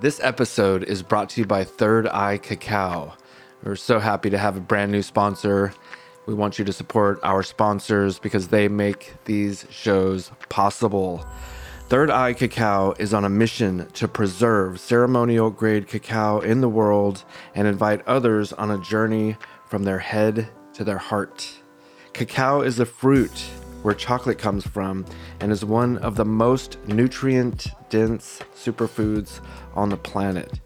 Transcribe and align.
This 0.00 0.18
episode 0.20 0.82
is 0.82 1.04
brought 1.04 1.30
to 1.30 1.40
you 1.40 1.46
by 1.46 1.62
Third 1.62 2.08
Eye 2.08 2.38
Cacao. 2.38 3.14
We're 3.62 3.76
so 3.76 4.00
happy 4.00 4.28
to 4.28 4.36
have 4.36 4.56
a 4.56 4.60
brand 4.60 4.90
new 4.90 5.02
sponsor. 5.02 5.72
We 6.26 6.34
want 6.34 6.58
you 6.58 6.64
to 6.64 6.72
support 6.72 7.20
our 7.22 7.44
sponsors 7.44 8.18
because 8.18 8.48
they 8.48 8.66
make 8.66 9.14
these 9.24 9.66
shows 9.70 10.32
possible. 10.48 11.24
Third 11.88 12.10
Eye 12.10 12.32
Cacao 12.32 12.94
is 12.98 13.14
on 13.14 13.24
a 13.24 13.28
mission 13.28 13.86
to 13.92 14.08
preserve 14.08 14.80
ceremonial 14.80 15.50
grade 15.50 15.86
cacao 15.86 16.40
in 16.40 16.60
the 16.60 16.68
world 16.68 17.24
and 17.54 17.68
invite 17.68 18.04
others 18.04 18.52
on 18.52 18.72
a 18.72 18.78
journey 18.78 19.36
from 19.68 19.84
their 19.84 20.00
head 20.00 20.48
to 20.72 20.82
their 20.82 20.98
heart. 20.98 21.60
Cacao 22.12 22.62
is 22.62 22.80
a 22.80 22.86
fruit 22.86 23.44
where 23.82 23.94
chocolate 23.94 24.38
comes 24.38 24.66
from 24.66 25.04
and 25.38 25.52
is 25.52 25.64
one 25.64 25.98
of 25.98 26.16
the 26.16 26.24
most 26.24 26.78
nutrient 26.88 27.68
dense 27.94 28.40
superfoods 28.56 29.38
on 29.76 29.88
the 29.88 29.96
planet. 29.96 30.58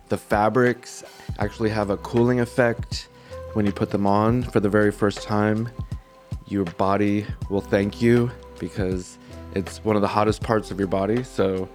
The 0.08 0.18
fabrics 0.18 1.04
actually 1.38 1.70
have 1.70 1.90
a 1.90 1.96
cooling 1.98 2.40
effect 2.40 3.08
when 3.52 3.64
you 3.64 3.70
put 3.70 3.90
them 3.90 4.08
on 4.08 4.42
for 4.42 4.58
the 4.58 4.68
very 4.68 4.90
first 4.90 5.22
time. 5.22 5.68
Your 6.48 6.64
body 6.64 7.24
will 7.48 7.60
thank 7.60 8.02
you 8.02 8.32
because 8.58 9.16
it's 9.54 9.78
one 9.84 9.94
of 9.94 10.02
the 10.02 10.08
hottest 10.08 10.42
parts 10.42 10.72
of 10.72 10.80
your 10.80 10.88
body. 10.88 11.22
So, 11.22 11.68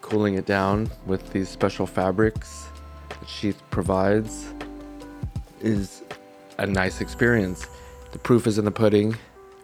cooling 0.00 0.34
it 0.34 0.44
down 0.44 0.90
with 1.06 1.32
these 1.32 1.48
special 1.48 1.86
fabrics 1.86 2.63
that 3.20 3.28
Sheath 3.28 3.62
provides 3.70 4.52
is 5.60 6.02
a 6.58 6.66
nice 6.66 7.00
experience. 7.00 7.66
The 8.12 8.18
proof 8.18 8.46
is 8.46 8.58
in 8.58 8.64
the 8.64 8.70
pudding. 8.70 9.16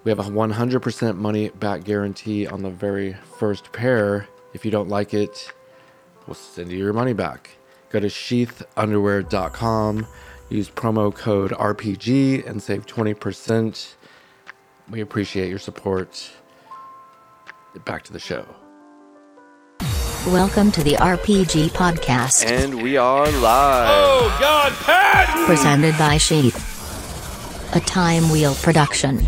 We 0.04 0.10
have 0.10 0.18
a 0.18 0.24
100% 0.24 1.16
money 1.16 1.50
back 1.50 1.84
guarantee 1.84 2.46
on 2.46 2.62
the 2.62 2.70
very 2.70 3.16
first 3.38 3.72
pair. 3.72 4.26
If 4.54 4.64
you 4.64 4.70
don't 4.70 4.88
like 4.88 5.14
it, 5.14 5.52
we'll 6.26 6.34
send 6.34 6.72
you 6.72 6.78
your 6.78 6.92
money 6.92 7.12
back. 7.12 7.50
Go 7.90 8.00
to 8.00 8.06
sheathunderwear.com, 8.06 10.06
use 10.48 10.70
promo 10.70 11.14
code 11.14 11.50
RPG, 11.50 12.48
and 12.48 12.62
save 12.62 12.86
20%. 12.86 13.94
We 14.90 15.00
appreciate 15.00 15.48
your 15.48 15.58
support. 15.58 16.30
Back 17.84 18.02
to 18.04 18.12
the 18.12 18.18
show. 18.18 18.46
Welcome 20.26 20.70
to 20.72 20.84
the 20.84 20.92
RPG 20.96 21.70
Podcast, 21.70 22.44
And 22.44 22.82
we 22.82 22.96
are 22.98 23.24
live. 23.24 23.88
Oh 23.90 24.36
God, 24.38 24.72
Patton! 24.72 25.46
presented 25.46 25.96
by 25.98 26.18
Sheath, 26.18 27.74
a 27.74 27.80
Time 27.80 28.28
Wheel 28.30 28.54
production. 28.56 29.24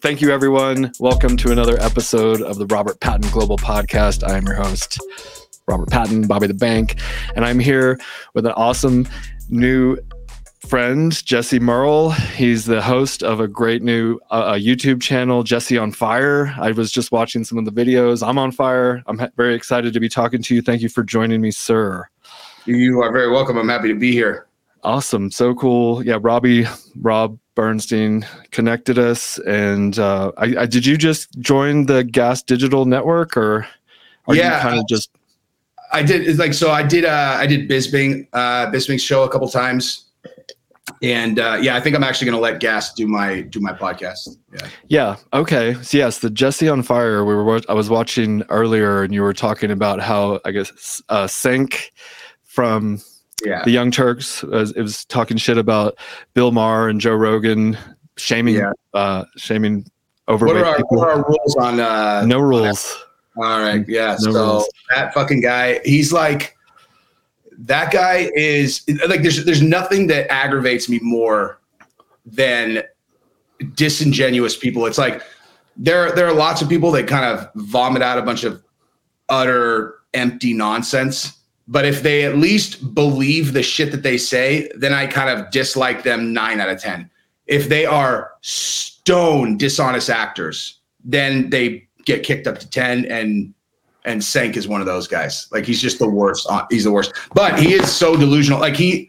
Thank 0.00 0.20
you, 0.20 0.30
everyone. 0.30 0.92
Welcome 0.98 1.36
to 1.38 1.52
another 1.52 1.78
episode 1.80 2.42
of 2.42 2.58
the 2.58 2.66
Robert 2.66 2.98
Patton 3.00 3.30
Global 3.30 3.56
Podcast. 3.56 4.28
I 4.28 4.36
am 4.36 4.44
your 4.46 4.56
host, 4.56 4.98
Robert 5.66 5.90
Patton, 5.90 6.26
Bobby 6.26 6.46
the 6.46 6.54
Bank, 6.54 6.96
and 7.36 7.44
I'm 7.44 7.58
here 7.58 7.98
with 8.34 8.46
an 8.46 8.52
awesome 8.52 9.06
new 9.48 9.96
friend, 10.66 11.24
Jesse 11.24 11.60
Merle. 11.60 12.10
He's 12.10 12.64
the 12.64 12.82
host 12.82 13.22
of 13.22 13.40
a 13.40 13.46
great 13.46 13.82
new 13.82 14.18
uh, 14.30 14.54
YouTube 14.54 15.00
channel, 15.00 15.42
Jesse 15.42 15.78
on 15.78 15.92
Fire. 15.92 16.54
I 16.58 16.72
was 16.72 16.90
just 16.90 17.12
watching 17.12 17.44
some 17.44 17.58
of 17.58 17.64
the 17.64 17.70
videos. 17.72 18.26
I'm 18.26 18.38
on 18.38 18.50
fire. 18.52 19.02
I'm 19.06 19.18
ha- 19.18 19.30
very 19.36 19.54
excited 19.54 19.92
to 19.92 20.00
be 20.00 20.08
talking 20.08 20.42
to 20.42 20.54
you. 20.54 20.62
Thank 20.62 20.82
you 20.82 20.88
for 20.88 21.02
joining 21.04 21.40
me, 21.40 21.50
sir. 21.50 22.08
You 22.64 23.00
are 23.02 23.12
very 23.12 23.30
welcome. 23.30 23.56
I'm 23.56 23.68
happy 23.68 23.88
to 23.88 23.94
be 23.98 24.12
here. 24.12 24.46
Awesome. 24.84 25.30
So 25.30 25.54
cool. 25.54 26.04
Yeah, 26.04 26.18
Robbie, 26.20 26.66
Rob 27.00 27.38
Bernstein 27.54 28.26
connected 28.50 28.98
us. 28.98 29.38
And 29.40 29.96
uh, 29.98 30.32
I, 30.38 30.56
I, 30.62 30.66
did 30.66 30.84
you 30.86 30.96
just 30.96 31.38
join 31.38 31.86
the 31.86 32.02
Gas 32.02 32.42
Digital 32.42 32.84
Network 32.84 33.36
or 33.36 33.66
are 34.26 34.34
Yeah. 34.34 34.56
you 34.56 34.62
kind 34.62 34.78
of 34.80 34.88
just, 34.88 35.10
I 35.92 36.02
did 36.02 36.26
it's 36.26 36.38
like 36.38 36.54
so. 36.54 36.70
I 36.70 36.82
did. 36.82 37.04
Uh, 37.04 37.36
I 37.38 37.46
did 37.46 37.68
Bisping, 37.68 38.26
uh, 38.32 38.70
Bisping's 38.70 39.02
show 39.02 39.24
a 39.24 39.28
couple 39.28 39.48
times, 39.48 40.06
and 41.02 41.38
uh, 41.38 41.58
yeah, 41.60 41.76
I 41.76 41.80
think 41.80 41.94
I'm 41.96 42.02
actually 42.04 42.26
going 42.26 42.36
to 42.36 42.40
let 42.42 42.60
Gas 42.60 42.92
do 42.94 43.06
my 43.06 43.42
do 43.42 43.60
my 43.60 43.72
podcast. 43.72 44.36
Yeah. 44.52 44.68
yeah. 44.88 45.16
Okay. 45.38 45.74
So 45.82 45.98
yes, 45.98 46.18
the 46.20 46.30
Jesse 46.30 46.68
on 46.68 46.82
Fire, 46.82 47.24
we 47.24 47.34
were, 47.34 47.60
I 47.68 47.74
was 47.74 47.90
watching 47.90 48.42
earlier 48.48 49.02
and 49.02 49.12
you 49.14 49.22
were 49.22 49.32
talking 49.34 49.70
about 49.70 50.00
how, 50.00 50.40
I 50.44 50.50
guess, 50.50 51.00
uh, 51.08 51.24
Cenk 51.26 51.90
from 52.44 53.00
Yeah. 53.44 53.62
the 53.64 53.70
Young 53.70 53.90
Turks, 53.90 54.42
was, 54.42 54.72
it 54.72 54.82
was 54.82 55.04
talking 55.06 55.36
shit 55.38 55.56
about 55.58 55.96
Bill 56.34 56.52
Maher 56.52 56.88
and 56.88 57.00
Joe 57.00 57.14
Rogan 57.14 57.76
shaming, 58.18 58.56
Yeah. 58.56 58.72
uh, 58.94 59.24
shaming 59.36 59.86
What 60.26 60.34
overweight 60.34 60.56
are 60.62 60.64
our 60.66 60.76
people. 60.76 60.98
what 60.98 61.08
are 61.08 61.12
our 61.12 61.24
rules 61.28 61.56
on? 61.56 61.80
Uh, 61.80 62.24
no 62.26 62.38
rules. 62.38 63.02
All 63.36 63.60
right. 63.60 63.80
Mm, 63.80 63.88
yeah. 63.88 64.16
No 64.20 64.32
so 64.32 64.64
that 64.90 65.14
fucking 65.14 65.40
guy, 65.40 65.80
he's 65.84 66.12
like, 66.12 66.56
that 67.58 67.92
guy 67.92 68.30
is 68.34 68.82
like, 69.06 69.22
there's 69.22 69.44
there's 69.44 69.62
nothing 69.62 70.06
that 70.08 70.30
aggravates 70.30 70.88
me 70.88 70.98
more 71.00 71.60
than 72.26 72.82
disingenuous 73.74 74.56
people. 74.56 74.86
It's 74.86 74.98
like 74.98 75.22
there 75.76 76.12
there 76.12 76.26
are 76.26 76.34
lots 76.34 76.62
of 76.62 76.68
people 76.68 76.90
that 76.92 77.06
kind 77.06 77.24
of 77.24 77.48
vomit 77.54 78.02
out 78.02 78.18
a 78.18 78.22
bunch 78.22 78.44
of 78.44 78.62
utter 79.28 79.94
empty 80.14 80.52
nonsense. 80.52 81.38
But 81.68 81.84
if 81.84 82.02
they 82.02 82.24
at 82.24 82.36
least 82.36 82.94
believe 82.94 83.52
the 83.52 83.62
shit 83.62 83.92
that 83.92 84.02
they 84.02 84.18
say, 84.18 84.70
then 84.74 84.92
I 84.92 85.06
kind 85.06 85.30
of 85.30 85.50
dislike 85.50 86.02
them 86.02 86.32
nine 86.32 86.60
out 86.60 86.68
of 86.68 86.80
ten. 86.80 87.08
If 87.46 87.68
they 87.68 87.86
are 87.86 88.32
stone 88.40 89.56
dishonest 89.56 90.10
actors, 90.10 90.80
then 91.04 91.50
they 91.50 91.86
get 92.04 92.22
kicked 92.22 92.46
up 92.46 92.58
to 92.58 92.68
10 92.68 93.06
and 93.06 93.54
and 94.04 94.20
Cenk 94.20 94.56
is 94.56 94.66
one 94.66 94.80
of 94.80 94.86
those 94.86 95.06
guys. 95.06 95.46
Like 95.52 95.64
he's 95.64 95.80
just 95.80 96.00
the 96.00 96.08
worst. 96.08 96.48
He's 96.70 96.82
the 96.84 96.90
worst. 96.90 97.12
But 97.34 97.60
he 97.60 97.72
is 97.74 97.90
so 97.90 98.16
delusional. 98.16 98.58
Like 98.58 98.74
he 98.74 99.08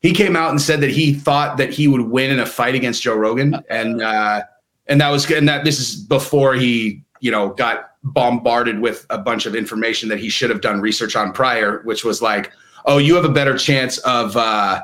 he 0.00 0.12
came 0.12 0.36
out 0.36 0.50
and 0.50 0.60
said 0.60 0.80
that 0.82 0.90
he 0.90 1.14
thought 1.14 1.56
that 1.56 1.70
he 1.72 1.88
would 1.88 2.02
win 2.02 2.30
in 2.30 2.38
a 2.40 2.44
fight 2.46 2.74
against 2.74 3.02
Joe 3.02 3.14
Rogan 3.16 3.56
and 3.70 4.02
uh 4.02 4.42
and 4.86 5.00
that 5.00 5.08
was 5.08 5.24
good. 5.24 5.38
and 5.38 5.48
that 5.48 5.64
this 5.64 5.80
is 5.80 5.96
before 5.96 6.54
he, 6.54 7.02
you 7.20 7.30
know, 7.30 7.48
got 7.54 7.92
bombarded 8.02 8.80
with 8.80 9.06
a 9.08 9.16
bunch 9.16 9.46
of 9.46 9.54
information 9.56 10.10
that 10.10 10.18
he 10.18 10.28
should 10.28 10.50
have 10.50 10.60
done 10.60 10.78
research 10.82 11.16
on 11.16 11.32
prior, 11.32 11.80
which 11.84 12.04
was 12.04 12.20
like, 12.20 12.52
"Oh, 12.84 12.98
you 12.98 13.14
have 13.14 13.24
a 13.24 13.30
better 13.32 13.56
chance 13.56 13.96
of 13.98 14.36
uh 14.36 14.82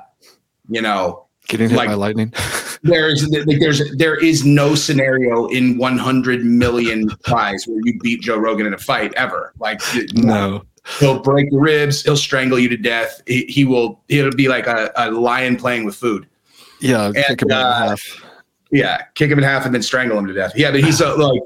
you 0.71 0.81
know, 0.81 1.27
Getting 1.49 1.69
hit 1.69 1.77
like- 1.77 1.89
by 1.89 1.95
lightning. 1.95 2.33
there's 2.83 3.29
like, 3.29 3.59
there's 3.61 3.95
there 3.97 4.17
is 4.17 4.45
no 4.45 4.75
scenario 4.75 5.47
in 5.49 5.77
100 5.77 6.45
million 6.45 7.09
tries 7.25 7.67
where 7.67 7.81
you 7.85 7.99
beat 8.01 8.23
Joe 8.23 8.37
Rogan 8.39 8.67
in 8.67 8.75
a 8.75 8.79
fight 8.79 9.13
ever. 9.15 9.53
Like 9.59 9.81
no. 10.15 10.63
he'll 10.99 11.21
break 11.21 11.51
your 11.51 11.61
ribs, 11.61 12.03
he'll 12.03 12.17
strangle 12.17 12.59
you 12.59 12.69
to 12.69 12.77
death. 12.77 13.21
He, 13.27 13.45
he 13.47 13.65
will 13.65 14.03
it'll 14.09 14.33
be 14.33 14.49
like 14.49 14.67
a, 14.67 14.91
a 14.97 15.11
lion 15.11 15.57
playing 15.57 15.85
with 15.85 15.95
food. 15.95 16.27
Yeah, 16.81 17.13
And, 17.15 17.43
about 17.43 17.65
uh, 17.67 17.89
half. 17.89 18.01
Yeah, 18.73 19.03
kick 19.15 19.31
him 19.31 19.39
in 19.39 19.45
half 19.45 19.67
and 19.67 19.75
then 19.75 19.83
strangle 19.83 20.17
him 20.17 20.27
to 20.27 20.33
death. 20.33 20.53
Yeah, 20.55 20.71
but 20.71 20.83
he's 20.83 21.01
a, 21.01 21.13
like, 21.15 21.43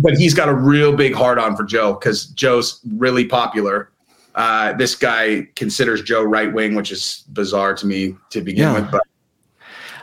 but 0.00 0.16
he's 0.18 0.34
got 0.34 0.48
a 0.48 0.54
real 0.54 0.94
big 0.94 1.14
heart 1.14 1.38
on 1.38 1.56
for 1.56 1.62
Joe 1.62 1.94
because 1.94 2.26
Joe's 2.26 2.80
really 2.96 3.24
popular. 3.24 3.90
Uh, 4.34 4.72
this 4.74 4.94
guy 4.94 5.48
considers 5.56 6.02
Joe 6.02 6.22
right 6.22 6.52
wing, 6.52 6.74
which 6.74 6.90
is 6.92 7.24
bizarre 7.32 7.74
to 7.74 7.86
me 7.86 8.16
to 8.30 8.40
begin 8.40 8.64
Yeah. 8.64 8.74
with. 8.74 8.90
But 8.90 9.02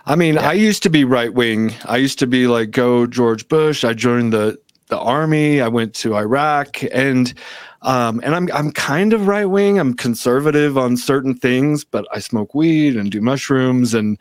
I 0.07 0.15
mean, 0.15 0.37
I 0.37 0.53
used 0.53 0.83
to 0.83 0.89
be 0.89 1.03
right 1.03 1.33
wing. 1.33 1.73
I 1.85 1.97
used 1.97 2.19
to 2.19 2.27
be 2.27 2.47
like 2.47 2.71
go 2.71 3.07
George 3.07 3.47
Bush. 3.47 3.83
I 3.83 3.93
joined 3.93 4.33
the 4.33 4.57
the 4.87 4.99
army. 4.99 5.61
I 5.61 5.67
went 5.67 5.95
to 5.95 6.15
Iraq, 6.15 6.83
and 6.93 7.33
um, 7.81 8.21
and 8.23 8.35
I'm 8.35 8.47
I'm 8.53 8.71
kind 8.71 9.13
of 9.13 9.27
right 9.27 9.45
wing. 9.45 9.79
I'm 9.79 9.95
conservative 9.95 10.77
on 10.77 10.95
certain 10.95 11.35
things, 11.35 11.83
but 11.83 12.05
I 12.11 12.19
smoke 12.19 12.53
weed 12.53 12.95
and 12.95 13.11
do 13.11 13.19
mushrooms 13.19 13.95
and 13.95 14.19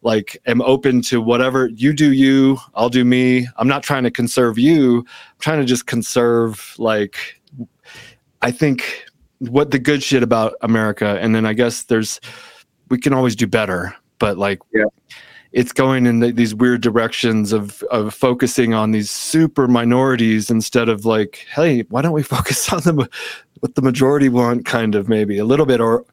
like 0.00 0.40
am 0.46 0.62
open 0.62 1.02
to 1.02 1.20
whatever 1.20 1.68
you 1.68 1.92
do. 1.92 2.12
You, 2.12 2.58
I'll 2.74 2.88
do 2.88 3.04
me. 3.04 3.46
I'm 3.56 3.68
not 3.68 3.82
trying 3.82 4.04
to 4.04 4.10
conserve 4.10 4.58
you. 4.58 5.00
I'm 5.00 5.40
trying 5.40 5.60
to 5.60 5.66
just 5.66 5.86
conserve 5.86 6.74
like 6.78 7.42
I 8.40 8.52
think 8.52 9.04
what 9.40 9.70
the 9.70 9.78
good 9.78 10.02
shit 10.02 10.22
about 10.22 10.54
America, 10.62 11.18
and 11.20 11.34
then 11.34 11.44
I 11.44 11.52
guess 11.52 11.82
there's 11.82 12.20
we 12.88 12.96
can 12.96 13.12
always 13.12 13.36
do 13.36 13.46
better, 13.46 13.94
but 14.18 14.38
like 14.38 14.60
it's 15.52 15.72
going 15.72 16.06
in 16.06 16.20
the, 16.20 16.32
these 16.32 16.54
weird 16.54 16.80
directions 16.80 17.52
of 17.52 17.82
of 17.84 18.14
focusing 18.14 18.74
on 18.74 18.90
these 18.90 19.10
super 19.10 19.68
minorities 19.68 20.50
instead 20.50 20.88
of 20.88 21.04
like, 21.04 21.46
hey, 21.54 21.82
why 21.88 22.02
don't 22.02 22.12
we 22.12 22.22
focus 22.36 22.72
on 22.72 22.82
the 22.82 23.08
what 23.60 23.74
the 23.74 23.82
majority 23.82 24.28
want? 24.28 24.64
Kind 24.64 24.94
of 24.94 25.08
maybe 25.08 25.38
a 25.38 25.44
little 25.44 25.66
bit, 25.66 25.80
or 25.80 26.04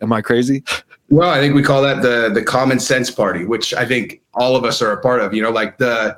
am 0.00 0.12
I 0.12 0.22
crazy? 0.22 0.62
well, 1.08 1.30
I 1.30 1.40
think 1.40 1.54
we 1.54 1.62
call 1.62 1.82
that 1.82 2.02
the 2.02 2.30
the 2.32 2.42
common 2.42 2.80
sense 2.80 3.10
party, 3.10 3.44
which 3.44 3.74
I 3.74 3.84
think 3.84 4.20
all 4.34 4.56
of 4.56 4.64
us 4.64 4.82
are 4.82 4.92
a 4.92 5.00
part 5.00 5.20
of. 5.20 5.34
You 5.34 5.42
know, 5.42 5.50
like 5.50 5.78
the 5.78 6.16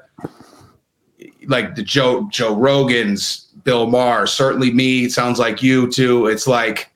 like 1.46 1.74
the 1.74 1.82
Joe 1.82 2.28
Joe 2.30 2.54
Rogans, 2.54 3.46
Bill 3.64 3.86
Maher, 3.86 4.26
certainly 4.26 4.72
me. 4.72 5.04
It 5.04 5.12
sounds 5.12 5.38
like 5.38 5.62
you 5.62 5.90
too. 5.90 6.26
It's 6.26 6.46
like 6.46 6.90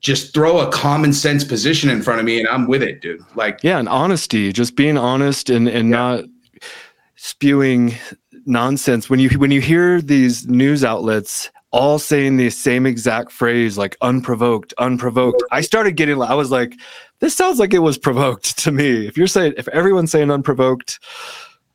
just 0.00 0.32
throw 0.34 0.60
a 0.60 0.70
common 0.72 1.12
sense 1.12 1.44
position 1.44 1.90
in 1.90 2.00
front 2.02 2.20
of 2.20 2.26
me, 2.26 2.38
and 2.38 2.48
I'm 2.48 2.66
with 2.66 2.82
it, 2.82 3.00
dude. 3.02 3.20
Like 3.34 3.60
Yeah, 3.62 3.78
and 3.78 3.88
honesty, 3.88 4.52
just 4.52 4.74
being 4.76 4.96
honest 4.98 5.50
and 5.50 5.68
and 5.68 5.90
Yeah. 5.90 5.96
not 5.96 6.24
spewing 7.16 7.94
nonsense. 8.46 9.10
When 9.10 9.20
you 9.20 9.28
when 9.38 9.50
you 9.50 9.60
hear 9.60 10.00
these 10.00 10.46
news 10.48 10.84
outlets 10.84 11.50
all 11.72 11.98
saying 12.00 12.36
the 12.36 12.50
same 12.50 12.84
exact 12.86 13.30
phrase, 13.30 13.78
like 13.78 13.96
unprovoked, 14.00 14.74
unprovoked, 14.78 15.42
I 15.52 15.60
started 15.60 15.92
getting. 15.92 16.20
I 16.20 16.34
was 16.34 16.50
like, 16.50 16.74
this 17.20 17.34
sounds 17.34 17.58
like 17.60 17.72
it 17.74 17.78
was 17.80 17.98
provoked 17.98 18.58
to 18.64 18.72
me. 18.72 19.06
If 19.06 19.16
you're 19.16 19.26
saying, 19.28 19.54
if 19.56 19.68
everyone's 19.68 20.10
saying 20.10 20.30
unprovoked, 20.30 20.98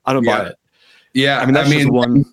I 0.06 0.14
don't 0.14 0.26
buy 0.26 0.38
Yeah. 0.38 0.48
it. 0.50 0.56
yeah, 1.14 1.40
I 1.40 1.46
mean, 1.46 1.54
that's 1.54 1.70
just 1.70 1.90
one. 1.92 2.26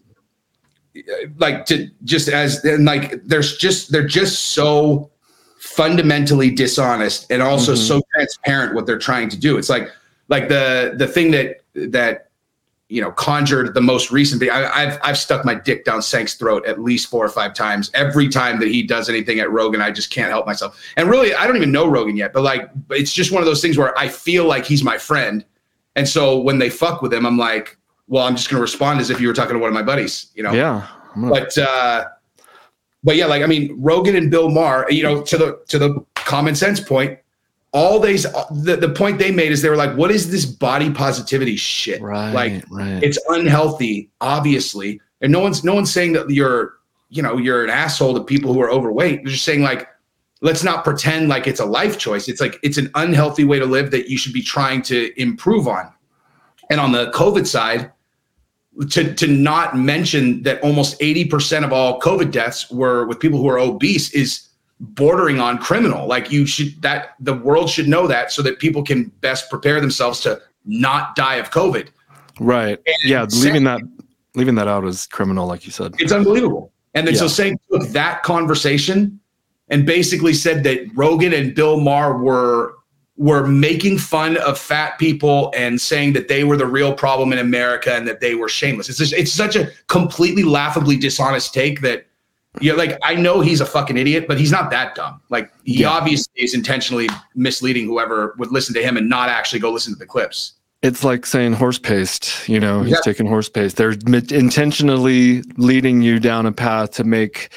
like 1.38 1.64
to 1.66 1.88
just 2.04 2.28
as 2.28 2.64
and 2.64 2.84
like 2.84 3.22
there's 3.24 3.56
just 3.58 3.92
they're 3.92 4.06
just 4.06 4.50
so 4.50 5.10
fundamentally 5.62 6.50
dishonest 6.50 7.30
and 7.30 7.40
also 7.40 7.72
Mhm. 7.74 7.86
so 7.88 8.02
transparent 8.12 8.74
what 8.74 8.84
they're 8.84 8.98
trying 8.98 9.28
to 9.28 9.36
do. 9.38 9.56
It's 9.58 9.68
like 9.68 9.88
like 10.28 10.48
the 10.48 10.94
the 10.96 11.06
thing 11.06 11.30
that 11.30 11.60
that 11.74 12.28
you 12.88 13.00
know 13.00 13.12
conjured 13.12 13.72
the 13.72 13.80
most 13.80 14.10
recent 14.10 14.40
thing 14.40 14.50
I, 14.50 14.64
i've 14.82 14.98
i've 15.04 15.16
stuck 15.16 15.44
my 15.44 15.54
dick 15.54 15.84
down 15.84 16.02
Cenk's 16.02 16.34
throat 16.34 16.66
at 16.66 16.80
least 16.82 17.08
four 17.08 17.24
or 17.24 17.28
five 17.28 17.54
times. 17.54 17.92
Every 17.94 18.28
time 18.28 18.58
that 18.58 18.68
he 18.68 18.82
does 18.82 19.08
anything 19.08 19.38
at 19.38 19.50
rogan 19.52 19.80
i 19.80 19.90
just 19.92 20.10
can't 20.10 20.30
help 20.30 20.46
myself. 20.46 20.78
And 20.96 21.08
really 21.08 21.32
i 21.34 21.46
don't 21.46 21.56
even 21.56 21.70
know 21.70 21.86
rogan 21.88 22.16
yet 22.16 22.32
but 22.32 22.42
like 22.42 22.68
it's 22.90 23.12
just 23.14 23.30
one 23.30 23.40
of 23.40 23.46
those 23.46 23.62
things 23.62 23.78
where 23.78 23.96
i 23.96 24.08
feel 24.08 24.44
like 24.46 24.64
he's 24.66 24.82
my 24.82 24.98
friend. 24.98 25.44
And 25.94 26.08
so 26.08 26.38
when 26.40 26.58
they 26.58 26.70
fuck 26.70 27.02
with 27.02 27.14
him 27.14 27.24
i'm 27.24 27.38
like 27.38 27.76
well 28.08 28.24
i'm 28.26 28.34
just 28.36 28.50
going 28.50 28.58
to 28.58 28.62
respond 28.62 29.00
as 29.00 29.10
if 29.10 29.20
you 29.20 29.28
were 29.28 29.34
talking 29.34 29.54
to 29.54 29.60
one 29.60 29.68
of 29.68 29.74
my 29.74 29.82
buddies 29.82 30.26
you 30.34 30.42
know? 30.42 30.52
Yeah, 30.52 30.86
gonna- 31.14 31.30
but 31.30 31.56
uh 31.56 32.04
but 33.02 33.16
yeah 33.16 33.26
like 33.26 33.42
i 33.42 33.46
mean 33.46 33.74
rogan 33.78 34.16
and 34.16 34.30
bill 34.30 34.48
maher 34.48 34.86
you 34.90 35.02
know 35.02 35.22
to 35.22 35.36
the 35.36 35.60
to 35.68 35.78
the 35.78 36.04
common 36.14 36.54
sense 36.54 36.80
point 36.80 37.18
all 37.72 37.98
these 37.98 38.24
the, 38.50 38.76
the 38.78 38.88
point 38.88 39.18
they 39.18 39.30
made 39.30 39.50
is 39.50 39.62
they 39.62 39.70
were 39.70 39.76
like 39.76 39.96
what 39.96 40.10
is 40.10 40.30
this 40.30 40.44
body 40.44 40.90
positivity 40.90 41.56
shit? 41.56 42.00
Right, 42.00 42.32
like 42.32 42.64
right. 42.70 43.02
it's 43.02 43.18
unhealthy 43.28 44.10
obviously. 44.20 45.00
And 45.22 45.32
no 45.32 45.40
one's 45.40 45.64
no 45.64 45.74
one's 45.74 45.92
saying 45.92 46.12
that 46.12 46.28
you're 46.30 46.74
you 47.08 47.22
know 47.22 47.38
you're 47.38 47.64
an 47.64 47.70
asshole 47.70 48.14
to 48.14 48.24
people 48.24 48.52
who 48.52 48.60
are 48.60 48.70
overweight. 48.70 49.24
They're 49.24 49.32
just 49.32 49.44
saying 49.44 49.62
like 49.62 49.88
let's 50.42 50.62
not 50.62 50.84
pretend 50.84 51.28
like 51.28 51.46
it's 51.46 51.60
a 51.60 51.64
life 51.64 51.96
choice. 51.98 52.28
It's 52.28 52.40
like 52.40 52.58
it's 52.62 52.76
an 52.76 52.90
unhealthy 52.94 53.44
way 53.44 53.58
to 53.58 53.66
live 53.66 53.90
that 53.92 54.10
you 54.10 54.18
should 54.18 54.32
be 54.34 54.42
trying 54.42 54.82
to 54.82 55.18
improve 55.20 55.66
on. 55.66 55.90
And 56.70 56.80
on 56.80 56.92
the 56.92 57.10
covid 57.12 57.46
side 57.46 57.90
to 58.90 59.14
to 59.14 59.26
not 59.26 59.76
mention 59.76 60.42
that 60.44 60.60
almost 60.62 60.98
80% 61.00 61.64
of 61.64 61.72
all 61.72 62.00
covid 62.00 62.30
deaths 62.30 62.70
were 62.70 63.06
with 63.06 63.20
people 63.20 63.38
who 63.38 63.48
are 63.48 63.58
obese 63.58 64.12
is 64.14 64.48
bordering 64.80 65.38
on 65.40 65.58
criminal 65.58 66.06
like 66.08 66.32
you 66.32 66.46
should 66.46 66.80
that 66.82 67.14
the 67.20 67.34
world 67.34 67.68
should 67.68 67.86
know 67.86 68.06
that 68.06 68.32
so 68.32 68.40
that 68.42 68.58
people 68.58 68.82
can 68.82 69.04
best 69.20 69.50
prepare 69.50 69.80
themselves 69.80 70.20
to 70.20 70.40
not 70.64 71.14
die 71.16 71.36
of 71.36 71.50
covid 71.50 71.88
right. 72.40 72.78
and 72.86 72.96
Yeah, 73.04 73.26
leaving 73.42 73.64
that 73.64 73.80
leaving 74.34 74.54
that 74.54 74.68
out 74.68 74.84
is 74.86 75.06
criminal, 75.06 75.46
like 75.46 75.66
you 75.66 75.72
said. 75.72 75.94
it's 75.98 76.12
unbelievable. 76.12 76.72
And 76.94 77.06
then 77.06 77.14
so 77.14 77.24
Yeah. 77.24 77.50
Cenk 77.52 77.58
took 77.70 77.88
that 77.90 78.22
conversation 78.22 79.20
and 79.68 79.86
basically 79.86 80.34
said 80.34 80.64
that 80.64 80.86
Rogan 80.94 81.32
and 81.32 81.54
Bill 81.54 81.80
Maher 81.80 82.16
were 82.18 82.74
were 83.16 83.46
making 83.46 83.98
fun 83.98 84.36
of 84.38 84.58
fat 84.58 84.98
people 84.98 85.52
and 85.54 85.80
saying 85.80 86.14
that 86.14 86.28
they 86.28 86.44
were 86.44 86.56
the 86.56 86.66
real 86.66 86.94
problem 86.94 87.32
in 87.32 87.38
America 87.38 87.92
and 87.94 88.08
that 88.08 88.20
they 88.20 88.34
were 88.34 88.48
shameless. 88.48 88.88
It's 88.88 88.98
just, 88.98 89.12
it's 89.12 89.32
such 89.32 89.54
a 89.54 89.70
completely 89.88 90.42
laughably 90.44 90.96
dishonest 90.96 91.52
take 91.52 91.82
that 91.82 92.06
you're 92.60 92.76
like, 92.76 92.98
I 93.02 93.14
know 93.14 93.40
he's 93.40 93.60
a 93.60 93.66
fucking 93.66 93.96
idiot, 93.96 94.26
but 94.28 94.38
he's 94.38 94.50
not 94.50 94.70
that 94.70 94.94
dumb. 94.94 95.20
Like 95.30 95.50
he 95.64 95.80
Yeah. 95.82 95.88
obviously 95.90 96.32
is 96.42 96.54
intentionally 96.54 97.08
misleading 97.34 97.86
whoever 97.86 98.34
would 98.38 98.50
listen 98.50 98.74
to 98.74 98.82
him 98.82 98.96
and 98.96 99.08
not 99.08 99.28
actually 99.28 99.60
go 99.60 99.70
listen 99.70 99.92
to 99.92 99.98
the 99.98 100.06
clips. 100.06 100.54
It's 100.82 101.04
like 101.04 101.24
saying 101.26 101.52
horse 101.52 101.78
paste, 101.78 102.48
you 102.48 102.58
know, 102.58 102.82
he's 102.82 102.92
Yeah. 102.92 102.98
taking 103.04 103.26
horse 103.26 103.48
paste. 103.48 103.76
They're 103.76 103.94
intentionally 104.72 105.42
leading 105.56 106.02
you 106.02 106.18
down 106.18 106.44
a 106.44 106.52
path 106.52 106.90
to 106.92 107.04
make, 107.04 107.50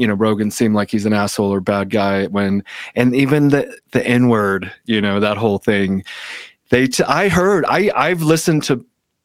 you 0.00 0.06
know, 0.06 0.14
Rogan 0.14 0.50
seem 0.50 0.72
like 0.72 0.90
he's 0.90 1.04
an 1.04 1.12
asshole 1.12 1.52
or 1.52 1.60
bad 1.60 1.90
guy 1.90 2.24
when, 2.28 2.64
and 2.94 3.14
even 3.14 3.48
the, 3.48 3.78
the 3.90 4.04
N 4.06 4.30
word, 4.30 4.72
you 4.86 4.98
know, 4.98 5.20
that 5.20 5.36
whole 5.36 5.58
thing. 5.58 6.04
They, 6.70 6.86
t- 6.86 7.04
I 7.04 7.28
heard, 7.28 7.66
I, 7.68 7.90
I've 7.94 8.22
listened 8.22 8.62
to 8.64 8.82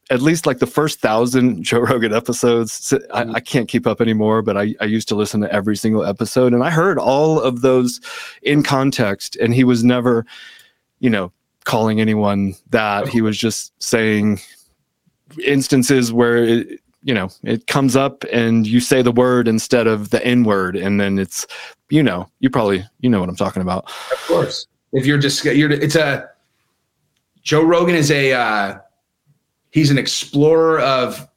at 0.10 0.22
least 0.22 0.46
like 0.46 0.60
the 0.60 0.68
first 0.68 1.00
thousand 1.00 1.64
Joe 1.64 1.80
Rogan 1.80 2.14
episodes. 2.14 2.74
So 2.74 3.00
I, 3.14 3.24
mm-hmm. 3.24 3.36
I 3.38 3.40
can't 3.40 3.70
keep 3.70 3.88
up 3.88 4.02
anymore, 4.02 4.42
but 4.42 4.58
I, 4.58 4.76
I 4.82 4.84
used 4.84 5.08
to 5.08 5.16
listen 5.16 5.40
to 5.42 5.54
every 5.54 5.78
single 5.78 6.04
episode 6.04 6.54
and 6.54 6.62
I 6.62 6.72
heard 6.72 7.00
all 7.00 7.40
of 7.40 7.62
those 7.62 8.02
in 8.42 8.62
context 8.62 9.38
and 9.38 9.56
he 9.56 9.64
was 9.64 9.82
never, 9.82 10.26
you 11.00 11.10
know, 11.10 11.32
calling 11.64 12.02
anyone 12.02 12.54
that. 12.72 13.08
He 13.08 13.22
was 13.22 13.38
just 13.38 13.72
saying 13.82 14.42
instances 15.42 16.12
where 16.12 16.44
it, 16.44 16.82
you 17.06 17.14
know 17.14 17.30
it 17.44 17.68
comes 17.68 17.96
up 17.96 18.24
and 18.34 18.68
you 18.68 18.80
say 18.82 19.02
the 19.02 19.12
word 19.12 19.48
instead 19.48 19.88
of 19.88 20.10
the 20.10 20.22
N 20.26 20.44
word, 20.44 20.76
and 20.76 21.00
then 21.00 21.18
it's 21.18 21.48
you 21.90 22.04
know 22.04 22.28
you 22.40 22.50
probably 22.50 22.84
you 23.00 23.10
know 23.10 23.20
what 23.22 23.30
I'm 23.30 23.36
talking 23.38 23.62
about. 23.62 23.86
Of 24.12 24.26
course. 24.28 24.68
If 24.92 25.06
you're 25.06 25.18
just 25.20 25.46
you're 25.46 25.72
it's 25.72 25.96
a 25.96 26.30
Joe 27.44 27.64
Rogan 27.64 27.96
is 27.96 28.12
a 28.12 28.34
uh 28.34 28.78
he's 29.72 29.92
an 29.92 29.98
explorer 29.98 30.80
of 30.80 31.28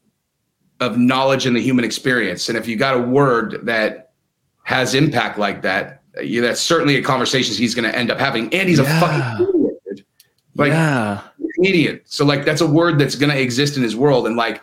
of 0.81 0.97
knowledge 0.97 1.45
in 1.47 1.55
the 1.55 1.61
human 1.61 1.85
experience. 1.85 2.49
And 2.49 2.57
if 2.57 2.67
you 2.67 2.77
got 2.77 2.97
a 2.97 3.01
word 3.01 3.61
that 3.65 4.13
has 4.63 4.95
impact 4.95 5.39
like 5.39 5.61
that, 5.63 6.03
yeah, 6.23 6.41
that's 6.41 6.61
certainly 6.61 6.97
a 6.97 7.03
conversation 7.03 7.55
he's 7.57 7.75
going 7.75 7.91
to 7.91 7.97
end 7.99 8.11
up 8.11 8.19
having. 8.19 8.45
And 8.55 8.69
he's 8.69 8.79
Yeah. 8.79 8.97
a 8.97 9.01
fucking 9.01 9.47
idiot. 9.49 9.79
dude. 9.97 10.05
Like 10.55 10.71
yeah, 10.71 11.23
comedian. 11.57 12.01
So 12.05 12.25
like 12.25 12.45
that's 12.45 12.61
a 12.61 12.67
word 12.67 12.99
that's 12.99 13.17
going 13.17 13.31
to 13.33 13.41
exist 13.41 13.77
in 13.77 13.83
his 13.83 13.97
world 13.97 14.27
and 14.27 14.37
like 14.37 14.63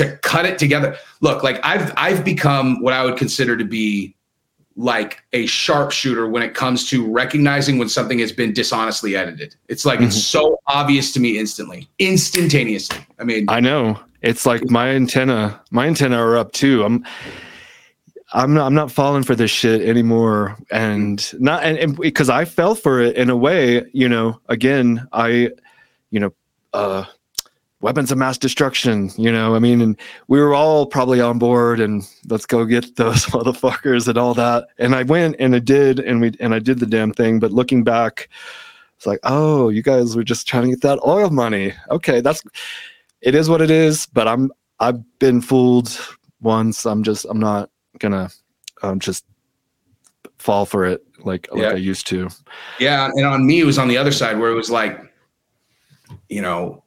to 0.00 0.16
cut 0.18 0.46
it 0.46 0.58
together. 0.58 0.96
Look, 1.20 1.42
like 1.42 1.60
I've 1.62 1.92
I've 1.96 2.24
become 2.24 2.82
what 2.82 2.94
I 2.94 3.04
would 3.04 3.16
consider 3.16 3.56
to 3.56 3.64
be 3.64 4.14
like 4.76 5.22
a 5.32 5.46
sharpshooter 5.46 6.28
when 6.28 6.42
it 6.42 6.54
comes 6.54 6.88
to 6.88 7.06
recognizing 7.10 7.76
when 7.76 7.88
something 7.88 8.18
has 8.18 8.32
been 8.32 8.52
dishonestly 8.52 9.14
edited. 9.14 9.54
It's 9.68 9.84
like 9.84 10.00
it's 10.00 10.20
so 10.20 10.58
obvious 10.66 11.12
to 11.12 11.20
me 11.20 11.38
instantly, 11.38 11.88
instantaneously. 11.98 12.98
I 13.18 13.24
mean, 13.24 13.44
I 13.48 13.60
know. 13.60 14.00
It's 14.22 14.46
like 14.46 14.68
my 14.70 14.88
antenna. 14.88 15.60
My 15.70 15.86
antenna 15.86 16.16
are 16.18 16.36
up 16.36 16.52
too. 16.52 16.84
I'm. 16.84 17.04
I'm 18.32 18.54
not, 18.54 18.66
I'm 18.66 18.74
not 18.74 18.92
falling 18.92 19.24
for 19.24 19.34
this 19.34 19.50
shit 19.50 19.82
anymore, 19.82 20.56
and 20.70 21.20
not 21.40 21.64
and, 21.64 21.76
and 21.76 21.96
because 21.96 22.30
I 22.30 22.44
fell 22.44 22.76
for 22.76 23.00
it 23.00 23.16
in 23.16 23.28
a 23.28 23.34
way. 23.36 23.84
You 23.92 24.08
know, 24.08 24.40
again, 24.48 25.08
I, 25.12 25.50
you 26.12 26.20
know, 26.20 26.32
uh, 26.72 27.06
weapons 27.80 28.12
of 28.12 28.18
mass 28.18 28.38
destruction. 28.38 29.10
You 29.16 29.32
know, 29.32 29.54
I 29.54 29.58
mean, 29.58 29.80
and 29.80 29.98
we 30.28 30.40
were 30.40 30.54
all 30.54 30.86
probably 30.86 31.20
on 31.20 31.38
board, 31.38 31.80
and 31.80 32.06
let's 32.28 32.46
go 32.46 32.64
get 32.64 32.96
those 32.96 33.26
motherfuckers 33.26 34.08
and 34.08 34.18
all 34.18 34.34
that. 34.34 34.68
And 34.78 34.94
I 34.94 35.02
went 35.02 35.36
and 35.38 35.54
I 35.54 35.58
did, 35.58 36.00
and 36.00 36.20
we 36.20 36.32
and 36.40 36.54
I 36.54 36.58
did 36.58 36.78
the 36.78 36.86
damn 36.86 37.12
thing. 37.12 37.40
But 37.40 37.52
looking 37.52 37.84
back, 37.84 38.28
it's 38.96 39.06
like, 39.06 39.20
oh, 39.24 39.68
you 39.68 39.82
guys 39.82 40.16
were 40.16 40.24
just 40.24 40.46
trying 40.46 40.64
to 40.64 40.70
get 40.70 40.82
that 40.82 41.00
oil 41.06 41.30
money. 41.30 41.72
Okay, 41.90 42.20
that's 42.20 42.42
it 43.20 43.34
is 43.34 43.48
what 43.48 43.62
it 43.62 43.70
is. 43.70 44.06
But 44.06 44.28
I'm 44.28 44.50
I've 44.78 45.02
been 45.18 45.40
fooled 45.40 45.98
once. 46.40 46.86
I'm 46.86 47.02
just 47.02 47.26
I'm 47.28 47.40
not 47.40 47.70
gonna 47.98 48.30
um, 48.82 48.98
just 48.98 49.24
fall 50.38 50.64
for 50.64 50.86
it 50.86 51.02
like 51.24 51.48
like 51.52 51.62
Yeah. 51.62 51.70
I 51.70 51.74
used 51.74 52.06
to. 52.08 52.28
Yeah, 52.78 53.10
and 53.14 53.26
on 53.26 53.46
me 53.46 53.60
it 53.60 53.64
was 53.64 53.78
on 53.78 53.88
the 53.88 53.96
other 53.98 54.12
side 54.12 54.38
where 54.38 54.50
it 54.50 54.54
was 54.54 54.70
like, 54.70 55.00
you 56.28 56.40
know, 56.40 56.82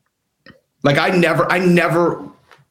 like 0.84 0.98
I 0.98 1.10
never, 1.10 1.50
I 1.52 1.60
never, 1.60 2.24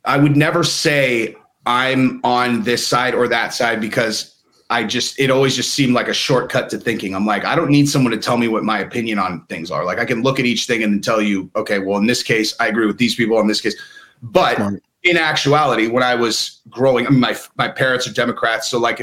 I 0.05 0.19
would 0.19 0.37
never 0.37 0.63
say 0.63 1.37
I'm 1.67 2.21
on 2.25 2.63
this 2.63 2.87
side 2.87 3.15
or 3.15 3.29
that 3.29 3.55
side 3.55 3.81
because 3.81 4.43
I 4.71 4.85
just, 4.85 5.19
it 5.21 5.31
always 5.31 5.55
just 5.55 5.75
seemed 5.75 5.95
like 5.95 6.09
a 6.09 6.15
shortcut 6.15 6.71
to 6.71 6.79
thinking. 6.79 7.15
I'm 7.15 7.27
like, 7.27 7.45
I 7.45 7.55
don't 7.55 7.71
need 7.71 7.89
someone 7.89 8.13
to 8.13 8.19
tell 8.19 8.37
me 8.37 8.49
what 8.49 8.65
my 8.65 8.79
opinion 8.79 9.19
on 9.19 9.45
things 9.47 9.71
are. 9.71 9.85
Like 9.85 9.99
I 9.99 10.05
can 10.05 10.23
look 10.23 10.39
at 10.39 10.47
each 10.47 10.67
thing 10.67 10.83
and 10.83 10.93
then 10.93 11.01
tell 11.01 11.21
you, 11.21 11.51
okay, 11.57 11.79
well 11.79 11.99
in 11.99 12.07
this 12.07 12.23
case 12.23 12.55
I 12.59 12.69
agree 12.69 12.87
with 12.87 12.99
these 12.99 13.15
people. 13.15 13.39
In 13.41 13.47
this 13.47 13.61
case, 13.61 13.77
but 14.23 14.59
in 15.03 15.17
actuality, 15.17 15.89
when 15.89 16.03
I 16.03 16.15
was 16.15 16.61
growing, 16.71 17.07
I 17.07 17.11
mean, 17.11 17.21
my 17.21 17.37
my 17.57 17.69
parents 17.69 18.07
are 18.07 18.13
Democrats, 18.13 18.69
so 18.69 18.79
like, 18.79 19.01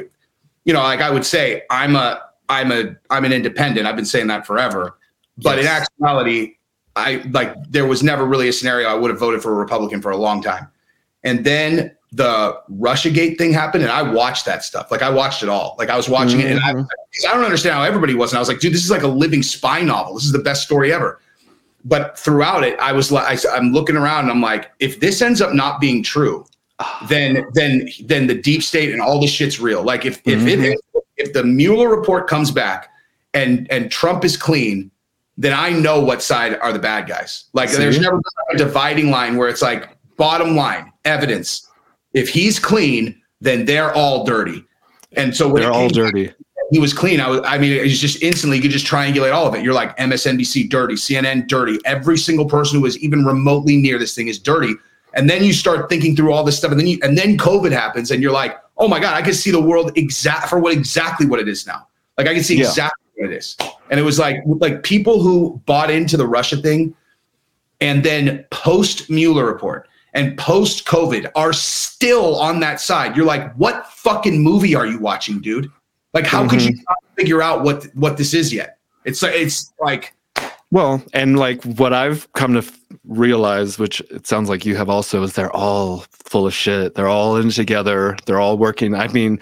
you 0.63 0.73
know, 0.73 0.81
like 0.81 1.01
I 1.01 1.09
would 1.11 1.25
say, 1.25 1.63
I'm 1.69 1.95
a 1.95 2.21
I'm 2.47 2.71
a 2.71 2.95
I'm 3.09 3.25
an 3.25 3.33
independent. 3.33 3.85
I've 3.85 3.95
been 3.95 4.05
saying 4.05 4.27
that 4.27 4.45
forever. 4.45 4.97
But 5.37 5.59
in 5.59 5.67
actuality, 5.67 6.55
I 6.99 7.23
like 7.31 7.55
there 7.69 7.85
was 7.85 8.03
never 8.03 8.25
really 8.25 8.49
a 8.49 8.53
scenario 8.53 8.87
I 8.87 8.93
would 8.93 9.09
have 9.09 9.19
voted 9.19 9.41
for 9.41 9.51
a 9.53 9.55
Republican 9.55 10.01
for 10.01 10.11
a 10.11 10.17
long 10.17 10.41
time. 10.41 10.67
And 11.23 11.43
then 11.45 11.95
the 12.11 12.59
Russiagate 12.71 13.37
thing 13.37 13.53
happened, 13.53 13.83
and 13.83 13.91
I 13.91 14.01
watched 14.01 14.45
that 14.45 14.63
stuff. 14.63 14.89
Like 14.91 15.01
I 15.01 15.09
watched 15.09 15.43
it 15.43 15.49
all. 15.49 15.75
Like 15.77 15.89
I 15.89 15.97
was 15.97 16.09
watching 16.09 16.39
it, 16.39 16.51
and 16.51 16.59
I, 16.59 16.73
mm-hmm. 16.73 16.81
'cause 16.81 17.25
I 17.27 17.33
don't 17.33 17.43
understand 17.43 17.75
how 17.75 17.83
everybody 17.83 18.15
was. 18.15 18.31
And 18.31 18.37
I 18.37 18.41
was 18.41 18.47
like, 18.47 18.59
dude, 18.59 18.73
this 18.73 18.83
is 18.83 18.89
like 18.89 19.03
a 19.03 19.07
living 19.07 19.43
spy 19.43 19.81
novel. 19.81 20.15
This 20.15 20.25
is 20.25 20.31
the 20.31 20.39
best 20.39 20.63
story 20.63 20.91
ever. 20.91 21.19
But 21.85 22.17
throughout 22.17 22.63
it, 22.63 22.77
I 22.79 22.91
was 22.91 23.11
like, 23.11 23.39
I'm 23.51 23.71
looking 23.71 23.95
around, 23.95 24.25
and 24.25 24.31
I'm 24.31 24.41
like, 24.41 24.71
if 24.79 24.99
this 24.99 25.21
ends 25.21 25.41
up 25.41 25.53
not 25.53 25.79
being 25.79 26.03
true, 26.03 26.45
ah. 26.79 27.05
then 27.09 27.45
then 27.53 27.89
then 28.05 28.27
the 28.27 28.35
deep 28.35 28.63
state 28.63 28.91
and 28.91 29.01
all 29.01 29.19
this 29.19 29.31
shit's 29.31 29.59
real. 29.59 29.83
Like 29.83 30.05
if 30.05 30.21
if 30.25 30.47
it 30.47 30.59
mm-hmm. 30.59 30.99
if 31.17 31.33
the 31.33 31.43
Mueller 31.43 31.89
report 31.89 32.27
comes 32.27 32.49
back 32.49 32.89
and 33.33 33.67
and 33.71 33.91
Trump 33.91 34.25
is 34.25 34.35
clean, 34.35 34.89
then 35.39 35.53
I 35.53 35.69
know 35.71 36.01
what 36.01 36.21
side 36.21 36.59
are 36.59 36.73
the 36.73 36.79
bad 36.79 37.07
guys. 37.07 37.45
Like 37.53 37.71
there's 37.71 37.97
never 37.99 38.17
been 38.17 38.55
a 38.55 38.57
dividing 38.57 39.09
line 39.09 39.37
where 39.37 39.47
it's 39.47 39.61
like 39.61 39.89
bottom 40.17 40.53
line 40.55 40.91
evidence. 41.05 41.67
If 42.13 42.27
he's 42.27 42.59
clean, 42.59 43.19
then 43.39 43.63
they're 43.63 43.93
all 43.93 44.25
dirty. 44.25 44.65
And 45.13 45.33
so 45.35 45.47
when 45.47 45.61
They're 45.63 45.71
all 45.71 45.89
came 45.89 46.03
back, 46.03 46.13
dirty. 46.13 46.33
he 46.71 46.79
was 46.79 46.93
clean. 46.93 47.21
I 47.21 47.29
was, 47.29 47.41
I 47.45 47.57
mean, 47.57 47.71
it's 47.71 47.99
just 47.99 48.21
instantly 48.21 48.57
you 48.57 48.61
could 48.61 48.71
just 48.71 48.85
triangulate 48.85 49.33
all 49.33 49.47
of 49.47 49.55
it. 49.55 49.63
You're 49.63 49.73
like 49.73 49.95
MSNBC 49.97 50.69
dirty, 50.69 50.95
CNN 50.95 51.47
dirty. 51.47 51.79
Every 51.85 52.17
single 52.17 52.45
person 52.45 52.75
who 52.77 52.81
was 52.83 52.97
even 52.99 53.23
remotely 53.25 53.77
near 53.77 53.97
this 53.97 54.13
thing 54.13 54.27
is 54.27 54.37
dirty. 54.39 54.73
And 55.15 55.29
then 55.29 55.43
you 55.43 55.53
start 55.53 55.89
thinking 55.89 56.15
through 56.17 56.33
all 56.33 56.43
this 56.43 56.57
stuff, 56.57 56.69
and 56.71 56.79
then 56.79 56.85
you 56.85 56.99
and 57.01 57.17
then 57.17 57.35
COVID 57.37 57.71
happens, 57.71 58.11
and 58.11 58.21
you're 58.21 58.31
like, 58.31 58.57
oh 58.77 58.87
my 58.87 58.99
god, 58.99 59.15
I 59.15 59.23
can 59.23 59.33
see 59.33 59.49
the 59.51 59.61
world 59.61 59.91
exact 59.95 60.49
for 60.49 60.59
what 60.59 60.71
exactly 60.73 61.25
what 61.25 61.39
it 61.39 61.47
is 61.47 61.65
now. 61.65 61.87
Like 62.17 62.27
I 62.27 62.33
can 62.35 62.43
see 62.43 62.57
Yeah. 62.57 62.65
exactly 62.67 63.08
what 63.19 63.31
it 63.31 63.37
is. 63.37 63.57
And 63.89 63.99
it 63.99 64.03
was 64.03 64.17
like 64.19 64.41
like 64.45 64.83
people 64.83 65.21
who 65.21 65.61
bought 65.65 65.91
into 65.91 66.17
the 66.17 66.27
Russia 66.27 66.57
thing, 66.57 66.95
and 67.81 68.03
then 68.03 68.45
post 68.49 69.09
Mueller 69.09 69.45
report 69.45 69.87
and 70.13 70.37
post 70.37 70.85
COVID 70.85 71.29
are 71.35 71.53
still 71.53 72.39
on 72.39 72.59
that 72.61 72.79
side. 72.81 73.15
You're 73.15 73.25
like, 73.25 73.53
what 73.55 73.85
fucking 73.87 74.41
movie 74.41 74.75
are 74.75 74.85
you 74.85 74.99
watching, 74.99 75.39
dude? 75.39 75.69
Like, 76.13 76.25
how 76.25 76.47
could 76.47 76.61
you 76.61 76.71
mm-hmm. 76.71 76.83
not 76.87 76.97
figure 77.15 77.41
out 77.41 77.63
what 77.63 77.85
what 77.93 78.17
this 78.17 78.33
is 78.33 78.53
yet? 78.53 78.77
It's 79.05 79.21
like 79.21 79.35
it's 79.35 79.73
like 79.79 80.13
Well, 80.71 81.03
and 81.13 81.37
like 81.37 81.63
what 81.63 81.93
I've 81.93 82.31
come 82.33 82.53
to 82.53 82.59
f- 82.59 82.79
realize, 83.05 83.77
which 83.79 84.01
it 84.11 84.27
sounds 84.27 84.49
like 84.49 84.65
you 84.65 84.75
have 84.75 84.89
also, 84.89 85.23
is 85.23 85.33
they're 85.33 85.55
all 85.55 86.05
full 86.11 86.47
of 86.47 86.53
shit. 86.53 86.95
They're 86.95 87.07
all 87.07 87.37
in 87.37 87.49
together. 87.49 88.17
They're 88.25 88.39
all 88.39 88.57
working. 88.57 88.95
I 88.95 89.07
mean, 89.09 89.39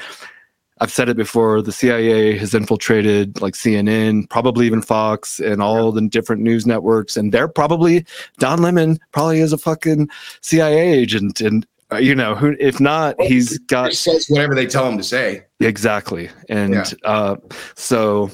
I've 0.79 0.91
said 0.91 1.09
it 1.09 1.17
before. 1.17 1.61
The 1.61 1.71
CIA 1.71 2.37
has 2.37 2.53
infiltrated 2.53 3.41
like 3.41 3.53
CNN, 3.55 4.29
probably 4.29 4.65
even 4.65 4.81
Fox, 4.81 5.39
and 5.39 5.61
all 5.61 5.91
the 5.91 6.01
different 6.07 6.41
news 6.41 6.65
networks, 6.65 7.17
and 7.17 7.31
they're 7.33 7.47
probably 7.47 8.05
Don 8.39 8.61
Lemon 8.61 8.99
probably 9.11 9.39
is 9.39 9.53
a 9.53 9.57
fucking 9.57 10.09
CIA 10.41 10.93
agent, 10.93 11.41
and 11.41 11.65
uh, 11.91 11.97
you 11.97 12.13
know 12.13 12.35
who? 12.35 12.55
If 12.59 12.79
not, 12.79 13.19
he's 13.21 13.57
got 13.59 13.93
says 13.93 14.27
whatever 14.27 14.53
they 14.55 14.65
tell 14.65 14.87
him 14.89 14.97
to 14.97 15.03
say. 15.03 15.45
Exactly. 15.59 16.29
And 16.49 16.73
Yeah. 16.73 16.85
uh, 17.03 17.35
so 17.75 18.29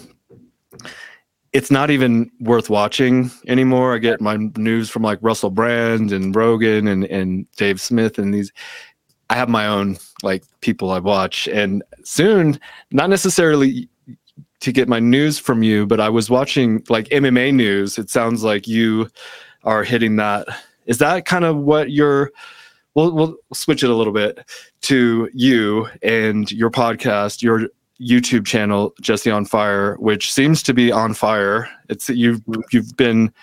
it's 1.53 1.69
not 1.69 1.91
even 1.91 2.31
worth 2.39 2.69
watching 2.69 3.29
anymore. 3.47 3.93
I 3.93 3.99
get 3.99 4.19
my 4.19 4.37
news 4.57 4.89
from 4.89 5.03
like 5.03 5.19
Russell 5.21 5.51
Brand 5.51 6.11
and 6.11 6.35
Rogan 6.35 6.87
and, 6.87 7.05
and 7.05 7.45
Dave 7.55 7.79
Smith 7.79 8.17
and 8.17 8.33
these. 8.33 8.51
I 9.29 9.35
have 9.35 9.49
my 9.49 9.67
own 9.67 9.97
like 10.21 10.43
people 10.61 10.91
I 10.91 10.99
watch, 10.99 11.47
and 11.47 11.83
soon, 12.03 12.59
not 12.91 13.09
necessarily 13.09 13.89
to 14.59 14.71
get 14.71 14.87
my 14.87 14.99
news 14.99 15.37
from 15.37 15.61
you, 15.61 15.85
but 15.85 15.99
I 15.99 16.09
was 16.09 16.29
watching 16.29 16.83
like 16.87 17.09
MMA 17.09 17.53
news. 17.53 17.97
It 17.97 18.09
sounds 18.09 18.43
like 18.43 18.67
you 18.67 19.09
are 19.63 19.83
hitting 19.83 20.15
that. 20.17 20.47
Is 20.85 20.97
that 20.99 21.25
kind 21.25 21.45
of 21.45 21.57
what 21.57 21.91
you're? 21.91 22.31
We'll 22.95 23.11
we'll 23.11 23.35
switch 23.53 23.83
it 23.83 23.89
a 23.89 23.95
little 23.95 24.13
bit 24.13 24.47
to 24.81 25.29
you 25.33 25.87
and 26.01 26.51
your 26.51 26.69
podcast, 26.69 27.41
your 27.41 27.67
YouTube 27.99 28.45
channel, 28.45 28.93
Jesse 29.01 29.31
on 29.31 29.45
Fire, 29.45 29.95
which 29.95 30.31
seems 30.31 30.61
to 30.63 30.73
be 30.73 30.91
on 30.91 31.13
fire. 31.13 31.69
It's 31.89 32.09
you've 32.09 32.41
you've 32.71 32.95
been 32.97 33.33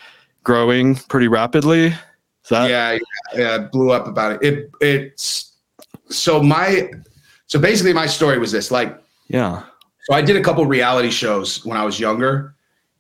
growing 0.45 0.97
pretty 1.09 1.29
rapidly. 1.29 1.87
Is 1.87 2.49
that 2.51 2.71
yeah, 2.71 2.93
yeah, 2.93 2.99
yeah, 3.35 3.59
blew 3.59 3.91
up 3.91 4.07
about 4.07 4.43
it. 4.43 4.43
It 4.43 4.71
it's 4.81 5.50
so 6.11 6.43
my 6.43 6.91
so 7.47 7.59
basically 7.59 7.93
my 7.93 8.07
story 8.07 8.39
was 8.39 8.53
this 8.53 8.71
like 8.71 9.01
yeah. 9.29 9.65
So 10.05 10.15
I 10.15 10.23
did 10.23 10.37
a 10.37 10.43
couple 10.43 10.65
reality 10.67 11.11
shows 11.11 11.65
when 11.65 11.77
I 11.77 11.85
was 11.85 12.01
younger, 12.01 12.55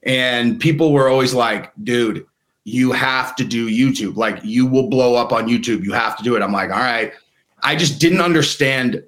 and 0.04 0.60
people 0.60 0.92
were 0.92 1.08
always 1.08 1.34
like, 1.34 1.72
dude, 1.82 2.26
you 2.64 2.92
have 2.92 3.34
to 3.36 3.44
do 3.44 3.68
YouTube. 3.68 4.16
Like, 4.16 4.40
you 4.44 4.66
will 4.66 4.88
blow 4.88 5.16
up 5.16 5.32
on 5.32 5.48
YouTube. 5.48 5.82
You 5.82 5.92
have 5.92 6.16
to 6.18 6.22
do 6.22 6.36
it. 6.36 6.42
I'm 6.42 6.52
like, 6.52 6.70
all 6.70 6.78
right. 6.78 7.12
I 7.62 7.74
just 7.74 8.00
didn't 8.00 8.20
understand. 8.20 9.02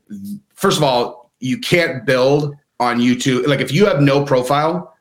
First 0.54 0.78
of 0.78 0.82
all, 0.82 1.30
you 1.40 1.58
can't 1.58 2.04
build 2.04 2.56
on 2.80 2.98
YouTube. 2.98 3.46
Like, 3.46 3.60
if 3.60 3.72
you 3.72 3.86
have 3.86 4.00
no 4.00 4.24
profile, 4.24 4.91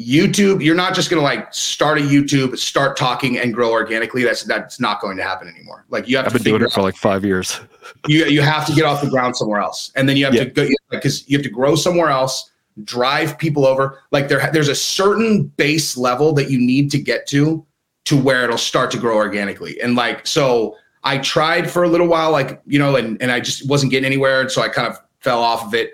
YouTube, 0.00 0.64
you're 0.64 0.74
not 0.74 0.94
just 0.94 1.10
gonna 1.10 1.22
like 1.22 1.52
start 1.52 1.98
a 1.98 2.00
YouTube, 2.00 2.56
start 2.56 2.96
talking 2.96 3.38
and 3.38 3.52
grow 3.52 3.70
organically. 3.70 4.22
That's 4.24 4.44
that's 4.44 4.80
not 4.80 5.00
going 5.00 5.16
to 5.18 5.22
happen 5.22 5.48
anymore. 5.48 5.84
Like 5.90 6.08
you 6.08 6.16
have 6.16 6.26
I've 6.26 6.32
to 6.32 6.38
been 6.38 6.52
doing 6.52 6.62
it 6.62 6.72
for 6.72 6.80
like 6.82 6.96
five 6.96 7.24
years. 7.24 7.60
you 8.06 8.24
you 8.26 8.40
have 8.40 8.66
to 8.66 8.72
get 8.72 8.84
off 8.84 9.02
the 9.02 9.10
ground 9.10 9.36
somewhere 9.36 9.60
else, 9.60 9.92
and 9.96 10.08
then 10.08 10.16
you 10.16 10.24
have 10.24 10.34
Yeah. 10.34 10.44
to 10.44 10.50
go 10.50 10.68
because 10.90 11.28
you 11.28 11.36
have 11.36 11.44
to 11.44 11.50
grow 11.50 11.74
somewhere 11.76 12.08
else, 12.08 12.50
drive 12.84 13.36
people 13.38 13.66
over. 13.66 14.02
Like 14.10 14.28
there, 14.28 14.48
there's 14.52 14.68
a 14.68 14.74
certain 14.74 15.44
base 15.56 15.96
level 15.96 16.32
that 16.34 16.50
you 16.50 16.58
need 16.58 16.90
to 16.92 16.98
get 16.98 17.26
to 17.28 17.64
to 18.06 18.16
where 18.16 18.44
it'll 18.44 18.56
start 18.56 18.90
to 18.92 18.98
grow 18.98 19.16
organically. 19.16 19.78
And 19.82 19.96
like 19.96 20.26
so, 20.26 20.76
I 21.04 21.18
tried 21.18 21.70
for 21.70 21.82
a 21.84 21.88
little 21.88 22.06
while, 22.06 22.30
like 22.30 22.62
you 22.66 22.78
know, 22.78 22.96
and 22.96 23.20
and 23.20 23.30
I 23.30 23.40
just 23.40 23.68
wasn't 23.68 23.90
getting 23.90 24.06
anywhere, 24.06 24.40
and 24.40 24.50
so 24.50 24.62
I 24.62 24.68
kind 24.68 24.88
of 24.88 24.96
fell 25.18 25.42
off 25.42 25.66
of 25.66 25.74
it. 25.74 25.92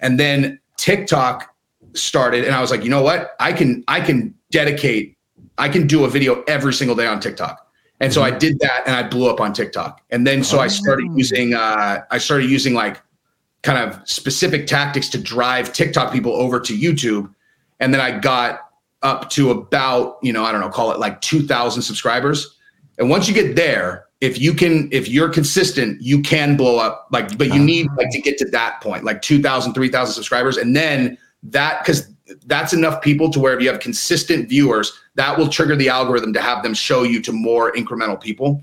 And 0.00 0.18
then 0.18 0.58
TikTok 0.78 1.51
started, 1.94 2.44
and 2.44 2.54
I 2.54 2.60
was 2.60 2.70
like, 2.70 2.84
you 2.84 2.90
know 2.90 3.02
what, 3.02 3.34
I 3.40 3.52
can 3.52 3.84
I 3.88 4.00
can 4.00 4.34
dedicate, 4.50 5.16
I 5.58 5.68
can 5.68 5.86
do 5.86 6.04
a 6.04 6.08
video 6.08 6.42
every 6.46 6.72
single 6.72 6.96
day 6.96 7.06
on 7.06 7.20
TikTok. 7.20 7.66
And 8.02 8.12
so 8.12 8.22
I 8.22 8.32
did 8.32 8.58
that 8.58 8.82
and 8.84 8.96
I 8.96 9.04
blew 9.08 9.30
up 9.30 9.40
on 9.40 9.52
TikTok. 9.52 10.02
And 10.10 10.26
then 10.26 10.42
so 10.42 10.58
I 10.58 10.66
started 10.66 11.08
using 11.14 11.54
uh 11.54 12.00
I 12.10 12.18
started 12.18 12.50
using 12.50 12.74
like 12.74 13.00
kind 13.62 13.78
of 13.78 14.00
specific 14.08 14.66
tactics 14.66 15.08
to 15.10 15.18
drive 15.18 15.72
TikTok 15.72 16.12
people 16.12 16.32
over 16.32 16.58
to 16.58 16.76
YouTube. 16.76 17.32
And 17.78 17.94
then 17.94 18.00
I 18.00 18.18
got 18.18 18.70
up 19.02 19.30
to 19.30 19.52
about, 19.52 20.18
you 20.20 20.32
know, 20.32 20.44
I 20.44 20.50
don't 20.50 20.60
know, 20.60 20.68
call 20.68 20.90
it 20.90 20.98
like 20.98 21.20
2000 21.20 21.80
subscribers. 21.80 22.58
And 22.98 23.08
once 23.08 23.28
you 23.28 23.34
get 23.34 23.54
there, 23.54 24.06
if 24.20 24.40
you 24.40 24.52
can 24.52 24.88
if 24.90 25.08
you're 25.08 25.28
consistent, 25.28 26.02
you 26.02 26.22
can 26.22 26.56
blow 26.56 26.78
up 26.78 27.06
like 27.12 27.38
but 27.38 27.54
you 27.54 27.60
need 27.60 27.86
like 27.96 28.10
to 28.10 28.20
get 28.20 28.36
to 28.38 28.46
that 28.46 28.80
point, 28.80 29.04
like 29.04 29.22
2000 29.22 29.74
3000 29.74 30.12
subscribers 30.12 30.56
and 30.56 30.74
then 30.74 31.16
that 31.44 31.84
cuz 31.84 32.08
that's 32.46 32.72
enough 32.72 33.02
people 33.02 33.30
to 33.30 33.38
where 33.40 33.54
if 33.54 33.62
you 33.62 33.68
have 33.68 33.80
consistent 33.80 34.48
viewers, 34.48 34.98
that 35.14 35.36
will 35.36 35.48
trigger 35.48 35.76
the 35.76 35.88
algorithm 35.88 36.32
to 36.32 36.40
have 36.40 36.62
them 36.62 36.74
show 36.74 37.02
you 37.02 37.20
to 37.20 37.32
more 37.32 37.72
incremental 37.72 38.20
people. 38.20 38.62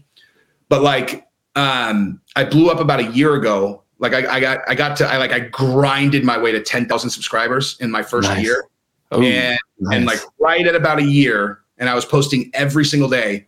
But 0.70 0.82
like, 0.82 1.28
um, 1.56 2.22
I 2.36 2.46
blew 2.46 2.70
up 2.70 2.80
about 2.80 3.00
a 3.00 3.12
year 3.12 3.36
ago. 3.36 3.84
Like 4.00 4.14
I, 4.14 4.36
I 4.36 4.40
got, 4.40 4.60
I 4.68 4.76
got 4.76 4.96
to, 4.98 5.08
I 5.08 5.18
like, 5.18 5.32
I 5.32 5.40
grinded 5.40 6.24
my 6.24 6.38
way 6.38 6.52
to 6.52 6.62
10,000 6.62 7.10
subscribers 7.10 7.78
in 7.80 7.92
my 7.92 8.02
first 8.02 8.30
Nice. 8.30 8.44
year. 8.44 8.66
Oh, 9.12 9.22
and, 9.22 9.60
and 9.92 10.06
like 10.06 10.20
right 10.40 10.66
at 10.66 10.76
about 10.76 11.00
a 11.00 11.04
year 11.04 11.62
and 11.80 11.90
I 11.90 11.96
was 11.96 12.06
posting 12.06 12.52
every 12.54 12.86
single 12.86 13.10
day. 13.10 13.48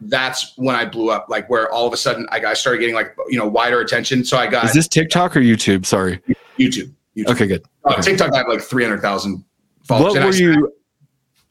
That's 0.00 0.52
when 0.56 0.76
I 0.76 0.84
blew 0.84 1.10
up, 1.10 1.26
like 1.28 1.48
where 1.50 1.72
all 1.72 1.86
of 1.86 1.92
a 1.92 1.96
sudden 1.96 2.26
I, 2.30 2.38
got, 2.38 2.50
I 2.50 2.54
started 2.54 2.78
getting 2.78 2.94
like, 2.94 3.16
you 3.28 3.38
know, 3.38 3.46
wider 3.46 3.80
attention. 3.80 4.24
So 4.24 4.36
I 4.36 4.46
got 4.46 4.64
is 4.64 4.72
this 4.72 4.88
TikTok 4.88 5.36
or 5.36 5.40
YouTube? 5.40 5.86
Sorry. 5.86 6.20
YouTube. 6.58 6.92
YouTube. 7.18 7.30
Okay, 7.30 7.46
good. 7.46 7.64
Uh, 7.84 7.92
okay. 7.92 8.02
TikTok, 8.02 8.34
I 8.34 8.38
have 8.38 8.48
like 8.48 8.60
300,000 8.60 9.44
followers. 9.84 10.14
What 10.14 10.24
were 10.24 10.34
you? 10.34 10.72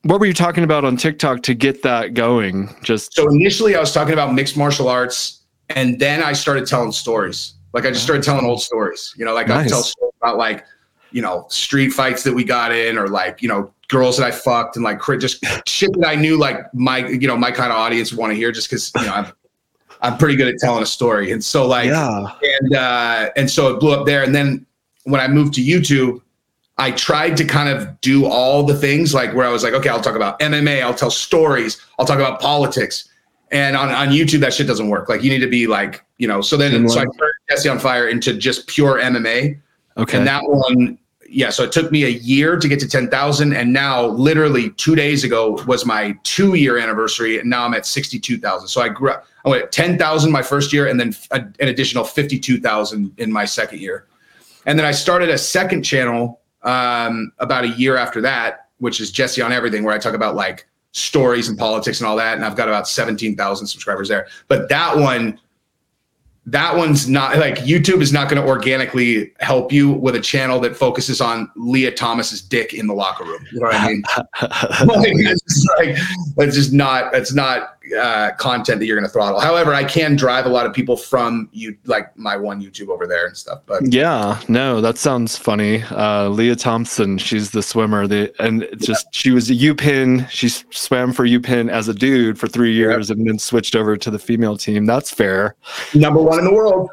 What 0.04 0.20
were 0.20 0.26
you 0.26 0.34
talking 0.34 0.64
about 0.64 0.86
on 0.86 0.96
TikTok 0.96 1.44
to 1.44 1.54
get 1.54 1.84
that 1.84 2.14
going? 2.14 2.74
Just 2.82 3.14
So 3.14 3.28
initially, 3.30 3.76
I 3.76 3.80
was 3.80 3.92
talking 3.92 4.14
about 4.14 4.34
mixed 4.34 4.56
martial 4.56 4.88
arts, 4.88 5.44
and 5.70 6.00
then 6.00 6.24
I 6.24 6.34
started 6.34 6.66
telling 6.66 6.92
stories. 6.92 7.56
Like 7.74 7.86
I 7.86 7.90
just 7.90 8.04
started 8.04 8.24
telling 8.24 8.46
old 8.46 8.62
stories. 8.62 9.14
You 9.18 9.26
know, 9.26 9.34
like 9.34 9.50
I 9.50 9.68
tell 9.68 9.84
stories 9.84 10.14
about 10.22 10.38
like, 10.38 10.66
you 11.12 11.22
know, 11.22 11.46
street 11.50 11.90
fights 11.90 12.24
that 12.24 12.34
we 12.34 12.44
got 12.44 12.72
in, 12.72 12.98
or 12.98 13.08
like 13.08 13.42
you 13.42 13.50
know, 13.50 13.74
girls 13.90 14.18
that 14.18 14.26
I 14.26 14.32
fucked, 14.32 14.78
and 14.78 14.86
like 14.86 15.02
just 15.20 15.44
shit 15.68 15.92
that 16.00 16.08
I 16.08 16.16
knew 16.16 16.38
like 16.38 16.74
my 16.74 17.06
you 17.08 17.28
know 17.28 17.36
my 17.36 17.52
kind 17.52 17.72
of 17.72 17.78
audience 17.78 18.14
want 18.14 18.32
to 18.32 18.36
hear, 18.36 18.52
just 18.52 18.70
because 18.70 18.92
you 18.96 19.06
know 19.06 19.14
I'm 19.14 19.34
I'm 20.02 20.18
pretty 20.18 20.36
good 20.36 20.48
at 20.48 20.60
telling 20.60 20.84
a 20.84 20.86
story, 20.86 21.32
and 21.32 21.44
so 21.44 21.68
like 21.68 21.88
yeah, 21.88 22.28
and 22.42 22.76
uh, 22.76 23.30
and 23.36 23.50
so 23.50 23.74
it 23.74 23.80
blew 23.80 23.94
up 23.94 24.06
there. 24.06 24.24
And 24.24 24.34
then 24.34 24.66
when 25.08 25.22
I 25.22 25.28
moved 25.28 25.54
to 25.56 25.62
YouTube, 25.62 26.22
I 26.78 26.92
tried 26.92 27.36
to 27.38 27.46
kind 27.46 27.70
of 27.70 28.00
do 28.02 28.26
all 28.26 28.64
the 28.64 28.76
things 28.76 29.14
like 29.14 29.34
where 29.34 29.48
I 29.48 29.50
was 29.50 29.64
like, 29.64 29.74
okay, 29.74 29.90
I'll 29.90 30.02
talk 30.02 30.16
about 30.16 30.40
MMA, 30.40 30.84
I'll 30.84 30.94
tell 30.94 31.10
stories, 31.10 31.82
I'll 31.98 32.06
talk 32.06 32.20
about 32.20 32.40
politics. 32.40 33.10
And 33.52 33.76
on, 33.76 33.90
on 33.90 34.10
YouTube, 34.10 34.42
that 34.42 34.54
shit 34.54 34.68
doesn't 34.68 34.90
work. 34.90 35.10
Like 35.10 35.24
you 35.24 35.30
need 35.30 35.40
to 35.40 35.50
be 35.50 35.68
like, 35.68 36.04
you 36.18 36.28
know. 36.28 36.42
So 36.42 36.58
then, 36.58 36.88
so 36.90 37.00
I 37.00 37.04
turned 37.04 37.34
Jesse 37.50 37.70
on 37.70 37.80
Fire 37.80 38.10
into 38.10 38.34
just 38.34 38.68
pure 38.68 39.00
MMA, 39.00 39.60
okay. 39.98 40.18
and 40.18 40.28
that 40.28 40.44
one, 40.44 40.98
yeah. 41.30 41.50
So 41.50 41.64
it 41.64 41.72
took 41.72 41.90
me 41.90 42.04
a 42.04 42.10
year 42.10 42.60
to 42.60 42.68
get 42.68 42.80
to 42.82 42.90
ten 42.90 43.10
thousand, 43.10 43.54
and 43.54 43.72
now 43.72 44.08
literally 44.08 44.72
two 44.72 44.96
days 44.96 45.24
ago 45.24 45.64
was 45.66 45.86
my 45.86 46.18
two 46.24 46.56
year 46.56 46.78
anniversary, 46.78 47.40
and 47.40 47.50
now 47.50 47.64
I'm 47.64 47.74
at 47.74 47.86
sixty 47.86 48.20
two 48.20 48.38
thousand. 48.38 48.68
So 48.68 48.82
I 48.82 48.90
grew 48.90 49.12
up. 49.12 49.26
I 49.46 49.50
went 49.50 49.72
ten 49.72 49.98
thousand 49.98 50.34
my 50.34 50.42
first 50.42 50.74
year, 50.74 50.88
and 50.88 51.00
then 51.00 51.16
uh, 51.32 51.40
an 51.62 51.70
additional 51.70 52.04
fifty 52.04 52.38
two 52.38 52.60
thousand 52.60 53.14
in 53.18 53.32
my 53.32 53.46
second 53.46 53.80
year, 53.80 54.08
and 54.68 54.78
then 54.78 54.86
I 54.86 54.92
started 54.92 55.30
a 55.30 55.38
second 55.38 55.82
channel 55.82 56.42
um, 56.62 57.32
about 57.40 57.64
a 57.64 57.70
year 57.70 57.98
after 57.98 58.22
that, 58.22 58.68
which 58.78 59.00
is 59.00 59.12
Jesse 59.12 59.42
on 59.42 59.52
Everything, 59.52 59.84
where 59.84 59.96
I 59.96 59.98
talk 59.98 60.14
about 60.14 60.36
like 60.36 60.68
stories 60.92 61.48
and 61.48 61.58
politics 61.58 62.00
and 62.02 62.08
all 62.08 62.18
that, 62.18 62.36
and 62.36 62.46
I've 62.46 62.56
got 62.56 62.68
about 62.68 62.88
seventeen 62.88 63.36
thousand 63.36 63.68
subscribers 63.68 64.10
there. 64.10 64.28
But 64.48 64.70
that 64.70 64.96
one 64.96 65.40
that 66.48 66.78
one's 66.78 67.10
not 67.10 67.38
like 67.38 67.58
YouTube 67.58 68.02
is 68.02 68.14
not 68.14 68.30
going 68.30 68.42
to 68.42 68.48
organically 68.48 69.34
help 69.42 69.72
you 69.72 69.92
with 69.92 70.16
a 70.16 70.22
channel 70.22 70.62
that 70.62 70.78
focuses 70.78 71.20
on 71.20 71.52
Lia 71.58 71.92
Thomas's 71.92 72.42
dick 72.42 72.74
in 72.74 72.88
the 72.88 72.94
locker 72.94 73.26
room. 73.26 73.46
You 73.52 73.60
know 73.60 73.68
what 73.68 73.76
I 73.76 73.88
mean? 73.88 74.04
like, 74.42 75.14
it's 75.14 75.68
like 75.78 75.98
it's 76.38 76.56
just 76.56 76.72
not 76.72 77.14
it's 77.14 77.34
not 77.34 77.77
uh, 77.96 78.32
content 78.38 78.80
that 78.80 78.86
you're 78.86 78.98
going 78.98 79.08
to 79.08 79.12
throttle. 79.12 79.40
However, 79.40 79.74
I 79.74 79.84
can 79.84 80.16
drive 80.16 80.46
a 80.46 80.50
lot 80.50 80.66
of 80.66 80.74
people 80.74 80.98
from 80.98 81.50
you 81.52 81.78
like 81.86 82.16
my 82.18 82.36
one 82.36 82.62
YouTube 82.62 82.90
over 82.90 83.06
there 83.08 83.28
and 83.28 83.36
stuff. 83.38 83.62
But 83.66 83.92
Yeah, 83.94 84.40
no, 84.48 84.82
that 84.82 84.98
sounds 84.98 85.38
funny. 85.38 85.84
Uh, 85.92 86.30
Lia 86.30 86.56
Thompson, 86.56 87.18
she's 87.18 87.52
the 87.52 87.62
swimmer. 87.64 88.08
The 88.08 88.34
and 88.42 88.68
just 88.80 89.08
she 89.14 89.32
was 89.32 89.50
a 89.50 89.54
UPenn. 89.56 90.30
She 90.30 90.50
swam 90.50 91.14
for 91.14 91.26
UPenn 91.26 91.70
as 91.70 91.88
a 91.88 91.94
dude 91.94 92.40
for 92.40 92.48
three 92.48 92.74
years, 92.74 93.10
and 93.10 93.28
then 93.28 93.40
switched 93.40 93.76
over 93.76 93.96
to 93.98 94.12
the 94.12 94.20
female 94.20 94.58
team. 94.58 94.86
That's 94.86 95.12
fair. 95.12 95.56
number 95.94 96.22
one 96.22 96.40
in 96.40 96.46
the 96.46 96.54
world. 96.54 96.90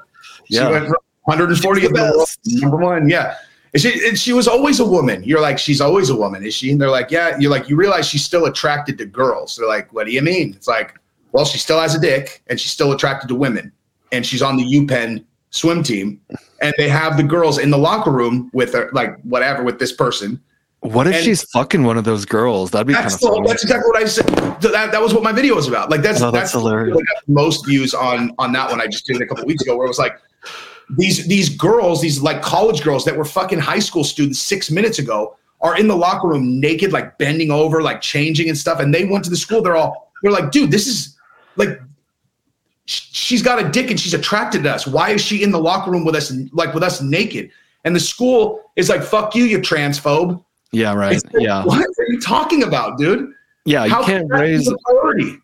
She 0.50 0.56
Yeah. 0.56 0.70
went 0.70 0.86
from 0.86 0.96
140th 1.26 1.80
She's 1.80 1.84
in 1.88 1.92
the 1.94 2.00
the 2.00 2.12
world, 2.16 2.28
number 2.46 2.76
one. 2.76 3.08
Yeah. 3.08 3.34
And 3.74 3.82
she, 3.82 4.08
and 4.08 4.16
she 4.18 4.32
was 4.32 4.46
always 4.46 4.78
a 4.80 4.84
woman. 4.84 5.24
You're 5.24 5.40
like, 5.40 5.58
she's 5.58 5.80
always 5.80 6.08
a 6.08 6.16
woman, 6.16 6.44
is 6.46 6.54
she? 6.54 6.70
And 6.70 6.80
they're 6.80 6.90
like, 6.90 7.10
yeah. 7.10 7.36
You're 7.38 7.50
like, 7.50 7.68
you 7.68 7.74
realize 7.76 8.06
she's 8.06 8.24
still 8.24 8.46
attracted 8.46 8.96
to 8.98 9.04
girls. 9.04 9.56
They're 9.56 9.66
like, 9.68 9.92
what 9.92 10.06
do 10.06 10.12
you 10.12 10.22
mean? 10.22 10.54
It's 10.54 10.68
like, 10.68 10.94
well, 11.32 11.44
she 11.44 11.58
still 11.58 11.80
has 11.80 11.94
a 11.96 12.00
dick 12.00 12.42
and 12.46 12.58
she's 12.60 12.70
still 12.70 12.92
attracted 12.92 13.26
to 13.28 13.34
women. 13.34 13.72
And 14.12 14.24
she's 14.24 14.42
on 14.42 14.56
the 14.56 14.62
UPenn 14.62 15.24
swim 15.50 15.82
team. 15.82 16.20
And 16.62 16.72
they 16.78 16.88
have 16.88 17.16
the 17.16 17.24
girls 17.24 17.58
in 17.58 17.70
the 17.70 17.76
locker 17.78 18.12
room 18.12 18.48
with 18.54 18.72
her, 18.74 18.90
like, 18.92 19.20
whatever, 19.22 19.64
with 19.64 19.80
this 19.80 19.90
person. 19.92 20.40
What 20.80 21.08
if 21.08 21.16
And- 21.16 21.24
she's 21.24 21.42
fucking 21.50 21.82
one 21.82 21.96
of 21.98 22.04
those 22.04 22.24
girls? 22.24 22.70
That'd 22.70 22.86
be 22.86 22.92
kind 22.94 23.06
That's, 23.06 23.14
of 23.16 23.20
the, 23.22 23.42
that's 23.44 23.62
exactly 23.64 23.88
what 23.88 24.00
I 24.00 24.04
said. 24.06 24.26
That, 24.60 24.92
that 24.92 25.00
was 25.02 25.12
what 25.12 25.24
my 25.24 25.32
video 25.32 25.56
was 25.56 25.66
about. 25.66 25.90
Like 25.90 26.02
that's 26.02 26.20
Oh, 26.22 26.30
that's 26.30 26.52
that's, 26.52 26.52
hilarious. 26.52 26.96
most 27.26 27.66
views 27.66 27.92
on 27.94 28.32
on 28.38 28.52
that 28.52 28.70
one 28.70 28.80
I 28.80 28.86
just 28.86 29.04
did 29.06 29.20
a 29.20 29.26
couple 29.26 29.44
weeks 29.46 29.62
ago, 29.62 29.76
where 29.76 29.86
it 29.86 29.88
was 29.88 29.98
like 29.98 30.20
these 30.96 31.26
these 31.26 31.48
girls, 31.48 32.00
these 32.00 32.20
like 32.20 32.42
college 32.42 32.82
girls 32.82 33.04
that 33.04 33.16
were 33.16 33.24
fucking 33.24 33.58
high 33.58 33.78
school 33.78 34.04
students 34.04 34.38
six 34.38 34.70
minutes 34.70 34.98
ago 34.98 35.36
are 35.60 35.76
in 35.78 35.88
the 35.88 35.96
locker 35.96 36.28
room 36.28 36.60
naked, 36.60 36.92
like 36.92 37.16
bending 37.18 37.50
over, 37.50 37.82
like 37.82 38.00
changing 38.00 38.48
and 38.48 38.56
stuff. 38.58 38.80
And 38.80 38.92
they 38.94 39.04
went 39.04 39.24
to 39.24 39.30
the 39.30 39.36
school. 39.36 39.62
They're 39.62 39.76
all 39.76 40.12
they're 40.22 40.32
like, 40.32 40.50
dude, 40.50 40.70
this 40.70 40.86
is 40.86 41.16
like 41.56 41.80
she's 42.86 43.42
got 43.42 43.64
a 43.64 43.68
dick 43.70 43.90
and 43.90 43.98
she's 43.98 44.14
attracted 44.14 44.62
to 44.64 44.72
us. 44.74 44.86
Why 44.86 45.10
is 45.10 45.20
she 45.22 45.42
in 45.42 45.50
the 45.50 45.58
locker 45.58 45.90
room 45.90 46.04
with 46.04 46.14
us, 46.14 46.32
like 46.52 46.74
with 46.74 46.82
us 46.82 47.00
naked? 47.00 47.50
And 47.84 47.94
the 47.94 48.00
school 48.00 48.62
is 48.76 48.88
like, 48.88 49.02
fuck 49.02 49.34
you, 49.34 49.44
you 49.44 49.58
transphobe. 49.58 50.42
Yeah, 50.72 50.94
right. 50.94 51.12
Like, 51.12 51.42
Yeah, 51.42 51.64
What 51.64 51.80
are 51.80 52.04
you 52.08 52.20
talking 52.20 52.62
about, 52.62 52.98
dude? 52.98 53.30
yeah. 53.64 53.84
You 53.84 53.90
How 53.90 54.04
can't 54.04 54.28
can 54.30 54.40
raise 54.40 54.68
a 54.68 54.76
priority? 54.84 55.38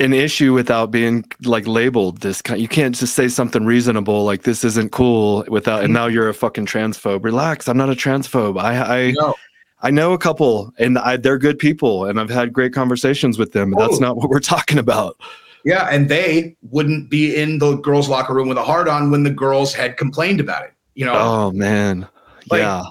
An 0.00 0.12
issue 0.12 0.52
without 0.52 0.90
being 0.90 1.24
like 1.42 1.66
labeled 1.66 2.20
this 2.20 2.40
kind. 2.40 2.60
You 2.60 2.68
can't 2.68 2.94
just 2.94 3.14
say 3.14 3.28
something 3.28 3.64
reasonable 3.64 4.24
like 4.24 4.42
this 4.42 4.62
isn't 4.64 4.92
cool 4.92 5.44
without. 5.48 5.80
And 5.80 5.88
mm-hmm. 5.88 5.94
now 5.94 6.06
you're 6.06 6.28
a 6.28 6.34
fucking 6.34 6.66
transphobe. 6.66 7.24
Relax. 7.24 7.68
I'm 7.68 7.76
not 7.76 7.90
a 7.90 7.94
transphobe. 7.94 8.60
I 8.60 9.06
I 9.08 9.10
No. 9.12 9.34
I 9.80 9.90
know 9.92 10.12
a 10.12 10.18
couple, 10.18 10.72
and 10.78 10.98
I, 10.98 11.16
they're 11.16 11.38
good 11.38 11.56
people, 11.56 12.04
and 12.06 12.18
I've 12.18 12.30
had 12.30 12.52
great 12.52 12.72
conversations 12.72 13.38
with 13.38 13.52
them. 13.52 13.72
That's 13.78 13.98
Oh. 13.98 14.00
not 14.00 14.16
what 14.16 14.28
we're 14.28 14.40
talking 14.56 14.76
about. 14.78 15.16
Yeah, 15.64 15.88
and 15.90 16.08
they 16.08 16.56
wouldn't 16.62 17.10
be 17.10 17.36
in 17.36 17.58
the 17.58 17.76
girls' 17.76 18.08
locker 18.08 18.34
room 18.34 18.48
with 18.48 18.58
a 18.58 18.64
hard 18.64 18.88
on 18.88 19.10
when 19.10 19.22
the 19.22 19.30
girls 19.30 19.74
had 19.74 19.96
complained 19.96 20.40
about 20.40 20.64
it. 20.64 20.72
You 20.94 21.04
know, 21.04 21.14
Oh 21.14 21.50
man, 21.52 22.08
Like- 22.50 22.60
yeah, 22.60 22.84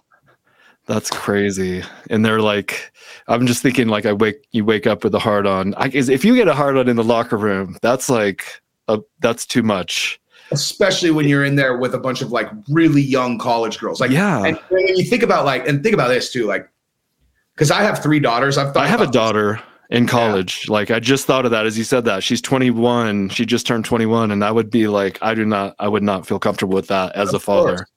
that's 0.88 1.10
crazy. 1.10 1.84
And 2.10 2.26
they're 2.26 2.42
like, 2.42 2.92
I'm 3.28 3.46
just 3.46 3.62
thinking, 3.62 3.88
like, 3.88 4.06
I 4.06 4.14
wake 4.14 4.48
you 4.52 4.66
wake 4.66 4.88
up 4.88 5.04
with 5.04 5.14
a 5.16 5.20
hard 5.20 5.46
on. 5.46 5.74
I, 5.76 5.88
if 5.94 6.24
you 6.26 6.36
get 6.36 6.48
a 6.48 6.54
hard 6.54 6.78
on 6.78 6.88
in 6.88 6.96
the 6.96 7.04
locker 7.04 7.38
room, 7.38 7.78
that's 7.82 8.10
like, 8.10 8.46
a, 8.88 9.00
that's 9.20 9.46
too 9.46 9.64
much. 9.64 10.20
especially 10.52 11.12
when 11.12 11.28
you're 11.28 11.44
in 11.44 11.56
there 11.58 11.78
with 11.78 11.94
a 11.94 11.98
bunch 12.00 12.22
of 12.22 12.32
like 12.32 12.50
really 12.70 13.02
young 13.02 13.38
college 13.38 13.78
girls. 13.80 14.00
Like, 14.00 14.12
Yeah. 14.12 14.46
and 14.46 14.58
when 14.70 14.88
you 14.88 15.04
think 15.04 15.24
about 15.24 15.44
like, 15.46 15.68
and 15.68 15.84
think 15.84 15.94
about 15.94 16.08
this 16.08 16.32
too, 16.32 16.46
like, 16.46 16.70
because 17.54 17.70
I 17.70 17.82
have 17.84 18.02
three 18.02 18.20
daughters. 18.22 18.58
I've 18.58 18.74
thought 18.74 18.86
I 18.86 18.88
have 18.88 19.02
a 19.02 19.04
about 19.04 19.12
this. 19.14 19.20
daughter 19.20 19.60
in 19.90 20.08
college. 20.08 20.70
Like, 20.70 20.90
I 20.92 21.00
just 21.02 21.26
thought 21.26 21.44
of 21.44 21.52
that 21.52 21.66
as 21.66 21.78
you 21.78 21.84
said 21.84 22.06
that. 22.06 22.24
She's 22.24 22.40
21. 22.42 23.30
She 23.30 23.46
just 23.46 23.66
turned 23.68 23.84
21, 23.84 24.32
and 24.32 24.44
I 24.46 24.52
would 24.52 24.70
be 24.70 24.88
like, 24.88 25.18
I 25.22 25.34
do 25.34 25.44
not, 25.44 25.76
I 25.80 25.88
would 25.90 26.04
not 26.04 26.26
feel 26.28 26.40
comfortable 26.40 26.76
with 26.76 26.88
that 26.88 27.14
as 27.16 27.34
a 27.34 27.38
Of 27.38 27.46
course. 27.46 27.66
father. 27.72 27.88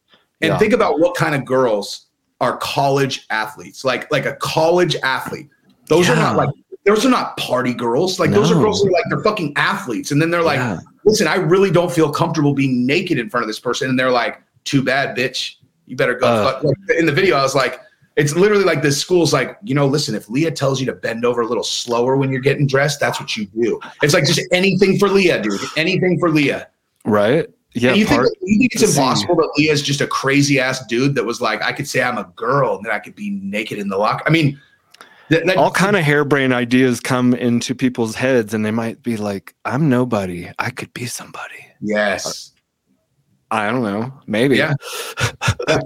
And 0.40 0.52
Yeah. 0.52 0.58
think 0.58 0.72
about 0.72 0.98
what 0.98 1.14
kind 1.14 1.34
of 1.36 1.44
girls 1.44 2.06
are 2.40 2.56
college 2.58 3.26
athletes. 3.30 3.84
Like, 3.84 4.10
like 4.10 4.26
a 4.26 4.34
college 4.36 4.96
athlete. 5.02 5.48
Those 5.86 6.08
are 6.08 6.16
not 6.16 6.36
like 6.36 6.50
those 6.86 7.04
are 7.04 7.10
not 7.10 7.36
party 7.36 7.74
girls. 7.74 8.18
Like 8.18 8.30
those 8.30 8.50
are 8.50 8.54
girls 8.54 8.80
who 8.82 8.88
are 8.88 8.92
like 8.92 9.04
they're 9.10 9.22
fucking 9.22 9.52
athletes. 9.56 10.10
And 10.12 10.20
then 10.22 10.30
they're 10.30 10.42
like, 10.42 10.58
Yeah. 10.58 10.78
listen, 11.04 11.26
I 11.26 11.34
really 11.34 11.70
don't 11.70 11.92
feel 11.92 12.10
comfortable 12.10 12.54
being 12.54 12.86
naked 12.86 13.18
in 13.18 13.28
front 13.28 13.42
of 13.42 13.48
this 13.48 13.58
person. 13.60 13.88
And 13.90 13.98
they're 13.98 14.10
like, 14.10 14.40
too 14.64 14.82
bad, 14.82 15.16
bitch. 15.16 15.56
You 15.86 15.96
better 15.96 16.14
go. 16.14 16.26
Uh. 16.26 16.52
fuck. 16.52 16.64
Like, 16.64 16.76
in 16.98 17.06
the 17.06 17.12
video, 17.12 17.36
I 17.36 17.42
was 17.42 17.54
like, 17.54 17.80
it's 18.16 18.34
literally 18.34 18.64
like 18.64 18.82
this 18.82 18.98
school's 19.00 19.32
like, 19.32 19.58
you 19.62 19.74
know, 19.74 19.86
listen, 19.86 20.14
if 20.14 20.28
Lia 20.28 20.50
tells 20.50 20.80
you 20.80 20.86
to 20.86 20.92
bend 20.92 21.24
over 21.24 21.40
a 21.42 21.46
little 21.46 21.64
slower 21.64 22.16
when 22.16 22.30
you're 22.30 22.40
getting 22.40 22.66
dressed, 22.66 23.00
that's 23.00 23.20
what 23.20 23.36
you 23.36 23.46
do. 23.46 23.80
It's 24.02 24.14
like 24.14 24.24
just 24.26 24.40
anything 24.52 24.98
for 24.98 25.08
Lia, 25.08 25.40
dude. 25.42 25.60
Anything 25.76 26.18
for 26.18 26.28
Lia. 26.30 26.68
right? 27.04 27.46
Yeah, 27.74 27.92
you, 27.94 28.04
think, 28.04 28.26
you 28.42 28.58
think 28.58 28.74
it's 28.74 28.82
impossible 28.96 29.36
that 29.36 29.50
Lia's 29.56 29.80
just 29.82 30.00
a 30.00 30.06
crazy 30.06 30.58
ass 30.58 30.84
dude 30.86 31.14
that 31.14 31.24
was 31.24 31.40
like, 31.40 31.62
I 31.62 31.72
could 31.72 31.86
say 31.86 32.02
I'm 32.02 32.18
a 32.18 32.24
girl 32.34 32.76
and 32.76 32.84
then 32.84 32.92
I 32.92 32.98
could 32.98 33.14
be 33.14 33.30
naked 33.30 33.78
in 33.78 33.88
the 33.88 33.96
locker. 33.96 34.24
I 34.26 34.30
mean, 34.30 34.60
that, 35.28 35.46
that- 35.46 35.56
all 35.56 35.70
kind 35.70 35.94
of 35.94 36.02
harebrained 36.02 36.52
ideas 36.52 36.98
come 36.98 37.32
into 37.34 37.72
people's 37.74 38.16
heads 38.16 38.52
and 38.54 38.66
they 38.66 38.72
might 38.72 39.00
be 39.04 39.16
like 39.16 39.54
i'm 39.64 39.88
nobody 39.88 40.50
i 40.58 40.70
could 40.70 40.92
be 40.92 41.06
somebody 41.06 41.64
yes. 41.80 42.50
Uh, 43.52 43.54
i 43.54 43.70
don't 43.70 43.84
know 43.84 44.12
maybe 44.26 44.56
Yeah. 44.56 44.74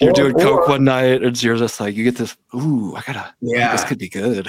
you're 0.00 0.10
Or- 0.10 0.14
doing 0.14 0.34
coke 0.34 0.66
one 0.66 0.82
night 0.82 1.22
and 1.22 1.40
you're 1.40 1.56
just 1.56 1.78
like 1.78 1.94
you 1.94 2.02
get 2.02 2.16
this 2.16 2.36
ooh 2.52 2.96
i 2.96 3.02
gotta 3.06 3.32
Yeah. 3.40 3.70
this 3.70 3.84
could 3.84 3.98
be 3.98 4.08
good 4.08 4.48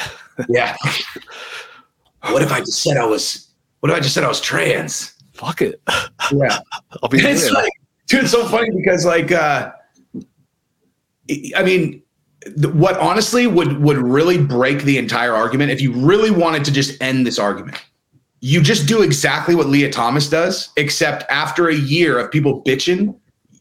Yeah. 0.49 0.75
what 2.31 2.41
if 2.41 2.51
I 2.51 2.61
just 2.61 2.81
said 2.81 2.97
I 2.97 3.05
was? 3.05 3.49
What 3.81 3.91
if 3.91 3.97
I 3.97 3.99
just 3.99 4.15
said 4.15 4.23
I 4.23 4.27
was 4.27 4.41
trans? 4.41 5.13
Fuck 5.35 5.61
it 5.61 5.81
Yeah. 6.31 6.57
i'll 7.03 7.09
be 7.09 7.19
it's 7.19 7.43
there. 7.43 7.51
like, 7.53 7.71
dude, 8.07 8.23
it's 8.23 8.31
so 8.31 8.47
funny 8.47 8.69
because 8.71 9.05
like, 9.05 9.31
uh, 9.31 9.71
I 11.55 11.63
mean, 11.63 12.01
what 12.73 12.97
honestly 12.99 13.47
would 13.47 13.81
would 13.81 13.97
really 13.97 14.37
break 14.37 14.83
the 14.83 14.97
entire 14.97 15.33
argument 15.33 15.71
if 15.71 15.81
you 15.81 15.91
really 15.91 16.31
wanted 16.31 16.63
to 16.65 16.71
just 16.71 17.01
end 17.01 17.25
this 17.25 17.39
argument. 17.39 17.83
You 18.41 18.61
just 18.61 18.87
do 18.87 19.01
exactly 19.01 19.55
what 19.55 19.67
Lia 19.67 19.91
Thomas 19.91 20.29
does, 20.29 20.69
except 20.77 21.23
after 21.29 21.69
a 21.69 21.73
year 21.73 22.19
of 22.19 22.29
people 22.29 22.61
bitching, 22.63 23.15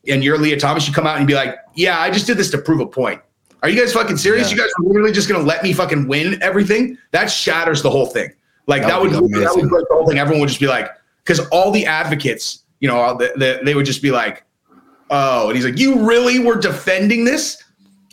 and 0.07 0.23
you're 0.23 0.37
Lia 0.37 0.59
Thomas, 0.59 0.87
you 0.87 0.93
come 0.93 1.07
out 1.07 1.17
and 1.17 1.27
be 1.27 1.35
like, 1.35 1.57
"Yeah, 1.75 1.99
I 1.99 2.11
just 2.11 2.27
did 2.27 2.37
this 2.37 2.51
to 2.51 2.59
prove 2.59 2.81
a 2.81 2.87
point." 2.87 3.21
Are 3.63 3.71
you 3.71 3.81
guys 3.81 3.95
fucking 3.95 4.19
serious? 4.19 4.51
Yeah. 4.51 4.57
You 4.57 4.63
guys 4.63 4.71
are 4.79 4.85
literally 4.85 5.13
just 5.13 5.29
gonna 5.29 5.43
let 5.43 5.63
me 5.63 5.73
fucking 5.73 6.07
win 6.07 6.43
everything? 6.43 6.99
That 7.13 7.31
shatters 7.31 7.81
the 7.83 7.89
whole 7.91 8.07
thing. 8.07 8.29
Like 8.67 8.83
That 8.83 8.89
that, 8.89 9.01
would 9.01 9.13
would 9.13 9.31
that 9.33 9.53
would 9.57 9.71
break 9.71 9.89
the 9.89 9.95
whole 9.95 10.07
thing. 10.07 10.19
Everyone 10.19 10.41
would 10.41 10.49
just 10.49 10.61
be 10.61 10.67
like, 10.67 10.91
because 11.25 11.41
all 11.49 11.71
the 11.71 11.87
advocates, 11.87 12.65
you 12.81 12.89
know, 12.89 12.97
all 12.99 13.17
the, 13.17 13.33
the, 13.37 13.61
they 13.65 13.75
would 13.75 13.87
just 13.87 14.03
be 14.03 14.11
like, 14.11 14.45
"Oh," 15.11 15.49
and 15.49 15.57
he's 15.57 15.65
like, 15.65 15.79
"You 15.79 16.07
really 16.07 16.39
were 16.39 16.57
defending 16.57 17.25
this?" 17.25 17.63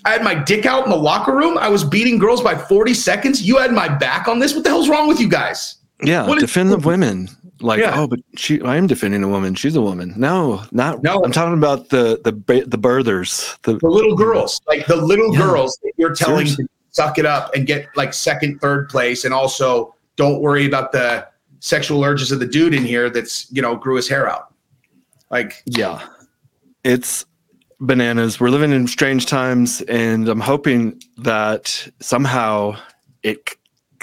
I 0.04 0.10
had 0.12 0.24
my 0.24 0.34
dick 0.34 0.66
out 0.66 0.84
in 0.84 0.90
the 0.90 0.98
locker 0.98 1.36
room. 1.36 1.58
I 1.60 1.70
was 1.70 1.84
beating 1.84 2.18
girls 2.18 2.42
by 2.42 2.56
40 2.58 2.94
seconds. 2.96 3.44
You 3.44 3.58
had 3.58 3.72
my 3.72 3.88
back 3.88 4.28
on 4.28 4.40
this. 4.40 4.56
What 4.56 4.64
the 4.64 4.70
hell's 4.70 4.90
wrong 4.90 5.08
with 5.08 5.20
you 5.20 5.30
guys? 5.30 5.76
Yeah, 6.04 6.26
What 6.28 6.38
is- 6.40 6.44
defend 6.46 6.72
the 6.72 6.78
women. 6.90 7.30
Like, 7.60 7.80
Yeah. 7.80 7.94
oh, 7.96 8.08
but 8.08 8.20
she, 8.36 8.60
I 8.64 8.78
am 8.78 8.88
defending 8.88 9.22
a 9.24 9.28
woman. 9.28 9.54
She's 9.54 9.76
a 9.76 9.82
woman. 9.82 10.16
No, 10.18 10.64
not. 10.72 11.04
No. 11.04 11.24
I'm 11.24 11.32
talking 11.32 11.54
about 11.54 11.90
the 11.90 12.20
the 12.24 12.32
the 12.66 12.78
birthers. 12.80 13.56
The 13.62 13.78
The 13.78 13.88
little 13.88 14.16
girls, 14.16 14.60
like 14.68 14.88
the 14.88 14.96
little 14.96 15.32
Yeah. 15.36 15.42
girls 15.42 15.78
that 15.84 15.92
you're 15.98 16.16
telling 16.16 16.48
Seriously. 16.48 16.64
to 16.66 16.70
suck 16.90 17.20
it 17.20 17.28
up 17.28 17.54
and 17.54 17.68
get 17.68 17.86
like 17.96 18.16
second, 18.16 18.60
third 18.62 18.90
place, 18.90 19.26
and 19.26 19.32
also 19.36 19.94
don't 20.16 20.42
worry 20.42 20.66
about 20.66 20.92
the 20.92 21.28
sexual 21.62 22.04
urges 22.04 22.32
of 22.32 22.40
the 22.40 22.46
dude 22.46 22.74
in 22.74 22.84
here 22.84 23.10
that's 23.10 23.50
you 23.52 23.62
know 23.62 23.76
grew 23.76 23.96
his 23.96 24.10
hair 24.10 24.30
out. 24.30 24.54
Like, 25.30 25.64
yeah, 25.66 26.06
it's 26.84 27.26
bananas. 27.80 28.40
We're 28.40 28.50
living 28.50 28.72
in 28.74 28.88
strange 28.88 29.28
times, 29.28 29.82
and 29.84 30.28
I'm 30.28 30.42
hoping 30.42 31.02
that 31.20 31.88
somehow 32.02 32.76
it 33.24 33.52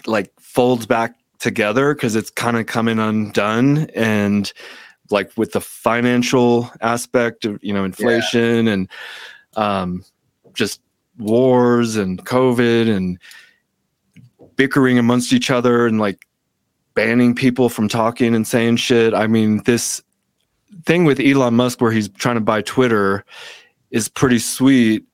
like 0.07 0.33
folds 0.41 0.87
back 0.87 1.15
together 1.39 1.95
because 1.95 2.17
it's 2.17 2.31
kind 2.31 2.57
of 2.57 2.67
coming 2.67 2.99
undone 2.99 3.89
and 3.95 4.53
like 5.11 5.31
with 5.37 5.53
the 5.53 5.61
financial 5.61 6.71
aspect 6.81 7.45
of 7.45 7.63
you 7.63 7.73
know 7.73 7.85
inflation 7.85 8.69
and 8.69 8.89
um 9.57 10.05
just 10.55 10.81
wars 11.19 11.97
and 11.97 12.25
covid 12.27 12.95
and 12.95 13.19
bickering 14.57 14.99
amongst 14.99 15.33
each 15.33 15.51
other 15.51 15.87
and 15.87 16.01
like 16.01 16.28
banning 16.99 17.33
people 17.33 17.69
from 17.69 17.89
talking 17.89 18.35
and 18.35 18.47
saying 18.47 18.75
shit 18.75 19.15
i 19.15 19.27
mean 19.29 19.63
this 19.65 20.03
thing 20.85 21.05
with 21.05 21.21
elon 21.21 21.55
musk 21.55 21.81
where 21.81 21.93
he's 21.93 22.09
trying 22.09 22.35
to 22.35 22.41
buy 22.41 22.61
twitter 22.61 23.25
is 23.93 24.09
pretty 24.09 24.41
sweet 24.41 25.05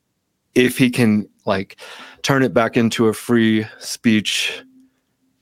if 0.54 0.78
he 0.78 0.88
can 0.88 1.28
like 1.44 1.76
turn 2.22 2.42
it 2.42 2.54
back 2.54 2.78
into 2.78 3.06
a 3.08 3.12
free 3.12 3.66
speech 3.78 4.62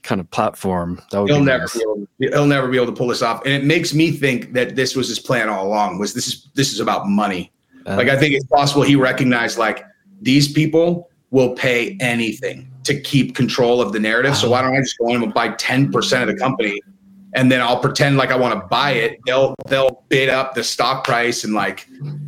kind 0.02 0.20
of 0.20 0.28
platform 0.32 1.00
that 1.12 1.20
would 1.20 1.30
he'll 1.30 1.38
be 1.38 1.44
never 1.44 1.62
nice. 1.62 1.74
be 1.74 1.82
able 1.82 1.94
to, 1.94 2.08
he'll 2.18 2.46
never 2.46 2.66
be 2.66 2.76
able 2.76 2.86
to 2.86 2.92
pull 2.92 3.06
this 3.06 3.22
off, 3.22 3.40
and 3.44 3.54
it 3.54 3.62
makes 3.64 3.94
me 3.94 4.10
think 4.10 4.52
that 4.52 4.74
this 4.74 4.96
was 4.96 5.06
his 5.06 5.20
plan 5.20 5.48
all 5.48 5.64
along. 5.64 6.00
Was 6.00 6.12
this 6.12 6.26
is 6.26 6.48
this 6.54 6.72
is 6.72 6.80
about 6.80 7.08
money? 7.08 7.52
Uh, 7.86 7.94
Like 7.94 8.08
I 8.08 8.18
think 8.18 8.34
it's 8.34 8.46
possible 8.46 8.82
he 8.82 8.96
recognized 8.96 9.58
like 9.58 9.84
these 10.20 10.50
people 10.52 11.08
will 11.30 11.54
pay 11.54 11.96
anything 12.00 12.71
to 12.84 13.00
keep 13.00 13.34
control 13.34 13.80
of 13.80 13.92
the 13.92 14.00
narrative. 14.00 14.36
So 14.36 14.50
why 14.50 14.62
don't 14.62 14.74
I 14.74 14.80
just 14.80 14.98
go 14.98 15.08
in 15.08 15.22
and 15.22 15.32
buy 15.32 15.50
10% 15.50 16.22
of 16.22 16.28
the 16.28 16.36
company 16.36 16.80
and 17.34 17.50
then 17.50 17.60
I'll 17.60 17.78
pretend 17.78 18.16
like 18.16 18.30
I 18.30 18.36
want 18.36 18.58
to 18.60 18.66
buy 18.66 18.92
it. 18.92 19.18
They'll 19.26 19.54
they'll 19.66 20.04
bid 20.08 20.28
up 20.28 20.54
the 20.54 20.62
stock 20.64 21.04
price 21.04 21.44
and 21.44 21.54
like, 21.54 21.86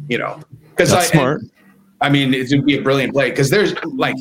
you 0.08 0.18
know, 0.18 0.40
because 0.70 0.92
I 0.92 0.96
that's 1.00 1.12
smart 1.12 1.42
I 2.00 2.10
mean, 2.10 2.34
it 2.34 2.50
would 2.50 2.66
be 2.66 2.76
a 2.76 2.82
brilliant 2.82 3.14
play 3.14 3.30
because 3.30 3.48
there's 3.48 3.72
like, 3.84 4.16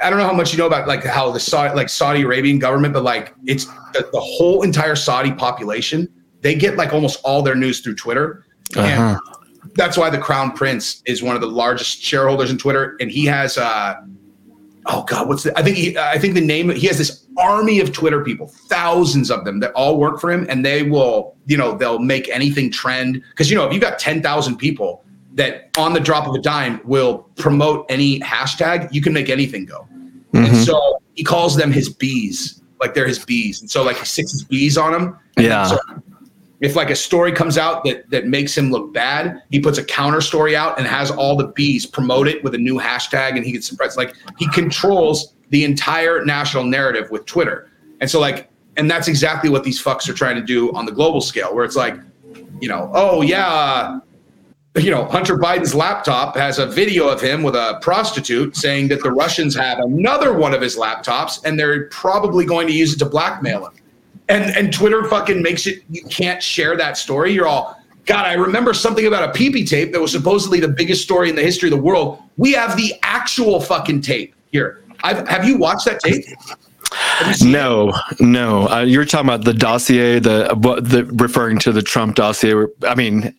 I 0.00 0.10
don't 0.10 0.18
know 0.18 0.26
how 0.26 0.32
much 0.32 0.52
you 0.52 0.58
know 0.58 0.66
about 0.66 0.86
like 0.86 1.02
how 1.04 1.30
the 1.32 1.40
Saudi, 1.40 1.74
like 1.74 1.88
Saudi 1.88 2.22
Arabian 2.22 2.58
government, 2.58 2.94
but 2.94 3.02
like 3.02 3.34
it's 3.46 3.64
the, 3.92 4.08
the 4.12 4.20
whole 4.20 4.62
entire 4.62 4.94
Saudi 4.94 5.32
population. 5.32 6.08
They 6.40 6.54
get 6.54 6.76
like 6.76 6.92
almost 6.92 7.20
all 7.24 7.42
their 7.42 7.56
news 7.56 7.80
through 7.80 7.96
Twitter, 7.96 8.46
and 8.76 9.00
Uh-huh. 9.00 9.18
that's 9.74 9.96
why 9.96 10.08
the 10.08 10.18
Crown 10.18 10.52
Prince 10.52 11.02
is 11.04 11.22
one 11.22 11.34
of 11.34 11.40
the 11.40 11.48
largest 11.48 12.00
shareholders 12.00 12.50
in 12.50 12.58
Twitter, 12.58 12.96
and 13.00 13.10
he 13.10 13.26
has 13.26 13.58
uh, 13.58 13.96
oh 14.90 15.04
god, 15.04 15.28
what's 15.28 15.44
the? 15.44 15.56
I 15.58 15.62
think 15.62 15.76
he, 15.76 15.96
I 15.96 16.18
think 16.18 16.34
the 16.34 16.40
name 16.40 16.68
he 16.70 16.86
has 16.88 16.98
this 16.98 17.26
army 17.38 17.80
of 17.80 17.92
Twitter 17.92 18.22
people, 18.24 18.48
thousands 18.48 19.30
of 19.30 19.44
them 19.44 19.60
that 19.60 19.72
all 19.72 19.98
work 19.98 20.20
for 20.20 20.30
him, 20.30 20.46
and 20.48 20.64
they 20.64 20.82
will, 20.82 21.36
you 21.46 21.56
know, 21.56 21.76
they'll 21.76 21.98
make 21.98 22.28
anything 22.28 22.70
trend 22.70 23.22
because 23.30 23.50
you 23.50 23.56
know 23.56 23.66
if 23.66 23.72
you 23.72 23.80
got 23.80 23.98
ten 23.98 24.22
thousand 24.22 24.56
people 24.56 25.04
that 25.34 25.70
on 25.78 25.92
the 25.92 26.00
drop 26.00 26.26
of 26.26 26.34
a 26.34 26.40
dime 26.40 26.80
will 26.84 27.18
promote 27.36 27.86
any 27.88 28.18
hashtag, 28.20 28.92
you 28.92 29.00
can 29.00 29.12
make 29.12 29.28
anything 29.28 29.64
go. 29.64 29.86
And 30.34 30.46
Mhm. 30.46 30.66
so 30.66 31.00
he 31.14 31.22
calls 31.24 31.56
them 31.56 31.70
his 31.72 31.88
bees, 31.88 32.60
like 32.80 32.94
they're 32.94 33.06
his 33.06 33.24
bees, 33.24 33.60
and 33.60 33.70
so 33.70 33.82
like 33.82 33.96
he 33.98 34.04
sticks 34.04 34.32
his 34.32 34.44
bees 34.44 34.76
on 34.76 34.92
them. 34.92 35.16
Yeah. 35.38 35.66
so 35.66 35.78
if 36.60 36.76
like 36.76 36.90
a 36.90 36.96
story 36.96 37.32
comes 37.32 37.56
out 37.56 37.84
that 37.84 38.08
that 38.10 38.26
makes 38.26 38.56
him 38.56 38.70
look 38.70 38.92
bad, 38.92 39.42
he 39.50 39.58
puts 39.58 39.78
a 39.78 39.84
counter 39.84 40.20
story 40.20 40.54
out 40.54 40.78
and 40.78 40.86
has 40.86 41.10
all 41.10 41.36
the 41.36 41.48
bees 41.48 41.86
promote 41.86 42.28
it 42.28 42.44
with 42.44 42.54
a 42.54 42.58
new 42.58 42.78
hashtag, 42.78 43.36
and 43.36 43.44
he 43.44 43.52
gets 43.52 43.68
some 43.68 43.76
press. 43.76 43.96
Like 43.96 44.14
he 44.38 44.46
controls 44.48 45.34
the 45.48 45.64
entire 45.64 46.24
national 46.24 46.64
narrative 46.64 47.10
with 47.10 47.24
Twitter, 47.24 47.70
and 48.00 48.10
so 48.10 48.20
like, 48.20 48.50
and 48.76 48.90
that's 48.90 49.08
exactly 49.08 49.48
what 49.48 49.64
these 49.64 49.82
fucks 49.82 50.08
are 50.08 50.14
trying 50.14 50.36
to 50.36 50.42
do 50.42 50.72
on 50.72 50.84
the 50.84 50.92
global 50.92 51.22
scale, 51.22 51.54
where 51.54 51.64
it's 51.64 51.76
like, 51.76 51.96
you 52.60 52.68
know, 52.68 52.90
oh 52.94 53.22
yeah. 53.22 53.98
You 54.76 54.92
know, 54.92 55.04
Hunter 55.06 55.36
Biden's 55.36 55.74
laptop 55.74 56.36
has 56.36 56.60
a 56.60 56.66
video 56.66 57.08
of 57.08 57.20
him 57.20 57.42
with 57.42 57.56
a 57.56 57.80
prostitute 57.82 58.54
saying 58.54 58.86
that 58.88 59.02
the 59.02 59.10
Russians 59.10 59.56
have 59.56 59.80
another 59.80 60.32
one 60.32 60.54
of 60.54 60.60
his 60.60 60.76
laptops 60.76 61.44
and 61.44 61.58
they're 61.58 61.86
probably 61.86 62.44
going 62.44 62.68
to 62.68 62.72
use 62.72 62.94
it 62.94 63.00
to 63.00 63.04
blackmail 63.04 63.66
him 63.66 63.72
and 64.30 64.56
and 64.56 64.72
Twitter 64.72 65.04
fucking 65.08 65.42
makes 65.42 65.66
it 65.66 65.82
you 65.90 66.04
can't 66.04 66.42
share 66.42 66.76
that 66.76 66.96
story. 66.96 67.32
You're 67.32 67.46
all 67.46 67.80
God. 68.06 68.26
I 68.26 68.34
remember 68.34 68.72
something 68.72 69.06
about 69.06 69.28
a 69.28 69.38
PP 69.38 69.68
tape 69.68 69.92
that 69.92 70.00
was 70.00 70.12
supposedly 70.12 70.60
the 70.60 70.68
biggest 70.68 71.02
story 71.02 71.28
in 71.28 71.36
the 71.36 71.42
history 71.42 71.68
of 71.68 71.76
the 71.76 71.82
world. 71.82 72.22
We 72.36 72.52
have 72.52 72.76
the 72.76 72.94
actual 73.02 73.60
fucking 73.60 74.00
tape 74.02 74.34
here. 74.52 74.82
I've, 75.02 75.26
have 75.28 75.44
you 75.44 75.58
watched 75.58 75.84
that 75.86 76.00
tape? 76.00 76.24
No, 77.44 77.92
no. 78.18 78.68
Uh, 78.68 78.80
you're 78.80 79.04
talking 79.04 79.28
about 79.28 79.44
the 79.44 79.54
dossier, 79.54 80.18
the 80.18 80.56
what 80.60 80.88
the 80.88 81.04
referring 81.04 81.58
to 81.60 81.72
the 81.72 81.82
Trump 81.82 82.16
dossier. 82.16 82.66
I 82.82 82.94
mean, 82.94 83.34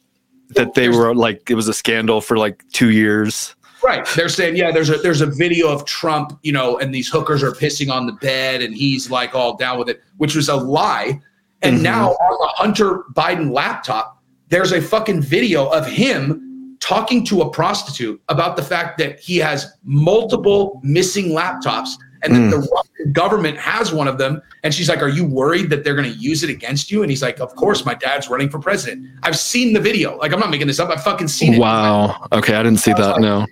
that 0.55 0.73
they 0.73 0.89
were 0.89 1.15
like 1.15 1.49
it 1.49 1.55
was 1.55 1.67
a 1.67 1.73
scandal 1.73 2.21
for 2.21 2.37
like 2.37 2.63
two 2.71 2.91
years. 2.91 3.55
Right. 3.83 4.07
They're 4.15 4.29
saying, 4.29 4.55
yeah, 4.55 4.71
there's 4.71 4.89
a 4.89 4.97
there's 4.97 5.21
a 5.21 5.25
video 5.25 5.67
of 5.69 5.85
Trump, 5.85 6.37
you 6.43 6.51
know, 6.51 6.77
and 6.77 6.93
these 6.93 7.09
hookers 7.09 7.41
are 7.43 7.51
pissing 7.51 7.91
on 7.91 8.05
the 8.05 8.13
bed 8.13 8.61
and 8.61 8.75
he's 8.75 9.09
like 9.09 9.33
all 9.33 9.55
down 9.57 9.79
with 9.79 9.89
it, 9.89 10.01
which 10.17 10.35
was 10.35 10.49
a 10.49 10.55
lie. 10.55 11.19
And 11.63 11.77
Mhm. 11.79 11.81
now 11.83 12.09
on 12.11 12.37
the 12.39 12.53
Hunter 12.55 13.03
Biden 13.13 13.51
laptop, 13.51 14.21
there's 14.49 14.71
a 14.71 14.81
fucking 14.81 15.21
video 15.21 15.67
of 15.67 15.85
him 15.87 16.77
talking 16.79 17.23
to 17.25 17.41
a 17.41 17.49
prostitute 17.49 18.19
about 18.29 18.55
the 18.55 18.63
fact 18.63 18.97
that 18.97 19.19
he 19.19 19.37
has 19.37 19.67
multiple 19.83 20.79
missing 20.83 21.29
laptops 21.29 21.89
and 22.23 22.35
that 22.35 22.49
the 22.51 22.57
Russian 22.57 23.13
government 23.13 23.57
has 23.57 23.91
one 23.93 24.07
of 24.07 24.17
them. 24.19 24.41
And 24.63 24.73
she's 24.73 24.89
like, 24.89 25.01
Are 25.01 25.09
you 25.09 25.25
worried 25.25 25.69
that 25.71 25.83
they're 25.83 25.95
going 25.95 26.11
to 26.11 26.17
use 26.19 26.43
it 26.43 26.49
against 26.51 26.91
you? 26.91 27.01
And 27.01 27.09
he's 27.09 27.21
like, 27.21 27.39
Of 27.39 27.55
course, 27.55 27.83
my 27.85 27.93
dad's 27.95 28.29
running 28.29 28.49
for 28.49 28.59
president. 28.59 29.07
I've 29.23 29.37
seen 29.37 29.73
the 29.73 29.79
video. 29.79 30.17
Like, 30.17 30.31
I'm 30.33 30.39
not 30.39 30.49
making 30.51 30.67
this 30.67 30.79
up. 30.79 30.89
I've 30.89 31.03
fucking 31.03 31.27
seen 31.29 31.55
it. 31.55 31.59
Wow. 31.59 32.27
Okay, 32.31 32.53
I 32.55 32.61
didn't 32.63 32.79
see 32.79 32.93
that. 32.93 33.19
No. 33.21 33.45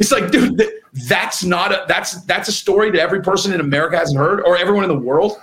It's 0.00 0.10
like, 0.10 0.30
dude, 0.30 0.58
th- 0.58 0.72
that's 1.08 1.44
not 1.44 1.72
a 1.72 1.84
that's 1.86 2.22
that's 2.24 2.48
a 2.48 2.52
story 2.52 2.90
that 2.90 3.00
every 3.00 3.22
person 3.22 3.52
in 3.52 3.60
America 3.60 3.96
hasn't 3.96 4.18
heard, 4.18 4.40
or 4.40 4.56
everyone 4.56 4.82
in 4.82 4.88
the 4.88 4.98
world. 4.98 5.38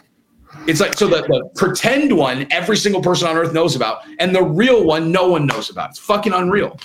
It's 0.66 0.82
like 0.82 0.96
so 0.96 1.08
the, 1.08 1.22
the 1.22 1.50
pretend 1.56 2.18
one 2.18 2.48
every 2.52 2.76
single 2.76 3.02
person 3.02 3.28
on 3.28 3.38
earth 3.38 3.54
knows 3.54 3.76
about, 3.76 4.02
and 4.20 4.36
the 4.36 4.44
real 4.44 4.84
one 4.84 5.12
no 5.12 5.30
one 5.30 5.46
knows 5.46 5.70
about. 5.70 5.92
It's 5.92 6.00
fucking 6.00 6.34
unreal. 6.34 6.80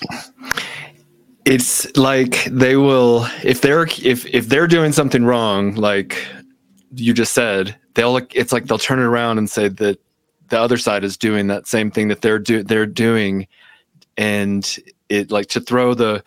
It's 1.44 1.96
like 1.96 2.44
they 2.44 2.76
will 2.76 3.26
if 3.42 3.62
they're 3.62 3.87
if 4.02 4.26
if 4.26 4.48
they're 4.48 4.68
doing 4.68 4.92
something 4.92 5.24
wrong, 5.24 5.74
like 5.74 6.24
you 6.94 7.14
just 7.14 7.32
said, 7.32 7.74
they'll 7.94 8.12
look. 8.12 8.35
it's 8.37 8.52
like 8.52 8.66
they'll 8.66 8.78
turn 8.78 8.98
it 8.98 9.04
around 9.04 9.38
and 9.38 9.48
say 9.48 9.68
that 9.68 9.98
the 10.50 10.61
other 10.61 10.76
side 10.76 11.04
is 11.04 11.16
doing 11.16 11.46
that 11.46 11.66
same 11.66 11.90
thing 11.90 12.08
that 12.08 12.20
they're 12.20 12.38
do 12.38 12.62
they're 12.62 12.87
doing, 12.87 13.48
and 14.18 14.78
it 15.08 15.30
like 15.30 15.46
to 15.46 15.61
throw 15.61 15.94
the 15.94 16.22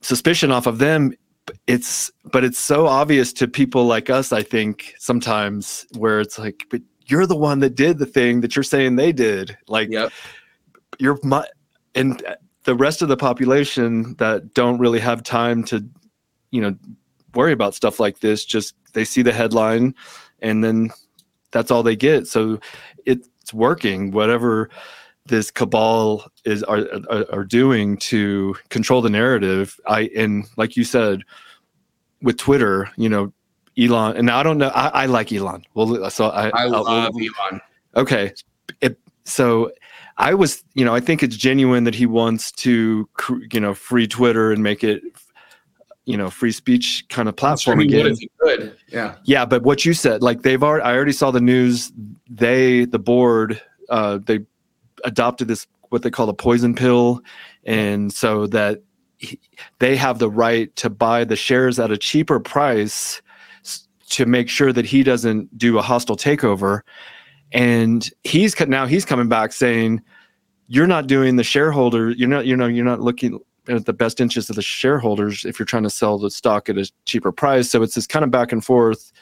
suspicion 0.00 0.50
off 0.50 0.66
of 0.66 0.78
them. 0.78 1.12
It's 1.66 2.10
but 2.32 2.44
it's 2.44 2.58
so 2.58 2.86
obvious 2.86 3.32
to 3.34 3.48
people 3.48 3.86
like 3.86 4.10
us. 4.10 4.32
I 4.32 4.42
think 4.42 4.94
sometimes 4.98 5.86
where 5.96 6.20
it's 6.20 6.38
like, 6.38 6.66
but 6.70 6.80
you're 7.06 7.26
the 7.26 7.36
one 7.36 7.58
that 7.60 7.74
did 7.74 7.98
the 7.98 8.06
thing 8.06 8.40
that 8.42 8.54
you're 8.54 8.62
saying 8.62 8.96
they 8.96 9.12
did. 9.12 9.56
Like 9.66 9.90
Yep. 9.90 10.12
you're 10.98 11.18
my 11.24 11.46
and 11.94 12.24
uh, 12.24 12.36
the 12.64 12.74
rest 12.74 13.02
of 13.02 13.08
the 13.08 13.16
population 13.16 14.14
that 14.18 14.54
don't 14.54 14.78
really 14.78 15.00
have 15.00 15.22
time 15.22 15.64
to 15.64 15.84
you 16.50 16.60
know 16.60 16.76
worry 17.34 17.52
about 17.52 17.74
stuff 17.74 17.98
like 17.98 18.20
this 18.20 18.44
just 18.44 18.74
they 18.92 19.04
see 19.04 19.22
the 19.22 19.32
headline 19.32 19.94
and 20.40 20.62
then 20.62 20.90
that's 21.52 21.70
all 21.70 21.82
they 21.82 21.96
get 21.96 22.26
so 22.26 22.58
it's 23.06 23.28
working 23.54 24.10
whatever 24.10 24.68
this 25.30 25.50
cabal 25.50 26.24
is 26.44 26.62
are, 26.64 26.84
are, 27.10 27.24
are 27.32 27.44
doing 27.44 27.96
to 27.96 28.54
control 28.68 29.00
the 29.00 29.08
narrative 29.10 29.80
i 29.86 30.10
and 30.14 30.44
like 30.56 30.76
you 30.76 30.84
said 30.84 31.22
with 32.22 32.36
twitter 32.36 32.90
you 32.96 33.08
know 33.08 33.32
elon 33.78 34.16
and 34.16 34.30
i 34.30 34.42
don't 34.42 34.58
know 34.58 34.68
i, 34.74 34.88
I 35.02 35.06
like 35.06 35.32
elon 35.32 35.64
well 35.74 36.10
so 36.10 36.26
i 36.28 36.48
I 36.50 36.64
I'll- 36.64 36.84
love 36.84 37.14
Elon. 37.14 37.60
Okay. 37.96 38.32
It, 38.80 38.98
so 39.24 39.72
I 40.16 40.34
was, 40.34 40.62
you 40.74 40.84
know, 40.84 40.94
I 40.94 41.00
think 41.00 41.22
it's 41.24 41.36
genuine 41.36 41.82
that 41.84 41.94
he 41.94 42.06
wants 42.06 42.52
to, 42.52 43.08
you 43.52 43.60
know, 43.60 43.74
free 43.74 44.06
Twitter 44.06 44.52
and 44.52 44.62
make 44.62 44.84
it, 44.84 45.02
you 46.04 46.16
know, 46.16 46.30
free 46.30 46.52
speech 46.52 47.04
kind 47.08 47.28
of 47.28 47.34
platform 47.36 47.80
again. 47.80 48.14
could. 48.40 48.76
Yeah. 48.88 49.16
Yeah, 49.24 49.44
but 49.44 49.62
what 49.62 49.84
you 49.84 49.92
said, 49.94 50.22
like 50.22 50.42
they've 50.42 50.62
already, 50.62 50.84
I 50.84 50.94
already 50.94 51.12
saw 51.12 51.30
the 51.32 51.40
news. 51.40 51.90
They, 52.28 52.84
the 52.84 52.98
board, 53.00 53.60
uh, 53.88 54.18
they 54.24 54.40
adopted 55.04 55.48
this 55.48 55.66
what 55.90 56.02
they 56.02 56.10
call 56.10 56.28
a 56.28 56.34
poison 56.34 56.74
pill, 56.74 57.20
and 57.64 58.12
so 58.12 58.46
that 58.48 58.82
he, 59.18 59.38
they 59.80 59.96
have 59.96 60.18
the 60.18 60.30
right 60.30 60.74
to 60.76 60.88
buy 60.88 61.24
the 61.24 61.36
shares 61.36 61.78
at 61.78 61.90
a 61.90 61.98
cheaper 61.98 62.40
price 62.40 63.20
to 64.08 64.26
make 64.26 64.48
sure 64.48 64.72
that 64.72 64.86
he 64.86 65.02
doesn't 65.02 65.56
do 65.56 65.78
a 65.78 65.82
hostile 65.82 66.16
takeover. 66.16 66.80
And 67.52 68.08
he's 68.24 68.58
now 68.66 68.86
he's 68.86 69.04
coming 69.04 69.28
back 69.28 69.52
saying, 69.52 70.00
"You're 70.68 70.86
not 70.86 71.06
doing 71.06 71.36
the 71.36 71.44
shareholder. 71.44 72.10
You're 72.10 72.28
not. 72.28 72.46
You 72.46 72.56
know. 72.56 72.66
You're 72.66 72.84
not 72.84 73.00
looking." 73.00 73.40
at 73.68 73.84
the 73.84 73.92
best 73.92 74.20
interest 74.20 74.48
of 74.50 74.56
the 74.56 74.62
shareholders 74.62 75.44
if 75.44 75.58
you're 75.58 75.66
trying 75.66 75.82
to 75.82 75.90
sell 75.90 76.18
the 76.18 76.30
stock 76.30 76.68
at 76.68 76.78
a 76.78 76.90
cheaper 77.04 77.30
price 77.30 77.70
so 77.70 77.82
it's 77.82 77.94
this 77.94 78.06
kind 78.06 78.24
of 78.24 78.30
back 78.30 78.52
and 78.52 78.64
forth 78.64 79.12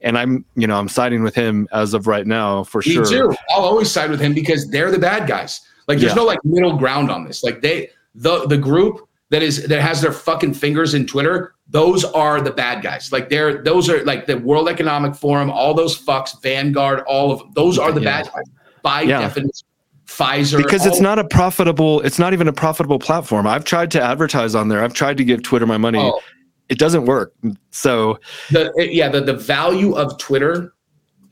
and 0.00 0.18
i'm 0.18 0.44
you 0.54 0.66
know 0.66 0.78
i'm 0.78 0.88
siding 0.88 1.22
with 1.22 1.34
him 1.34 1.66
as 1.72 1.94
of 1.94 2.06
right 2.06 2.26
now 2.26 2.62
for 2.64 2.82
Me 2.86 2.92
sure 2.92 3.04
too. 3.06 3.34
I'll 3.50 3.62
always 3.64 3.90
side 3.90 4.10
with 4.10 4.20
him 4.20 4.34
because 4.34 4.68
they're 4.70 4.90
the 4.90 4.98
bad 4.98 5.26
guys. 5.26 5.60
Like 5.88 5.98
there's 5.98 6.12
Yeah. 6.12 6.16
no 6.16 6.24
like 6.24 6.44
middle 6.44 6.76
ground 6.76 7.10
on 7.10 7.24
this. 7.24 7.42
Like 7.44 7.60
they 7.62 7.90
the 8.14 8.46
the 8.46 8.58
group 8.58 9.08
that 9.30 9.42
is 9.42 9.66
that 9.66 9.80
has 9.80 10.00
their 10.00 10.12
fucking 10.12 10.54
fingers 10.54 10.94
in 10.94 11.06
Twitter, 11.06 11.54
those 11.68 12.04
are 12.04 12.40
the 12.40 12.50
bad 12.50 12.82
guys. 12.82 13.10
Like 13.12 13.28
they're 13.28 13.62
those 13.62 13.88
are 13.88 14.04
like 14.04 14.26
the 14.26 14.38
World 14.38 14.68
Economic 14.68 15.14
Forum, 15.14 15.50
all 15.50 15.74
those 15.74 15.96
fucks, 15.98 16.40
Vanguard, 16.42 17.00
all 17.06 17.32
of 17.32 17.54
those 17.54 17.78
are 17.78 17.90
the 17.92 18.00
Yeah. 18.02 18.22
bad 18.22 18.32
guys 18.34 18.44
by 18.82 19.00
Yeah. 19.02 19.20
definition. 19.20 19.66
Pfizer 20.06 20.58
because 20.58 20.86
it's 20.86 21.00
not 21.00 21.18
a 21.18 21.24
profitable 21.24 22.00
it's 22.02 22.18
not 22.18 22.32
even 22.32 22.46
a 22.46 22.52
profitable 22.52 23.00
platform 23.00 23.44
i've 23.44 23.64
tried 23.64 23.90
to 23.90 24.00
advertise 24.00 24.54
on 24.54 24.68
there 24.68 24.80
i've 24.84 24.94
tried 24.94 25.16
to 25.16 25.24
give 25.24 25.42
twitter 25.42 25.66
my 25.66 25.76
money 25.76 25.98
Oh. 26.00 26.20
It 26.68 26.78
doesn't 26.78 27.06
work. 27.06 27.34
So 27.70 28.18
the 28.50 28.72
yeah 28.76 29.08
the, 29.08 29.20
the 29.20 29.34
value 29.34 29.94
of 29.94 30.18
twitter 30.18 30.74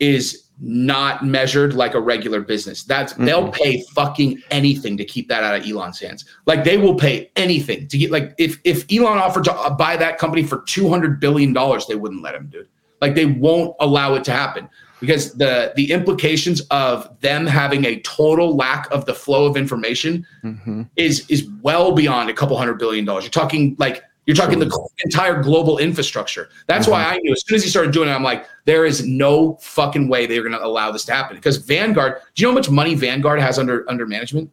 is 0.00 0.44
not 0.60 1.24
measured 1.24 1.74
like 1.74 1.94
a 1.94 2.00
regular 2.00 2.40
business. 2.40 2.84
That's 2.84 3.12
they'll 3.14 3.50
pay 3.50 3.82
fucking 3.94 4.40
anything 4.50 4.96
to 4.96 5.04
keep 5.04 5.28
that 5.28 5.42
out 5.42 5.56
of 5.56 5.66
elon's 5.66 6.00
hands 6.00 6.24
like 6.46 6.64
they 6.64 6.78
will 6.78 6.94
pay 6.94 7.30
anything 7.36 7.88
to 7.88 7.98
get 7.98 8.10
like 8.10 8.34
if 8.38 8.60
if 8.64 8.84
elon 8.92 9.18
offered 9.18 9.44
to 9.44 9.52
uh, 9.52 9.70
buy 9.70 9.96
that 9.96 10.18
company 10.18 10.44
for 10.44 10.62
200 10.62 11.18
billion 11.20 11.52
dollars 11.52 11.86
they 11.86 11.96
wouldn't 11.96 12.22
let 12.22 12.34
him 12.34 12.46
dude. 12.46 12.68
Like 13.00 13.14
they 13.14 13.26
won't 13.26 13.74
allow 13.80 14.14
it 14.14 14.24
to 14.24 14.32
happen 14.32 14.68
because 15.00 15.34
the 15.34 15.72
the 15.76 15.90
implications 15.92 16.60
of 16.70 17.20
them 17.20 17.46
having 17.46 17.84
a 17.84 18.00
total 18.00 18.56
lack 18.56 18.90
of 18.90 19.04
the 19.04 19.14
flow 19.14 19.46
of 19.46 19.56
information 19.56 20.26
mhm. 20.42 20.88
is 20.96 21.28
is 21.28 21.48
well 21.62 21.92
beyond 21.92 22.30
a 22.30 22.32
couple 22.32 22.56
hundred 22.56 22.78
billion 22.78 23.04
dollars. 23.04 23.24
You're 23.24 23.30
talking 23.30 23.76
like 23.78 24.02
you're 24.26 24.36
talking 24.36 24.58
the 24.58 24.88
entire 25.04 25.42
global 25.42 25.78
infrastructure. 25.78 26.48
That's 26.66 26.86
why 26.86 27.02
mm-hmm. 27.04 27.14
I 27.14 27.18
knew 27.18 27.32
as 27.32 27.42
soon 27.46 27.56
as 27.56 27.64
he 27.64 27.70
started 27.70 27.92
doing 27.92 28.08
it, 28.08 28.12
I'm 28.12 28.22
like, 28.22 28.46
there 28.64 28.86
is 28.86 29.06
no 29.06 29.56
fucking 29.60 30.08
way 30.08 30.26
they're 30.26 30.42
going 30.42 30.52
to 30.52 30.64
allow 30.64 30.90
this 30.90 31.04
to 31.06 31.12
happen. 31.12 31.36
Because 31.36 31.58
Vanguard, 31.58 32.20
do 32.34 32.42
you 32.42 32.46
know 32.46 32.52
how 32.52 32.58
much 32.58 32.70
money 32.70 32.94
Vanguard 32.94 33.40
has 33.40 33.58
under 33.58 33.88
under 33.90 34.06
management? 34.06 34.50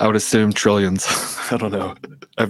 i 0.00 0.08
would 0.08 0.16
assume 0.16 0.52
trillions 0.52 1.06
i 1.52 1.56
don't 1.56 1.70
know 1.70 1.94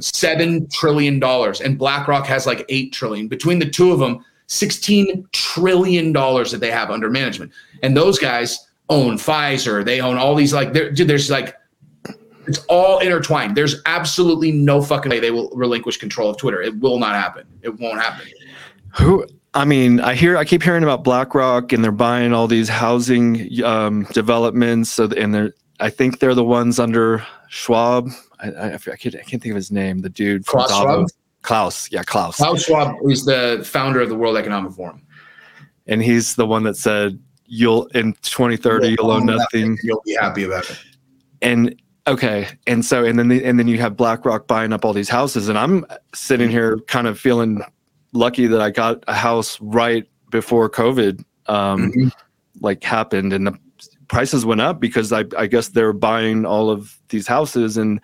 Seven 0.00 0.66
trillion 0.68 1.18
dollars, 1.20 1.60
and 1.60 1.78
BlackRock 1.78 2.26
has 2.26 2.46
like 2.46 2.64
eight 2.68 2.92
trillion. 2.92 3.28
Between 3.28 3.58
the 3.58 3.68
two 3.68 3.92
of 3.92 3.98
them, 3.98 4.24
sixteen 4.46 5.28
trillion 5.32 6.12
dollars 6.12 6.50
that 6.52 6.58
they 6.58 6.70
have 6.70 6.90
under 6.90 7.10
management. 7.10 7.52
And 7.82 7.96
those 7.96 8.18
guys 8.18 8.66
own 8.88 9.16
Pfizer. 9.16 9.84
They 9.84 10.00
own 10.00 10.16
all 10.16 10.34
these 10.34 10.54
like, 10.54 10.72
dude. 10.72 10.96
There's 10.96 11.30
like 11.30 11.54
It's 12.46 12.64
all 12.68 12.98
intertwined. 13.00 13.56
There's 13.56 13.80
absolutely 13.86 14.52
no 14.52 14.82
fucking 14.82 15.10
way 15.10 15.20
they 15.20 15.30
will 15.30 15.50
relinquish 15.54 15.96
control 15.96 16.30
of 16.30 16.36
Twitter. 16.38 16.60
It 16.62 16.78
will 16.80 16.98
not 16.98 17.14
happen. 17.14 17.46
It 17.62 17.78
won't 17.80 18.00
happen. 18.00 18.26
who 18.94 19.26
i 19.54 19.64
mean 19.64 20.00
i 20.00 20.14
hear 20.14 20.36
i 20.36 20.44
keep 20.44 20.62
hearing 20.62 20.82
about 20.82 21.02
blackrock 21.04 21.72
and 21.72 21.82
they're 21.84 21.90
buying 21.92 22.32
all 22.32 22.46
these 22.48 22.68
housing 22.68 23.48
um, 23.64 24.04
developments 24.12 24.90
so 24.90 25.04
and 25.16 25.32
they're 25.34 25.52
i 25.80 25.88
think 25.90 26.18
they're 26.18 26.34
the 26.34 26.44
ones 26.44 26.78
under 26.80 27.24
schwab 27.48 28.08
i, 28.40 28.50
I, 28.50 28.74
I, 28.74 28.78
can't, 28.78 29.14
I 29.16 29.22
can't 29.22 29.40
think 29.42 29.46
of 29.46 29.56
his 29.56 29.70
name 29.72 30.00
the 30.00 30.08
dude 30.10 30.44
from 30.44 30.60
Klaus 30.60 30.70
Schwab? 30.70 30.86
Davos. 30.86 31.12
klaus 31.42 31.92
yeah 31.92 32.02
klaus 32.04 32.36
Klaus 32.36 32.64
Schwab 32.64 32.96
is 33.08 33.24
the 33.24 33.62
founder 33.64 34.00
of 34.00 34.08
the 34.08 34.16
World 34.16 34.36
Economic 34.36 34.72
Forum. 34.72 35.02
and 35.86 36.02
he's 36.02 36.34
the 36.36 36.46
one 36.46 36.62
that 36.64 36.76
said 36.76 37.18
you'll 37.46 37.86
in 37.94 38.12
2030 38.22 38.96
you'll 38.98 39.10
own 39.10 39.26
nothing 39.26 39.78
You'll 39.84 40.02
be 40.04 40.14
happy 40.14 40.44
about 40.44 40.68
it. 40.70 40.78
and 41.42 41.80
okay 42.06 42.46
and 42.66 42.84
so 42.84 43.04
and 43.04 43.18
then 43.18 43.28
the, 43.28 43.44
and 43.44 43.58
then 43.58 43.66
you 43.68 43.78
have 43.78 43.96
blackrock 43.96 44.46
buying 44.46 44.72
up 44.72 44.84
all 44.84 44.92
these 44.92 45.08
houses 45.08 45.48
and 45.48 45.58
i'm 45.58 45.84
sitting 46.14 46.50
here 46.50 46.78
kind 46.86 47.06
of 47.06 47.18
feeling 47.18 47.62
lucky 48.12 48.46
that 48.46 48.60
i 48.60 48.70
got 48.70 49.02
a 49.08 49.14
house 49.14 49.58
right 49.60 50.04
before 50.30 50.68
covid 50.68 51.24
um 51.46 51.92
Mhm. 51.92 52.12
like 52.60 52.82
happened 52.84 53.32
and 53.32 53.46
the 53.46 53.58
prices 54.08 54.44
went 54.44 54.60
up 54.60 54.80
because 54.80 55.12
i 55.12 55.24
i 55.38 55.46
guess 55.46 55.68
they're 55.68 55.92
buying 55.94 56.44
all 56.44 56.70
of 56.70 56.98
these 57.08 57.26
houses 57.26 57.76
and 57.76 58.00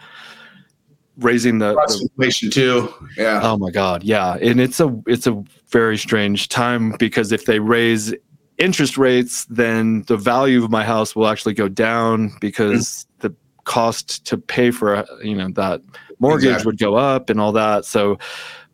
raising 1.18 1.58
the, 1.58 1.74
the 1.74 2.08
inflation 2.10 2.50
too. 2.50 2.88
Yeah. 3.18 3.40
Oh 3.42 3.58
my 3.58 3.70
God, 3.70 4.02
yeah, 4.02 4.36
and 4.40 4.58
it's 4.58 4.80
a 4.80 4.96
it's 5.06 5.26
a 5.26 5.42
very 5.68 5.98
strange 5.98 6.48
time 6.48 6.94
because 6.98 7.30
if 7.30 7.44
they 7.44 7.58
raise 7.58 8.14
interest 8.56 8.96
rates, 8.96 9.44
then 9.46 10.02
the 10.06 10.16
value 10.16 10.64
of 10.64 10.70
my 10.70 10.82
house 10.82 11.14
will 11.14 11.26
actually 11.26 11.52
go 11.52 11.68
down 11.68 12.32
because 12.40 13.06
the 13.18 13.34
cost 13.70 14.26
to 14.26 14.36
pay 14.36 14.72
for 14.72 15.06
you 15.22 15.36
know 15.36 15.48
that 15.50 15.80
mortgage 16.18 16.46
Exactly. 16.48 16.66
would 16.66 16.78
go 16.78 16.96
up 16.96 17.30
and 17.30 17.40
all 17.40 17.52
that. 17.52 17.84
So, 17.84 18.18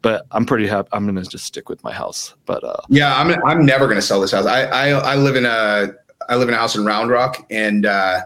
but 0.00 0.26
I'm 0.30 0.46
pretty 0.46 0.66
happy. 0.66 0.88
I'm 0.92 1.04
gonna 1.04 1.22
just 1.22 1.44
stick 1.44 1.68
with 1.68 1.84
my 1.84 1.92
house. 1.92 2.34
But 2.46 2.64
uh, 2.64 2.80
Yeah, 2.88 3.14
I'm 3.20 3.28
I'm 3.44 3.66
never 3.66 3.86
gonna 3.88 4.00
sell 4.00 4.20
this 4.22 4.32
house. 4.32 4.46
I 4.46 4.62
I, 4.62 4.88
I 5.12 5.16
live 5.16 5.36
in 5.36 5.44
a 5.44 5.88
I 6.30 6.36
live 6.36 6.48
in 6.48 6.54
a 6.54 6.56
house 6.56 6.76
in 6.76 6.84
Round 6.84 7.10
Rock, 7.10 7.44
and 7.50 7.84
uh, 7.84 8.22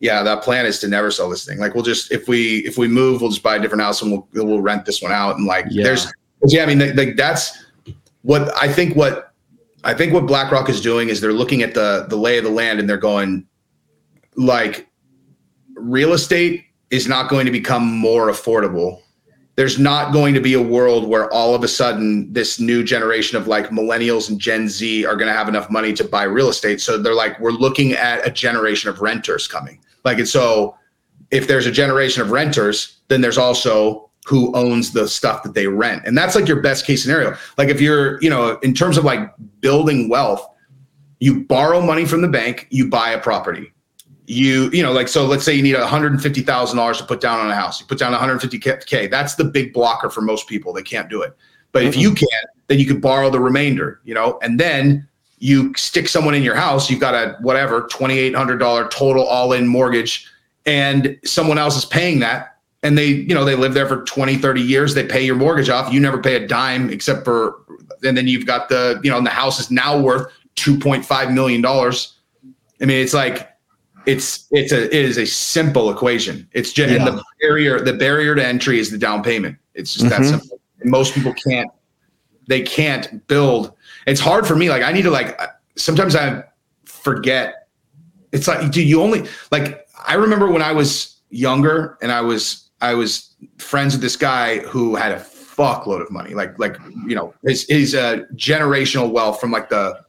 yeah, 0.00 0.22
that 0.24 0.42
plan 0.42 0.66
is 0.66 0.80
to 0.80 0.88
never 0.88 1.10
sell 1.12 1.28
this 1.30 1.44
thing. 1.46 1.58
Like 1.58 1.74
we'll 1.74 1.84
just 1.84 2.10
if 2.10 2.26
we 2.26 2.58
if 2.66 2.76
we 2.76 2.88
move, 2.88 3.20
we'll 3.20 3.30
just 3.30 3.42
buy 3.44 3.54
a 3.56 3.60
different 3.60 3.82
house 3.82 4.02
and 4.02 4.10
we'll 4.10 4.26
we'll 4.34 4.60
rent 4.62 4.84
this 4.86 5.00
one 5.00 5.12
out. 5.12 5.36
And 5.36 5.46
like 5.46 5.66
Yeah. 5.70 5.84
there's 5.84 6.12
yeah, 6.46 6.64
I 6.64 6.66
mean 6.66 6.80
like, 6.80 6.96
like 6.96 7.16
that's 7.16 7.64
what 8.22 8.50
I 8.60 8.66
think 8.72 8.96
what 8.96 9.32
I 9.84 9.94
think 9.94 10.12
what 10.12 10.26
BlackRock 10.26 10.68
is 10.68 10.80
doing 10.80 11.10
is 11.10 11.20
they're 11.20 11.32
looking 11.32 11.62
at 11.62 11.74
the 11.74 12.06
the 12.08 12.16
lay 12.16 12.38
of 12.38 12.44
the 12.44 12.50
land 12.50 12.80
and 12.80 12.88
they're 12.88 12.96
going 13.12 13.46
like 14.34 14.88
real 15.82 16.12
estate 16.12 16.64
is 16.90 17.06
not 17.06 17.28
going 17.28 17.46
to 17.46 17.52
become 17.52 17.84
more 17.84 18.28
affordable 18.28 19.00
there's 19.60 19.78
not 19.78 20.10
going 20.10 20.32
to 20.32 20.40
be 20.40 20.54
a 20.54 20.62
world 20.62 21.06
where 21.06 21.30
all 21.34 21.54
of 21.54 21.62
a 21.62 21.68
sudden 21.68 22.32
this 22.32 22.58
new 22.58 22.82
generation 22.82 23.36
of 23.36 23.46
like 23.46 23.68
millennials 23.68 24.30
and 24.30 24.40
Gen 24.40 24.70
Z 24.70 25.04
are 25.04 25.16
going 25.16 25.26
to 25.26 25.34
have 25.34 25.48
enough 25.48 25.68
money 25.68 25.92
to 25.92 26.02
buy 26.02 26.22
real 26.22 26.48
estate. 26.48 26.80
So 26.80 26.96
they're 26.96 27.14
like, 27.14 27.38
we're 27.40 27.50
looking 27.50 27.92
at 27.92 28.26
a 28.26 28.30
generation 28.30 28.88
of 28.88 29.02
renters 29.02 29.46
coming. 29.46 29.78
Like, 30.02 30.16
and 30.16 30.26
so 30.26 30.76
if 31.30 31.46
there's 31.46 31.66
a 31.66 31.70
generation 31.70 32.22
of 32.22 32.30
renters, 32.30 33.00
then 33.08 33.20
there's 33.20 33.36
also 33.36 34.10
who 34.24 34.50
owns 34.56 34.92
the 34.92 35.06
stuff 35.06 35.42
that 35.42 35.52
they 35.52 35.66
rent. 35.66 36.04
And 36.06 36.16
that's 36.16 36.34
like 36.34 36.48
your 36.48 36.62
best 36.62 36.86
case 36.86 37.02
scenario. 37.02 37.36
Like, 37.58 37.68
if 37.68 37.82
you're, 37.82 38.18
you 38.22 38.30
know, 38.30 38.58
in 38.60 38.72
terms 38.72 38.96
of 38.96 39.04
like 39.04 39.30
building 39.60 40.08
wealth, 40.08 40.48
you 41.18 41.44
borrow 41.44 41.82
money 41.82 42.06
from 42.06 42.22
the 42.22 42.28
bank, 42.28 42.66
you 42.70 42.88
buy 42.88 43.10
a 43.10 43.20
property 43.20 43.74
you 44.30 44.70
you 44.70 44.82
know 44.82 44.92
like 44.92 45.08
so 45.08 45.26
let's 45.26 45.44
say 45.44 45.54
you 45.54 45.62
need 45.62 45.74
$150000 45.74 46.98
to 46.98 47.04
put 47.04 47.20
down 47.20 47.40
on 47.40 47.50
a 47.50 47.54
house. 47.54 47.80
You 47.80 47.86
put 47.86 47.98
down 47.98 48.12
150k 48.12 49.10
that's 49.10 49.34
the 49.34 49.44
big 49.44 49.72
blocker 49.72 50.10
for 50.10 50.20
most 50.20 50.48
people. 50.48 50.72
They 50.72 50.82
can't 50.82 51.08
do 51.08 51.22
it. 51.22 51.36
But 51.72 51.84
if 51.84 51.96
you 51.96 52.14
can't 52.14 52.46
then 52.68 52.78
you 52.78 52.86
could 52.86 53.00
borrow 53.00 53.30
the 53.30 53.40
remainder 53.40 54.00
you 54.04 54.14
know 54.14 54.38
and 54.42 54.58
then 54.58 55.06
you 55.38 55.74
stick 55.74 56.08
someone 56.08 56.34
in 56.34 56.42
your 56.42 56.54
house 56.54 56.90
you've 56.90 57.00
got 57.00 57.14
a 57.14 57.36
whatever 57.40 57.82
$2800 57.82 58.90
total 58.90 59.24
all-in 59.24 59.66
mortgage 59.66 60.26
and 60.66 61.18
someone 61.24 61.58
else 61.58 61.76
is 61.76 61.84
paying 61.84 62.20
that 62.20 62.58
and 62.82 62.96
they 62.96 63.06
you 63.06 63.34
know 63.34 63.44
they 63.44 63.56
live 63.56 63.74
there 63.74 63.86
for 63.86 64.04
20 64.04 64.36
30 64.36 64.60
years 64.60 64.94
they 64.94 65.04
pay 65.04 65.22
your 65.24 65.36
mortgage 65.36 65.68
off 65.68 65.92
you 65.92 65.98
never 65.98 66.18
pay 66.18 66.36
a 66.36 66.46
dime 66.46 66.90
except 66.90 67.24
for 67.24 67.62
and 68.04 68.16
then 68.16 68.28
you've 68.28 68.46
got 68.46 68.68
the 68.68 69.00
you 69.02 69.10
know 69.10 69.18
and 69.18 69.26
the 69.26 69.30
house 69.30 69.58
is 69.58 69.70
now 69.70 69.98
worth 69.98 70.30
2.5 70.56 71.32
million 71.32 71.60
dollars. 71.60 72.14
I 72.80 72.84
mean 72.84 73.02
it's 73.02 73.14
like 73.14 73.49
it's 74.06 74.46
it's 74.50 74.72
a 74.72 74.84
it 74.86 75.04
is 75.04 75.18
a 75.18 75.26
simple 75.26 75.90
equation. 75.90 76.48
It's 76.52 76.72
just 76.72 76.92
and 76.92 77.06
the 77.06 77.22
barrier 77.40 77.80
the 77.80 77.92
barrier 77.92 78.34
to 78.34 78.44
entry 78.44 78.78
is 78.78 78.90
the 78.90 78.98
down 78.98 79.22
payment. 79.22 79.56
It's 79.74 79.94
just 79.94 80.08
that 80.08 80.20
Mhm. 80.22 80.30
simple. 80.30 80.60
And 80.80 80.90
most 80.90 81.14
people 81.14 81.34
can't 81.34 81.70
they 82.48 82.62
can't 82.62 83.26
build. 83.28 83.72
It's 84.06 84.20
hard 84.20 84.46
for 84.46 84.56
me. 84.56 84.68
Like 84.70 84.82
I 84.82 84.92
need 84.92 85.02
to 85.02 85.10
like 85.10 85.38
sometimes 85.76 86.16
I 86.16 86.42
forget. 86.84 87.68
It's 88.32 88.48
like 88.48 88.70
dude, 88.70 88.86
you 88.88 89.02
only 89.02 89.26
like 89.52 89.86
I 90.06 90.14
remember 90.14 90.50
when 90.50 90.62
I 90.62 90.72
was 90.72 91.16
younger 91.30 91.98
and 92.02 92.10
I 92.10 92.20
was 92.20 92.70
I 92.80 92.94
was 92.94 93.34
friends 93.58 93.94
with 93.94 94.00
this 94.02 94.16
guy 94.16 94.58
who 94.60 94.96
had 94.96 95.12
a 95.12 95.20
fuckload 95.20 96.00
of 96.00 96.10
money. 96.10 96.32
Like 96.34 96.58
like 96.58 96.76
you 97.06 97.14
know 97.14 97.34
his 97.44 97.66
his 97.68 97.94
uh, 97.94 98.22
generational 98.34 99.10
wealth 99.10 99.40
from 99.40 99.50
like 99.50 99.68
the 99.68 100.00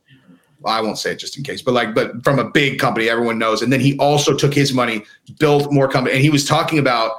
well, 0.62 0.74
I 0.74 0.82
won't 0.82 0.98
say 0.98 1.12
it 1.12 1.20
just 1.20 1.38
in 1.38 1.44
case, 1.44 1.62
but 1.62 1.74
like, 1.74 1.94
but 1.94 2.24
from 2.24 2.40
a 2.40 2.50
big 2.50 2.80
company, 2.80 3.10
everyone 3.10 3.38
knows. 3.38 3.62
And 3.62 3.74
then 3.74 3.80
he 3.80 3.98
also 3.98 4.36
took 4.36 4.54
his 4.54 4.74
money, 4.74 5.04
built 5.40 5.72
more 5.72 5.88
company, 5.88 6.16
and 6.16 6.24
he 6.24 6.30
was 6.30 6.46
talking 6.46 6.80
about 6.80 7.18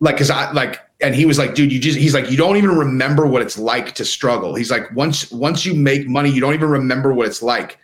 like, 0.00 0.16
cause 0.16 0.30
I 0.30 0.52
like, 0.52 0.80
and 1.00 1.14
he 1.14 1.26
was 1.26 1.38
like, 1.38 1.54
dude, 1.54 1.72
you 1.72 1.80
just, 1.80 1.98
he's 1.98 2.14
like, 2.14 2.30
you 2.30 2.36
don't 2.36 2.56
even 2.56 2.70
remember 2.70 3.26
what 3.26 3.42
it's 3.42 3.58
like 3.58 3.94
to 3.96 4.04
struggle. 4.04 4.54
He's 4.54 4.70
like, 4.70 4.94
once, 4.94 5.30
once 5.32 5.66
you 5.66 5.74
make 5.74 6.08
money, 6.08 6.30
you 6.30 6.40
don't 6.40 6.54
even 6.54 6.68
remember 6.70 7.12
what 7.12 7.26
it's 7.26 7.42
like. 7.42 7.78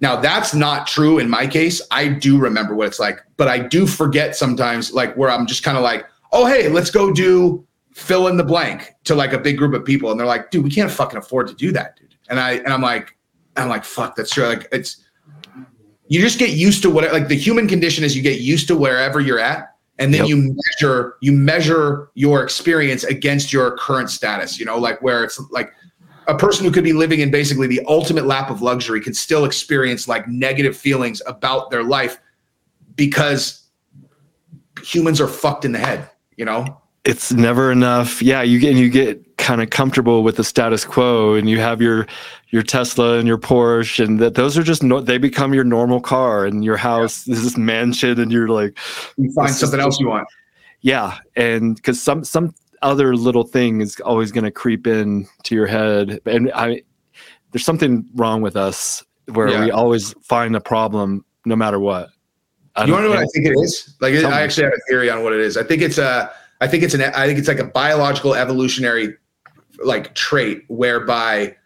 Now 0.00 0.16
that's 0.16 0.54
not 0.54 0.86
true 0.86 1.18
in 1.18 1.30
my 1.30 1.46
case. 1.46 1.80
I 1.90 2.08
do 2.08 2.38
remember 2.38 2.74
what 2.74 2.86
it's 2.86 3.00
like, 3.00 3.20
but 3.38 3.48
I 3.48 3.58
do 3.58 3.86
forget 3.86 4.36
sometimes, 4.36 4.92
like 4.92 5.16
where 5.16 5.30
I'm 5.30 5.46
just 5.46 5.62
kind 5.62 5.78
of 5.78 5.82
like, 5.82 6.06
oh 6.32 6.46
hey, 6.46 6.68
let's 6.68 6.90
go 6.90 7.12
do 7.12 7.66
fill 7.92 8.28
in 8.28 8.36
the 8.36 8.44
blank 8.44 8.92
to 9.04 9.14
like 9.14 9.32
a 9.32 9.38
big 9.38 9.56
group 9.56 9.72
of 9.72 9.84
people, 9.84 10.10
and 10.10 10.20
they're 10.20 10.26
like, 10.26 10.50
dude, 10.50 10.62
we 10.62 10.70
can't 10.70 10.90
fucking 10.90 11.16
afford 11.16 11.48
to 11.48 11.54
do 11.54 11.72
that, 11.72 11.96
dude. 11.96 12.05
And 12.28 12.40
I 12.40 12.52
and 12.52 12.68
I'm 12.68 12.82
like, 12.82 13.16
I'm 13.56 13.68
like, 13.68 13.84
fuck, 13.84 14.16
that's 14.16 14.32
true. 14.32 14.46
Like 14.46 14.68
it's 14.72 15.04
you 16.08 16.20
just 16.20 16.38
get 16.38 16.50
used 16.50 16.82
to 16.82 16.90
what 16.90 17.10
like 17.12 17.28
the 17.28 17.36
human 17.36 17.68
condition 17.68 18.04
is 18.04 18.16
you 18.16 18.22
get 18.22 18.40
used 18.40 18.68
to 18.68 18.76
wherever 18.76 19.20
you're 19.20 19.38
at 19.38 19.74
and 19.98 20.12
then 20.12 20.20
Yep. 20.20 20.28
you 20.28 20.56
measure 20.80 21.16
you 21.20 21.32
measure 21.32 22.10
your 22.14 22.44
experience 22.44 23.02
against 23.02 23.52
your 23.52 23.76
current 23.76 24.08
status 24.08 24.56
you 24.56 24.64
know 24.64 24.78
like 24.78 25.02
where 25.02 25.24
it's 25.24 25.40
like 25.50 25.72
a 26.28 26.36
person 26.36 26.64
who 26.64 26.70
could 26.70 26.84
be 26.84 26.92
living 26.92 27.20
in 27.20 27.30
basically 27.32 27.66
the 27.66 27.80
ultimate 27.88 28.24
lap 28.24 28.50
of 28.50 28.62
luxury 28.62 29.00
can 29.00 29.14
still 29.14 29.44
experience 29.44 30.06
like 30.06 30.28
negative 30.28 30.76
feelings 30.76 31.20
about 31.26 31.70
their 31.70 31.82
life 31.82 32.20
because 32.94 33.64
humans 34.82 35.20
are 35.20 35.28
fucked 35.28 35.64
in 35.64 35.72
the 35.72 35.78
head 35.78 36.08
you 36.36 36.44
know 36.44 36.80
it's 37.06 37.32
never 37.32 37.70
enough. 37.70 38.20
Yeah, 38.20 38.42
you 38.42 38.58
get 38.58 38.74
you 38.74 38.90
get 38.90 39.24
kind 39.46 39.62
of 39.62 39.70
comfortable 39.70 40.22
with 40.22 40.36
the 40.36 40.44
status 40.44 40.84
quo, 40.84 41.34
and 41.34 41.48
you 41.48 41.58
have 41.60 41.80
your 41.80 42.06
your 42.50 42.62
Tesla 42.62 43.18
and 43.18 43.28
your 43.28 43.38
Porsche, 43.38 44.04
and 44.04 44.18
that 44.18 44.34
those 44.34 44.58
are 44.58 44.62
just 44.62 44.82
no, 44.82 45.00
they 45.00 45.18
become 45.18 45.54
your 45.54 45.64
normal 45.64 46.00
car, 46.00 46.46
and 46.46 46.64
your 46.64 46.76
house 46.76 47.28
is 47.28 47.44
this 47.44 47.56
mansion, 47.56 48.18
and 48.20 48.32
you're 48.32 48.48
like, 48.48 48.76
you 49.16 49.32
find 49.32 49.52
something 49.54 49.80
else 49.80 50.00
you 50.00 50.08
want 50.08 50.26
yeah, 50.86 51.18
and 51.34 51.76
because 51.76 52.02
some 52.02 52.24
some 52.24 52.54
other 52.82 53.16
little 53.16 53.44
thing 53.44 53.80
is 53.80 53.98
always 54.00 54.30
going 54.30 54.44
to 54.44 54.50
creep 54.50 54.86
in 54.86 55.26
to 55.44 55.54
your 55.54 55.66
head, 55.66 56.20
and 56.26 56.52
I 56.54 56.82
there's 57.50 57.64
something 57.64 58.08
wrong 58.14 58.42
with 58.42 58.56
us 58.56 59.02
where 59.32 59.48
Yeah. 59.48 59.64
we 59.64 59.70
always 59.70 60.14
find 60.22 60.54
a 60.54 60.60
problem 60.60 61.24
no 61.44 61.56
matter 61.56 61.80
what. 61.80 62.10
I 62.76 62.84
you 62.84 62.92
want 62.92 63.04
to 63.04 63.08
know 63.08 63.14
what 63.16 63.24
I 63.24 63.26
think 63.34 63.46
it 63.46 63.58
is? 63.58 63.96
Like, 64.00 64.12
it, 64.12 64.24
I 64.24 64.42
actually 64.42 64.64
have 64.64 64.74
a 64.74 64.90
theory 64.90 65.08
on 65.08 65.24
what 65.24 65.32
it 65.32 65.40
is. 65.40 65.56
I 65.56 65.62
think 65.62 65.80
it's 65.80 65.98
a, 65.98 66.30
I 66.60 66.68
think 66.68 66.82
it's 66.82 66.92
an, 66.94 67.00
I 67.00 67.26
think 67.26 67.38
it's 67.38 67.48
like 67.48 67.58
a 67.58 67.64
biological 67.64 68.34
evolutionary, 68.34 69.16
like 69.84 70.14
trait 70.14 70.64
whereby, 70.68 71.56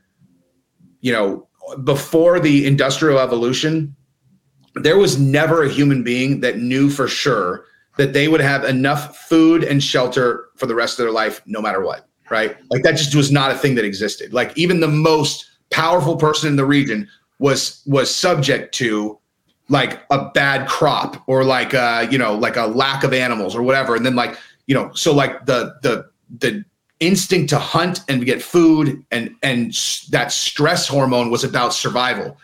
you 1.01 1.12
know, 1.12 1.49
before 1.85 2.40
the 2.40 2.66
industrial 2.66 3.18
evolution, 3.18 3.94
there 4.75 4.99
was 4.99 5.18
never 5.18 5.62
a 5.62 5.68
human 5.68 6.03
being 6.03 6.40
that 6.40 6.59
knew 6.59 6.90
for 6.90 7.09
sure 7.09 7.64
that 7.96 8.12
they 8.12 8.29
would 8.29 8.40
have 8.40 8.64
enough 8.64 9.16
food 9.18 9.64
and 9.64 9.83
shelter 9.83 10.49
for 10.57 10.66
the 10.66 10.75
rest 10.75 10.99
of 10.99 11.05
their 11.05 11.12
life, 11.12 11.42
no 11.46 11.61
matter 11.61 11.85
what. 11.85 12.07
Right? 12.31 12.57
Like 12.70 12.85
that 12.85 12.92
just 12.92 13.14
was 13.14 13.33
not 13.33 13.51
a 13.51 13.57
thing 13.57 13.75
that 13.75 13.85
existed. 13.85 14.33
Like 14.33 14.57
even 14.57 14.79
the 14.79 14.88
most 14.88 15.51
powerful 15.70 16.16
person 16.16 16.49
in 16.49 16.57
the 16.57 16.64
region 16.64 17.09
was 17.40 17.83
was 17.87 18.14
subject 18.14 18.75
to 18.77 19.18
like 19.68 20.03
a 20.11 20.31
bad 20.31 20.68
crop 20.68 21.23
or 21.27 21.42
like 21.44 21.75
uh 21.75 22.07
you 22.11 22.18
know 22.18 22.35
like 22.35 22.57
a 22.57 22.66
lack 22.66 23.03
of 23.03 23.12
animals 23.12 23.55
or 23.55 23.62
whatever 23.62 23.96
and 23.96 24.05
then 24.05 24.14
like 24.14 24.37
you 24.66 24.75
know 24.75 24.92
so 24.94 25.14
like 25.14 25.46
the 25.46 25.75
the 25.83 26.09
the 26.38 26.64
instinct 27.00 27.48
to 27.50 27.58
hunt 27.58 28.00
and 28.08 28.24
get 28.24 28.42
food 28.42 29.04
and 29.10 29.34
and 29.42 29.72
that 30.10 30.30
stress 30.30 30.86
hormone 30.86 31.30
was 31.30 31.44
about 31.44 31.72
survival. 31.72 32.36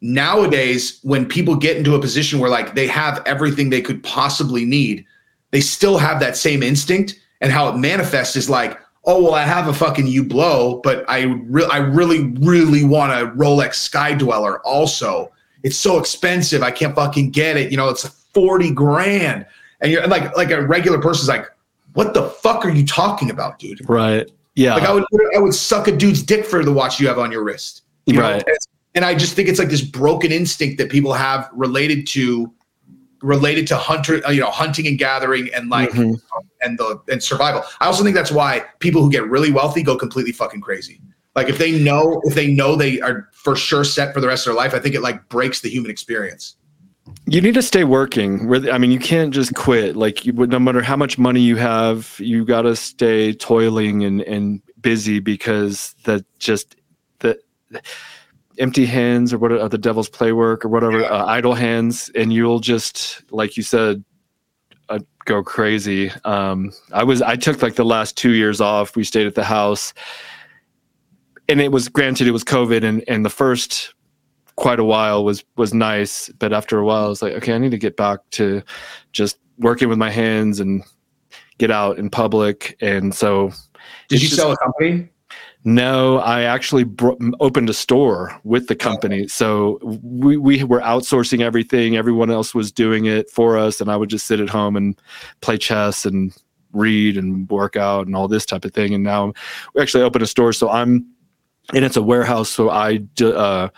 Nowadays 0.00 0.98
when 1.02 1.26
people 1.26 1.56
get 1.56 1.76
into 1.76 1.94
a 1.94 2.00
position 2.00 2.40
where 2.40 2.50
like 2.50 2.74
they 2.74 2.86
have 2.88 3.22
everything 3.26 3.70
they 3.70 3.80
could 3.80 4.02
possibly 4.02 4.64
need 4.64 5.06
they 5.50 5.60
still 5.60 5.96
have 5.96 6.20
that 6.20 6.36
same 6.36 6.62
instinct. 6.62 7.18
And 7.40 7.52
how 7.52 7.68
it 7.68 7.76
manifests 7.76 8.34
is 8.34 8.50
like 8.50 8.78
oh 9.04 9.22
well 9.22 9.34
i 9.34 9.44
have 9.44 9.68
a 9.68 9.72
fucking 9.72 10.06
Hublot 10.06 10.82
but 10.82 11.08
i 11.08 11.22
re- 11.22 11.68
i 11.70 11.78
really 11.78 12.32
really 12.40 12.84
want 12.84 13.12
a 13.12 13.30
rolex 13.36 13.74
sky 13.74 14.12
dweller 14.14 14.60
also. 14.66 15.30
It's 15.62 15.76
so 15.76 16.00
expensive 16.00 16.64
i 16.64 16.72
can't 16.72 16.96
fucking 16.96 17.30
get 17.30 17.56
it. 17.56 17.70
You 17.70 17.76
know 17.76 17.88
it's 17.88 18.08
40 18.34 18.72
grand. 18.72 19.46
And 19.80 19.92
you're 19.92 20.04
like 20.08 20.36
like 20.36 20.50
a 20.50 20.62
regular 20.62 21.00
person's 21.00 21.28
like 21.28 21.46
what 21.98 22.14
the 22.14 22.22
fuck 22.30 22.64
are 22.64 22.70
you 22.70 22.86
talking 22.86 23.28
about 23.28 23.58
dude 23.58 23.80
right. 23.88 24.30
Yeah. 24.54 24.74
like 24.74 24.84
I 24.84 24.92
would, 24.92 25.04
I 25.34 25.38
would 25.40 25.52
suck 25.54 25.88
a 25.88 25.96
dude's 25.96 26.22
dick 26.22 26.44
for 26.44 26.64
the 26.64 26.72
watch 26.72 27.00
you 27.00 27.08
have 27.08 27.18
on 27.18 27.32
your 27.32 27.42
wrist. 27.42 27.82
You? 28.06 28.20
Right. 28.20 28.36
It's- 28.40 28.66
And 28.94 29.04
I 29.04 29.14
just 29.16 29.34
think 29.34 29.48
it's 29.48 29.58
like 29.58 29.68
this 29.68 29.82
broken 29.82 30.30
instinct 30.32 30.78
that 30.78 30.90
people 30.90 31.12
have 31.12 31.48
related 31.52 32.06
to, 32.08 32.52
related 33.22 33.66
to 33.68 33.76
hunter, 33.76 34.20
uh, 34.26 34.30
you 34.30 34.40
know, 34.40 34.50
hunting 34.50 34.86
and 34.86 34.96
gathering 34.98 35.50
and 35.54 35.70
like, 35.70 35.90
Mhm. 35.90 36.20
and 36.62 36.78
the 36.78 37.00
and 37.08 37.20
survival. 37.22 37.62
I 37.80 37.86
also 37.86 38.02
think 38.04 38.14
that's 38.14 38.30
why 38.32 38.64
people 38.78 39.02
who 39.02 39.10
get 39.10 39.28
really 39.28 39.50
wealthy 39.50 39.82
go 39.82 39.96
completely 39.96 40.32
fucking 40.32 40.60
crazy. 40.60 41.00
Like 41.36 41.48
if 41.48 41.58
they 41.58 41.78
know, 41.78 42.20
if 42.24 42.34
they 42.34 42.48
know 42.48 42.74
they 42.76 43.00
are 43.00 43.28
for 43.32 43.54
sure 43.56 43.84
set 43.84 44.14
for 44.14 44.20
the 44.20 44.26
rest 44.28 44.46
of 44.46 44.50
their 44.52 44.56
life, 44.62 44.72
I 44.74 44.78
think 44.80 44.94
it 44.94 45.02
like 45.02 45.28
breaks 45.28 45.60
the 45.60 45.68
human 45.68 45.90
experience. 45.90 46.56
You 47.26 47.40
need 47.40 47.54
to 47.54 47.62
stay 47.62 47.84
working. 47.84 48.52
I 48.70 48.78
mean, 48.78 48.90
you 48.90 48.98
can't 48.98 49.34
just 49.34 49.54
quit. 49.54 49.96
Like, 49.96 50.24
you, 50.24 50.32
no 50.32 50.58
matter 50.58 50.82
how 50.82 50.96
much 50.96 51.18
money 51.18 51.40
you 51.40 51.56
have, 51.56 52.16
you 52.18 52.44
got 52.44 52.62
to 52.62 52.74
stay 52.74 53.34
toiling 53.34 54.04
and 54.04 54.22
and 54.22 54.62
busy 54.80 55.18
because 55.18 55.94
that 56.04 56.24
just 56.38 56.76
the 57.18 57.38
empty 58.58 58.86
hands 58.86 59.32
or 59.32 59.38
what 59.38 59.52
are 59.52 59.68
the 59.68 59.78
devil's 59.78 60.08
play 60.08 60.32
work 60.32 60.64
or 60.64 60.68
whatever 60.68 61.04
uh, 61.04 61.26
idle 61.26 61.54
hands, 61.54 62.10
and 62.14 62.32
you'll 62.32 62.60
just 62.60 63.22
like 63.30 63.56
you 63.56 63.62
said. 63.62 64.04
Uh, 64.90 64.98
go 65.26 65.42
crazy. 65.42 66.10
Um, 66.24 66.72
I 66.94 67.04
was 67.04 67.20
I 67.20 67.36
took 67.36 67.60
like 67.60 67.74
the 67.74 67.84
last 67.84 68.16
two 68.16 68.32
years 68.32 68.58
off. 68.58 68.96
We 68.96 69.04
stayed 69.04 69.26
at 69.26 69.34
the 69.34 69.44
house, 69.44 69.92
and 71.46 71.60
it 71.60 71.70
was 71.70 71.88
granted 71.88 72.26
it 72.26 72.30
was 72.30 72.42
COVID, 72.44 72.82
and 72.84 73.04
and 73.06 73.22
the 73.22 73.30
first 73.30 73.92
quite 74.58 74.78
a 74.78 74.84
while 74.84 75.24
was 75.24 75.44
was 75.56 75.72
nice 75.72 76.28
but 76.40 76.52
after 76.52 76.78
a 76.78 76.84
while 76.84 77.04
i 77.04 77.08
was 77.08 77.22
like 77.22 77.32
okay 77.32 77.54
i 77.54 77.58
need 77.58 77.70
to 77.70 77.78
get 77.78 77.96
back 77.96 78.18
to 78.30 78.60
just 79.12 79.38
working 79.58 79.88
with 79.88 79.98
my 79.98 80.10
hands 80.10 80.60
and 80.60 80.82
get 81.58 81.70
out 81.70 81.98
in 81.98 82.08
public. 82.08 82.76
And 82.80 83.14
so 83.14 83.50
Did 84.08 84.22
you 84.22 84.28
just- 84.28 84.40
sell 84.40 84.52
a 84.52 84.56
company? 84.56 85.10
no 85.64 86.18
i 86.18 86.42
actually 86.42 86.84
bro- 86.84 87.18
opened 87.40 87.68
a 87.68 87.74
store 87.74 88.38
with 88.44 88.68
the 88.68 88.76
company. 88.76 89.26
So 89.26 89.78
we, 89.82 90.36
we 90.36 90.62
were 90.62 90.80
outsourcing 90.80 91.40
everything. 91.40 91.96
Everyone 91.96 92.30
else 92.30 92.54
was 92.54 92.70
doing 92.70 93.06
it 93.06 93.28
for 93.28 93.58
us 93.58 93.80
and 93.80 93.90
i 93.90 93.96
would 93.96 94.08
just 94.08 94.26
sit 94.26 94.40
at 94.40 94.48
home 94.48 94.76
and 94.76 94.98
play 95.40 95.58
chess 95.58 96.06
and 96.06 96.32
read 96.72 97.16
and 97.16 97.50
work 97.50 97.76
out 97.76 98.06
and 98.06 98.14
all 98.14 98.28
this 98.28 98.46
type 98.46 98.64
of 98.64 98.72
thing. 98.72 98.94
And 98.94 99.02
now 99.02 99.32
we 99.74 99.82
actually 99.82 100.04
opened 100.04 100.22
a 100.22 100.28
store 100.28 100.52
so 100.52 100.70
i'm 100.70 101.06
and 101.74 101.84
it's 101.84 101.96
a 101.96 102.02
warehouse 102.02 102.48
so 102.48 102.70
I, 102.70 103.00
uh, 103.20 103.68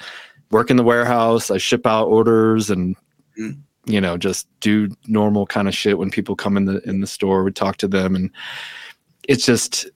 work 0.51 0.71
in 0.71 0.77
the 0.77 0.83
warehouse 0.83 1.51
i 1.51 1.59
ship 1.59 1.87
out 1.87 2.07
orders 2.07 2.71
and 2.71 2.97
Mm. 3.39 3.59
you 3.87 4.01
know 4.01 4.17
just 4.17 4.49
do 4.61 4.89
normal 5.07 5.47
kind 5.47 5.69
of 5.69 5.75
shit 5.75 5.99
when 5.99 6.11
people 6.11 6.37
come 6.37 6.57
in 6.57 6.65
the 6.67 6.81
in 6.89 7.01
the 7.01 7.07
store. 7.07 7.45
We 7.45 7.53
talk 7.53 7.77
to 7.79 7.89
them 7.89 8.15
and 8.15 8.31
it's 9.29 9.47
just 9.47 9.89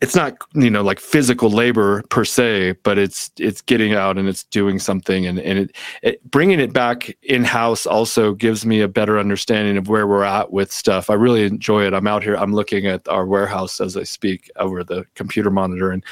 it's 0.00 0.14
not 0.14 0.36
you 0.54 0.70
know 0.70 0.82
like 0.82 1.00
physical 1.00 1.50
labor 1.50 2.02
per 2.10 2.24
se 2.24 2.72
but 2.82 2.98
it's 2.98 3.30
it's 3.38 3.60
getting 3.60 3.94
out 3.94 4.18
and 4.18 4.28
it's 4.28 4.44
doing 4.44 4.78
something 4.78 5.26
and, 5.26 5.38
and 5.40 5.58
it, 5.58 5.76
it 6.02 6.30
bringing 6.30 6.60
it 6.60 6.72
back 6.72 7.16
in 7.22 7.44
house 7.44 7.86
also 7.86 8.34
gives 8.34 8.64
me 8.64 8.80
a 8.80 8.88
better 8.88 9.18
understanding 9.18 9.76
of 9.76 9.88
where 9.88 10.06
we're 10.06 10.24
at 10.24 10.52
with 10.52 10.72
stuff. 10.72 11.10
I 11.10 11.14
really 11.14 11.44
enjoy 11.44 11.86
it. 11.86 11.92
I'm 11.94 12.06
out 12.06 12.22
here 12.22 12.36
i'm 12.36 12.52
looking 12.54 12.86
at 12.86 13.06
our 13.08 13.26
warehouse 13.26 13.80
as 13.80 13.96
i 13.96 14.04
speak 14.04 14.50
over 14.56 14.84
the 14.84 15.04
computer 15.14 15.50
monitor 15.50 15.90
and 15.90 16.04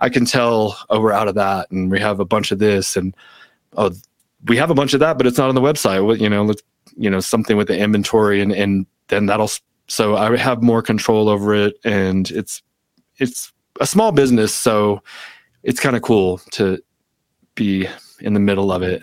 i 0.00 0.08
can 0.08 0.24
tell 0.24 0.78
oh 0.90 1.00
we're 1.00 1.12
out 1.12 1.28
of 1.28 1.34
that 1.34 1.70
and 1.70 1.90
we 1.90 1.98
have 2.00 2.20
a 2.20 2.24
bunch 2.24 2.50
of 2.50 2.58
this 2.58 2.96
and 2.96 3.14
oh 3.76 3.90
we 4.46 4.56
have 4.56 4.70
a 4.70 4.74
bunch 4.74 4.94
of 4.94 5.00
that 5.00 5.18
but 5.18 5.26
it's 5.26 5.38
not 5.38 5.48
on 5.48 5.54
the 5.54 5.60
website. 5.60 6.04
What 6.04 6.20
you 6.20 6.28
know 6.28 6.44
let's 6.44 6.62
you 6.96 7.10
know 7.10 7.20
something 7.20 7.56
with 7.56 7.68
the 7.68 7.78
inventory 7.78 8.40
and 8.40 8.52
and 8.52 8.86
then 9.08 9.26
that'll 9.26 9.50
so 9.88 10.16
i 10.16 10.36
have 10.36 10.62
more 10.62 10.82
control 10.82 11.28
over 11.28 11.54
it 11.54 11.74
and 11.84 12.30
it's 12.30 12.62
it's 13.18 13.52
a 13.80 13.86
small 13.86 14.12
business 14.12 14.54
so 14.54 15.02
it's 15.62 15.80
kind 15.80 15.96
of 15.96 16.02
cool 16.02 16.38
to 16.52 16.82
be 17.54 17.88
in 18.20 18.34
the 18.34 18.40
middle 18.40 18.72
of 18.72 18.82
it. 18.82 19.02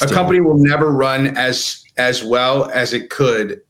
A 0.00 0.06
company 0.06 0.40
will 0.40 0.56
never 0.56 0.90
run 0.90 1.36
as 1.36 1.84
as 1.98 2.24
well 2.24 2.70
as 2.70 2.94
it 2.94 3.10
could 3.10 3.60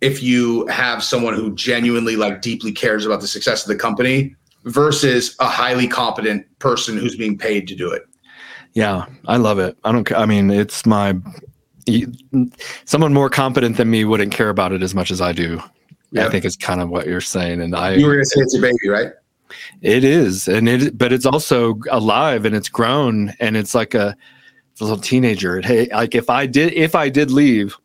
if 0.00 0.22
you 0.22 0.66
have 0.66 1.04
someone 1.04 1.34
who 1.34 1.54
genuinely 1.54 2.16
like 2.16 2.42
deeply 2.42 2.72
cares 2.72 3.06
about 3.06 3.20
the 3.20 3.28
success 3.28 3.62
of 3.62 3.68
the 3.68 3.76
company 3.76 4.34
versus 4.64 5.36
a 5.40 5.46
highly 5.46 5.88
competent 5.88 6.46
person 6.58 6.96
who's 6.96 7.16
being 7.16 7.38
paid 7.38 7.66
to 7.68 7.74
do 7.74 7.90
it. 7.90 8.02
Yeah 8.74 9.06
i 9.26 9.36
love 9.36 9.58
it. 9.58 9.76
I 9.84 9.92
don't 9.92 10.10
i 10.12 10.26
mean 10.26 10.50
it's 10.50 10.84
my 10.84 11.16
someone 12.84 13.14
more 13.14 13.30
competent 13.30 13.78
than 13.78 13.90
me 13.90 14.04
wouldn't 14.04 14.32
care 14.32 14.50
about 14.50 14.72
it 14.72 14.82
as 14.82 14.94
much 14.94 15.10
as 15.10 15.22
i 15.22 15.32
do 15.32 15.58
i 16.18 16.28
think 16.28 16.44
it's 16.44 16.54
kind 16.54 16.82
of 16.82 16.90
what 16.90 17.06
you're 17.06 17.22
saying 17.22 17.62
and 17.62 17.74
i 17.74 17.94
you 17.94 18.04
were 18.06 18.12
gonna 18.12 18.26
say 18.26 18.40
it's 18.40 18.54
a 18.54 18.60
baby 18.60 18.88
right? 18.88 19.12
It 19.82 20.04
is, 20.04 20.48
and 20.48 20.68
it, 20.68 20.98
but 20.98 21.12
it's 21.12 21.26
also 21.26 21.78
alive 21.90 22.44
and 22.44 22.54
it's 22.54 22.68
grown 22.68 23.34
and 23.40 23.56
it's 23.56 23.74
like 23.74 23.94
a, 23.94 24.16
a 24.80 24.84
little 24.84 24.98
teenager. 24.98 25.60
Hey, 25.60 25.88
like 25.90 26.14
if 26.14 26.30
I 26.30 26.46
did, 26.46 26.72
if 26.74 26.94
I 26.94 27.08
did 27.08 27.30
leave 27.30 27.76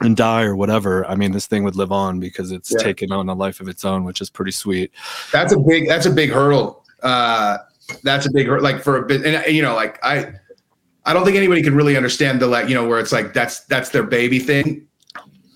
and 0.00 0.16
die 0.16 0.42
or 0.42 0.56
whatever, 0.56 1.06
I 1.06 1.14
mean, 1.14 1.32
this 1.32 1.46
thing 1.46 1.62
would 1.64 1.76
live 1.76 1.92
on 1.92 2.18
because 2.20 2.50
it's 2.50 2.72
Yeah. 2.72 2.82
taken 2.82 3.12
on 3.12 3.28
a 3.28 3.34
life 3.34 3.60
of 3.60 3.68
its 3.68 3.84
own, 3.84 4.04
which 4.04 4.20
is 4.20 4.28
pretty 4.30 4.50
sweet. 4.52 4.90
that's 5.32 5.52
a 5.52 5.58
big 5.58 5.86
that's 5.88 6.06
a 6.06 6.10
big 6.10 6.30
hurdle 6.30 6.84
uh 7.02 7.58
that's 8.02 8.24
a 8.26 8.30
big 8.30 8.46
hurdle 8.46 8.62
like 8.64 8.82
for 8.82 8.96
a 8.96 9.06
bit 9.06 9.24
and 9.26 9.54
you 9.54 9.60
know 9.60 9.74
like 9.74 9.98
i 10.02 10.32
i 11.04 11.12
don't 11.12 11.24
think 11.24 11.36
anybody 11.36 11.62
can 11.62 11.74
really 11.74 11.96
understand 11.98 12.40
the 12.40 12.46
like 12.46 12.66
you 12.68 12.74
know 12.74 12.86
where 12.88 12.98
it's 12.98 13.12
like 13.12 13.34
that's 13.34 13.60
that's 13.66 13.90
their 13.90 14.02
baby 14.02 14.38
thing 14.38 14.86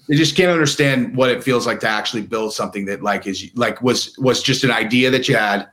they 0.09 0.15
just 0.17 0.37
can't 0.37 0.51
understand 0.51 1.17
what 1.17 1.31
it 1.31 1.43
feels 1.43 1.67
like 1.67 1.81
to 1.81 1.89
actually 1.89 2.21
build 2.23 2.53
something 2.53 2.85
that 2.85 3.03
like 3.03 3.27
is 3.27 3.51
like 3.55 3.81
was 3.81 4.15
was 4.19 4.43
just 4.43 4.63
an 4.63 4.71
idea 4.71 5.11
that 5.11 5.27
you 5.27 5.37
had 5.37 5.69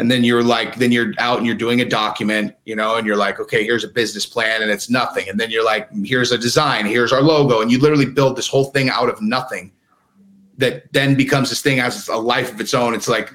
and 0.00 0.10
then 0.10 0.24
you're 0.24 0.42
like 0.42 0.76
then 0.76 0.90
you're 0.90 1.12
out 1.18 1.36
and 1.36 1.46
you're 1.46 1.54
doing 1.54 1.82
a 1.82 1.84
document 1.84 2.54
you 2.64 2.74
know 2.74 2.96
and 2.96 3.06
you're 3.06 3.16
like 3.16 3.38
okay 3.38 3.62
here's 3.64 3.84
a 3.84 3.88
business 3.88 4.24
plan 4.24 4.62
and 4.62 4.70
it's 4.70 4.88
nothing. 4.88 5.28
And 5.28 5.38
then 5.38 5.50
you're 5.50 5.64
like 5.64 5.88
here's 6.04 6.32
a 6.32 6.38
design 6.38 6.86
here's 6.86 7.12
our 7.12 7.20
logo. 7.20 7.60
And 7.60 7.70
you 7.70 7.78
literally 7.78 8.06
build 8.06 8.36
this 8.36 8.48
whole 8.48 8.64
thing 8.64 8.88
out 8.88 9.10
of 9.10 9.20
nothing 9.20 9.72
that 10.56 10.90
then 10.92 11.14
becomes 11.14 11.50
this 11.50 11.60
thing 11.60 11.80
as 11.80 12.08
a 12.08 12.16
life 12.16 12.52
of 12.52 12.60
its 12.60 12.74
own. 12.74 12.94
It's 12.94 13.08
like 13.08 13.32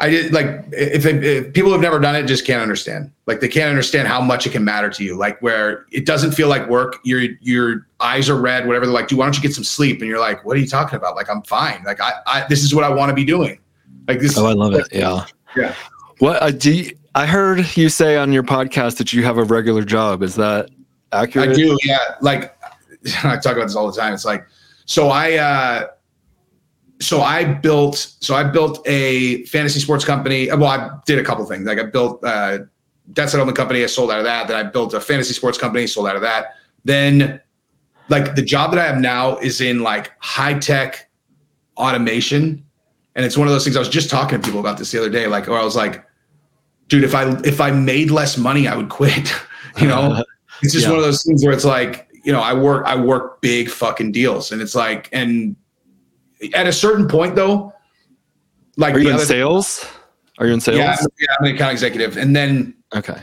i 0.00 0.10
did 0.10 0.32
like 0.32 0.48
if, 0.72 1.06
if 1.06 1.52
people 1.52 1.70
have 1.70 1.80
never 1.80 2.00
done 2.00 2.16
it 2.16 2.24
just 2.24 2.44
can't 2.44 2.60
understand. 2.60 3.10
Like 3.26 3.40
they 3.40 3.48
can't 3.48 3.70
understand 3.70 4.06
how 4.06 4.20
much 4.20 4.46
it 4.46 4.50
can 4.50 4.64
matter 4.64 4.90
to 4.90 5.02
you. 5.02 5.16
Like 5.16 5.40
where 5.40 5.86
it 5.92 6.04
doesn't 6.04 6.32
feel 6.32 6.48
like 6.48 6.68
work. 6.68 6.98
Your 7.04 7.22
your 7.40 7.86
eyes 8.00 8.28
are 8.28 8.38
red 8.38 8.66
whatever. 8.66 8.84
They're 8.84 8.94
like 8.94 9.08
dude 9.08 9.18
why 9.18 9.24
don't 9.24 9.36
you 9.36 9.42
get 9.42 9.54
some 9.54 9.64
sleep? 9.64 10.00
And 10.02 10.10
you're 10.10 10.20
like 10.20 10.44
what 10.44 10.58
are 10.58 10.60
you 10.60 10.68
talking 10.68 10.96
about? 10.96 11.16
Like 11.16 11.30
i'm 11.30 11.42
fine. 11.42 11.82
Like 11.84 12.02
i, 12.02 12.12
I 12.26 12.46
this 12.48 12.62
is 12.62 12.74
what 12.74 12.84
i 12.84 12.90
want 12.90 13.08
to 13.08 13.14
be 13.14 13.24
doing. 13.24 13.60
Like 14.08 14.20
this 14.20 14.36
Oh, 14.36 14.46
I 14.46 14.52
love 14.52 14.74
it. 14.74 14.86
Yeah. 14.92 15.24
Yeah. 15.56 15.74
What 16.18 16.42
uh, 16.42 16.50
do 16.50 16.72
you, 16.72 16.96
I 17.14 17.26
heard 17.26 17.76
you 17.76 17.88
say 17.88 18.16
on 18.16 18.32
your 18.32 18.42
podcast 18.42 18.96
that 18.98 19.12
you 19.12 19.24
have 19.24 19.38
a 19.38 19.44
regular 19.44 19.84
job? 19.84 20.22
Is 20.22 20.34
that 20.36 20.70
accurate? 21.12 21.50
I 21.50 21.52
do, 21.52 21.76
yeah. 21.84 22.16
Like 22.20 22.56
I 23.24 23.36
talk 23.36 23.56
about 23.56 23.66
this 23.66 23.76
all 23.76 23.90
the 23.90 23.98
time. 23.98 24.14
It's 24.14 24.24
like, 24.24 24.46
so 24.86 25.08
I, 25.08 25.34
uh, 25.34 25.86
so 27.00 27.22
I 27.22 27.44
built, 27.44 27.96
so 28.20 28.34
I 28.34 28.44
built 28.44 28.86
a 28.86 29.44
fantasy 29.46 29.80
sports 29.80 30.04
company. 30.04 30.48
Well, 30.48 30.64
I 30.64 30.98
did 31.06 31.18
a 31.18 31.24
couple 31.24 31.44
things. 31.44 31.66
Like 31.66 31.78
I 31.78 31.84
built 31.84 32.24
uh, 32.24 32.58
debt 33.12 33.30
settlement 33.30 33.56
company. 33.56 33.82
I 33.82 33.86
sold 33.86 34.10
out 34.10 34.18
of 34.18 34.24
that. 34.24 34.48
Then 34.48 34.56
I 34.56 34.68
built 34.68 34.94
a 34.94 35.00
fantasy 35.00 35.34
sports 35.34 35.58
company. 35.58 35.86
Sold 35.86 36.06
out 36.06 36.16
of 36.16 36.22
that. 36.22 36.54
Then, 36.84 37.40
like 38.08 38.34
the 38.34 38.42
job 38.42 38.72
that 38.72 38.80
I 38.80 38.86
have 38.86 39.00
now 39.00 39.38
is 39.38 39.60
in 39.60 39.82
like 39.82 40.12
high 40.18 40.58
tech 40.58 41.10
automation, 41.76 42.63
and 43.16 43.24
it's 43.24 43.36
one 43.36 43.46
of 43.46 43.52
those 43.54 43.64
things. 43.64 43.76
I 43.76 43.80
was 43.80 43.88
just 43.88 44.10
talking 44.10 44.40
to 44.40 44.44
people 44.44 44.60
about 44.60 44.78
this 44.78 44.90
the 44.90 44.98
other 44.98 45.10
day. 45.10 45.26
Like, 45.26 45.48
or 45.48 45.58
I 45.58 45.64
was 45.64 45.76
like, 45.76 46.04
dude, 46.88 47.04
if 47.04 47.14
I 47.14 47.30
if 47.44 47.60
I 47.60 47.70
made 47.70 48.10
less 48.10 48.36
money, 48.36 48.66
I 48.68 48.76
would 48.76 48.88
quit. 48.88 49.32
you 49.80 49.86
know, 49.88 50.22
it's 50.62 50.72
just 50.72 50.84
Yeah. 50.86 50.90
one 50.90 50.98
of 50.98 51.04
those 51.04 51.22
things 51.22 51.44
where 51.44 51.52
it's 51.54 51.64
like, 51.64 52.08
you 52.24 52.32
know, 52.32 52.40
I 52.40 52.52
work 52.54 52.84
I 52.86 52.96
work 52.96 53.40
big 53.40 53.68
fucking 53.70 54.12
deals, 54.12 54.52
and 54.52 54.60
it's 54.62 54.74
like, 54.74 55.08
and 55.12 55.56
at 56.54 56.66
a 56.66 56.72
certain 56.72 57.06
point 57.08 57.36
though, 57.36 57.72
like 58.76 58.94
Are 58.94 58.98
you 58.98 59.10
in 59.10 59.18
sales? 59.18 59.86
Are 60.38 60.46
you 60.46 60.52
in 60.54 60.60
sales? 60.60 60.78
yeah, 60.78 60.90
I'm- 60.98 61.06
yeah, 61.20 61.26
I'm 61.38 61.46
an 61.46 61.54
account 61.54 61.72
executive, 61.72 62.16
and 62.16 62.34
then 62.34 62.74
Okay. 62.94 63.16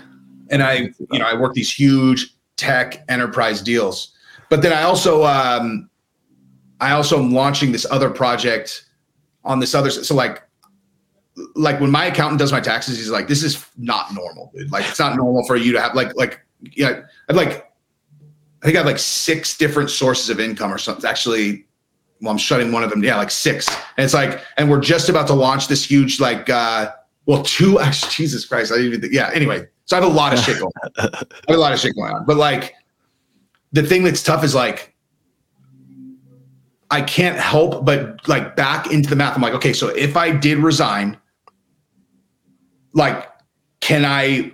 and 0.50 0.64
I, 0.64 0.89
you 1.12 1.20
know, 1.20 1.26
I 1.26 1.34
work 1.34 1.54
these 1.54 1.72
huge 1.72 2.34
tech 2.58 3.04
enterprise 3.10 3.62
deals. 3.62 4.14
But 4.50 4.62
then 4.62 4.72
I 4.74 4.84
also, 4.84 5.24
um, 5.26 5.89
I 6.80 6.92
also 6.92 7.18
am 7.20 7.32
launching 7.34 7.72
this 7.72 7.86
other 7.89 8.10
project 8.10 8.86
on 9.44 9.60
this 9.60 9.74
other. 9.76 9.89
So 9.89 10.16
like, 10.16 10.44
like 11.56 11.80
when 11.80 11.92
my 11.92 12.06
accountant 12.06 12.39
does 12.39 12.52
my 12.52 12.60
taxes, 12.60 12.98
he's 12.98 13.10
like, 13.10 13.28
"This 13.28 13.44
is 13.44 13.66
not 13.78 14.14
normal, 14.14 14.52
dude. 14.54 14.72
Like, 14.72 14.88
it's 14.88 15.00
not 15.00 15.16
normal 15.16 15.46
for 15.46 15.56
you 15.56 15.72
to 15.74 15.82
have 15.82 15.96
like, 15.96 16.16
like, 16.16 16.42
yeah, 16.62 17.02
I've 17.30 17.36
like, 17.36 17.72
I 18.62 18.66
think 18.66 18.76
I 18.76 18.80
have 18.80 18.86
like 18.86 19.00
six 19.00 19.58
different 19.58 19.89
sources 19.89 20.30
of 20.30 20.39
income 20.39 20.72
or 20.72 20.78
something. 20.78 21.10
Actually, 21.10 21.66
well, 22.22 22.32
I'm 22.32 22.38
shutting 22.38 22.72
one 22.72 22.84
of 22.84 22.89
them. 22.89 23.04
Yeah, 23.04 23.18
like 23.18 23.32
six. 23.32 23.68
And 23.98 24.06
it's 24.06 24.14
like, 24.14 24.42
and 24.58 24.70
we're 24.70 24.82
just 24.82 25.10
about 25.10 25.28
to 25.28 25.34
launch 25.34 25.68
this 25.68 25.84
huge, 25.84 26.20
like, 26.20 26.50
uh, 26.50 26.92
well, 27.26 27.42
two. 27.44 27.80
Actually, 27.82 28.12
Jesus 28.12 28.46
Christ, 28.46 28.72
I 28.72 28.76
didn't 28.76 28.89
even. 28.89 29.02
Think, 29.02 29.14
yeah. 29.14 29.32
Anyway, 29.34 29.68
so 29.86 29.98
I 29.98 30.02
have 30.02 30.10
a 30.10 30.14
lot 30.14 30.34
of 30.34 30.39
shit 30.39 30.60
going. 30.60 30.72
on. 30.84 30.92
I 31.00 31.26
have 31.48 31.58
a 31.58 31.58
lot 31.58 31.74
of 31.74 31.80
shit 31.80 31.96
going 31.96 32.14
on. 32.14 32.26
But 32.26 32.38
like, 32.38 32.76
the 33.72 33.84
thing 33.84 34.04
that's 34.04 34.22
tough 34.22 34.44
is 34.44 34.54
like, 34.54 34.91
I 36.92 37.02
can't 37.02 37.38
help 37.38 37.86
but 37.86 38.28
like 38.28 38.56
back 38.56 38.92
into 38.92 39.10
the 39.10 39.16
math. 39.16 39.36
I'm 39.36 39.42
like, 39.42 39.54
okay, 39.54 39.74
so 39.74 39.88
if 39.89 40.18
I 40.18 40.32
did 40.32 40.58
resign, 40.58 41.18
like, 42.94 43.30
can 43.80 44.06
I, 44.06 44.52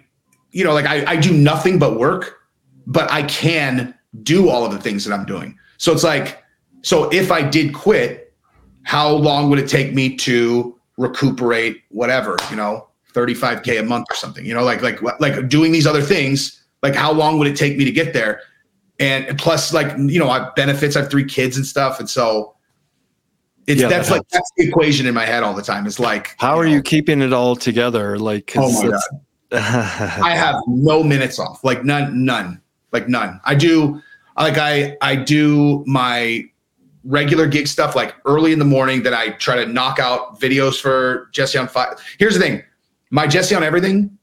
you 0.51 0.63
know, 0.63 0.73
like 0.73 0.85
I, 0.85 1.03
I 1.05 1.15
do 1.17 1.33
nothing 1.33 1.79
but 1.79 1.99
work, 1.99 2.37
but 2.85 3.11
I 3.11 3.23
can 3.23 3.93
do 4.23 4.49
all 4.49 4.65
of 4.65 4.71
the 4.71 4.79
things 4.79 5.03
that 5.05 5.13
I'm 5.13 5.25
doing. 5.25 5.57
So 5.77 5.91
it's 5.91 6.03
like, 6.03 6.43
so 6.81 7.09
if 7.09 7.31
I 7.31 7.41
did 7.41 7.73
quit, 7.73 8.33
how 8.83 9.09
long 9.09 9.49
would 9.49 9.59
it 9.59 9.67
take 9.67 9.93
me 9.93 10.15
to 10.17 10.79
recuperate 10.97 11.83
whatever, 11.89 12.37
you 12.49 12.55
know, 12.55 12.87
35k 13.13 13.79
a 13.79 13.83
month 13.83 14.05
or 14.09 14.15
something, 14.15 14.45
you 14.45 14.53
know, 14.53 14.63
like 14.63 14.81
like 14.81 15.01
like 15.19 15.49
doing 15.49 15.71
these 15.71 15.87
other 15.87 16.01
things, 16.01 16.63
like 16.83 16.95
how 16.95 17.11
long 17.11 17.39
would 17.39 17.47
it 17.47 17.57
take 17.57 17.77
me 17.77 17.83
to 17.83 17.91
get 17.91 18.13
there? 18.13 18.41
And 18.99 19.37
plus 19.37 19.73
like, 19.73 19.95
you 19.97 20.19
know, 20.19 20.29
I 20.29 20.39
have 20.43 20.55
benefits, 20.55 20.95
I 20.95 21.01
have 21.01 21.09
three 21.11 21.25
kids 21.25 21.55
and 21.57 21.65
stuff 21.65 21.99
and 21.99 22.09
so 22.09 22.55
it's 23.67 23.81
Yeah, 23.81 23.89
that's 23.89 24.07
that 24.09 24.15
like 24.15 24.27
that's 24.29 24.51
the 24.57 24.67
equation 24.67 25.05
in 25.05 25.13
my 25.13 25.25
head 25.25 25.43
all 25.43 25.53
the 25.53 25.61
time. 25.61 25.85
It's 25.85 25.99
like 25.99 26.35
How 26.39 26.57
are 26.57 26.65
know, 26.65 26.71
you 26.71 26.81
keeping 26.81 27.21
it 27.21 27.33
all 27.33 27.55
together? 27.55 28.17
Like 28.17 28.53
Oh 28.55 28.71
my 28.71 28.87
it's- 28.87 29.09
I 29.51 30.35
have 30.35 30.55
no 30.67 31.03
minutes 31.03 31.39
off, 31.39 31.63
like 31.63 31.85
none, 31.85 32.25
none, 32.25 32.61
like 32.91 33.07
none. 33.07 33.39
I 33.45 33.55
do, 33.55 34.01
like 34.37 34.57
I, 34.57 34.97
I 35.01 35.15
do 35.15 35.85
my 35.87 36.43
regular 37.05 37.47
gig 37.47 37.67
stuff 37.67 37.95
like 37.95 38.13
early 38.25 38.51
in 38.51 38.59
the 38.59 38.65
morning. 38.65 39.03
Then 39.03 39.13
I 39.13 39.29
try 39.29 39.55
to 39.63 39.65
knock 39.65 39.99
out 39.99 40.41
videos 40.41 40.81
for 40.81 41.29
Jesse 41.31 41.57
on 41.57 41.69
five. 41.69 41.93
Here's 42.19 42.33
the 42.33 42.41
thing, 42.41 42.61
my 43.09 43.25
Jesse 43.25 43.55
on 43.55 43.63
everything. 43.63 44.17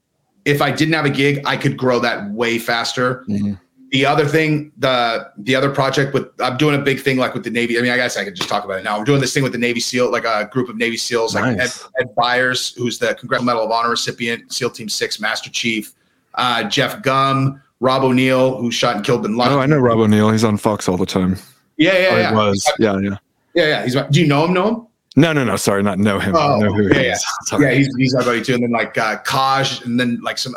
If 0.44 0.60
I 0.60 0.70
didn't 0.70 0.92
have 0.92 1.06
a 1.06 1.10
gig, 1.10 1.40
I 1.46 1.56
could 1.56 1.78
grow 1.78 2.00
that 2.00 2.30
way 2.30 2.58
faster. 2.58 3.24
Mhm. 3.26 3.58
The 3.94 4.04
other 4.04 4.26
thing, 4.26 4.72
the 4.76 5.30
the 5.38 5.54
other 5.54 5.70
project 5.70 6.14
with 6.14 6.26
I'm 6.40 6.56
doing 6.56 6.74
a 6.74 6.82
big 6.82 6.98
thing 6.98 7.16
like 7.16 7.32
with 7.32 7.44
the 7.44 7.50
Navy. 7.50 7.78
I 7.78 7.80
mean, 7.80 7.92
I 7.92 7.96
guess 7.96 8.16
I 8.16 8.24
could 8.24 8.34
just 8.34 8.48
talk 8.48 8.64
about 8.64 8.80
it 8.80 8.82
now. 8.82 8.98
I'm 8.98 9.04
doing 9.04 9.20
this 9.20 9.32
thing 9.32 9.44
with 9.44 9.52
the 9.52 9.58
Navy 9.58 9.78
SEAL, 9.78 10.10
like 10.10 10.24
a 10.24 10.48
group 10.50 10.68
of 10.68 10.76
Navy 10.76 10.96
SEALs, 10.96 11.36
like 11.36 11.56
Ed, 11.60 11.70
Ed 12.00 12.12
Byers, 12.16 12.74
who's 12.74 12.98
the 12.98 13.14
Congressional 13.14 13.46
Medal 13.46 13.66
of 13.66 13.70
Honor 13.70 13.90
recipient, 13.90 14.52
SEAL 14.52 14.70
Team 14.70 14.88
Six 14.88 15.20
Master 15.20 15.48
Chief, 15.48 15.92
uh, 16.34 16.64
Jeff 16.64 17.02
Gum, 17.02 17.62
Rob 17.78 18.02
O'Neill, 18.02 18.56
who 18.56 18.72
shot 18.72 18.96
and 18.96 19.04
killed 19.04 19.22
Bin 19.22 19.36
Laden. 19.36 19.54
Oh, 19.54 19.60
I 19.60 19.66
know 19.66 19.78
Rob 19.78 20.00
O'Neill. 20.00 20.30
He's 20.30 20.42
on 20.42 20.56
Fox 20.56 20.88
all 20.88 20.96
the 20.96 21.06
time. 21.06 21.36
Yeah, 21.76 21.92
yeah, 21.96 22.14
Or 22.14 22.18
yeah. 22.18 22.30
he 22.30 22.34
was. 22.34 22.72
Yeah, 22.80 22.98
yeah. 22.98 23.16
Yeah, 23.54 23.66
yeah. 23.66 23.84
He's. 23.84 23.94
Do 23.94 24.20
you 24.20 24.26
know 24.26 24.44
him? 24.46 24.54
Know 24.54 24.68
him? 24.68 24.86
No, 25.16 25.32
no, 25.32 25.44
no. 25.44 25.54
Sorry, 25.56 25.82
not 25.82 25.98
know 25.98 26.18
him. 26.18 26.34
Oh, 26.34 26.58
know 26.58 26.72
who 26.72 26.88
yeah, 26.88 26.94
he 26.94 27.06
is. 27.06 27.24
Sorry. 27.44 27.64
Yeah, 27.64 27.74
he's 27.74 27.94
he's 27.96 28.14
my 28.14 28.24
buddy 28.24 28.42
too. 28.42 28.54
And 28.54 28.64
then 28.64 28.70
like 28.70 28.98
uh, 28.98 29.18
Kaj, 29.22 29.84
and 29.84 29.98
then 29.98 30.20
like 30.22 30.38
some, 30.38 30.54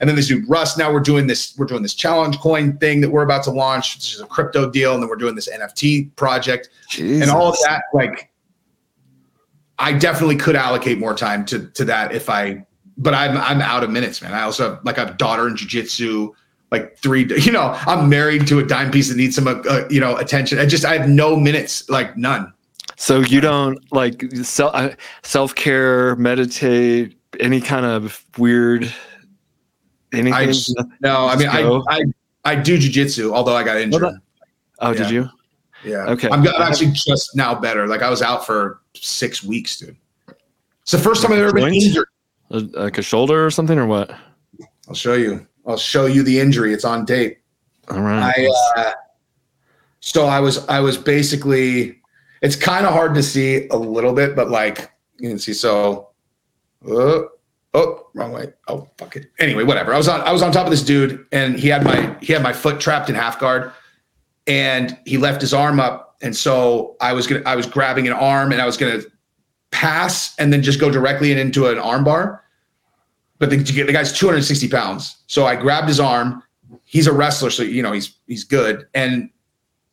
and 0.00 0.08
then 0.08 0.16
this 0.16 0.26
dude 0.26 0.48
Russ. 0.48 0.76
Now 0.76 0.92
we're 0.92 0.98
doing 0.98 1.28
this. 1.28 1.54
We're 1.56 1.66
doing 1.66 1.82
this 1.82 1.94
challenge 1.94 2.38
coin 2.38 2.76
thing 2.78 3.00
that 3.02 3.10
we're 3.10 3.22
about 3.22 3.44
to 3.44 3.52
launch, 3.52 3.94
which 3.94 4.14
is 4.14 4.20
a 4.20 4.26
crypto 4.26 4.68
deal, 4.68 4.94
and 4.94 5.02
then 5.02 5.08
we're 5.08 5.16
doing 5.16 5.36
this 5.36 5.48
NFT 5.48 6.14
project, 6.16 6.70
and 6.98 7.30
all 7.30 7.50
of 7.50 7.56
that. 7.62 7.84
Like, 7.94 8.32
I 9.78 9.92
definitely 9.92 10.36
could 10.36 10.56
allocate 10.56 10.98
more 10.98 11.14
time 11.14 11.44
to 11.46 11.66
to 11.68 11.84
that 11.84 12.12
if 12.12 12.28
I. 12.28 12.66
But 12.98 13.14
I'm 13.14 13.36
I'm 13.36 13.62
out 13.62 13.84
of 13.84 13.90
minutes, 13.90 14.20
man. 14.20 14.34
I 14.34 14.42
also 14.42 14.70
have 14.70 14.84
like 14.84 14.98
a 14.98 15.14
daughter 15.14 15.46
in 15.46 15.54
jujitsu. 15.54 16.34
Like 16.72 16.96
three, 16.98 17.26
you 17.40 17.50
know, 17.52 17.76
I'm 17.86 18.08
married 18.08 18.46
to 18.48 18.58
a 18.58 18.64
dime 18.64 18.90
piece 18.92 19.08
that 19.08 19.16
needs 19.16 19.34
some, 19.34 19.48
uh, 19.48 19.88
you 19.90 19.98
know, 19.98 20.16
attention. 20.16 20.60
I 20.60 20.66
just, 20.66 20.84
I 20.84 20.96
have 20.96 21.08
no 21.08 21.34
minutes, 21.34 21.88
like 21.90 22.16
none. 22.16 22.52
So 23.00 23.20
you 23.20 23.40
don't 23.40 23.78
like 23.92 24.22
self 24.42 24.74
uh, 24.74 24.90
self 25.22 25.54
care, 25.54 26.16
meditate, 26.16 27.16
any 27.40 27.58
kind 27.58 27.86
of 27.86 28.22
weird 28.36 28.92
anything? 30.12 30.34
I 30.34 30.44
just, 30.44 30.78
no, 31.00 31.26
I 31.26 31.34
mean, 31.34 31.48
I, 31.48 31.62
Go. 31.62 31.82
I, 31.88 32.02
I 32.44 32.54
do 32.56 32.76
jujitsu, 32.76 33.32
although 33.32 33.56
I 33.56 33.62
got 33.62 33.78
injured. 33.78 34.02
that- 34.02 34.20
oh, 34.80 34.92
did 34.92 35.10
you? 35.10 35.30
Yeah. 35.82 36.10
Okay. 36.10 36.28
I'm, 36.28 36.46
I'm 36.46 36.60
actually 36.60 36.90
just 36.92 37.34
now 37.34 37.58
better. 37.58 37.86
Like 37.86 38.02
I 38.02 38.10
was 38.10 38.20
out 38.20 38.44
for 38.44 38.82
six 38.94 39.42
weeks, 39.42 39.78
dude. 39.78 39.96
It's 40.82 40.92
the 40.92 40.98
first 40.98 41.22
time 41.22 41.32
I've 41.32 41.38
ever 41.38 41.54
been 41.54 41.72
injured. 41.72 42.08
Uh, 42.50 42.60
Like 42.74 42.98
a 42.98 43.02
shoulder 43.02 43.46
or 43.46 43.50
something 43.50 43.78
or 43.78 43.86
what? 43.86 44.10
I'll 44.88 44.94
show 44.94 45.14
you. 45.14 45.46
I'll 45.66 45.78
show 45.78 46.04
you 46.04 46.22
the 46.22 46.38
injury. 46.38 46.74
It's 46.74 46.84
on 46.84 47.06
tape. 47.06 47.38
All 47.88 48.02
right. 48.02 48.34
I 48.36 48.50
uh, 48.78 48.92
so 50.00 50.26
I 50.26 50.38
was 50.38 50.68
I 50.68 50.80
was 50.80 50.98
basically 50.98 51.99
it's 52.42 52.56
kind 52.56 52.86
of 52.86 52.92
hard 52.92 53.14
to 53.14 53.22
see 53.22 53.68
a 53.68 53.76
little 53.76 54.12
bit, 54.12 54.34
but 54.34 54.50
like 54.50 54.90
you 55.18 55.28
can 55.28 55.38
see. 55.38 55.52
So, 55.52 56.10
uh, 56.86 57.22
oh, 57.74 58.06
wrong 58.14 58.32
way. 58.32 58.52
Oh, 58.68 58.88
fuck 58.96 59.16
it. 59.16 59.30
Anyway, 59.38 59.64
whatever. 59.64 59.94
I 59.94 59.96
was 59.96 60.08
on 60.08 60.20
I 60.22 60.32
was 60.32 60.42
on 60.42 60.52
top 60.52 60.66
of 60.66 60.70
this 60.70 60.82
dude, 60.82 61.26
and 61.32 61.58
he 61.58 61.68
had 61.68 61.84
my 61.84 62.16
he 62.20 62.32
had 62.32 62.42
my 62.42 62.52
foot 62.52 62.80
trapped 62.80 63.08
in 63.08 63.14
half 63.14 63.38
guard, 63.38 63.72
and 64.46 64.98
he 65.06 65.18
left 65.18 65.40
his 65.40 65.52
arm 65.52 65.80
up, 65.80 66.16
and 66.22 66.36
so 66.36 66.96
I 67.00 67.12
was 67.12 67.26
gonna 67.26 67.42
I 67.46 67.56
was 67.56 67.66
grabbing 67.66 68.06
an 68.06 68.14
arm, 68.14 68.52
and 68.52 68.60
I 68.60 68.66
was 68.66 68.76
gonna 68.76 69.02
pass, 69.70 70.34
and 70.38 70.52
then 70.52 70.62
just 70.62 70.80
go 70.80 70.90
directly 70.90 71.32
into 71.32 71.66
an 71.66 71.78
arm 71.78 72.04
bar. 72.04 72.44
But 73.38 73.48
the, 73.48 73.56
the 73.56 73.92
guy's 73.92 74.12
260 74.12 74.68
pounds, 74.68 75.22
so 75.26 75.46
I 75.46 75.56
grabbed 75.56 75.88
his 75.88 75.98
arm 75.98 76.42
he's 76.84 77.06
a 77.06 77.12
wrestler, 77.12 77.50
so 77.50 77.62
you 77.62 77.82
know 77.82 77.92
he's 77.92 78.18
he's 78.26 78.44
good. 78.44 78.86
And 78.94 79.30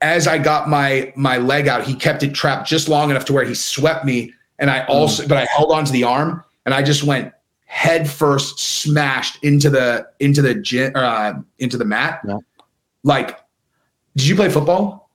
as 0.02 0.28
I 0.28 0.38
got 0.38 0.70
my 0.70 1.12
my 1.16 1.38
leg 1.38 1.68
out, 1.68 1.84
he 1.84 1.96
kept 1.96 2.24
it 2.24 2.34
trapped 2.34 2.68
just 2.68 2.88
long 2.88 3.10
enough 3.10 3.26
to 3.26 3.34
where 3.34 3.46
he 3.46 3.56
swept 3.56 4.06
me, 4.06 4.34
and 4.60 4.70
I 4.70 4.86
also 4.86 5.28
but 5.28 5.38
I 5.38 5.46
held 5.46 5.72
onto 5.72 5.92
the 5.92 6.04
arm 6.04 6.44
and 6.66 6.74
I 6.74 6.84
just 6.84 7.04
went 7.04 7.34
head 7.66 8.10
first, 8.10 8.60
smashed 8.60 9.44
into 9.44 9.70
the 9.70 10.08
into 10.20 10.42
the 10.42 10.56
gym 10.56 10.92
uh, 10.96 11.34
into 11.60 11.78
the 11.78 11.86
mat. 11.86 12.22
Yeah. 12.28 12.38
Like, 13.04 13.40
did 14.16 14.28
you 14.28 14.36
play 14.36 14.50
football? 14.50 15.10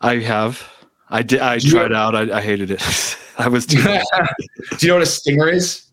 I 0.00 0.18
have. 0.18 0.68
I 1.08 1.22
did. 1.22 1.40
I 1.40 1.56
you- 1.56 1.70
tried 1.70 1.92
out. 1.92 2.14
I, 2.14 2.38
I 2.38 2.40
hated 2.42 2.70
it. 2.70 2.82
I 3.38 3.48
was 3.48 3.66
too. 3.66 3.82
Do 3.82 3.88
you 4.80 4.88
know 4.88 4.94
what 4.94 5.02
a 5.02 5.06
stinger 5.06 5.48
is? 5.48 5.86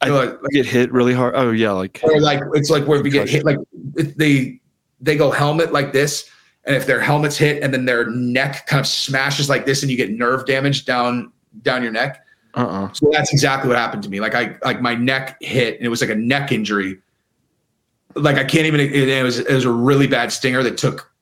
I 0.00 0.06
You 0.06 0.12
know, 0.12 0.18
like, 0.18 0.38
get 0.50 0.66
hit 0.66 0.92
really 0.92 1.14
hard. 1.14 1.34
Oh 1.36 1.50
yeah, 1.50 1.70
like 1.70 2.00
or 2.02 2.20
like 2.20 2.40
it's 2.54 2.70
like 2.70 2.86
where 2.86 3.02
we 3.02 3.10
get 3.10 3.28
hit 3.28 3.44
like 3.44 3.58
they 3.94 4.60
they 5.00 5.16
go 5.16 5.30
helmet 5.30 5.72
like 5.72 5.92
this 5.92 6.28
and 6.64 6.76
if 6.76 6.86
their 6.86 7.00
helmet's 7.00 7.36
hit 7.36 7.62
and 7.62 7.72
then 7.74 7.84
their 7.84 8.08
neck 8.10 8.66
kind 8.66 8.80
of 8.80 8.86
smashes 8.86 9.48
like 9.48 9.66
this 9.66 9.82
and 9.82 9.90
you 9.90 9.96
get 9.96 10.10
nerve 10.10 10.46
damage 10.46 10.84
down 10.84 11.32
down 11.62 11.82
your 11.82 11.92
neck 11.92 12.24
uh 12.54 12.60
uh 12.66 12.92
so 12.92 13.08
that's 13.12 13.32
exactly 13.32 13.68
what 13.68 13.76
happened 13.78 14.02
to 14.02 14.08
me 14.08 14.20
like 14.20 14.34
i 14.34 14.56
like 14.64 14.80
my 14.80 14.94
neck 14.94 15.36
hit 15.40 15.76
and 15.76 15.84
it 15.86 15.88
was 15.88 16.00
like 16.00 16.10
a 16.10 16.14
neck 16.14 16.52
injury 16.52 16.98
like 18.14 18.36
i 18.36 18.44
can't 18.44 18.66
even 18.66 18.80
it, 18.80 18.92
it 18.94 19.22
was 19.22 19.38
it 19.40 19.52
was 19.54 19.64
a 19.64 19.70
really 19.72 20.06
bad 20.06 20.30
stinger 20.32 20.62
that 20.62 20.76
took 20.78 21.12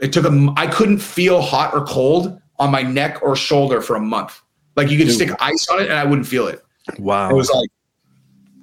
it 0.00 0.12
took 0.12 0.24
a 0.24 0.54
i 0.56 0.66
couldn't 0.66 0.98
feel 0.98 1.40
hot 1.40 1.74
or 1.74 1.84
cold 1.84 2.40
on 2.58 2.70
my 2.70 2.82
neck 2.82 3.18
or 3.22 3.34
shoulder 3.36 3.80
for 3.80 3.96
a 3.96 4.00
month 4.00 4.40
like 4.76 4.90
you 4.90 4.96
could 4.96 5.06
Dude. 5.08 5.14
stick 5.16 5.30
ice 5.40 5.66
on 5.68 5.80
it 5.80 5.88
and 5.90 5.98
i 5.98 6.04
wouldn't 6.04 6.26
feel 6.26 6.46
it 6.46 6.64
Wow. 6.98 7.28
it 7.28 7.34
was 7.34 7.50
like, 7.50 7.68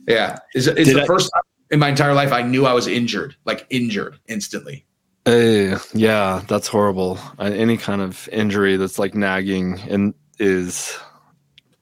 yeah, 0.08 0.40
it's, 0.56 0.66
it's 0.66 0.92
the 0.92 1.04
I- 1.04 1.06
first 1.06 1.30
time 1.32 1.44
in 1.70 1.78
my 1.80 1.90
entire 1.90 2.14
life 2.16 2.32
I 2.32 2.42
knew 2.42 2.66
I 2.66 2.74
was 2.74 2.88
injured, 2.88 3.36
like 3.46 3.68
injured 3.70 4.18
instantly. 4.28 4.84
Eh, 5.26 5.78
yeah, 5.94 6.44
that's 6.48 6.68
horrible. 6.68 7.18
Uh, 7.40 7.44
any 7.46 7.78
kind 7.78 8.02
of 8.02 8.30
injury 8.32 8.78
that's 8.78 9.00
like 9.00 9.16
nagging 9.16 9.80
and 9.90 10.14
is 10.38 10.98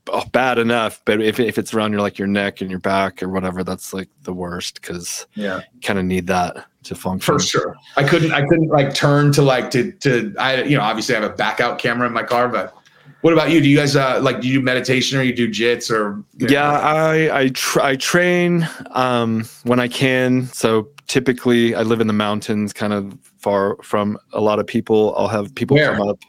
oh, 0.08 0.24
bad 0.32 0.58
enough, 0.60 1.02
but 1.06 1.22
if 1.22 1.40
if 1.40 1.58
it's 1.58 1.74
around 1.74 1.92
your 1.92 2.02
like 2.02 2.18
your 2.18 2.28
neck 2.28 2.62
and 2.62 2.70
your 2.70 2.80
back 2.80 3.22
or 3.22 3.28
whatever, 3.30 3.64
that's 3.64 3.94
like 3.94 4.08
the 4.22 4.34
worst 4.34 4.82
because 4.82 5.28
Yeah, 5.36 5.62
kind 5.82 6.00
of 6.00 6.06
need 6.06 6.28
that 6.28 6.66
to 6.84 6.96
function. 6.96 7.34
for 7.34 7.40
sure. 7.40 7.76
I 7.98 8.04
couldn't, 8.04 8.32
I 8.32 8.46
couldn't 8.46 8.68
like 8.70 8.94
turn 8.94 9.32
to 9.34 9.42
like 9.42 9.72
to 9.72 9.92
to 9.92 10.34
I 10.40 10.64
you 10.64 10.78
know 10.78 10.84
obviously 10.84 11.16
I 11.16 11.20
have 11.22 11.30
a 11.30 11.36
back 11.36 11.60
out 11.60 11.80
camera 11.80 12.08
in 12.08 12.14
my 12.14 12.24
car, 12.24 12.48
but 12.48 12.74
what 13.22 13.34
about 13.34 13.52
you? 13.52 13.60
Do 13.62 13.68
you 13.70 13.78
guys 13.78 13.96
uh 13.96 14.20
like 14.22 14.42
do 14.42 14.48
you 14.48 14.60
do 14.60 14.62
meditation 14.62 15.18
or 15.20 15.24
you 15.24 15.34
do 15.36 15.50
jits 15.50 15.92
or 15.92 16.24
Yeah, 16.38 16.72
I 16.72 17.40
I, 17.40 17.48
tr- 17.50 17.82
I 17.82 17.96
train 17.98 18.68
um, 18.92 19.46
when 19.64 19.80
I 19.80 19.88
can. 19.88 20.48
So 20.48 20.90
typically, 21.08 21.74
I 21.76 21.84
live 21.84 22.02
in 22.02 22.08
the 22.08 22.14
mountains, 22.14 22.74
kind 22.74 22.92
of 22.94 23.18
far 23.44 23.78
from 23.84 24.18
a 24.32 24.42
lot 24.42 24.60
of 24.60 24.66
people. 24.66 25.14
I'll 25.18 25.28
have 25.28 25.54
people 25.54 25.76
Where? 25.76 25.96
come 25.96 26.08
up 26.08 26.20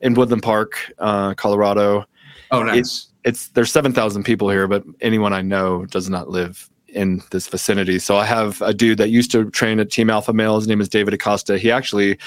in 0.00 0.14
Woodland 0.14 0.42
Park, 0.42 0.92
uh, 0.98 1.34
Colorado. 1.34 2.04
Oh, 2.50 2.62
nice. 2.62 3.08
It's 3.24 3.48
there's 3.48 3.72
seven 3.72 3.92
thousand 3.92 4.24
people 4.24 4.48
here, 4.48 4.68
but 4.68 4.84
anyone 5.00 5.32
I 5.32 5.42
know 5.42 5.86
does 5.86 6.08
not 6.08 6.28
live 6.28 6.70
in 6.88 7.22
this 7.30 7.48
vicinity. 7.48 7.98
So 7.98 8.16
I 8.16 8.24
have 8.24 8.62
a 8.62 8.72
dude 8.72 8.98
that 8.98 9.10
used 9.10 9.30
to 9.32 9.50
train 9.50 9.80
at 9.80 9.90
Team 9.90 10.08
Alpha 10.08 10.32
Male. 10.32 10.56
His 10.56 10.68
name 10.68 10.80
is 10.80 10.88
David 10.88 11.14
Acosta. 11.14 11.58
He 11.58 11.70
actually 11.70 12.18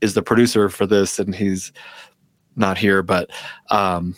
is 0.00 0.14
the 0.14 0.22
producer 0.22 0.68
for 0.68 0.86
this, 0.86 1.18
and 1.18 1.34
he's 1.34 1.72
not 2.56 2.76
here, 2.76 3.02
but 3.02 3.30
um, 3.70 4.14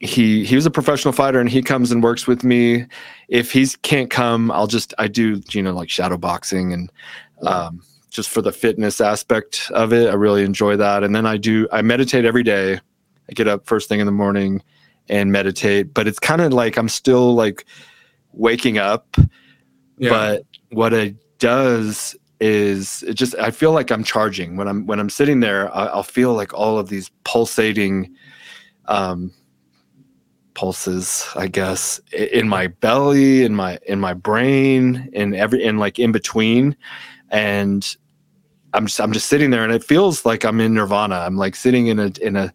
he 0.00 0.44
he 0.44 0.54
was 0.54 0.66
a 0.66 0.70
professional 0.70 1.12
fighter, 1.12 1.40
and 1.40 1.48
he 1.48 1.62
comes 1.62 1.90
and 1.90 2.02
works 2.02 2.26
with 2.26 2.44
me. 2.44 2.84
If 3.28 3.52
he 3.52 3.66
can't 3.82 4.10
come, 4.10 4.50
I'll 4.50 4.66
just 4.66 4.92
I 4.98 5.08
do 5.08 5.40
you 5.50 5.62
know 5.62 5.72
like 5.72 5.88
shadow 5.88 6.18
boxing 6.18 6.72
and 6.72 6.92
um, 7.42 7.82
just 8.14 8.30
for 8.30 8.40
the 8.40 8.52
fitness 8.52 9.00
aspect 9.00 9.70
of 9.74 9.92
it. 9.92 10.08
I 10.08 10.14
really 10.14 10.44
enjoy 10.44 10.76
that, 10.76 11.04
and 11.04 11.14
then 11.14 11.26
I 11.26 11.36
do 11.36 11.68
I 11.72 11.82
meditate 11.82 12.24
every 12.24 12.42
day. 12.42 12.80
I 13.28 13.32
get 13.34 13.48
up 13.48 13.66
first 13.66 13.88
thing 13.88 14.00
in 14.00 14.06
the 14.06 14.12
morning 14.12 14.62
and 15.08 15.30
meditate, 15.30 15.92
but 15.92 16.08
it's 16.08 16.18
kind 16.18 16.40
of 16.40 16.52
like 16.52 16.78
I'm 16.78 16.88
still 16.88 17.34
like 17.34 17.66
waking 18.32 18.78
up 18.78 19.16
yeah. 19.98 20.10
but 20.10 20.46
what 20.70 20.92
it 20.92 21.16
does 21.38 22.16
is 22.40 23.02
it 23.04 23.14
just 23.14 23.34
i 23.36 23.50
feel 23.50 23.72
like 23.72 23.90
i'm 23.90 24.04
charging 24.04 24.56
when 24.56 24.66
i'm 24.66 24.86
when 24.86 24.98
i'm 24.98 25.10
sitting 25.10 25.40
there 25.40 25.74
I, 25.74 25.86
i'll 25.86 26.02
feel 26.02 26.34
like 26.34 26.52
all 26.52 26.78
of 26.78 26.88
these 26.88 27.10
pulsating 27.24 28.14
um 28.86 29.32
pulses 30.54 31.26
i 31.36 31.46
guess 31.46 32.00
in 32.12 32.48
my 32.48 32.68
belly 32.68 33.44
in 33.44 33.54
my 33.54 33.78
in 33.86 34.00
my 34.00 34.14
brain 34.14 35.08
in 35.12 35.34
every 35.34 35.62
in 35.64 35.78
like 35.78 35.98
in 35.98 36.12
between 36.12 36.76
and 37.30 37.96
i'm 38.74 38.86
just 38.86 39.00
i'm 39.00 39.12
just 39.12 39.28
sitting 39.28 39.50
there 39.50 39.64
and 39.64 39.72
it 39.72 39.82
feels 39.84 40.24
like 40.26 40.44
i'm 40.44 40.60
in 40.60 40.74
nirvana. 40.74 41.16
I'm 41.16 41.36
like 41.36 41.56
sitting 41.56 41.86
in 41.86 41.98
a 41.98 42.10
in 42.20 42.36
a 42.36 42.52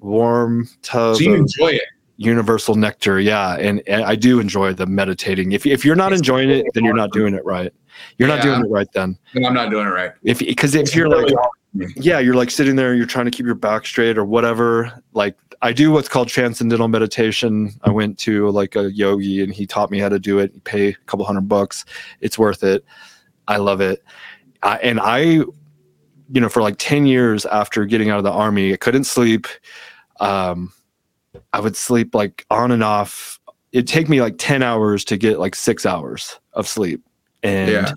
warm 0.00 0.68
tub 0.82 1.16
so 1.16 1.22
you 1.22 1.34
enjoy 1.34 1.72
it. 1.72 1.82
universal 2.16 2.74
nectar 2.74 3.20
yeah. 3.20 3.56
And, 3.56 3.82
and 3.86 4.04
i 4.04 4.14
do 4.16 4.40
enjoy 4.40 4.72
the 4.72 4.86
meditating. 4.86 5.52
If, 5.52 5.66
if 5.66 5.84
you're 5.84 5.96
not 5.96 6.12
It's 6.12 6.20
enjoying 6.20 6.50
it 6.50 6.64
then 6.74 6.84
you're 6.84 6.94
not 6.94 7.10
doing 7.12 7.34
it 7.34 7.44
right. 7.44 7.72
You're 8.18 8.28
not 8.28 8.38
Yeah. 8.38 8.44
doing 8.56 8.64
it 8.66 8.70
right 8.70 8.88
then. 8.94 9.18
I'm 9.44 9.52
not 9.54 9.70
doing 9.70 9.86
it 9.86 9.90
right. 9.90 10.12
if 10.22 10.38
because 10.38 10.74
if 10.74 10.82
It's 10.82 10.94
you're 10.94 11.08
like 11.08 11.26
really 11.26 11.34
hard 11.34 11.50
for 11.94 12.00
yeah 12.00 12.18
you're 12.18 12.34
like 12.34 12.50
sitting 12.50 12.76
there 12.76 12.94
you're 12.94 13.06
trying 13.06 13.26
to 13.26 13.30
keep 13.30 13.46
your 13.46 13.54
back 13.54 13.86
straight 13.86 14.18
or 14.18 14.24
whatever 14.24 14.92
like 15.12 15.36
i 15.62 15.72
do 15.72 15.92
what's 15.92 16.08
called 16.08 16.28
transcendental 16.28 16.88
meditation. 16.88 17.70
I 17.82 17.90
went 17.90 18.18
to 18.20 18.48
like 18.50 18.74
a 18.76 18.90
yogi 18.92 19.42
and 19.42 19.52
he 19.52 19.66
taught 19.66 19.90
me 19.90 19.98
how 19.98 20.08
to 20.08 20.18
do 20.18 20.38
it. 20.38 20.52
You 20.54 20.60
pay 20.62 20.88
a 20.88 20.94
couple 21.06 21.24
hundred 21.26 21.48
bucks. 21.48 21.84
It's 22.20 22.38
worth 22.38 22.62
it. 22.64 22.84
I 23.46 23.56
love 23.58 23.80
it 23.80 24.02
I, 24.62 24.76
and 24.78 25.00
i 25.00 25.18
you 25.20 25.46
know 26.40 26.48
for 26.48 26.62
like 26.62 26.76
10 26.78 27.06
years 27.06 27.46
after 27.46 27.84
getting 27.86 28.10
out 28.10 28.18
of 28.18 28.24
the 28.24 28.30
army 28.32 28.72
i 28.72 28.76
couldn't 28.76 29.04
sleep 29.04 29.46
um 30.20 30.72
i 31.52 31.60
would 31.60 31.76
sleep 31.76 32.14
like 32.14 32.44
on 32.50 32.70
and 32.70 32.82
off 32.84 33.40
it'd 33.72 33.88
take 33.88 34.08
me 34.08 34.20
like 34.20 34.34
10 34.38 34.62
hours 34.62 35.04
to 35.06 35.16
get 35.16 35.38
like 35.38 35.54
six 35.54 35.86
hours 35.86 36.38
of 36.52 36.66
sleep 36.68 37.02
and 37.42 37.70
Yeah. 37.70 37.92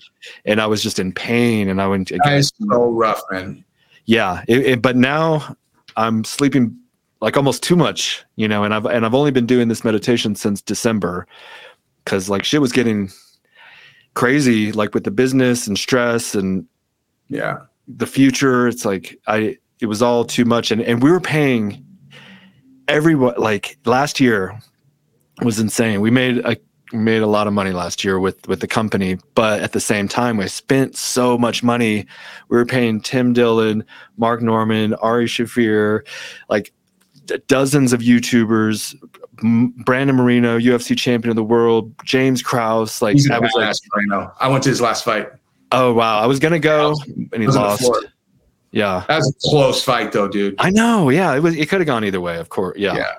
and 0.46 0.62
i 0.62 0.66
was 0.66 0.82
just 0.82 1.00
in 1.00 1.12
pain 1.12 1.70
and 1.70 1.82
i 1.82 1.88
went 1.88 2.12
is 2.12 2.52
so 2.72 2.90
rough, 2.90 3.22
man. 3.32 3.64
yeah 4.06 4.44
it, 4.48 4.60
it- 4.66 4.82
but 4.82 4.96
now 4.96 5.56
i'm 5.98 6.24
sleeping 6.24 6.76
like 7.22 7.38
almost 7.38 7.62
too 7.64 7.76
much 7.76 8.24
you 8.36 8.48
know 8.48 8.64
and 8.64 8.74
i've 8.74 8.86
and 8.86 9.06
i've 9.06 9.14
only 9.16 9.32
been 9.32 9.46
doing 9.46 9.68
this 9.68 9.84
meditation 9.84 10.34
since 10.36 10.62
december 10.62 11.28
because 12.04 12.30
like 12.30 12.44
shit 12.44 12.62
was 12.62 12.72
getting 12.72 13.10
crazy 14.14 14.72
like 14.72 14.94
with 14.94 15.04
the 15.04 15.12
business 15.12 15.68
and 15.68 15.78
stress 15.78 16.36
and 16.36 16.66
Yeah. 17.30 17.58
the 17.88 18.06
future 18.08 18.68
it's 18.68 18.86
like 18.86 19.20
i 19.28 19.58
it 19.80 19.88
was 19.88 20.02
all 20.02 20.24
too 20.24 20.46
much. 20.46 20.72
And 20.72 20.82
and 20.82 21.04
we 21.04 21.12
were 21.12 21.20
paying 21.20 21.84
everyone 22.88 23.34
like 23.38 23.78
last 23.86 24.20
year 24.20 24.58
was 25.42 25.60
insane. 25.60 26.00
We 26.00 26.10
made 26.12 26.38
a 26.46 26.56
made 26.96 27.22
a 27.24 27.28
lot 27.28 27.48
of 27.48 27.54
money 27.54 27.72
last 27.72 28.04
year 28.04 28.18
with 28.20 28.48
with 28.48 28.60
the 28.62 28.68
company 28.68 29.18
but 29.36 29.62
at 29.62 29.72
the 29.74 29.80
same 29.82 30.08
time 30.08 30.38
we 30.38 30.48
spent 30.48 30.96
so 30.96 31.38
much 31.38 31.64
money. 31.64 32.06
We 32.50 32.58
were 32.58 32.66
paying 32.66 33.02
tim 33.02 33.34
dillon 33.34 33.84
mark 34.18 34.42
normand 34.42 34.96
ari 35.02 35.26
shaffir 35.26 36.06
like 36.50 36.72
dozens 37.48 37.92
of 37.94 38.00
youtubers 38.02 38.96
brandon 39.42 40.16
moreno 40.16 40.60
ufc 40.60 40.96
champion 40.98 41.30
of 41.30 41.36
the 41.36 41.44
world 41.44 41.92
james 42.06 42.42
krause 42.42 43.02
like 43.02 43.18
i 43.32 43.40
was 43.40 43.52
like 43.56 43.74
now. 44.08 44.32
I 44.40 44.48
went 44.48 44.64
to 44.64 44.70
his 44.70 44.80
last 44.80 45.04
fight. 45.04 45.28
oh 45.72 45.92
wow 45.94 46.20
i 46.20 46.26
was 46.28 46.40
gonna 46.40 46.60
go 46.60 46.96
and 47.32 47.42
he 47.42 47.48
was 47.48 47.56
on 47.56 47.64
the 47.78 47.88
lost 47.88 48.06
yeah 48.72 49.04
That 49.08 49.18
was 49.18 49.30
a 49.30 49.50
close 49.50 49.84
fight, 49.84 50.12
though, 50.12 50.28
dude. 50.28 50.56
I 50.58 50.72
know. 50.72 51.10
Yeah, 51.12 51.36
it 51.36 51.42
was. 51.42 51.56
It 51.56 51.70
could 51.70 51.80
have 51.80 51.86
gone 51.86 52.04
either 52.04 52.20
way. 52.20 52.38
Of 52.40 52.50
course. 52.50 52.76
Yeah. 52.76 52.96
Yeah. 52.96 53.14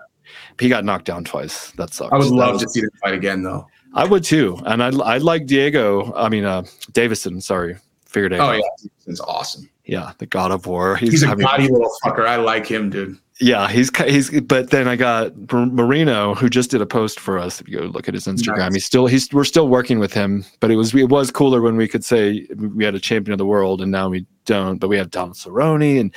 He 0.58 0.68
got 0.68 0.84
knocked 0.84 1.04
down 1.04 1.22
twice. 1.22 1.70
That 1.76 1.94
sucks. 1.94 2.12
I 2.12 2.16
would 2.18 2.26
love 2.26 2.54
was- 2.54 2.62
to 2.64 2.68
see 2.70 2.80
them 2.80 2.90
fight 3.00 3.14
again, 3.14 3.44
though. 3.44 3.68
I 3.94 4.04
would 4.04 4.24
too. 4.24 4.58
And 4.66 4.82
I 4.82 4.88
I 4.88 5.18
like 5.18 5.46
Diego. 5.46 6.12
I 6.16 6.28
mean, 6.28 6.44
uh, 6.44 6.62
Deiveson. 6.90 7.40
Sorry, 7.40 7.76
figured 8.04 8.32
it. 8.32 8.40
Oh 8.40 8.46
out. 8.46 8.56
yeah, 8.56 8.88
it's 9.06 9.20
awesome. 9.20 9.70
Yeah, 9.84 10.10
the 10.18 10.26
God 10.26 10.50
of 10.50 10.66
War. 10.66 10.96
He's, 10.96 11.12
He's 11.12 11.22
a 11.22 11.36
gaudy 11.36 11.68
little 11.68 11.92
fucker. 12.04 12.26
I 12.26 12.34
like 12.34 12.66
him, 12.66 12.90
dude. 12.90 13.16
Yeah, 13.40 13.68
he's 13.68 13.90
he's. 13.98 14.40
But 14.42 14.70
then 14.70 14.86
I 14.86 14.94
got 14.94 15.32
Moreno, 15.52 16.34
who 16.36 16.48
just 16.48 16.70
did 16.70 16.80
a 16.80 16.86
post 16.86 17.18
for 17.18 17.36
us. 17.36 17.60
If 17.60 17.68
you 17.68 17.78
go 17.80 17.84
look 17.86 18.06
at 18.06 18.14
his 18.14 18.26
Instagram, 18.26 18.58
Nice. 18.58 18.74
he's 18.74 18.84
still 18.86 19.06
he's 19.08 19.32
we're 19.32 19.44
still 19.44 19.66
working 19.68 19.98
with 19.98 20.12
him. 20.12 20.44
But 20.60 20.70
it 20.70 20.76
was 20.76 20.94
it 20.94 21.08
was 21.08 21.32
cooler 21.32 21.60
when 21.60 21.76
we 21.76 21.88
could 21.88 22.04
say 22.04 22.46
we 22.56 22.84
had 22.84 22.94
a 22.94 23.00
champion 23.00 23.32
of 23.32 23.38
the 23.38 23.46
world, 23.46 23.80
and 23.82 23.90
now 23.90 24.08
we 24.08 24.24
don't. 24.44 24.78
But 24.78 24.86
we 24.86 24.96
have 24.98 25.10
Don 25.10 25.32
Cerrone 25.32 25.98
and 26.00 26.14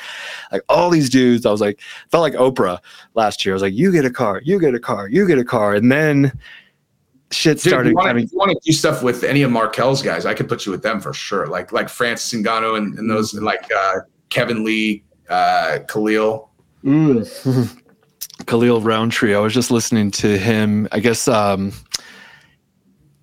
like 0.51 0.61
all 0.69 0.91
these 0.91 1.09
dudes. 1.09 1.47
I 1.47 1.51
was 1.51 1.59
like 1.59 1.79
felt 2.11 2.21
like 2.21 2.33
Oprah 2.33 2.77
last 3.15 3.43
year. 3.45 3.53
I 3.53 3.55
was 3.55 3.63
like, 3.63 3.73
you 3.73 3.91
get 3.91 4.05
a 4.05 4.11
car, 4.11 4.39
you 4.45 4.59
get 4.59 4.75
a 4.75 4.79
car, 4.79 5.07
you 5.09 5.25
get 5.27 5.39
a 5.39 5.43
car, 5.45 5.73
and 5.73 5.91
then 5.91 6.31
shit 7.31 7.57
Dude, 7.57 7.71
started 7.71 7.87
if 7.87 7.91
you 7.93 7.95
wanna- 7.95 8.09
coming. 8.09 8.29
you 8.31 8.37
want 8.37 8.51
to 8.51 8.59
do 8.63 8.71
stuff 8.71 9.01
with 9.01 9.23
any 9.23 9.41
of 9.41 9.49
Marquel's 9.49 10.03
guys, 10.03 10.27
I 10.27 10.35
could 10.35 10.47
put 10.47 10.67
you 10.67 10.71
with 10.71 10.83
them 10.83 10.99
for 10.99 11.13
sure. 11.13 11.47
Like 11.47 11.71
like 11.71 11.89
Francis 11.89 12.31
Ngannou 12.39 12.77
and, 12.77 12.99
and 12.99 13.09
those 13.09 13.33
Mm-hmm. 13.33 13.43
like 13.43 13.65
uh, 13.75 14.01
Kevin 14.29 14.63
Lee, 14.63 15.03
uh, 15.31 15.79
Khalil. 15.87 16.46
Khalil 18.45 18.81
Rountree. 18.81 19.33
I 19.35 19.39
was 19.39 19.53
just 19.53 19.71
listening 19.71 20.11
to 20.11 20.37
him. 20.37 20.87
I 20.91 20.99
guess 20.99 21.27
um, 21.27 21.73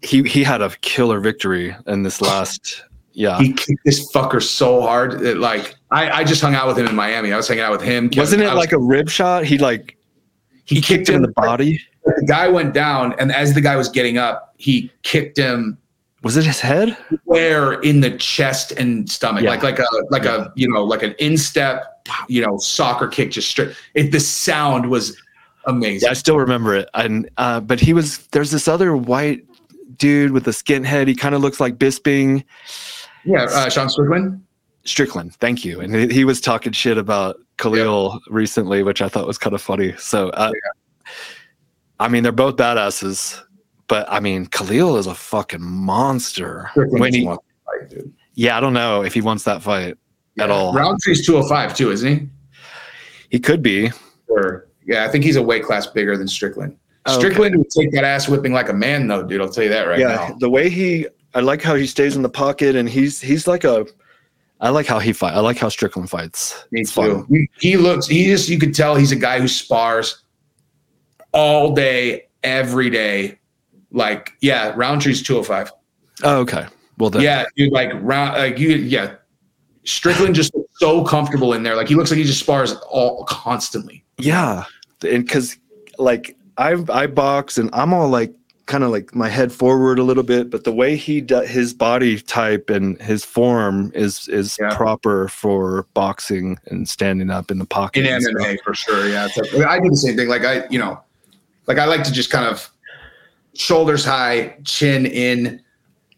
he 0.02 0.22
he 0.22 0.42
had 0.44 0.61
a 0.61 0.70
killer 0.82 1.20
victory 1.20 1.74
in 1.86 2.02
this 2.02 2.20
last. 2.20 2.82
Yeah, 3.16 3.38
He 3.38 3.52
kicked 3.52 3.84
this 3.84 4.11
fucker 4.12 4.42
so 4.42 4.80
hard. 4.82 5.20
That, 5.20 5.38
like 5.38 5.76
I, 5.92 6.11
I 6.11 6.24
just 6.24 6.42
hung 6.42 6.57
out 6.57 6.66
with 6.66 6.76
him 6.76 6.86
in 6.88 6.96
Miami. 6.96 7.32
I 7.32 7.36
was 7.36 7.46
hanging 7.46 7.62
out 7.62 7.70
with 7.70 7.80
him. 7.82 8.09
Kevin- 8.09 8.18
wasn't 8.22 8.42
it 8.42 8.46
was- 8.46 8.57
like 8.57 8.72
a 8.72 8.78
rib 8.78 9.09
shot? 9.09 9.44
He 9.44 9.57
like 9.57 9.96
he, 10.64 10.80
kicked 10.80 11.09
him 11.09 11.16
in 11.16 11.22
the 11.22 11.28
body. 11.28 11.80
The 12.05 12.24
guy 12.26 12.48
went 12.48 12.74
down, 12.74 13.14
and 13.20 13.30
as 13.30 13.55
the 13.55 13.61
guy 13.61 13.76
was 13.76 13.88
getting 13.88 14.18
up, 14.18 14.55
he 14.59 14.90
kicked 15.02 15.38
him 15.38 15.78
Was 16.25 16.37
it 16.37 16.45
his 16.45 16.59
head? 16.61 16.97
Where 17.25 17.75
in 17.83 18.01
the 18.01 18.16
chest 18.16 18.72
and 18.72 19.09
stomach, 19.09 19.45
Yeah. 19.45 19.51
like 19.51 19.62
like 19.62 19.79
a 19.79 19.87
like 20.11 20.25
a 20.25 20.53
you 20.57 20.68
know 20.68 20.83
like 20.83 21.03
an 21.03 21.14
instep, 21.18 22.07
you 22.29 22.41
know, 22.45 22.59
soccer 22.59 23.07
kick 23.07 23.31
just 23.31 23.49
straight. 23.49 23.77
It 23.95 24.11
the 24.11 24.20
sound 24.20 24.91
was 24.91 25.16
amazing. 25.66 26.07
Yeah, 26.07 26.11
I 26.11 26.14
still 26.14 26.39
remember 26.39 26.75
it. 26.75 26.89
And 26.95 27.29
uh, 27.37 27.61
but 27.61 27.79
he 27.79 27.93
was 27.93 28.27
there's 28.29 28.51
this 28.51 28.66
other 28.68 28.97
white 28.97 29.45
dude 29.99 30.33
with 30.33 30.49
a 30.49 30.51
skinhead. 30.51 31.07
He 31.09 31.14
kind 31.14 31.35
of 31.35 31.41
looks 31.43 31.61
like 31.61 31.77
Bisping 31.77 32.45
Yeah, 33.25 33.45
uh, 33.45 33.68
Sean 33.70 33.89
Strickland. 33.89 34.43
Strickland. 34.85 35.35
Thank 35.37 35.64
you. 35.64 35.81
And 35.81 35.95
he, 35.95 36.09
he 36.09 36.25
was 36.25 36.41
talking 36.41 36.72
shit 36.72 36.99
about 36.99 37.37
Khalil 37.59 38.20
recently, 38.29 38.83
which 38.83 39.01
I 39.01 39.09
thought 39.09 39.27
was 39.27 39.39
kind 39.39 39.55
of 39.55 39.62
funny. 39.62 39.95
So 39.99 40.29
uh, 40.31 40.51
I 42.01 42.09
mean, 42.09 42.22
they're 42.22 42.33
both 42.33 42.57
badasses, 42.57 43.41
but 43.89 44.07
I 44.11 44.20
mean, 44.20 44.47
Khalil 44.47 44.97
is 44.97 45.07
a 45.07 45.14
fucking 45.14 45.62
monster. 45.62 46.70
When 46.74 47.12
he, 47.12 47.24
fight, 47.24 47.39
dude. 47.91 48.12
yeah, 48.35 48.57
I 48.57 48.61
don't 48.61 48.72
know 48.72 49.03
if 49.03 49.14
he 49.14 49.20
wants 49.20 49.45
that 49.45 49.62
fight 49.62 49.97
at 50.39 50.51
all. 50.51 50.72
Rountree's 50.74 51.24
205 51.26 51.76
too, 51.76 51.91
isn't 51.91 52.18
he? 52.18 52.28
He 53.30 53.39
could 53.39 53.62
be. 53.62 53.91
Or 54.28 54.68
yeah, 54.87 55.05
I 55.05 55.09
think 55.09 55.24
he's 55.24 55.37
a 55.37 55.43
weight 55.43 55.64
class 55.64 55.87
bigger 55.87 56.16
than 56.16 56.28
Strickland. 56.28 56.76
Oh, 57.07 57.12
okay. 57.12 57.20
Strickland 57.20 57.57
would 57.57 57.70
take 57.70 57.93
that 57.93 58.05
ass 58.05 58.28
whipping 58.28 58.53
like 58.53 58.68
a 58.68 58.72
man, 58.72 59.07
though, 59.07 59.22
dude. 59.22 59.41
I'll 59.41 59.49
tell 59.49 59.64
you 59.64 59.70
that 59.70 59.85
right 59.87 59.99
yeah, 59.99 60.28
now. 60.30 60.37
the 60.39 60.49
way 60.49 60.70
he, 60.70 61.07
I 61.35 61.41
like 61.41 61.61
how 61.61 61.74
he 61.74 61.87
stays 61.87 62.16
in 62.16 62.22
the 62.22 62.28
pocket, 62.30 62.76
and 62.76 62.89
he's 62.89 63.20
he's 63.20 63.47
like 63.47 63.64
a. 63.64 63.87
I 64.61 64.70
like 64.70 64.87
how 64.87 64.99
he 64.99 65.12
fight. 65.12 65.35
I 65.35 65.41
like 65.41 65.59
how 65.59 65.68
Strickland 65.68 66.09
fights. 66.09 66.64
Me 66.70 66.80
It's 66.80 66.95
too. 66.95 67.26
fun. 67.26 67.49
He 67.59 67.76
looks. 67.76 68.07
He 68.07 68.24
just. 68.24 68.49
You 68.49 68.59
could 68.59 68.74
tell 68.74 68.95
he's 68.95 69.12
a 69.12 69.16
guy 69.16 69.39
who 69.41 69.49
spars 69.49 70.22
all 71.32 71.74
day, 71.74 72.28
every 72.43 72.89
day. 72.89 73.39
Like 73.95 74.32
yeah, 74.40 74.72
Rountree's 74.76 75.22
205. 75.22 75.72
Oh, 76.24 76.38
okay. 76.40 76.66
Well, 76.99 77.11
then, 77.11 77.22
Yeah, 77.22 77.45
dude. 77.57 77.72
Like 77.72 77.92
round. 77.95 78.36
Like 78.36 78.59
you. 78.59 78.70
Yeah. 78.70 79.14
Strickland 79.84 80.34
just 80.34 80.55
looks 80.55 80.72
so 80.78 81.05
comfortable 81.05 81.53
in 81.53 81.62
there. 81.62 81.76
Like 81.76 81.88
he 81.88 81.95
looks 81.95 82.11
like 82.11 82.18
he 82.18 82.24
just 82.24 82.40
spars 82.40 82.72
all 82.90 83.24
constantly. 83.24 84.05
Yeah, 84.18 84.64
and 85.07 85.24
because 85.24 85.57
like 85.99 86.36
I 86.57 86.76
I 86.90 87.07
box 87.07 87.59
and 87.59 87.68
I'm 87.72 87.92
all 87.92 88.09
like 88.09 88.32
kind 88.66 88.82
of 88.82 88.90
like 88.90 89.14
my 89.14 89.28
head 89.28 89.53
forward 89.53 89.99
a 89.99 90.03
little 90.03 90.22
bit, 90.22 90.49
but 90.49 90.64
the 90.64 90.72
way 90.72 90.97
he 90.97 91.20
does 91.20 91.47
his 91.49 91.74
body 91.74 92.18
type 92.18 92.70
and 92.70 92.99
his 93.03 93.24
form 93.24 93.92
is 93.95 94.26
is 94.28 94.57
Yeah. 94.59 94.74
proper 94.74 95.28
for 95.28 95.86
boxing 95.92 96.59
and 96.66 96.88
standing 96.88 97.28
up 97.28 97.51
in 97.51 97.59
the 97.59 97.66
pocket. 97.66 98.07
in. 98.07 98.22
MMA 98.22 98.57
for 98.64 98.74
sure. 98.74 99.07
Yeah, 99.09 99.28
like, 99.36 99.66
I 99.66 99.78
do 99.80 99.90
the 99.90 99.97
same 99.97 100.16
thing. 100.16 100.28
Like 100.28 100.45
I, 100.47 100.66
you 100.70 100.78
know, 100.78 100.99
like 101.66 101.78
I 101.78 101.84
like 101.84 102.05
to 102.05 102.12
just 102.12 102.30
kind 102.30 102.47
of 102.47 102.70
shoulders 103.55 104.05
high, 104.05 104.57
chin 104.64 105.07
in, 105.07 105.62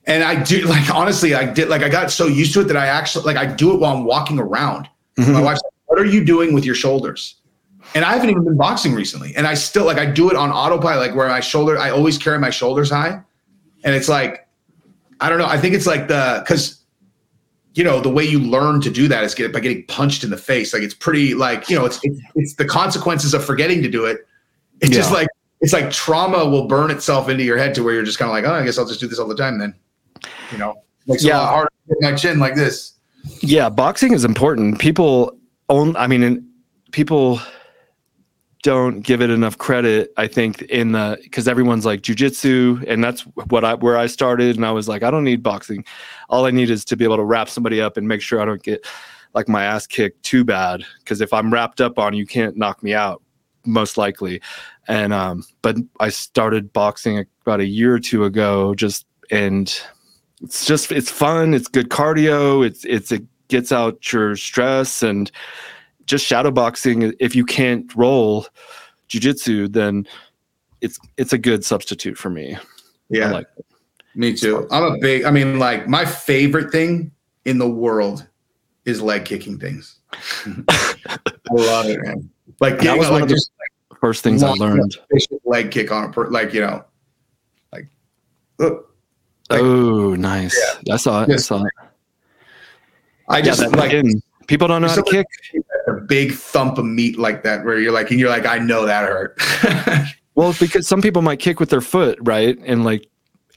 and 0.07 0.24
I 0.24 0.43
do 0.43 0.62
like 0.66 0.95
honestly, 0.95 1.34
I 1.34 1.53
did 1.53 1.68
like 1.68 1.82
I 1.82 1.89
got 1.89 2.11
so 2.11 2.26
used 2.26 2.53
to 2.55 2.61
it 2.61 2.64
that 2.64 2.76
I 2.76 2.87
actually 2.87 3.24
like 3.24 3.37
I 3.37 3.47
do 3.47 3.72
it 3.74 3.80
while 3.80 3.97
I'm 3.97 4.05
walking 4.05 4.39
around. 4.39 4.89
Mhm. 5.18 5.32
My 5.32 5.41
wife's 5.41 5.62
like, 5.62 5.72
"What 5.87 5.99
are 5.99 6.05
you 6.05 6.24
doing 6.24 6.53
with 6.53 6.64
your 6.64 6.74
shoulders?" 6.74 7.37
And 7.95 8.05
I 8.05 8.12
haven't 8.12 8.30
even 8.30 8.45
been 8.45 8.57
boxing 8.57 8.95
recently, 8.95 9.34
and 9.37 9.47
I 9.47 9.55
still 9.55 9.84
like 9.84 9.99
I 9.99 10.07
do 10.07 10.30
it 10.30 10.37
on 10.37 10.51
autopilot, 10.51 11.09
like 11.09 11.16
where 11.16 11.28
my 11.28 11.41
shoulder, 11.41 11.78
I 11.78 11.91
always 11.91 12.18
carry 12.18 12.39
my 12.39 12.51
shoulders 12.51 12.91
high, 12.91 13.20
and 13.84 13.95
it's 13.95 14.09
like, 14.09 14.47
I 15.20 15.28
don't 15.28 15.39
know, 15.39 15.47
I 15.47 15.59
think 15.59 15.74
it's 15.74 15.87
like 15.87 16.09
the 16.09 16.43
because 16.43 16.82
you 17.74 17.84
know 17.84 18.01
the 18.01 18.09
way 18.09 18.24
you 18.24 18.41
learn 18.41 18.80
to 18.80 18.91
do 18.91 19.07
that 19.07 19.22
is 19.22 19.34
get 19.34 19.53
by 19.53 19.61
getting 19.61 19.84
punched 19.84 20.24
in 20.24 20.30
the 20.30 20.37
face 20.37 20.72
like 20.72 20.82
it's 20.82 20.95
pretty 20.95 21.34
like 21.34 21.68
you 21.68 21.76
know 21.76 21.84
it's 21.84 22.01
it's, 22.03 22.20
it's 22.34 22.55
the 22.55 22.64
consequences 22.64 23.34
of 23.34 23.45
forgetting 23.45 23.82
to 23.82 23.89
do 23.89 24.07
it 24.07 24.26
it's 24.80 24.91
just 24.91 25.12
like 25.12 25.28
it's 25.61 25.73
like 25.73 25.91
trauma 25.91 26.45
will 26.45 26.67
burn 26.67 26.91
itself 26.91 27.29
into 27.29 27.43
your 27.45 27.57
head 27.59 27.75
to 27.75 27.83
where 27.83 27.95
you're 27.95 28.05
just 28.05 28.19
kind 28.19 28.29
of 28.29 28.33
like 28.35 28.45
oh 28.45 28.55
i 28.55 28.65
guess 28.65 28.79
i'll 28.79 28.87
just 28.87 29.01
do 29.01 29.07
this 29.09 29.19
all 29.19 29.27
the 29.29 29.35
time 29.37 29.59
then 29.59 29.75
you 30.53 30.59
know 30.59 30.75
makes 31.07 31.25
Yeah. 31.25 31.39
harder 31.47 31.71
to 31.89 31.97
my 32.01 32.15
chin 32.15 32.39
like 32.39 32.55
this 32.55 32.93
Yeah, 33.41 33.69
boxing 33.69 34.13
is 34.13 34.25
important. 34.25 34.79
People 34.79 35.37
own. 35.69 35.97
I 35.97 36.07
mean, 36.07 36.49
people 36.93 37.41
don't 38.63 39.01
give 39.01 39.21
it 39.21 39.31
enough 39.31 39.59
credit. 39.59 40.13
I 40.17 40.27
think 40.29 40.63
in 40.63 40.93
the 40.93 41.19
because 41.23 41.49
everyone's 41.49 41.85
like 41.85 42.03
jujitsu, 42.03 42.85
and 42.89 43.03
that's 43.03 43.23
what 43.51 43.65
I 43.65 43.75
where 43.75 43.99
I 43.99 44.07
started. 44.07 44.57
And 44.57 44.65
I 44.65 44.71
was 44.71 44.87
like, 44.89 45.03
I 45.03 45.11
don't 45.11 45.25
need 45.25 45.43
boxing. 45.43 45.85
All 46.29 46.47
I 46.47 46.51
need 46.53 46.71
is 46.71 46.85
to 46.87 46.97
be 46.97 47.05
able 47.05 47.17
to 47.17 47.25
wrap 47.25 47.49
somebody 47.49 47.81
up 47.81 47.97
and 47.97 48.07
make 48.07 48.21
sure 48.23 48.41
I 48.41 48.45
don't 48.45 48.63
get 48.63 48.87
like 49.35 49.49
my 49.49 49.65
ass 49.65 49.87
kicked 49.89 50.23
too 50.23 50.45
bad. 50.45 50.83
Because 51.01 51.21
if 51.21 51.33
I'm 51.33 51.53
wrapped 51.53 51.81
up 51.81 51.99
on, 51.99 52.15
you 52.15 52.27
can't 52.27 52.57
knock 52.57 52.83
me 52.83 52.95
out 52.95 53.23
most 53.67 53.99
likely. 53.99 54.41
And 54.89 55.12
um, 55.12 55.45
but 55.62 55.77
I 56.01 56.09
started 56.09 56.73
boxing 56.73 57.25
about 57.43 57.61
a 57.61 57.67
year 57.67 57.95
or 57.95 58.01
two 58.01 58.25
ago, 58.25 58.75
just 58.75 59.07
and 59.31 59.79
it's 60.43 60.67
just 60.67 60.93
it's 60.93 61.11
fun 61.11 61.55
it's 61.55 61.69
good 61.69 61.89
cardio 61.89 62.67
it's 62.67 62.85
it's 62.85 63.11
it 63.11 63.25
gets 63.49 63.73
out 63.73 64.12
your 64.12 64.37
stress 64.37 65.03
and 65.03 65.31
just 66.05 66.25
shadow 66.25 66.51
boxing 66.51 67.14
if 67.21 67.35
you 67.35 67.45
can't 67.45 67.95
roll 67.95 68.47
jiu-jitsu 69.09 69.69
then 69.69 70.07
it's 70.81 70.99
it's 71.17 71.33
a 71.33 71.39
good 71.39 71.64
substitute 71.64 72.19
for 72.19 72.29
me. 72.29 72.57
Yeah. 73.09 73.33
like 73.33 73.47
me 74.14 74.37
too. 74.37 74.67
I'm 74.71 74.83
a 74.83 74.99
big 74.99 75.25
i 75.25 75.31
mean 75.31 75.59
like 75.59 75.89
my 75.89 76.05
favorite 76.05 76.71
thing 76.71 77.12
in 77.45 77.59
the 77.59 77.69
world 77.69 78.27
is 78.85 79.01
leg 79.01 79.25
kicking 79.25 79.59
things. 79.59 80.01
I 80.12 81.19
love 81.51 81.87
it 81.87 81.99
man 82.03 82.31
like 82.61 82.78
That 82.80 82.99
was 82.99 83.07
one 83.09 83.14
like 83.14 83.22
of 83.24 83.28
the 83.28 83.34
just 83.34 83.51
first 84.01 84.22
things 84.22 84.42
i 84.42 84.51
learned 84.53 84.97
leg 85.44 85.70
kick 85.70 85.90
on 85.90 86.05
a 86.05 86.12
per, 86.12 86.28
like 86.30 86.53
you 86.53 86.61
know 86.61 86.84
like 87.72 87.88
look 88.59 88.94
like- 89.49 89.61
oh 89.62 90.14
nice 90.14 90.57
i 90.90 90.97
saw 90.97 91.22
it 91.22 91.30
i 91.30 91.36
saw 91.36 91.62
it 91.64 91.72
i 93.28 93.38
yeah 93.38 93.44
just 93.44 93.61
that 93.61 93.72
like 93.72 93.92
in. 93.92 94.20
people 94.47 94.68
don't 94.68 94.82
know 94.82 94.88
how 94.88 94.97
to 94.97 95.03
kick 95.03 95.26
a 95.88 95.92
big 95.94 96.32
thump 96.32 96.76
of 96.78 96.84
meat 96.84 97.18
like 97.18 97.42
that 97.42 97.64
where 97.64 97.78
you're 97.78 97.92
like 97.92 98.11
and 98.11 98.20
you're 98.20 98.28
like 98.28 98.44
i 98.47 98.59
know 98.59 98.84
that 98.86 99.05
hurt 99.05 99.40
Well, 100.36 100.55
because 100.61 100.86
some 100.86 101.01
people 101.01 101.22
might 101.22 101.38
kick 101.38 101.61
with 101.61 101.70
their 101.70 101.80
foot, 101.80 102.18
right? 102.20 102.59
And 102.66 102.84
like, 102.84 103.09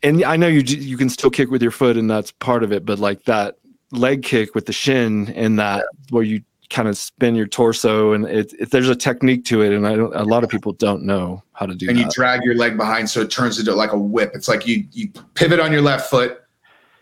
and 0.01 0.23
I 0.23 0.37
know 0.37 0.47
you 0.47 0.61
you 0.61 0.95
can 0.95 1.09
still 1.09 1.29
kick 1.29 1.51
with 1.51 1.61
your 1.61 1.71
foot, 1.71 1.97
and 1.97 2.09
that's 2.09 2.31
part 2.31 2.63
of 2.63 2.71
it. 2.71 2.85
But 2.85 2.99
like 2.99 3.25
that 3.25 3.57
leg 3.91 4.23
kick 4.23 4.55
with 4.55 4.65
the 4.65 4.71
shin 4.71 5.27
and 5.35 5.59
that 5.59 5.83
where 6.09 6.23
you 6.23 6.41
kind 6.69 6.87
of 6.87 6.97
spin 6.97 7.35
your 7.35 7.47
torso, 7.47 8.13
and 8.13 8.25
it, 8.25 8.53
it 8.59 8.71
there's 8.71 8.89
a 8.89 8.95
technique 8.95 9.45
to 9.45 9.61
it, 9.61 9.73
and 9.73 9.87
I 9.87 9.95
don't, 9.95 10.15
a 10.15 10.23
lot 10.23 10.43
of 10.43 10.49
people 10.49 10.73
don't 10.73 11.03
know 11.03 11.43
how 11.53 11.65
to 11.65 11.75
do 11.75 11.89
and 11.89 11.97
you 11.97 12.07
drag 12.11 12.43
your 12.43 12.55
leg 12.55 12.77
behind 12.77 13.09
so 13.09 13.19
it 13.21 13.29
turns 13.29 13.59
into 13.59 13.73
like 13.75 13.91
a 13.91 13.99
whip. 13.99 14.31
It's 14.33 14.47
like 14.47 14.65
you 14.65 14.85
you 14.91 15.11
pivot 15.33 15.59
on 15.59 15.71
your 15.71 15.81
left 15.81 16.09
foot 16.09 16.41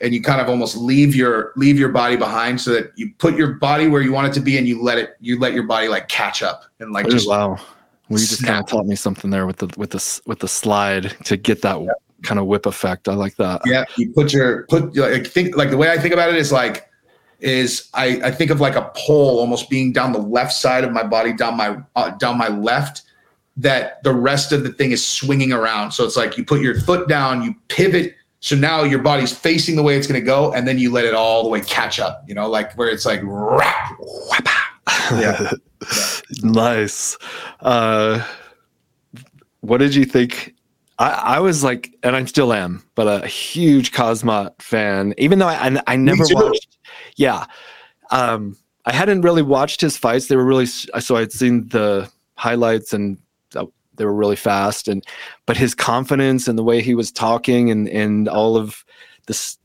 and 0.02 0.14
you 0.14 0.22
kind 0.22 0.42
of 0.42 0.50
almost 0.50 0.78
leave 0.78 1.16
your 1.16 1.54
leave 1.56 1.78
your 1.78 1.90
body 1.90 2.16
behind 2.16 2.60
so 2.60 2.72
that 2.74 2.92
you 2.96 3.12
put 3.18 3.36
your 3.36 3.54
body 3.54 3.88
where 3.88 4.02
you 4.02 4.12
want 4.12 4.28
it 4.28 4.34
to 4.34 4.40
be 4.40 4.58
and 4.58 4.68
you 4.68 4.82
let 4.82 4.98
it 4.98 5.16
you 5.20 5.40
let 5.40 5.54
your 5.54 5.64
body 5.64 5.88
like 5.88 6.08
catch 6.08 6.42
up 6.44 6.64
and 6.80 6.92
like 6.92 7.06
Oh, 7.06 7.10
just 7.10 7.28
wow, 7.28 7.50
well, 7.50 7.60
you 8.10 8.18
just 8.18 8.46
kind 8.46 8.60
of 8.60 8.68
taught 8.68 8.86
me 8.86 8.96
something 8.96 9.30
there 9.30 9.46
with 9.46 9.58
the 9.58 9.72
with 9.78 9.92
the 9.92 10.22
with 10.26 10.40
the 10.40 10.48
slide 10.48 11.16
to 11.26 11.38
get 11.38 11.62
that 11.62 11.78
kind 12.24 12.40
of 12.40 12.48
whip 12.48 12.66
effect. 12.66 13.08
I 13.08 13.14
like 13.14 13.36
that. 13.36 13.62
yeah 13.66 13.86
you 13.98 14.12
put 14.12 14.34
your 14.34 14.66
put 14.68 14.96
like 14.96 15.28
think 15.28 15.56
like 15.56 15.70
the 15.70 15.78
way 15.78 15.92
i 15.92 15.98
think 15.98 16.14
about 16.14 16.30
it 16.30 16.36
is 16.36 16.52
like 16.52 16.87
is 17.40 17.90
i 17.94 18.20
i 18.24 18.32
think 18.32 18.50
of 18.50 18.60
like 18.60 18.76
a 18.76 18.92
pole 18.96 19.40
almost 19.40 19.70
being 19.70 19.94
down 19.94 20.12
the 20.12 20.20
left 20.20 20.54
side 20.54 20.84
of 20.84 20.92
my 20.92 21.04
body 21.04 21.34
down 21.34 21.56
my 21.56 21.78
uh, 21.96 22.10
down 22.18 22.38
my 22.38 22.48
left 22.48 23.04
that 23.56 24.04
the 24.04 24.14
rest 24.14 24.52
of 24.52 24.64
the 24.64 24.72
thing 24.72 24.92
is 24.92 25.06
swinging 25.06 25.52
around 25.52 25.92
so 25.92 26.04
it's 26.04 26.18
like 26.18 26.38
you 26.38 26.44
put 26.44 26.62
your 26.62 26.80
foot 26.82 27.08
down 27.08 27.44
you 27.44 27.54
pivot 27.68 28.16
so 28.40 28.56
now 28.56 28.84
your 28.84 29.00
body's 29.00 29.36
facing 29.36 29.76
the 29.76 29.84
way 29.84 29.98
it's 29.98 30.08
going 30.08 30.20
to 30.20 30.26
go 30.26 30.52
and 30.54 30.68
then 30.68 30.78
you 30.78 30.92
let 30.92 31.06
it 31.06 31.14
all 31.14 31.44
the 31.44 31.50
way 31.50 31.62
catch 31.62 32.00
up 32.00 32.24
you 32.28 32.34
know 32.34 32.50
like 32.50 32.76
where 32.78 32.90
it's 32.90 33.06
like 33.06 33.20
rap, 33.24 33.92
whap, 34.30 34.48
Yeah. 35.12 35.52
nice. 36.42 37.18
Uh, 37.62 38.26
what 39.62 39.78
did 39.78 39.96
you 39.96 40.06
think? 40.06 40.56
I, 41.00 41.10
I 41.10 41.40
was 41.40 41.64
like, 41.64 41.92
and 42.04 42.16
I 42.16 42.26
still 42.26 42.54
am, 42.54 42.84
but 42.96 43.24
a 43.24 43.28
huge 43.28 43.92
Khamzat 43.92 44.62
fan. 44.62 45.14
Even 45.18 45.40
though 45.40 45.48
I, 45.48 45.68
I, 45.68 45.84
I 45.88 45.96
never 45.96 46.24
watched. 46.30 46.77
Yeah, 47.18 47.46
um, 48.12 48.56
I 48.86 48.94
hadn't 48.94 49.22
really 49.22 49.42
watched 49.42 49.82
his 49.82 49.98
fights. 49.98 50.28
They 50.28 50.36
were 50.36 50.46
really 50.46 50.66
so 50.66 51.18
I'd 51.18 51.32
seen 51.32 51.68
the 51.68 52.10
highlights 52.36 52.94
and 52.94 53.18
uh, 53.56 53.66
they 53.96 54.06
were 54.06 54.14
really 54.14 54.36
fast. 54.36 54.88
And 54.88 55.06
but 55.46 55.58
his 55.58 55.76
confidence 55.76 56.48
and 56.48 56.58
the 56.58 56.64
way 56.64 56.82
he 56.82 56.96
was 56.96 57.12
talking 57.12 57.70
and 57.70 57.90
and 57.90 58.30
all 58.30 58.56
of 58.56 58.86
this 59.28 59.58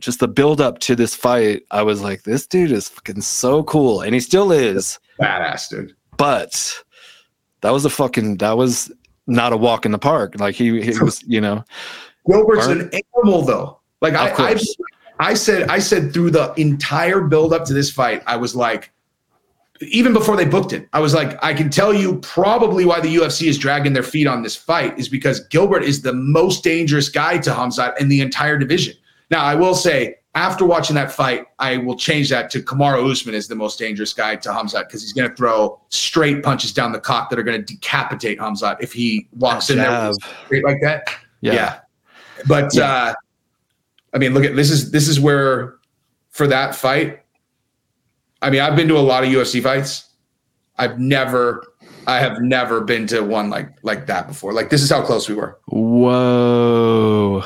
just 0.00 0.20
the 0.20 0.28
build 0.28 0.60
up 0.60 0.80
to 0.80 0.96
this 0.96 1.14
fight, 1.14 1.62
I 1.70 1.82
was 1.82 2.02
like, 2.02 2.24
this 2.24 2.46
dude 2.46 2.72
is 2.72 2.88
fucking 2.88 3.20
so 3.20 3.62
cool, 3.62 4.00
and 4.00 4.14
he 4.14 4.20
still 4.20 4.52
is. 4.52 4.98
badass 5.20 5.70
dude 5.70 5.94
But 6.16 6.74
that 7.62 7.70
was 7.70 7.84
a 7.84 7.90
fucking 7.90 8.38
that 8.38 8.56
was 8.56 8.92
not 9.26 9.52
a 9.52 9.56
walk 9.56 9.86
in 9.86 9.92
the 9.92 9.98
park. 9.98 10.38
Like 10.38 10.56
he, 10.56 10.82
he 10.82 10.98
was, 11.00 11.22
you 11.22 11.40
know, 11.40 11.64
Gilbert's 12.26 12.66
an 12.66 12.90
animal 13.16 13.42
though 13.42 13.78
like 14.02 14.14
Of 14.14 14.20
I, 14.20 14.24
I 14.26 14.34
course. 14.34 14.76
I 14.78 15.01
said 15.34 15.68
I 15.68 15.78
said 15.78 16.12
through 16.12 16.30
the 16.30 16.52
entire 16.56 17.20
build 17.20 17.52
up 17.52 17.64
to 17.66 17.74
this 17.74 17.90
fight, 17.90 18.22
I 18.26 18.36
was 18.36 18.54
like, 18.56 18.90
even 19.80 20.12
before 20.12 20.36
they 20.36 20.44
booked 20.44 20.72
it, 20.72 20.88
I 20.92 21.00
was 21.00 21.14
like, 21.14 21.42
I 21.42 21.54
can 21.54 21.70
tell 21.70 21.92
you 21.92 22.18
probably 22.20 22.84
why 22.84 23.00
the 23.00 23.14
UFC 23.14 23.48
is 23.48 23.58
dragging 23.58 23.92
their 23.92 24.02
feet 24.02 24.26
on 24.26 24.42
this 24.42 24.56
fight 24.56 24.98
is 24.98 25.08
because 25.08 25.40
Gilbert 25.48 25.82
is 25.82 26.02
the 26.02 26.12
most 26.12 26.62
dangerous 26.62 27.08
guy 27.08 27.38
to 27.38 27.50
Hamzat 27.50 27.98
in 28.00 28.08
the 28.08 28.20
entire 28.20 28.58
division. 28.58 28.94
Now, 29.30 29.42
I 29.44 29.54
will 29.54 29.74
say, 29.74 30.16
after 30.34 30.64
watching 30.64 30.94
that 30.96 31.12
fight, 31.12 31.46
I 31.58 31.76
will 31.76 31.96
change 31.96 32.30
that 32.30 32.50
to 32.50 32.60
Kamaru 32.60 33.10
Usman 33.10 33.34
is 33.34 33.48
the 33.48 33.54
most 33.54 33.78
dangerous 33.78 34.14
guy 34.14 34.36
to 34.36 34.48
Hamzat 34.48 34.86
because 34.86 35.02
he's 35.02 35.12
going 35.12 35.28
to 35.28 35.36
throw 35.36 35.80
straight 35.88 36.42
punches 36.42 36.72
down 36.72 36.92
the 36.92 37.00
cock 37.00 37.28
that 37.30 37.38
are 37.38 37.42
going 37.42 37.62
to 37.62 37.74
decapitate 37.74 38.38
Hamzat 38.38 38.78
if 38.80 38.92
he 38.92 39.28
walks 39.32 39.68
in 39.68 39.78
there 39.78 40.12
straight 40.46 40.64
like 40.64 40.80
that. 40.80 41.08
Yeah. 41.42 41.52
Yeah. 41.52 41.78
But 42.46 42.76
uh 42.78 43.14
I 44.14 44.18
mean, 44.18 44.34
look 44.34 44.44
at 44.44 44.54
this 44.56 44.70
is 44.70 44.90
this 44.90 45.08
is 45.08 45.18
where 45.18 45.76
for 46.30 46.46
that 46.46 46.74
fight. 46.74 47.20
I 48.40 48.50
mean, 48.50 48.60
I've 48.60 48.76
been 48.76 48.88
to 48.88 48.96
a 48.96 49.00
lot 49.00 49.24
of 49.24 49.30
UFC 49.30 49.62
fights. 49.62 50.10
I've 50.76 50.98
never 50.98 51.64
I 52.06 52.18
have 52.18 52.40
never 52.40 52.80
been 52.80 53.06
to 53.08 53.22
one 53.22 53.50
like 53.50 53.70
like 53.82 54.06
that 54.06 54.26
before. 54.28 54.52
Like 54.52 54.70
this 54.70 54.82
is 54.82 54.90
how 54.90 55.02
close 55.02 55.28
we 55.28 55.34
were. 55.34 55.58
Whoa. 55.66 57.44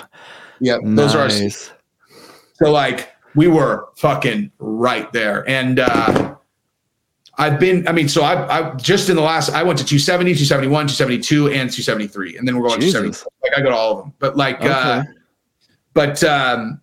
Yeah, 0.61 0.79
those 0.83 1.15
are 1.15 1.21
our 1.21 1.29
nice. 1.29 1.71
so 2.55 2.71
like 2.71 3.13
we 3.35 3.47
were 3.47 3.89
fucking 3.97 4.51
right 4.59 5.13
there. 5.13 5.49
And 5.49 5.81
uh 5.81 6.37
I've 7.39 7.61
been, 7.61 7.87
I 7.87 7.93
mean, 7.93 8.09
so 8.09 8.23
I, 8.23 8.61
I 8.61 8.75
just 8.77 9.11
in 9.11 9.17
the 9.17 9.21
last, 9.21 9.51
I 9.51 9.63
went 9.63 9.79
to 9.81 9.85
270, 9.85 10.33
271, 10.33 10.87
272, 10.87 11.49
and 11.49 11.71
273. 11.71 12.39
And 12.39 12.49
then 12.49 12.57
we're 12.57 12.67
going 12.67 12.81
to 12.81 12.87
Jesus. 12.87 12.95
270. 12.95 13.31
Like 13.43 13.59
I 13.59 13.63
got 13.63 13.73
all 13.73 13.93
of 13.93 13.99
them. 13.99 14.15
But 14.19 14.39
like, 14.39 14.63
uh, 14.63 15.03
Okay. 15.05 15.11
But 15.97 16.23
um, 16.25 16.79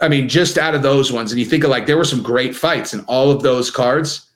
I 0.00 0.08
mean, 0.08 0.28
just 0.28 0.56
out 0.58 0.76
of 0.76 0.82
those 0.82 1.10
ones, 1.10 1.32
and 1.32 1.40
you 1.40 1.44
think 1.44 1.64
of 1.64 1.70
like 1.70 1.86
there 1.86 1.96
were 1.98 2.04
some 2.04 2.22
great 2.22 2.54
fights 2.54 2.94
in 2.94 3.00
all 3.00 3.32
of 3.32 3.42
those 3.42 3.68
cards. 3.68 4.28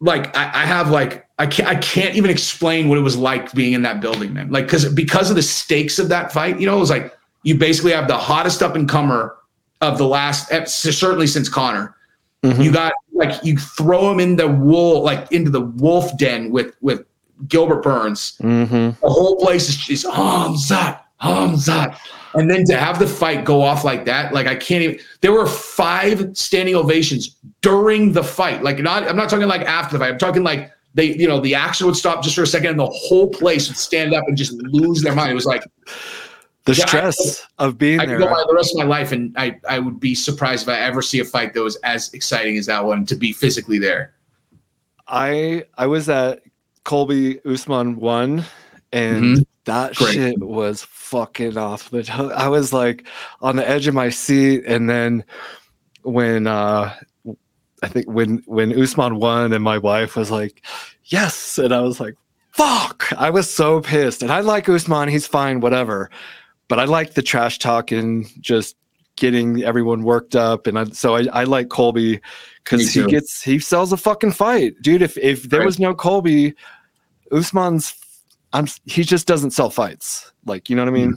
Like 0.00 0.36
I, 0.36 0.62
I 0.62 0.66
have 0.66 0.90
like 0.90 1.24
I 1.38 1.46
can't 1.46 1.68
I 1.68 1.76
can't 1.76 2.16
even 2.16 2.30
explain 2.32 2.88
what 2.88 2.98
it 2.98 3.02
was 3.02 3.16
like 3.16 3.52
being 3.52 3.74
in 3.74 3.82
that 3.82 4.00
building, 4.00 4.34
man. 4.34 4.50
Like 4.50 4.64
because 4.66 4.92
because 4.92 5.30
of 5.30 5.36
the 5.36 5.42
stakes 5.42 6.00
of 6.00 6.08
that 6.08 6.32
fight, 6.32 6.58
you 6.58 6.66
know, 6.66 6.76
it 6.76 6.80
was 6.80 6.90
like 6.90 7.16
you 7.44 7.54
basically 7.54 7.92
have 7.92 8.08
the 8.08 8.18
hottest 8.18 8.60
up 8.60 8.74
and 8.74 8.88
comer 8.88 9.36
of 9.82 9.98
the 9.98 10.06
last 10.06 10.50
eh, 10.50 10.64
certainly 10.64 11.28
since 11.28 11.48
Conor. 11.48 11.94
Mhm. 12.42 12.64
You 12.64 12.72
got 12.72 12.92
like 13.12 13.42
you 13.44 13.56
throw 13.56 14.10
him 14.10 14.18
in 14.18 14.34
the 14.34 14.48
wool 14.48 15.02
like 15.02 15.30
into 15.30 15.50
the 15.50 15.60
wolf 15.60 16.16
den 16.18 16.50
with 16.50 16.74
with 16.80 17.04
Gilbert 17.48 17.82
Burns 17.82 18.36
Mhm. 18.42 18.98
the 19.00 19.08
whole 19.08 19.36
place 19.36 19.68
is 19.68 19.76
just 19.76 20.04
oh 20.06 20.12
I'm 20.12 20.52
Hamzat, 20.54 21.00
Hamzat. 21.22 21.96
And 22.34 22.48
then 22.48 22.64
to 22.66 22.76
have 22.76 22.98
the 23.00 23.06
fight 23.08 23.44
go 23.44 23.60
off 23.60 23.82
like 23.84 24.04
that, 24.04 24.32
like 24.32 24.46
I 24.46 24.54
can't 24.54 24.82
even. 24.84 25.00
There 25.20 25.32
were 25.32 25.46
five 25.46 26.30
standing 26.36 26.76
ovations 26.76 27.36
during 27.60 28.12
the 28.12 28.22
fight. 28.22 28.62
Like 28.62 28.78
not, 28.78 29.08
I'm 29.08 29.16
not 29.16 29.28
talking 29.28 29.48
like 29.48 29.62
after 29.62 29.98
the 29.98 30.04
fight. 30.04 30.12
I'm 30.12 30.18
talking 30.18 30.44
like 30.44 30.70
they, 30.94 31.16
you 31.16 31.26
know, 31.26 31.40
the 31.40 31.54
action 31.56 31.86
would 31.86 31.96
stop 31.96 32.22
just 32.22 32.36
for 32.36 32.42
a 32.44 32.46
second, 32.46 32.70
and 32.70 32.78
the 32.78 32.86
whole 32.86 33.28
place 33.28 33.68
would 33.68 33.76
stand 33.76 34.14
up 34.14 34.24
and 34.28 34.36
just 34.36 34.52
lose 34.62 35.02
their 35.02 35.14
mind. 35.14 35.32
It 35.32 35.34
was 35.34 35.44
like 35.46 35.64
The 36.66 36.74
Yeah, 36.74 36.84
I- 36.84 36.86
stress 36.86 37.46
of 37.58 37.78
being 37.78 37.98
I 37.98 38.06
there. 38.06 38.18
could 38.18 38.28
go 38.28 38.30
by 38.34 38.44
the 38.46 38.54
rest 38.54 38.74
of 38.74 38.78
my 38.78 38.84
life, 38.84 39.10
and 39.12 39.34
I, 39.36 39.56
I 39.68 39.78
would 39.80 39.98
be 39.98 40.14
surprised 40.14 40.62
if 40.64 40.68
I 40.68 40.78
ever 40.78 41.02
see 41.02 41.18
a 41.18 41.24
fight 41.24 41.52
that 41.54 41.62
was 41.62 41.76
as 41.82 42.12
exciting 42.14 42.56
as 42.58 42.66
that 42.66 42.84
one 42.84 43.06
to 43.06 43.16
be 43.16 43.32
physically 43.32 43.78
there. 43.80 44.14
I 45.08 45.64
I 45.76 45.86
was 45.88 46.08
at 46.08 46.42
Colby 46.84 47.40
Usman 47.44 47.96
one, 47.96 48.44
and 48.92 49.38
Mhm. 49.38 49.46
That 49.64 49.94
Great. 49.94 50.14
shit 50.14 50.38
was 50.38 50.82
fucking 50.84 51.56
off 51.56 51.90
the. 51.90 52.32
I 52.36 52.48
was 52.48 52.72
like 52.72 53.06
on 53.40 53.56
the 53.56 53.68
edge 53.68 53.86
of 53.86 53.94
my 53.94 54.10
seat, 54.10 54.64
and 54.66 54.88
then 54.88 55.24
when 56.02 56.46
uh 56.46 56.94
I 57.82 57.88
think 57.88 58.06
when 58.06 58.42
when 58.46 58.78
Usman 58.80 59.16
won, 59.16 59.52
and 59.52 59.64
my 59.64 59.78
wife 59.78 60.16
was 60.16 60.30
like, 60.30 60.62
"Yes," 61.04 61.58
and 61.58 61.72
I 61.72 61.80
was 61.80 62.00
like, 62.00 62.14
"Fuck!" 62.50 63.12
I 63.16 63.30
was 63.30 63.50
so 63.50 63.80
pissed, 63.80 64.22
and 64.22 64.30
I 64.30 64.40
like 64.40 64.68
Usman. 64.68 65.08
He's 65.08 65.26
fine, 65.26 65.60
whatever. 65.60 66.10
But 66.68 66.78
I 66.78 66.84
like 66.84 67.14
the 67.14 67.22
trash 67.22 67.58
talking, 67.58 68.28
just 68.40 68.76
getting 69.16 69.62
everyone 69.62 70.02
worked 70.02 70.36
up, 70.36 70.66
and 70.66 70.78
I, 70.78 70.84
so 70.86 71.16
I, 71.16 71.26
I 71.32 71.44
like 71.44 71.68
Colby 71.68 72.20
because 72.64 72.92
he 72.92 73.04
gets 73.06 73.42
he 73.42 73.58
sells 73.58 73.92
a 73.92 73.96
fucking 73.96 74.32
fight, 74.32 74.80
dude. 74.82 75.02
If 75.02 75.16
if 75.18 75.44
there 75.44 75.64
was 75.64 75.78
no 75.78 75.94
Colby, 75.94 76.54
Usman's 77.32 77.94
I'm 78.52 78.66
he 78.84 79.02
just 79.04 79.26
doesn't 79.26 79.52
sell 79.52 79.70
fights. 79.70 80.32
Like 80.46 80.68
you 80.70 80.76
know 80.76 80.82
what 80.84 80.88
I 80.88 80.92
mean? 80.92 81.14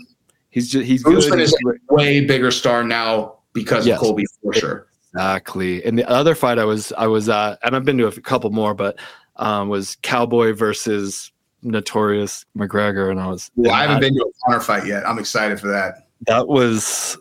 He's 0.50 0.70
just 0.72 0.86
he's 0.86 1.04
good. 1.04 1.18
Usman 1.18 1.40
he's 1.40 1.50
is 1.54 1.58
a 1.90 1.94
way 1.94 2.26
bigger 2.26 2.52
star 2.52 2.84
now 2.84 3.40
because 3.54 3.86
Yes. 3.88 3.96
of 3.98 4.02
Colby 4.02 4.26
for 4.44 4.54
sure. 4.54 4.88
Exactly. 5.14 5.84
And 5.86 5.98
the 5.98 6.08
other 6.10 6.36
fight 6.36 6.60
I 6.60 6.66
was 6.66 6.92
I 6.98 7.08
was 7.08 7.30
uh 7.30 7.56
and 7.64 7.76
I've 7.76 7.86
been 7.86 7.98
to 8.00 8.08
a 8.08 8.12
couple 8.22 8.50
more, 8.52 8.74
but 8.74 8.98
um 9.38 9.70
was 9.70 9.98
Cowboy 10.04 10.54
versus 10.54 11.32
Notorious 11.64 12.46
McGregor, 12.58 13.10
and 13.10 13.20
I 13.20 13.28
was 13.28 13.50
Well, 13.56 13.72
I 13.74 13.82
haven't 13.84 13.96
that, 13.96 14.02
been 14.02 14.16
to 14.16 14.22
a 14.26 14.32
Conor 14.46 14.60
fight 14.60 14.86
yet. 14.86 15.08
I'm 15.08 15.18
excited 15.18 15.60
for 15.60 15.68
that. 15.70 16.08
that 16.28 16.48
was 16.48 17.18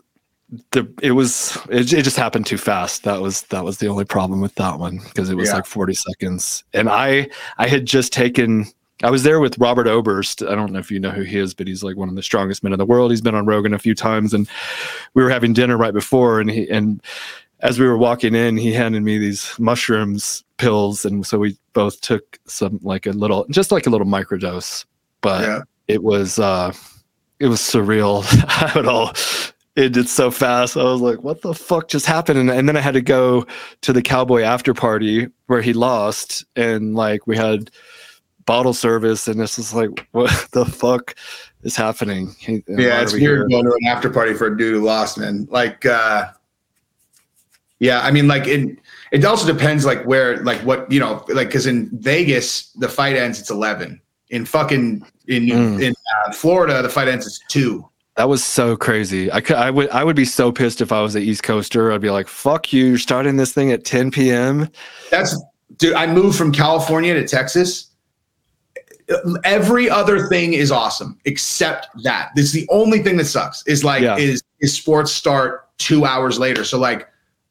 the 0.71 0.87
it 1.01 1.13
was 1.13 1.57
it, 1.71 1.91
it 1.93 2.03
just 2.03 2.17
happened 2.17 2.45
too 2.45 2.57
fast. 2.59 3.03
That 3.03 3.21
was 3.21 3.43
that 3.43 3.63
was 3.63 3.77
the 3.79 3.87
only 3.87 4.05
problem 4.05 4.41
with 4.41 4.53
that 4.55 4.77
one 4.77 4.99
because 5.05 5.29
it 5.31 5.35
was 5.35 5.49
Yeah. 5.49 5.55
like 5.55 5.65
40 5.65 5.93
seconds. 5.95 6.63
And 6.73 6.89
I 6.89 7.29
I 7.57 7.67
had 7.67 7.85
just 7.87 8.13
taken 8.13 8.65
I 9.03 9.11
was 9.11 9.23
there 9.23 9.39
with 9.39 9.57
Robert 9.59 9.85
Oberst. 9.87 10.41
I 10.43 10.55
don't 10.55 10.71
know 10.71 10.79
if 10.79 10.89
you 10.89 10.99
know 10.99 11.11
who 11.11 11.21
he 11.23 11.37
is, 11.37 11.53
but 11.53 11.67
he's 11.67 11.83
like 11.83 11.97
one 11.97 12.09
of 12.09 12.15
the 12.15 12.23
strongest 12.23 12.63
men 12.63 12.73
in 12.73 12.79
the 12.79 12.85
world. 12.85 13.11
He's 13.11 13.21
been 13.21 13.35
on 13.35 13.45
Rogan 13.45 13.73
a 13.73 13.79
few 13.79 13.93
times, 13.93 14.33
and 14.33 14.47
we 15.13 15.21
were 15.23 15.29
having 15.29 15.53
dinner 15.53 15.77
right 15.77 15.93
before, 15.93 16.39
and 16.39 16.49
he 16.49 16.69
and 16.69 17.01
as 17.59 17.79
we 17.79 17.85
were 17.85 17.97
walking 17.97 18.33
in, 18.35 18.57
he 18.57 18.73
handed 18.73 19.03
me 19.03 19.17
these 19.17 19.53
mushrooms 19.59 20.43
pills, 20.57 21.05
and 21.05 21.25
so 21.25 21.37
we 21.37 21.57
both 21.73 22.01
took 22.01 22.39
some 22.45 22.79
like 22.81 23.05
a 23.05 23.11
little, 23.11 23.45
just 23.49 23.71
like 23.71 23.85
a 23.85 23.89
little 23.89 24.07
microdose. 24.07 24.85
But 25.21 25.41
Yeah. 25.43 25.61
it 25.87 26.03
was 26.03 26.39
uh 26.39 26.73
it 27.39 27.47
was 27.47 27.59
surreal. 27.59 28.23
I 28.75 28.81
don't. 28.81 29.53
It 29.75 29.91
did 29.91 30.07
so 30.07 30.29
fast. 30.29 30.77
I 30.77 30.83
was 30.83 31.01
like, 31.01 31.23
what 31.23 31.41
the 31.41 31.53
fuck 31.53 31.87
just 31.87 32.05
happened? 32.05 32.37
And, 32.37 32.51
and 32.51 32.69
then 32.69 32.77
I 32.77 32.79
had 32.79 32.93
to 32.93 33.01
go 33.01 33.47
to 33.81 33.91
the 33.91 34.03
cowboy 34.03 34.43
after 34.43 34.71
party 34.73 35.27
where 35.47 35.61
he 35.63 35.73
lost. 35.73 36.45
And 36.55 36.93
like 36.95 37.25
we 37.25 37.35
had 37.35 37.71
bottle 38.45 38.73
service. 38.73 39.27
And 39.27 39.39
this 39.39 39.57
is 39.59 39.73
like, 39.73 40.07
what 40.11 40.29
the 40.51 40.65
fuck 40.65 41.15
is 41.63 41.75
happening? 41.75 42.35
He- 42.39 42.63
Yeah, 42.67 43.01
it's 43.01 43.13
weird 43.13 43.21
here? 43.21 43.47
going 43.47 43.65
to 43.65 43.71
an 43.71 43.87
after 43.87 44.09
party 44.09 44.33
for 44.33 44.47
a 44.47 44.57
dude 44.57 44.75
who 44.75 44.81
lost, 44.85 45.17
man. 45.17 45.47
Like, 45.49 45.85
uh, 45.85 46.25
yeah, 47.79 48.01
I 48.01 48.11
mean, 48.11 48.27
like 48.27 48.47
it. 48.47 48.77
It 49.11 49.25
also 49.25 49.45
depends, 49.51 49.85
like 49.85 50.03
where, 50.05 50.37
like 50.37 50.59
what 50.61 50.89
you 50.91 50.99
know, 50.99 51.23
like 51.29 51.49
because 51.49 51.67
in 51.67 51.89
Vegas 51.99 52.71
the 52.73 52.87
fight 52.87 53.15
ends 53.15 53.39
it's 53.39 53.49
eleven. 53.51 53.99
In 54.29 54.45
fucking 54.45 55.05
in 55.27 55.43
Mm. 55.47 55.81
in 55.81 55.93
uh, 56.25 56.31
Florida 56.31 56.81
the 56.81 56.89
fight 56.89 57.07
ends 57.07 57.27
it's 57.27 57.39
two. 57.49 57.87
That 58.15 58.29
was 58.29 58.43
so 58.43 58.77
crazy. 58.77 59.31
I 59.31 59.41
could, 59.41 59.55
I 59.57 59.69
would, 59.71 59.89
I 59.89 60.03
would 60.03 60.15
be 60.15 60.23
so 60.25 60.51
pissed 60.51 60.81
if 60.81 60.91
I 60.91 61.01
was 61.01 61.13
the 61.13 61.19
East 61.19 61.43
Coaster. 61.43 61.91
I'd 61.91 61.99
be 62.01 62.09
like, 62.11 62.27
"Fuck 62.27 62.71
you! 62.71 62.85
You're 62.85 62.97
starting 62.99 63.35
this 63.37 63.53
thing 63.53 63.71
at 63.71 63.83
10 63.85 64.11
p.m." 64.11 64.69
That's 65.11 65.35
dude. 65.77 65.93
I 65.95 66.07
moved 66.07 66.37
from 66.37 66.51
California 66.51 67.13
to 67.15 67.27
Texas. 67.27 67.87
Every 69.43 69.89
other 69.89 70.27
thing 70.27 70.53
is 70.53 70.71
awesome 70.71 71.17
except 71.25 71.87
that. 72.03 72.31
This 72.35 72.45
is 72.45 72.51
the 72.53 72.67
only 72.69 72.99
thing 72.99 73.17
that 73.17 73.25
sucks. 73.25 73.65
Is 73.67 73.83
like 73.83 74.01
Yeah. 74.01 74.17
is 74.17 74.43
is 74.59 74.73
sports 74.73 75.11
start 75.11 75.67
two 75.77 76.05
hours 76.05 76.39
later. 76.39 76.63
So 76.63 76.77
like, 76.79 77.09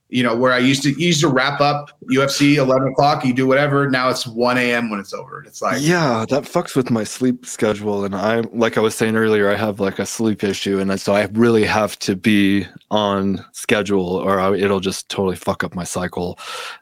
you 0.09 0.23
know, 0.23 0.37
where 0.37 0.53
I 0.53 0.59
used 0.59 0.83
to 0.83 0.91
used 0.91 1.21
to 1.23 1.29
wrap 1.29 1.61
up 1.61 1.91
UFC 2.11 2.57
eleven 2.57 2.89
o'clock. 2.89 3.25
You 3.25 3.33
do 3.33 3.47
whatever. 3.47 3.89
Now 3.89 4.11
it's 4.11 4.27
one 4.27 4.59
a.m. 4.59 4.91
when 4.91 5.01
it's 5.01 5.15
over. 5.15 5.43
It's 5.45 5.63
like 5.63 5.81
yeah, 5.81 6.27
that 6.29 6.45
fucks 6.45 6.77
with 6.77 6.91
my 6.91 7.03
sleep 7.05 7.47
schedule, 7.47 8.05
and 8.05 8.15
I, 8.15 8.41
like 8.53 8.77
I 8.77 8.81
was 8.81 8.95
saying 8.95 9.17
earlier, 9.17 9.51
I 9.51 9.57
have 9.57 9.81
like 9.81 9.99
a 9.99 10.05
sleep 10.07 10.45
issue, 10.45 10.81
and 10.81 11.01
so 11.01 11.15
I 11.15 11.25
really 11.33 11.65
have 11.65 11.99
to 12.01 12.15
be 12.15 12.67
on 12.91 13.43
schedule, 13.53 14.17
or 14.17 14.39
I, 14.39 14.55
it'll 14.55 14.81
just 14.81 15.09
totally 15.09 15.37
fuck 15.37 15.65
up 15.65 15.75
my 15.75 15.85
cycle, 15.85 16.39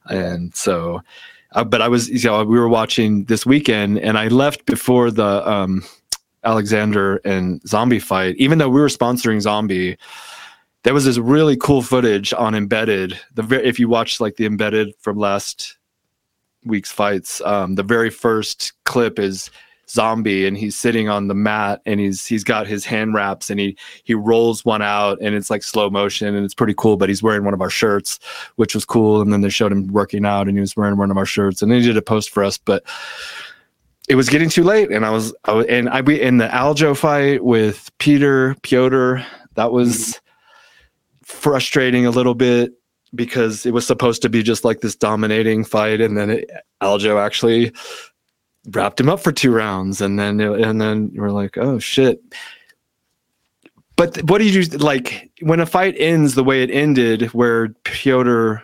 and 0.06 0.54
so. 0.54 1.00
Uh, 1.52 1.64
but 1.64 1.82
I 1.82 1.88
was, 1.88 2.08
you 2.08 2.30
know, 2.30 2.44
we 2.44 2.58
were 2.58 2.68
watching 2.68 3.24
this 3.24 3.44
weekend, 3.44 3.98
and 3.98 4.16
I 4.16 4.28
left 4.28 4.66
before 4.66 5.10
the 5.10 5.48
um, 5.48 5.84
Alexander 6.44 7.16
and 7.24 7.60
Zombie 7.66 7.98
fight. 7.98 8.36
Even 8.36 8.58
though 8.58 8.68
we 8.68 8.80
were 8.80 8.88
sponsoring 8.88 9.40
Zombie, 9.40 9.96
there 10.84 10.94
was 10.94 11.04
this 11.04 11.18
really 11.18 11.56
cool 11.56 11.82
footage 11.82 12.32
on 12.32 12.54
Embedded. 12.54 13.18
The 13.34 13.66
if 13.66 13.78
you 13.78 13.88
watch 13.88 14.20
like 14.20 14.36
the 14.36 14.46
Embedded 14.46 14.94
from 15.00 15.18
last 15.18 15.76
week's 16.64 16.92
fights, 16.92 17.40
um, 17.42 17.74
the 17.74 17.82
very 17.82 18.10
first 18.10 18.72
clip 18.84 19.18
is 19.18 19.50
Zombie, 19.90 20.46
and 20.46 20.56
he's 20.56 20.76
sitting 20.76 21.08
on 21.08 21.28
the 21.28 21.34
mat, 21.34 21.82
and 21.84 21.98
he's 21.98 22.24
he's 22.24 22.44
got 22.44 22.66
his 22.66 22.84
hand 22.84 23.14
wraps, 23.14 23.50
and 23.50 23.58
he 23.58 23.76
he 24.04 24.14
rolls 24.14 24.64
one 24.64 24.82
out, 24.82 25.18
and 25.20 25.34
it's 25.34 25.50
like 25.50 25.62
slow 25.62 25.90
motion, 25.90 26.34
and 26.34 26.44
it's 26.44 26.54
pretty 26.54 26.74
cool. 26.76 26.96
But 26.96 27.08
he's 27.08 27.22
wearing 27.22 27.44
one 27.44 27.54
of 27.54 27.60
our 27.60 27.70
shirts, 27.70 28.20
which 28.56 28.74
was 28.74 28.84
cool. 28.84 29.20
And 29.20 29.32
then 29.32 29.40
they 29.40 29.48
showed 29.48 29.72
him 29.72 29.88
working 29.88 30.24
out, 30.24 30.48
and 30.48 30.56
he 30.56 30.60
was 30.60 30.76
wearing 30.76 30.96
one 30.96 31.10
of 31.10 31.16
our 31.16 31.26
shirts, 31.26 31.62
and 31.62 31.70
then 31.70 31.80
he 31.80 31.86
did 31.86 31.96
a 31.96 32.02
post 32.02 32.30
for 32.30 32.44
us, 32.44 32.58
but. 32.58 32.84
It 34.08 34.16
was 34.16 34.28
getting 34.28 34.48
too 34.48 34.64
late, 34.64 34.90
and 34.90 35.06
I 35.06 35.10
was, 35.10 35.32
I 35.44 35.52
was 35.52 35.66
and 35.66 35.88
I 35.88 36.00
we 36.00 36.20
in 36.20 36.38
the 36.38 36.48
Aljo 36.48 36.96
fight 36.96 37.44
with 37.44 37.92
Peter 37.98 38.56
Petr. 38.62 39.24
That 39.54 39.70
was 39.70 39.92
mm-hmm. 39.98 41.22
frustrating 41.22 42.06
a 42.06 42.10
little 42.10 42.34
bit 42.34 42.72
because 43.14 43.66
it 43.66 43.72
was 43.72 43.86
supposed 43.86 44.22
to 44.22 44.28
be 44.28 44.42
just 44.42 44.64
like 44.64 44.80
this 44.80 44.96
dominating 44.96 45.64
fight, 45.64 46.00
and 46.00 46.16
then 46.16 46.30
it, 46.30 46.50
Aljo 46.82 47.24
actually 47.24 47.72
wrapped 48.68 49.00
him 49.00 49.08
up 49.08 49.20
for 49.20 49.32
two 49.32 49.52
rounds, 49.52 50.00
and 50.00 50.18
then 50.18 50.40
and 50.40 50.80
then 50.80 51.10
we're 51.14 51.30
like, 51.30 51.58
oh 51.58 51.78
shit. 51.78 52.22
But 53.96 54.16
what 54.24 54.38
did 54.38 54.54
you 54.54 54.62
like 54.78 55.30
when 55.40 55.60
a 55.60 55.66
fight 55.66 55.94
ends 55.98 56.34
the 56.34 56.44
way 56.44 56.62
it 56.62 56.70
ended, 56.70 57.22
where 57.34 57.68
Petr 57.84 58.62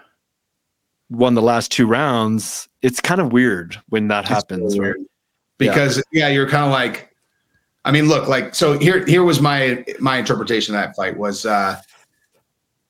won 1.11 1.35
the 1.35 1.43
last 1.43 1.71
two 1.71 1.87
rounds? 1.87 2.69
It's 2.83 3.01
kind 3.01 3.21
of 3.21 3.33
weird 3.33 3.81
when 3.89 4.09
that 4.09 4.27
happens, 4.27 4.79
right? 4.79 4.95
because 5.59 6.03
yeah, 6.13 6.29
you're 6.29 6.49
kind 6.49 6.65
of 6.65 6.71
like, 6.71 7.15
I 7.85 7.93
mean, 7.93 8.09
look, 8.09 8.29
like 8.29 8.55
so 8.55 8.79
here 8.79 9.05
here 9.07 9.25
was 9.25 9.41
my 9.41 9.85
my 9.99 10.19
interpretation 10.19 10.75
of 10.75 10.81
that 10.81 10.97
fight 10.97 11.17
was 11.17 11.45
uh 11.45 11.81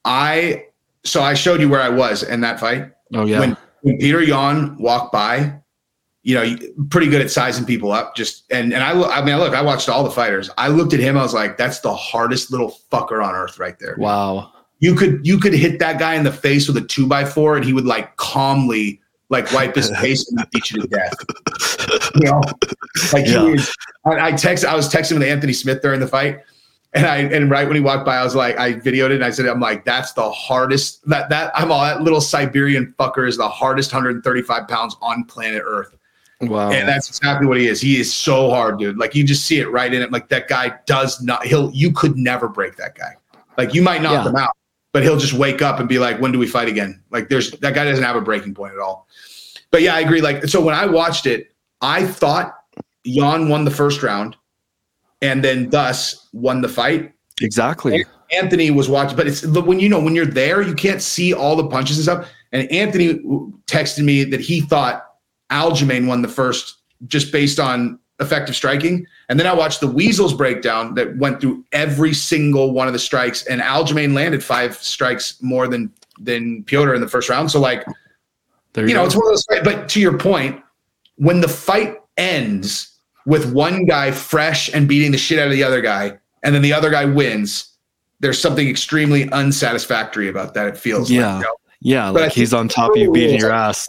I 0.05 0.67
so 1.05 1.23
I 1.23 1.35
showed 1.35 1.61
you 1.61 1.69
where 1.69 1.83
I 1.83 1.89
was 1.89 2.23
in 2.23 2.41
that 2.43 2.61
fight 2.61 2.93
Oh 3.15 3.27
yeah, 3.27 3.41
when 3.41 3.57
when 3.83 3.99
Peter 3.99 4.23
Yan 4.23 4.77
walked 4.79 5.13
by, 5.13 5.61
you 6.27 6.35
know, 6.35 6.57
pretty 6.91 7.09
good 7.09 7.21
at 7.23 7.31
sizing 7.31 7.65
people 7.65 7.93
up. 7.93 8.17
Just 8.17 8.51
and 8.51 8.73
and 8.75 8.83
I 8.83 9.01
I 9.19 9.25
mean, 9.25 9.39
look, 9.39 9.55
I 9.55 9.63
watched 9.63 9.89
all 9.89 10.03
the 10.03 10.11
fighters. 10.11 10.51
I 10.59 10.67
looked 10.69 10.93
at 10.93 10.99
him. 10.99 11.17
I 11.17 11.23
was 11.23 11.33
like, 11.33 11.57
that's 11.57 11.79
the 11.79 11.95
hardest 11.95 12.51
little 12.51 12.77
fucker 12.91 13.25
on 13.25 13.35
earth 13.37 13.61
right 13.61 13.79
there. 13.79 13.95
wow. 13.97 14.51
You 14.81 14.95
could 14.97 15.25
you 15.27 15.39
could 15.39 15.55
hit 15.55 15.79
that 15.79 15.99
guy 16.01 16.15
in 16.17 16.25
the 16.25 16.33
face 16.33 16.67
with 16.67 16.77
a 16.79 16.81
two 16.83 17.07
by 17.07 17.25
four, 17.25 17.55
and 17.57 17.65
he 17.65 17.73
would 17.73 17.87
like 17.87 18.17
calmly 18.17 19.01
like 19.31 19.51
wipe 19.53 19.75
his 19.77 19.91
face 20.01 20.29
and 20.31 20.45
beat 20.51 20.71
you 20.73 20.83
to 20.83 20.89
death. 20.89 21.15
You 22.17 22.25
know, 22.31 22.41
like 23.13 23.25
he 23.27 23.33
Yeah. 23.33 23.43
was- 23.45 23.75
I, 24.05 24.27
I 24.29 24.33
text. 24.33 24.65
I 24.65 24.75
was 24.75 24.89
texting 24.93 25.15
with 25.15 25.23
Anthony 25.23 25.53
Smith 25.53 25.81
during 25.81 26.01
the 26.01 26.09
fight. 26.09 26.41
And 26.93 27.07
I 27.07 27.17
and 27.19 27.51
right 27.51 27.67
when 27.67 27.75
he 27.77 27.81
walked 27.83 28.05
by, 28.05 28.17
I 28.17 28.25
was 28.25 28.35
like, 28.35 28.59
I 28.59 28.73
videoed 28.75 29.11
it 29.11 29.17
and 29.17 29.25
I 29.25 29.31
said, 29.31 29.47
I'm 29.47 29.61
like, 29.61 29.85
that's 29.85 30.13
the 30.13 30.31
hardest 30.31 31.09
that 31.09 31.29
that 31.31 31.53
I'm 31.55 31.71
all 31.71 31.83
that 31.85 32.03
little 32.03 32.21
Siberian 32.21 32.95
fucker 32.99 33.29
is 33.29 33.37
the 33.37 33.49
hardest 33.49 33.93
135 33.93 34.67
pounds 34.69 34.97
on 35.01 35.25
planet 35.25 35.63
Earth. 35.65 35.96
Wow. 36.41 36.71
And 36.71 36.87
that's 36.87 37.09
exactly 37.09 37.47
what 37.47 37.57
he 37.57 37.67
is. 37.67 37.81
He 37.81 37.99
is 37.99 38.13
so 38.13 38.51
hard, 38.51 38.79
dude. 38.79 38.99
Like 38.99 39.15
you 39.15 39.25
just 39.25 39.47
see 39.47 39.59
it 39.59 39.71
right 39.71 39.93
in 39.93 40.03
it. 40.03 40.13
Like 40.13 40.29
that 40.29 40.49
guy 40.49 40.75
does 40.87 41.23
not 41.23 41.47
he'll 41.47 41.71
you 41.73 41.93
could 41.93 42.17
never 42.17 42.49
break 42.49 42.77
that 42.77 42.95
guy. 42.95 43.15
Like 43.57 43.73
you 43.75 43.81
might 43.83 44.03
knock 44.03 44.25
Yeah. 44.25 44.31
him 44.31 44.37
out, 44.37 44.51
but 44.93 45.03
he'll 45.03 45.17
just 45.17 45.33
wake 45.33 45.63
up 45.63 45.81
and 45.81 45.89
be 45.89 45.99
like, 45.99 46.21
when 46.21 46.33
do 46.33 46.39
we 46.39 46.47
fight 46.47 46.69
again? 46.69 47.03
Like 47.11 47.31
there's 47.31 47.53
that 47.53 47.75
guy 47.75 47.85
doesn't 47.85 48.05
have 48.05 48.17
a 48.17 48.21
breaking 48.21 48.55
point 48.55 48.75
at 48.75 48.79
all. 48.81 49.09
But 49.71 49.81
yeah, 49.83 49.95
I 49.95 50.01
agree. 50.01 50.21
Like 50.21 50.45
so 50.45 50.61
when 50.63 50.75
I 50.75 50.85
watched 50.85 51.25
it, 51.27 51.55
I 51.81 52.05
thought 52.07 52.55
Yan 53.05 53.49
won 53.49 53.65
the 53.65 53.71
first 53.71 54.03
round 54.03 54.37
and 55.23 55.43
then 55.43 55.71
thus 55.71 56.29
won 56.35 56.61
the 56.61 56.69
fight. 56.69 57.13
exactly. 57.41 58.05
Anthony 58.33 58.71
was 58.73 58.89
watching, 58.91 59.17
but 59.17 59.27
it's 59.27 59.41
but 59.43 59.67
when 59.67 59.79
you 59.81 59.89
know 59.89 60.01
when 60.01 60.15
you're 60.15 60.27
there, 60.27 60.61
you 60.61 60.75
can't 60.75 61.01
see 61.01 61.33
all 61.33 61.57
the 61.57 61.67
punches 61.69 61.97
and 61.97 62.05
stuff. 62.05 62.31
And 62.53 62.71
Anthony 62.71 63.15
texted 63.67 64.05
me 64.05 64.25
that 64.25 64.41
he 64.41 64.61
thought 64.61 65.05
Aljamain 65.51 66.07
won 66.07 66.23
the 66.23 66.29
first 66.29 66.77
just 67.07 67.33
based 67.33 67.61
on 67.61 67.99
effective 68.21 68.57
striking. 68.57 69.07
And 69.29 69.39
then 69.39 69.47
I 69.47 69.53
watched 69.53 69.81
the 69.81 69.87
Weasle's 69.87 70.33
breakdown 70.33 70.95
that 70.95 71.17
went 71.19 71.41
through 71.41 71.65
every 71.73 72.15
single 72.15 72.73
one 72.73 72.87
of 72.87 72.93
the 72.93 72.99
strikes, 72.99 73.45
and 73.47 73.61
Aljamain 73.61 74.15
landed 74.15 74.43
five 74.43 74.77
strikes 74.77 75.41
more 75.43 75.69
than 75.69 75.93
than 76.19 76.65
Petr 76.65 76.95
in 76.95 77.01
the 77.03 77.09
first 77.09 77.29
round. 77.29 77.51
So 77.51 77.61
like 77.61 77.85
There 78.73 78.89
you 78.89 78.95
know, 78.95 79.01
go. 79.01 79.07
it's 79.07 79.17
one 79.17 79.27
of 79.27 79.31
those. 79.33 79.45
But 79.63 79.89
to 79.91 80.01
your 80.01 80.17
point, 80.17 80.63
when 81.17 81.41
the 81.41 81.49
fight 81.49 82.01
ends 82.17 82.99
with 83.27 83.53
one 83.53 83.85
guy 83.85 84.13
fresh 84.13 84.73
and 84.73 84.89
beating 84.89 85.13
the 85.13 85.19
shit 85.19 85.39
out 85.39 85.47
of 85.47 85.53
the 85.53 85.63
other 85.63 85.83
guy, 85.83 86.19
and 86.43 86.55
then 86.55 86.63
the 86.63 86.73
other 86.73 86.91
guy 86.91 87.05
wins, 87.05 87.75
there's 88.21 88.41
something 88.41 88.67
extremely 88.67 89.29
unsatisfactory 89.31 90.29
about 90.29 90.55
that. 90.55 90.69
It 90.69 90.79
feels. 90.79 91.11
Yeah. 91.11 91.35
Like, 91.35 91.35
you 91.35 91.43
know? 91.43 91.57
yeah, 91.81 92.13
but 92.13 92.23
like 92.23 92.33
he's 92.33 92.55
on 92.55 92.69
top 92.69 92.93
of 92.93 92.97
you, 92.97 93.13
beating 93.13 93.39
your 93.39 93.53
ass. 93.53 93.87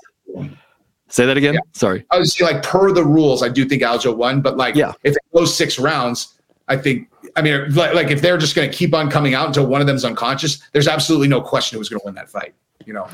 Say 1.18 1.26
that 1.26 1.36
again. 1.36 1.56
Yeah. 1.56 1.60
Sorry. 1.74 2.06
I 2.12 2.20
was 2.20 2.40
like 2.40 2.62
per 2.62 2.92
the 2.92 3.04
rules, 3.04 3.42
I 3.42 3.50
do 3.50 3.66
think 3.66 3.82
Aljo 3.82 4.16
won, 4.16 4.40
but 4.40 4.56
like 4.56 4.76
Yeah. 4.76 4.94
if 5.04 5.14
it 5.16 5.22
goes 5.34 5.52
six 5.58 5.80
rounds, 5.80 6.38
I 6.68 6.78
think. 6.78 7.10
I 7.36 7.42
mean, 7.42 7.74
like, 7.74 7.96
like 7.96 8.12
if 8.12 8.22
they're 8.22 8.38
just 8.38 8.56
going 8.56 8.70
to 8.70 8.76
keep 8.78 8.94
on 8.94 9.10
coming 9.10 9.34
out 9.34 9.48
until 9.48 9.66
one 9.66 9.82
of 9.82 9.88
them's 9.88 10.06
unconscious, 10.06 10.60
there's 10.74 10.88
absolutely 10.88 11.28
no 11.28 11.42
question 11.42 11.80
who's 11.80 11.90
going 11.90 12.00
to 12.02 12.06
win 12.06 12.14
that 12.16 12.30
fight. 12.30 12.54
You 12.86 12.94
know, 12.94 13.08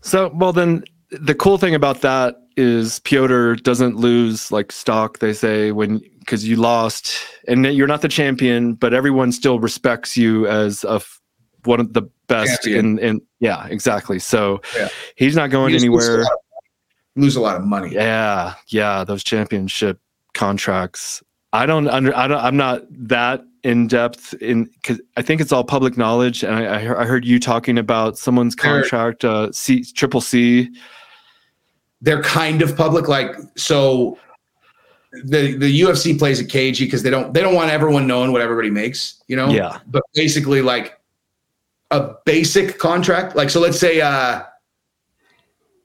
So, 0.00 0.32
well, 0.34 0.52
then 0.52 0.82
the 1.12 1.36
cool 1.36 1.56
thing 1.56 1.76
about 1.76 2.00
that 2.00 2.34
is 2.56 2.98
Petr 3.00 3.62
doesn't 3.62 3.94
lose 3.96 4.50
like 4.50 4.72
stock, 4.72 5.20
they 5.20 5.32
say, 5.32 5.70
when 5.70 6.00
because 6.18 6.48
you 6.48 6.56
lost 6.56 7.16
and 7.46 7.64
you're 7.66 7.86
not 7.86 8.02
the 8.02 8.08
champion, 8.08 8.74
but 8.74 8.92
everyone 8.92 9.30
still 9.30 9.60
respects 9.60 10.16
you 10.16 10.48
as 10.48 10.82
a 10.82 11.00
one 11.64 11.78
of 11.78 11.92
the 11.92 12.02
best 12.26 12.64
Champion. 12.64 12.98
in, 12.98 13.16
in 13.16 13.20
yeah, 13.38 13.66
exactly. 13.68 14.18
So 14.18 14.60
Yeah. 14.76 14.88
he's 15.14 15.36
not 15.36 15.50
going 15.50 15.72
lose 15.72 15.82
anywhere. 15.84 16.24
Lose 17.16 17.36
a 17.36 17.40
lot 17.40 17.56
of 17.56 17.64
money. 17.64 17.92
Yeah, 17.92 18.54
yeah, 18.68 19.04
those 19.04 19.24
championship 19.24 19.98
contracts. 20.34 21.22
I 21.52 21.66
don't 21.66 21.88
under. 21.88 22.14
I 22.16 22.28
don't. 22.28 22.38
I'm 22.38 22.56
not 22.56 22.82
that 22.90 23.42
in 23.62 23.88
depth 23.88 24.34
in 24.34 24.64
because 24.64 25.00
I 25.16 25.22
think 25.22 25.40
it's 25.40 25.50
all 25.50 25.64
public 25.64 25.96
knowledge. 25.96 26.44
And 26.44 26.54
I, 26.54 26.76
I, 26.76 26.78
heard, 26.78 26.96
I 26.98 27.04
heard 27.04 27.24
you 27.24 27.40
talking 27.40 27.78
about 27.78 28.16
someone's 28.16 28.54
contract, 28.54 29.24
uh, 29.24 29.50
C 29.50 29.82
triple 29.82 30.20
C. 30.20 30.70
they're 32.00 32.22
kind 32.22 32.62
of 32.62 32.76
public 32.76 33.08
like 33.08 33.34
so 33.56 34.18
the 35.24 35.56
the 35.56 35.80
UFC 35.80 36.18
plays 36.18 36.40
it 36.40 36.48
cagey 36.48 36.84
because 36.84 37.02
they 37.02 37.10
don't 37.10 37.32
they 37.32 37.40
don't 37.40 37.54
want 37.54 37.70
everyone 37.70 38.06
knowing 38.06 38.32
what 38.32 38.40
everybody 38.40 38.70
makes, 38.70 39.22
you 39.28 39.36
know? 39.36 39.48
Yeah. 39.48 39.78
But 39.86 40.02
basically 40.14 40.62
like 40.62 41.00
a 41.90 42.14
basic 42.24 42.78
contract, 42.78 43.34
like 43.36 43.50
so 43.50 43.60
let's 43.60 43.78
say 43.78 44.00
uh 44.00 44.42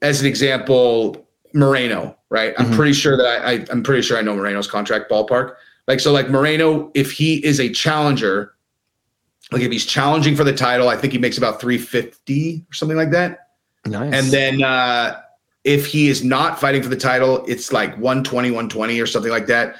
as 0.02 0.20
an 0.20 0.26
example, 0.26 1.26
Moreno, 1.54 2.16
right? 2.28 2.54
I'm 2.58 2.66
Mhm. 2.70 2.76
pretty 2.76 2.92
sure 2.92 3.16
that 3.16 3.26
I, 3.26 3.52
I 3.52 3.64
I'm 3.70 3.82
pretty 3.82 4.02
sure 4.02 4.18
I 4.18 4.22
know 4.22 4.34
Moreno's 4.34 4.66
contract 4.66 5.10
ballpark. 5.10 5.54
Like 5.88 6.00
so 6.00 6.12
like 6.12 6.28
Moreno, 6.30 6.90
if 6.94 7.12
he 7.12 7.44
is 7.44 7.60
a 7.60 7.68
challenger, 7.70 8.52
like 9.50 9.62
if 9.62 9.70
he's 9.72 9.86
challenging 9.86 10.36
for 10.36 10.44
the 10.44 10.52
title, 10.52 10.88
I 10.88 10.96
think 10.96 11.12
he 11.12 11.18
makes 11.18 11.38
about 11.38 11.60
350 11.60 12.64
or 12.70 12.74
something 12.74 12.96
like 12.96 13.10
that. 13.12 13.48
Nice. 13.86 14.12
And 14.14 14.26
then 14.32 14.62
uh, 14.62 15.20
if 15.64 15.86
he 15.86 16.08
is 16.08 16.24
not 16.24 16.60
fighting 16.60 16.82
for 16.82 16.88
the 16.88 16.96
title, 16.96 17.44
it's 17.46 17.72
like 17.72 17.90
120, 17.98 18.50
120 18.50 19.00
or 19.00 19.06
something 19.06 19.30
like 19.32 19.46
that. 19.46 19.76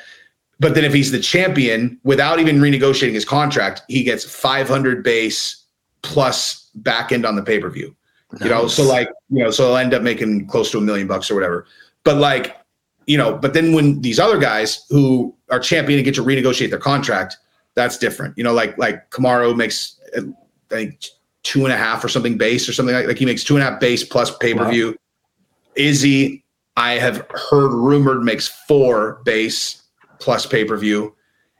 But 0.60 0.74
then 0.74 0.84
if 0.84 0.92
he's 0.92 1.10
the 1.10 1.20
champion 1.20 1.98
without 2.04 2.38
even 2.38 2.58
renegotiating 2.60 3.14
his 3.14 3.24
contract, 3.24 3.82
he 3.88 4.02
gets 4.04 4.24
500 4.24 5.02
base 5.02 5.64
plus 6.02 6.68
back 6.74 7.10
end 7.12 7.24
on 7.24 7.36
the 7.36 7.42
pay 7.42 7.58
per 7.58 7.70
view. 7.70 7.96
You 8.40 8.48
know, 8.48 8.66
so 8.66 8.82
like, 8.82 9.08
you 9.28 9.44
know, 9.44 9.50
so 9.50 9.66
he'll 9.66 9.76
end 9.76 9.92
up 9.92 10.02
making 10.02 10.46
close 10.46 10.70
to 10.70 10.78
a 10.78 10.80
million 10.80 11.06
bucks 11.06 11.30
or 11.30 11.34
whatever. 11.34 11.66
But 12.04 12.16
like, 12.16 12.56
you 13.06 13.18
know, 13.18 13.36
but 13.36 13.52
then 13.52 13.72
when 13.72 14.00
these 14.00 14.18
other 14.18 14.38
guys 14.38 14.86
who 14.88 15.34
are 15.50 15.58
champion 15.58 15.98
and 15.98 16.04
get 16.04 16.14
to 16.14 16.24
renegotiate 16.24 16.70
their 16.70 16.78
contract, 16.78 17.36
that's 17.74 17.98
different. 17.98 18.36
You 18.38 18.44
know, 18.44 18.52
like 18.52 18.76
like 18.78 19.10
Kamaru 19.10 19.56
makes 19.56 20.00
I 20.16 20.20
think 20.68 21.04
two 21.42 21.64
and 21.64 21.72
a 21.72 21.76
half 21.76 22.04
or 22.04 22.08
something 22.08 22.38
base 22.38 22.68
or 22.68 22.72
something 22.72 22.94
like 22.94 23.06
like 23.06 23.18
he 23.18 23.26
makes 23.26 23.44
two 23.44 23.56
and 23.56 23.62
a 23.64 23.70
half 23.70 23.80
base 23.80 24.04
plus 24.04 24.36
pay 24.38 24.54
per 24.54 24.68
view. 24.70 24.96
Izzy, 25.74 26.44
I 26.76 26.92
have 26.92 27.26
heard 27.30 27.72
rumored 27.72 28.22
makes 28.22 28.48
four 28.48 29.20
base 29.24 29.82
plus 30.20 30.46
pay 30.46 30.64
per 30.64 30.76
view. 30.76 31.14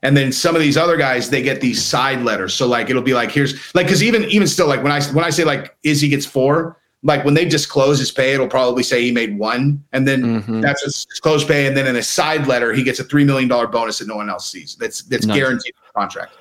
And 0.05 0.17
then 0.17 0.33
some 0.33 0.57
of 0.57 0.63
these 0.63 0.77
other 0.77 0.97
guys, 0.97 1.31
they 1.31 1.43
get 1.43 1.61
these 1.61 1.83
side 1.83 2.23
letters. 2.23 2.55
So 2.55 2.67
like 2.67 2.91
it'll 2.91 3.03
be 3.03 3.15
like 3.15 3.31
here's 3.31 3.55
like 3.75 3.87
because 3.87 4.03
even 4.03 4.25
even 4.25 4.47
still 4.49 4.67
like 4.67 4.83
when 4.83 4.91
I 4.93 5.01
when 5.13 5.25
I 5.25 5.31
say 5.31 5.45
like 5.45 5.77
Izzy 5.85 6.09
gets 6.09 6.27
four, 6.27 6.77
like 7.05 7.25
when 7.25 7.35
they 7.35 7.45
disclose 7.45 7.99
his 8.01 8.11
pay, 8.11 8.35
it'll 8.35 8.49
probably 8.49 8.83
say 8.83 9.03
he 9.03 9.13
made 9.13 9.39
one, 9.39 9.83
and 9.93 10.07
then 10.07 10.43
Mhm. 10.43 10.61
that's 10.63 10.83
his 10.83 11.05
disclosed 11.07 11.47
pay, 11.47 11.67
and 11.67 11.77
then 11.77 11.87
in 11.87 11.95
a 11.97 12.03
side 12.03 12.47
letter 12.49 12.73
he 12.73 12.83
gets 12.83 12.99
a 12.99 13.05
three 13.05 13.25
million 13.25 13.49
dollar 13.49 13.69
bonus 13.69 13.99
that 14.01 14.09
no 14.09 14.17
one 14.17 14.29
else 14.29 14.51
sees. 14.51 14.77
That's 14.79 15.03
that's 15.03 15.25
Nice. 15.27 15.37
guaranteed 15.37 15.73
in 15.75 15.83
the 15.95 16.01
contract. 16.01 16.35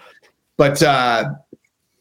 But 0.58 0.82
uh 0.82 1.26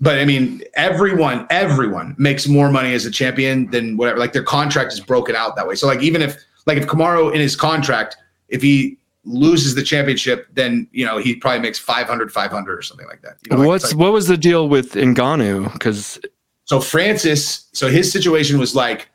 but 0.00 0.18
I 0.18 0.24
mean 0.24 0.62
everyone 0.74 1.46
everyone 1.50 2.14
makes 2.16 2.48
more 2.48 2.70
money 2.70 2.94
as 2.94 3.04
a 3.04 3.10
champion 3.10 3.70
than 3.70 3.98
whatever. 3.98 4.18
Like 4.18 4.32
their 4.32 4.42
contract 4.42 4.94
is 4.94 5.00
broken 5.00 5.36
out 5.36 5.56
that 5.56 5.68
way. 5.68 5.74
So 5.74 5.86
like 5.86 6.02
even 6.02 6.22
if 6.22 6.38
like 6.64 6.78
if 6.78 6.86
Kamaru 6.86 7.34
in 7.34 7.40
his 7.40 7.54
contract, 7.54 8.16
if 8.48 8.62
he 8.62 8.96
loses 9.30 9.74
the 9.74 9.82
championship, 9.82 10.48
then 10.52 10.88
you 10.92 11.04
know 11.06 11.18
he 11.18 11.34
probably 11.36 11.60
makes 11.60 11.78
500, 11.78 12.32
500 12.32 12.78
or 12.78 12.82
something 12.82 13.06
like 13.06 13.22
that. 13.22 13.36
You 13.50 13.56
know, 13.56 13.66
What's 13.66 13.92
like- 13.92 13.96
what 14.00 14.12
was 14.12 14.26
the 14.26 14.36
deal 14.36 14.68
with 14.68 14.92
Ngannou? 14.92 15.72
Because 15.72 16.18
so 16.64 16.80
Francis, 16.80 17.66
so 17.72 17.88
his 17.88 18.10
situation 18.12 18.58
was 18.58 18.74
like 18.74 19.08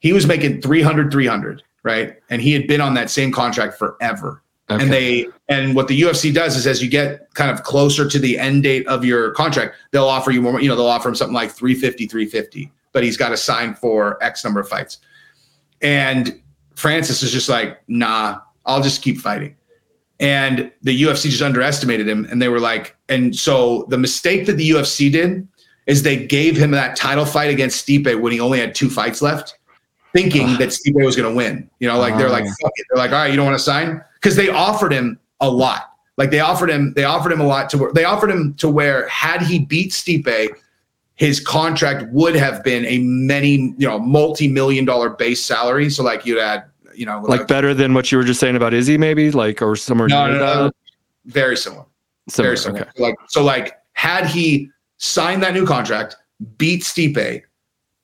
he 0.00 0.12
was 0.12 0.26
making 0.26 0.62
300, 0.62 1.10
300, 1.12 1.62
right? 1.82 2.16
And 2.30 2.40
he 2.40 2.52
had 2.52 2.66
been 2.66 2.80
on 2.80 2.94
that 2.94 3.10
same 3.10 3.32
contract 3.32 3.76
forever. 3.78 4.42
okay. 4.70 4.82
And 4.82 4.92
they 4.92 5.26
and 5.48 5.74
what 5.74 5.88
the 5.88 6.00
UFC 6.00 6.32
does 6.32 6.56
is 6.56 6.66
as 6.66 6.82
you 6.82 6.88
get 6.88 7.32
kind 7.34 7.50
of 7.50 7.64
closer 7.64 8.08
to 8.08 8.18
the 8.18 8.38
end 8.38 8.62
date 8.62 8.86
of 8.86 9.04
your 9.04 9.32
contract, 9.32 9.74
they'll 9.90 10.06
offer 10.06 10.30
you 10.30 10.40
more, 10.42 10.60
you 10.60 10.68
know, 10.68 10.76
they'll 10.76 10.86
offer 10.86 11.08
him 11.08 11.14
something 11.16 11.34
like 11.34 11.50
350, 11.50 12.06
350, 12.06 12.70
but 12.92 13.02
he's 13.02 13.16
got 13.16 13.30
to 13.30 13.36
sign 13.36 13.74
for 13.74 14.22
X 14.22 14.44
number 14.44 14.60
of 14.60 14.68
fights. 14.68 14.98
And 15.82 16.40
Francis 16.76 17.22
is 17.22 17.32
just 17.32 17.48
like, 17.48 17.80
nah, 17.88 18.38
I'll 18.70 18.82
just 18.82 19.02
keep 19.02 19.18
fighting. 19.18 19.56
And 20.18 20.70
the 20.82 21.02
UFC 21.02 21.30
just 21.30 21.42
underestimated 21.42 22.06
him. 22.06 22.26
And 22.30 22.40
they 22.40 22.48
were 22.48 22.60
like, 22.60 22.96
and 23.08 23.34
so 23.34 23.86
the 23.88 23.96
mistake 23.98 24.46
that 24.46 24.54
the 24.54 24.70
UFC 24.70 25.10
did 25.10 25.48
is 25.86 26.02
they 26.02 26.26
gave 26.26 26.56
him 26.56 26.70
that 26.72 26.94
title 26.94 27.24
fight 27.24 27.50
against 27.50 27.86
Stipe 27.86 28.20
when 28.20 28.32
he 28.32 28.38
only 28.40 28.60
had 28.60 28.74
two 28.74 28.90
fights 28.90 29.22
left, 29.22 29.58
thinking 30.12 30.46
that 30.58 30.68
Stipe 30.68 31.02
was 31.04 31.16
going 31.16 31.28
to 31.28 31.34
win. 31.34 31.68
You 31.80 31.88
know, 31.88 31.98
like 31.98 32.16
they're 32.18 32.28
like, 32.28 32.44
Ah. 32.44 32.54
fuck 32.62 32.72
it. 32.76 32.86
They're 32.90 32.98
like, 32.98 33.12
all 33.12 33.18
right, 33.18 33.30
you 33.30 33.36
don't 33.36 33.46
want 33.46 33.58
to 33.58 33.64
sign? 33.64 34.02
Because 34.14 34.36
they 34.36 34.50
offered 34.50 34.92
him 34.92 35.18
a 35.40 35.48
lot. 35.50 35.86
Like 36.18 36.30
they 36.30 36.40
offered 36.40 36.70
him, 36.70 36.92
they 36.94 37.04
offered 37.04 37.32
him 37.32 37.40
a 37.40 37.46
lot 37.46 37.70
to 37.70 37.78
where 37.78 37.92
they 37.92 38.04
offered 38.04 38.30
him 38.30 38.52
to 38.54 38.68
where 38.68 39.08
had 39.08 39.40
he 39.40 39.58
beat 39.60 39.92
Stipe, 39.92 40.50
his 41.14 41.40
contract 41.40 42.12
would 42.12 42.36
have 42.36 42.62
been 42.62 42.84
a 42.84 42.98
many, 42.98 43.74
you 43.78 43.88
know, 43.88 43.98
multi-million 43.98 44.84
dollar 44.84 45.08
base 45.10 45.42
salary. 45.42 45.88
So 45.88 46.02
like 46.02 46.26
you'd 46.26 46.38
add, 46.38 46.64
you 46.94 47.06
know, 47.06 47.20
Like 47.20 47.46
better 47.46 47.74
than 47.74 47.94
what 47.94 48.10
you 48.10 48.18
were 48.18 48.24
just 48.24 48.40
saying 48.40 48.56
about 48.56 48.74
Izzy, 48.74 48.98
maybe 48.98 49.30
like 49.30 49.62
or 49.62 49.76
somewhere 49.76 50.08
no, 50.08 50.26
no, 50.26 50.38
no, 50.38 50.64
that? 50.64 50.74
very 51.26 51.56
similar. 51.56 51.84
Similar, 52.28 52.48
very 52.48 52.56
similar. 52.56 52.82
okay. 52.82 53.02
Like 53.02 53.14
so, 53.28 53.42
like 53.42 53.74
had 53.92 54.26
he 54.26 54.70
signed 54.98 55.42
that 55.42 55.54
new 55.54 55.66
contract, 55.66 56.16
beat 56.58 56.82
Stipe, 56.82 57.42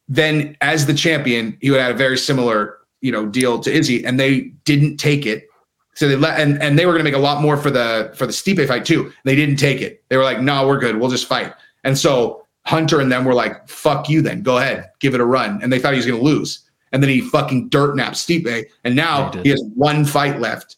then 0.08 0.56
as 0.60 0.86
the 0.86 0.94
champion, 0.94 1.56
he 1.60 1.70
would 1.70 1.78
have 1.80 1.88
had 1.88 1.94
a 1.94 1.98
very 1.98 2.18
similar, 2.18 2.78
you 3.00 3.12
know, 3.12 3.26
deal 3.26 3.58
to 3.60 3.72
Izzy, 3.72 4.04
and 4.04 4.18
they 4.18 4.52
didn't 4.64 4.96
take 4.98 5.26
it. 5.26 5.48
So 5.94 6.08
they 6.08 6.16
let 6.16 6.38
and, 6.38 6.60
and 6.62 6.78
they 6.78 6.86
were 6.86 6.92
gonna 6.92 7.04
make 7.04 7.14
a 7.14 7.18
lot 7.18 7.40
more 7.40 7.56
for 7.56 7.70
the 7.70 8.12
for 8.14 8.26
the 8.26 8.32
Stipe 8.32 8.66
fight 8.68 8.84
too. 8.84 9.12
They 9.24 9.34
didn't 9.34 9.56
take 9.56 9.80
it. 9.80 10.04
They 10.08 10.16
were 10.16 10.24
like, 10.24 10.40
no, 10.40 10.66
we're 10.66 10.78
good. 10.78 10.96
We'll 10.96 11.10
just 11.10 11.26
fight. 11.26 11.54
And 11.84 11.96
so 11.96 12.46
Hunter 12.66 13.00
and 13.00 13.10
them 13.10 13.24
were 13.24 13.34
like, 13.34 13.66
fuck 13.68 14.08
you 14.08 14.20
then. 14.20 14.42
Go 14.42 14.58
ahead. 14.58 14.90
Give 14.98 15.14
it 15.14 15.20
a 15.20 15.24
run. 15.24 15.60
And 15.62 15.72
they 15.72 15.78
thought 15.78 15.92
he 15.92 15.98
was 15.98 16.06
gonna 16.06 16.20
lose. 16.20 16.65
And 16.92 17.02
then 17.02 17.10
he 17.10 17.20
fucking 17.20 17.68
dirt 17.68 17.96
napped 17.96 18.16
Stipe. 18.16 18.64
And 18.84 18.94
now 18.96 19.30
He 19.42 19.50
has 19.50 19.62
one 19.74 20.04
fight 20.04 20.40
left. 20.40 20.76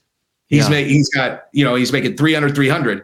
He's 0.49 0.65
Yeah. 0.65 0.71
made 0.71 0.87
he's 0.89 1.09
got, 1.11 1.45
you 1.53 1.65
know, 1.65 1.75
he's 1.75 1.93
making 1.93 2.17
300, 2.17 2.55
300. 2.55 3.03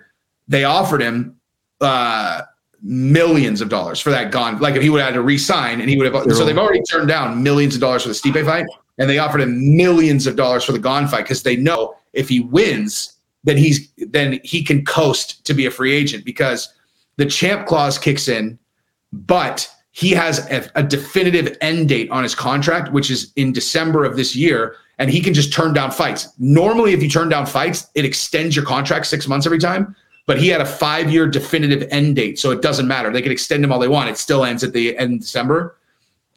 They 0.48 0.64
offered 0.64 1.02
him 1.02 1.36
uh 1.80 2.42
millions 2.82 3.60
of 3.60 3.68
dollars 3.68 3.98
for 4.00 4.10
that 4.10 4.30
Gane. 4.30 4.58
Like 4.58 4.74
if 4.76 4.82
he 4.82 4.90
would 4.90 5.00
have 5.00 5.08
had 5.08 5.14
to 5.14 5.22
re-sign 5.22 5.80
and 5.80 5.88
he 5.88 5.96
would 5.96 6.12
have 6.12 6.22
so 6.34 6.44
they've 6.44 6.58
already 6.58 6.82
turned 6.82 7.08
down 7.08 7.42
millions 7.42 7.74
of 7.74 7.80
dollars 7.80 8.02
for 8.02 8.08
the 8.08 8.14
Stipe 8.14 8.44
fight, 8.44 8.66
and 8.98 9.08
they 9.08 9.18
offered 9.18 9.40
him 9.40 9.76
millions 9.76 10.26
of 10.26 10.36
dollars 10.36 10.64
for 10.64 10.72
the 10.72 10.78
Gane 10.78 11.06
fight 11.08 11.22
because 11.24 11.42
they 11.42 11.56
know 11.56 11.94
if 12.12 12.28
he 12.28 12.40
wins, 12.40 13.14
then 13.42 13.56
he's 13.56 13.88
then 13.96 14.38
he 14.44 14.62
can 14.62 14.84
coast 14.84 15.44
to 15.46 15.54
be 15.54 15.66
a 15.66 15.70
free 15.70 15.92
agent 15.94 16.24
because 16.24 16.72
the 17.16 17.26
champ 17.26 17.66
clause 17.66 17.96
kicks 17.98 18.28
in, 18.28 18.58
but 19.12 19.68
he 19.96 20.10
has 20.10 20.50
a, 20.50 20.68
a 20.74 20.82
definitive 20.82 21.56
end 21.60 21.88
date 21.88 22.10
on 22.10 22.24
his 22.24 22.34
contract, 22.34 22.90
which 22.90 23.12
is 23.12 23.32
in 23.36 23.52
December 23.52 24.04
of 24.04 24.16
this 24.16 24.34
year, 24.34 24.74
and 24.98 25.08
he 25.08 25.20
can 25.20 25.32
just 25.32 25.52
turn 25.52 25.72
down 25.72 25.92
fights. 25.92 26.32
Normally, 26.36 26.94
if 26.94 27.00
you 27.00 27.08
turn 27.08 27.28
down 27.28 27.46
fights, 27.46 27.86
it 27.94 28.04
extends 28.04 28.56
your 28.56 28.64
contract 28.64 29.06
six 29.06 29.28
months 29.28 29.46
every 29.46 29.60
time. 29.60 29.94
But 30.26 30.40
he 30.40 30.48
had 30.48 30.60
a 30.60 30.66
five-year 30.66 31.28
definitive 31.28 31.86
end 31.92 32.16
date, 32.16 32.40
so 32.40 32.50
it 32.50 32.60
doesn't 32.60 32.88
matter. 32.88 33.12
They 33.12 33.22
can 33.22 33.30
extend 33.30 33.62
him 33.62 33.70
all 33.70 33.78
they 33.78 33.86
want. 33.86 34.10
It 34.10 34.18
still 34.18 34.44
ends 34.44 34.64
at 34.64 34.72
the 34.72 34.98
end 34.98 35.14
of 35.14 35.20
December. 35.20 35.76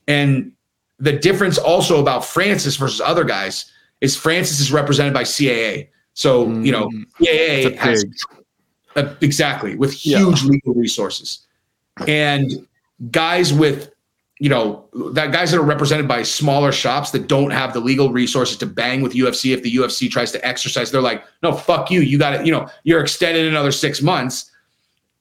And 0.08 0.52
the 1.00 1.14
difference 1.14 1.58
also 1.58 2.00
about 2.00 2.26
Francis 2.26 2.76
versus 2.76 3.02
other 3.02 3.24
guys 3.24 3.72
is 4.02 4.16
Francis 4.16 4.60
is 4.60 4.72
represented 4.72 5.16
by 5.16 5.24
CAA. 5.24 5.88
So, 6.14 6.48
you 6.60 6.72
know, 6.72 6.92
CAA 7.20 7.74
a 7.74 7.76
has 7.78 8.06
uh, 8.96 9.16
exactly 9.22 9.76
with 9.76 10.06
Yeah. 10.06 10.20
huge 10.20 10.44
legal 10.44 10.76
resources 10.76 11.48
and 12.08 12.67
guys 13.12 13.54
with 13.54 13.92
you 14.40 14.50
know 14.50 14.88
that 15.14 15.32
guys 15.32 15.52
that 15.52 15.60
are 15.60 15.64
represented 15.64 16.08
by 16.08 16.24
smaller 16.24 16.72
shops 16.72 17.12
that 17.12 17.28
don't 17.28 17.52
have 17.52 17.74
the 17.74 17.80
legal 17.80 18.12
resources 18.12 18.58
to 18.58 18.66
bang 18.66 19.02
with 19.02 19.14
UFC 19.14 19.54
if 19.54 19.64
the 19.64 19.76
UFC 19.76 20.10
tries 20.10 20.32
to 20.32 20.46
exercise 20.46 20.92
they're 20.92 21.02
like 21.02 21.24
no 21.42 21.52
fuck 21.52 21.90
you. 21.90 22.02
You 22.02 22.18
got 22.18 22.34
it 22.36 22.46
you 22.46 22.52
know 22.52 22.70
you're 22.84 23.02
extended 23.02 23.48
another 23.48 23.72
6 23.72 24.02
months. 24.02 24.52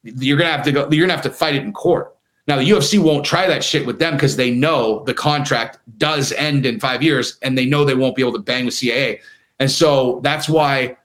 You're 0.03 0.37
going 0.37 0.49
to 0.49 0.57
have 0.57 0.65
to 0.65 0.73
go 0.73 0.81
you're 0.91 1.07
going 1.07 1.09
to 1.09 1.15
have 1.15 1.23
to 1.23 1.31
fight 1.31 1.55
it 1.55 1.63
in 1.63 1.73
court. 1.73 2.15
Now 2.47 2.57
the 2.57 2.69
UFC 2.69 2.99
won't 2.99 3.25
try 3.25 3.47
that 3.47 3.65
shit 3.65 3.87
with 3.87 3.99
them 3.99 4.15
because 4.15 4.37
they 4.37 4.51
know 4.51 5.03
the 5.05 5.15
contract 5.15 5.79
does 5.99 6.33
end 6.33 6.67
in 6.67 6.79
5 6.79 7.03
years 7.03 7.39
and 7.43 7.57
they 7.57 7.67
know 7.67 7.85
they 7.85 7.95
won't 7.95 8.17
be 8.17 8.23
able 8.23 8.35
to 8.35 8.39
bang 8.39 8.67
with 8.67 8.75
CAA 8.75 9.21
and 9.59 9.71
so 9.71 10.21
that's 10.23 10.49
why 10.49 10.97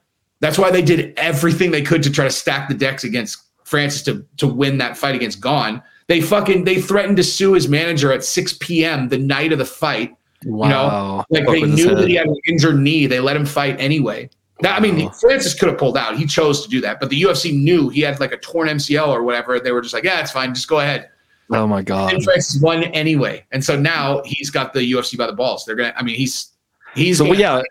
that's 0.41 0.57
why 0.57 0.71
they 0.71 0.81
did 0.81 1.13
everything 1.17 1.71
they 1.71 1.81
could 1.81 2.03
to 2.03 2.11
try 2.11 2.25
to 2.25 2.31
stack 2.31 2.67
the 2.67 2.75
decks 2.75 3.03
against 3.03 3.43
Francis 3.63 4.01
to 4.03 4.25
to 4.37 4.47
win 4.47 4.77
that 4.79 4.97
fight 4.97 5.15
against 5.15 5.41
Gane. 5.41 5.81
They 6.07 6.21
fucking 6.21 6.63
they 6.65 6.81
threatened 6.81 7.17
to 7.17 7.23
sue 7.23 7.53
his 7.53 7.67
manager 7.69 8.11
at 8.11 8.23
6 8.23 8.57
p.m. 8.59 9.09
the 9.09 9.17
night 9.17 9.51
of 9.51 9.59
the 9.59 9.65
fight. 9.65 10.13
Wow. 10.45 11.25
Like 11.29 11.45
Fuck 11.45 11.53
they 11.53 11.61
knew 11.61 11.95
that 11.95 12.07
he 12.07 12.15
had 12.15 12.27
an 12.27 12.35
injured 12.47 12.79
knee. 12.79 13.05
They 13.05 13.19
let 13.19 13.35
him 13.35 13.45
fight 13.45 13.79
anyway. 13.79 14.29
Now, 14.61 14.75
I 14.75 14.79
mean, 14.79 15.05
Wow. 15.05 15.09
Francis 15.11 15.53
could 15.53 15.69
have 15.69 15.77
pulled 15.77 15.97
out. 15.97 16.17
He 16.17 16.25
chose 16.25 16.63
to 16.63 16.69
do 16.69 16.81
that, 16.81 16.99
but 16.99 17.09
the 17.09 17.21
UFC 17.21 17.51
knew 17.57 17.89
he 17.89 18.01
had 18.01 18.19
like 18.19 18.31
a 18.31 18.37
torn 18.37 18.67
MCL 18.67 19.07
or 19.07 19.23
whatever. 19.23 19.59
They 19.59 19.71
were 19.71 19.81
just 19.81 19.93
like, 19.93 20.03
yeah, 20.03 20.19
it's 20.19 20.31
fine. 20.31 20.53
Just 20.53 20.67
go 20.67 20.79
ahead. 20.79 21.09
Oh 21.51 21.67
my 21.67 21.81
god. 21.81 22.13
And 22.13 22.23
Francis 22.23 22.61
won 22.61 22.83
anyway. 22.85 23.45
And 23.51 23.63
so 23.63 23.75
now 23.79 24.21
he's 24.25 24.49
got 24.49 24.73
the 24.73 24.79
UFC 24.91 25.17
by 25.17 25.27
the 25.27 25.33
balls. 25.33 25.65
They're 25.65 25.75
gonna. 25.75 25.93
I 25.97 26.03
mean, 26.03 26.15
he's 26.15 26.51
he's 26.95 27.17
So 27.17 27.25
gonna- 27.25 27.37
yeah, 27.39 27.61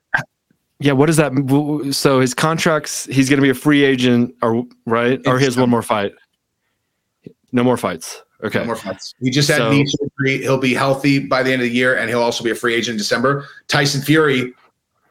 yeah. 0.81 0.93
What 0.93 1.07
does 1.07 1.17
that? 1.17 1.33
So 1.95 2.21
his 2.21 2.35
contracts, 2.35 3.07
he's 3.07 3.29
going 3.31 3.39
to 3.39 3.43
be 3.43 3.51
a 3.51 3.55
free 3.55 3.85
agent, 3.85 4.35
or 4.43 4.65
right? 4.85 5.21
Or 5.27 5.39
he 5.39 5.45
has 5.47 5.57
one 5.57 5.71
more 5.71 5.83
fight. 5.83 6.13
No 7.53 7.63
more 7.65 7.77
fights. 7.77 8.23
Okay. 8.43 8.61
No 8.61 8.67
more 8.67 8.77
fights. 8.77 9.15
He 9.21 9.31
just 9.31 9.49
had 9.49 9.59
So- 9.59 9.71
knee 9.71 9.87
surgery. 9.87 10.39
He'll 10.43 10.57
be 10.59 10.75
healthy 10.75 11.19
by 11.19 11.43
the 11.43 11.53
end 11.53 11.61
of 11.63 11.69
the 11.69 11.75
year, 11.75 11.97
and 11.97 12.09
he'll 12.09 12.23
also 12.23 12.43
be 12.45 12.51
a 12.51 12.55
free 12.55 12.75
agent 12.75 12.95
in 12.95 12.99
December. 12.99 13.47
Tyson 13.69 14.01
Fury 14.03 14.55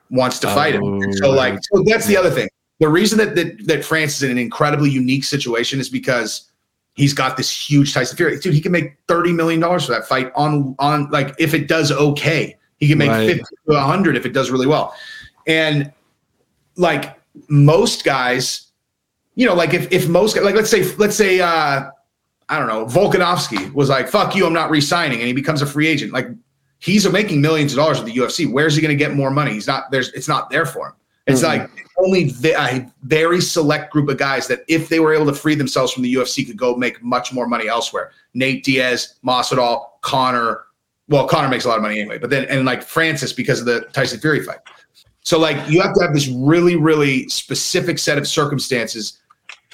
wants 0.09 0.39
to 0.39 0.47
fight 0.47 0.73
him. 0.75 0.83
Oh, 0.83 1.11
So, 1.11 1.29
like, 1.29 1.59
so 1.71 1.83
that's 1.85 2.07
the 2.07 2.17
other 2.17 2.31
thing. 2.31 2.49
The 2.79 2.87
reason 2.87 3.17
that 3.19 3.35
that 3.35 3.67
that 3.67 3.85
France 3.85 4.15
is 4.15 4.23
in 4.23 4.31
an 4.31 4.37
incredibly 4.37 4.89
unique 4.89 5.23
situation 5.25 5.79
is 5.79 5.89
because 5.89 6.49
he's 6.93 7.13
got 7.13 7.37
this 7.37 7.51
huge 7.51 7.93
Tyson 7.93 8.15
Fury. 8.17 8.39
Dude, 8.39 8.53
he 8.53 8.61
can 8.61 8.71
make 8.71 8.95
thirty 9.07 9.31
million 9.33 9.59
dollars 9.59 9.85
for 9.85 9.91
that 9.91 10.07
fight 10.07 10.31
on 10.35 10.75
on 10.79 11.09
like 11.11 11.35
if 11.37 11.53
it 11.53 11.67
does 11.67 11.91
okay. 11.91 12.55
He 12.77 12.87
can 12.87 12.97
make 12.97 13.09
Right. 13.09 13.27
fifty 13.37 13.55
to 13.69 13.79
hundred 13.79 14.15
if 14.15 14.25
it 14.25 14.31
does 14.33 14.49
really 14.49 14.65
well. 14.65 14.95
And 15.45 15.91
like 16.77 17.19
most 17.49 18.05
guys, 18.05 18.67
you 19.35 19.45
know, 19.45 19.53
like 19.53 19.73
if 19.73 19.91
if 19.91 20.07
most 20.07 20.37
like 20.37 20.55
let's 20.55 20.69
say 20.69 20.83
let's 20.95 21.15
say 21.17 21.41
uh 21.41 21.89
I 22.49 22.57
don't 22.57 22.67
know, 22.67 22.85
Volkanovski 22.85 23.71
was 23.73 23.89
like, 23.89 24.09
fuck 24.09 24.35
you, 24.35 24.45
I'm 24.45 24.53
not 24.53 24.69
re-signing, 24.71 25.19
and 25.19 25.27
he 25.27 25.33
becomes 25.33 25.61
a 25.61 25.65
free 25.67 25.87
agent. 25.87 26.11
Like 26.11 26.27
he's 26.79 27.07
making 27.11 27.41
millions 27.41 27.73
of 27.73 27.77
dollars 27.77 27.99
with 28.01 28.11
the 28.13 28.19
UFC. 28.19 28.51
Where's 28.51 28.75
he 28.75 28.81
gonna 28.81 28.95
get 28.95 29.13
more 29.13 29.29
money? 29.31 29.53
He's 29.53 29.67
not 29.67 29.91
there's 29.91 30.09
it's 30.13 30.27
not 30.27 30.49
there 30.49 30.65
for 30.65 30.87
him. 30.87 30.93
It's 31.27 31.41
Mhm. 31.41 31.43
like 31.43 31.69
only 31.97 32.33
a 32.55 32.85
very 33.03 33.39
select 33.41 33.91
group 33.91 34.09
of 34.09 34.17
guys 34.17 34.47
that 34.47 34.63
if 34.67 34.89
they 34.89 34.99
were 34.99 35.13
able 35.13 35.25
to 35.27 35.33
free 35.33 35.53
themselves 35.53 35.91
from 35.93 36.01
the 36.03 36.11
UFC 36.15 36.45
could 36.45 36.57
go 36.57 36.75
make 36.75 37.03
much 37.03 37.31
more 37.33 37.45
money 37.45 37.67
elsewhere. 37.67 38.11
Nate 38.33 38.63
Diaz, 38.63 39.15
Masvidal, 39.23 39.85
Conor. 40.01 40.63
Well, 41.09 41.27
Conor 41.27 41.49
makes 41.49 41.65
a 41.65 41.67
lot 41.67 41.75
of 41.77 41.81
money 41.83 41.99
anyway, 41.99 42.17
but 42.17 42.29
then 42.29 42.45
and 42.45 42.65
like 42.65 42.81
Francis 42.83 43.33
because 43.33 43.59
of 43.59 43.65
the 43.65 43.81
Tyson 43.93 44.19
Fury 44.19 44.41
fight. 44.41 44.59
So 45.21 45.37
like 45.37 45.57
you 45.69 45.81
have 45.81 45.93
to 45.95 46.01
have 46.01 46.13
this 46.13 46.27
really, 46.29 46.75
really 46.77 47.27
specific 47.29 47.99
set 47.99 48.17
of 48.17 48.27
circumstances 48.27 49.19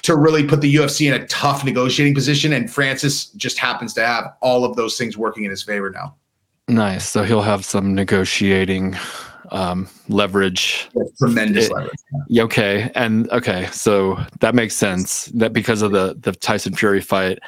to 0.02 0.16
really 0.16 0.44
put 0.46 0.60
the 0.60 0.74
UFC 0.74 1.06
in 1.12 1.20
a 1.20 1.26
tough 1.26 1.64
negotiating 1.64 2.14
position. 2.14 2.52
And 2.52 2.70
Francis 2.70 3.26
just 3.30 3.58
happens 3.58 3.92
to 3.94 4.06
have 4.06 4.34
all 4.40 4.64
of 4.64 4.76
those 4.76 4.96
things 4.98 5.16
working 5.16 5.44
in 5.44 5.50
his 5.50 5.62
favor 5.62 5.90
now. 5.90 6.14
Nice. 6.68 7.08
So 7.08 7.22
he'll 7.22 7.42
have 7.42 7.64
some 7.64 7.94
negotiating 7.94 8.96
um, 9.52 9.88
leverage. 10.08 10.88
Tremendous 11.18 11.66
It- 11.66 11.72
leverage. 11.72 11.98
Yeah, 12.28 12.42
okay. 12.44 12.90
And 12.94 13.30
okay, 13.30 13.68
so 13.72 14.18
that 14.40 14.54
makes 14.54 14.74
sense. 14.74 15.26
That 15.26 15.52
because 15.52 15.82
of 15.82 15.92
the 15.92 16.16
the 16.20 16.32
Tyson 16.32 16.74
Fury 16.74 17.00
fight. 17.00 17.38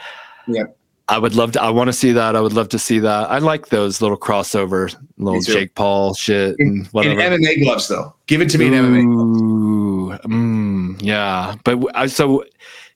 Yep. 0.47 0.77
I 1.11 1.19
would 1.19 1.35
love 1.35 1.53
to 1.53 1.63
I 1.63 1.71
want 1.71 1.89
to 1.89 1.93
see 1.95 2.13
that. 2.13 2.37
I 2.37 2.41
would 2.41 2.53
love 2.53 2.69
to 2.69 2.79
see 2.79 2.99
that. 2.99 3.31
I 3.31 3.39
like 3.39 3.69
those 3.69 4.03
little 4.03 4.19
crossover, 4.19 4.95
little. 5.17 5.41
Jake 5.41 5.75
Paul 5.75 6.13
shit 6.15 6.55
In, 6.59 6.69
and 6.69 6.87
whatever. 6.89 7.19
in 7.19 7.41
MMA 7.43 7.63
gloves, 7.65 7.89
though, 7.89 8.15
give 8.27 8.43
it 8.43 8.51
to 8.51 8.59
me 8.59 8.67
in 8.67 8.73
MMA. 8.75 9.05
Ooh, 9.05 10.11
mm, 10.29 10.58
yeah. 11.01 11.55
But 11.65 11.79
I 11.95 12.07
so 12.07 12.45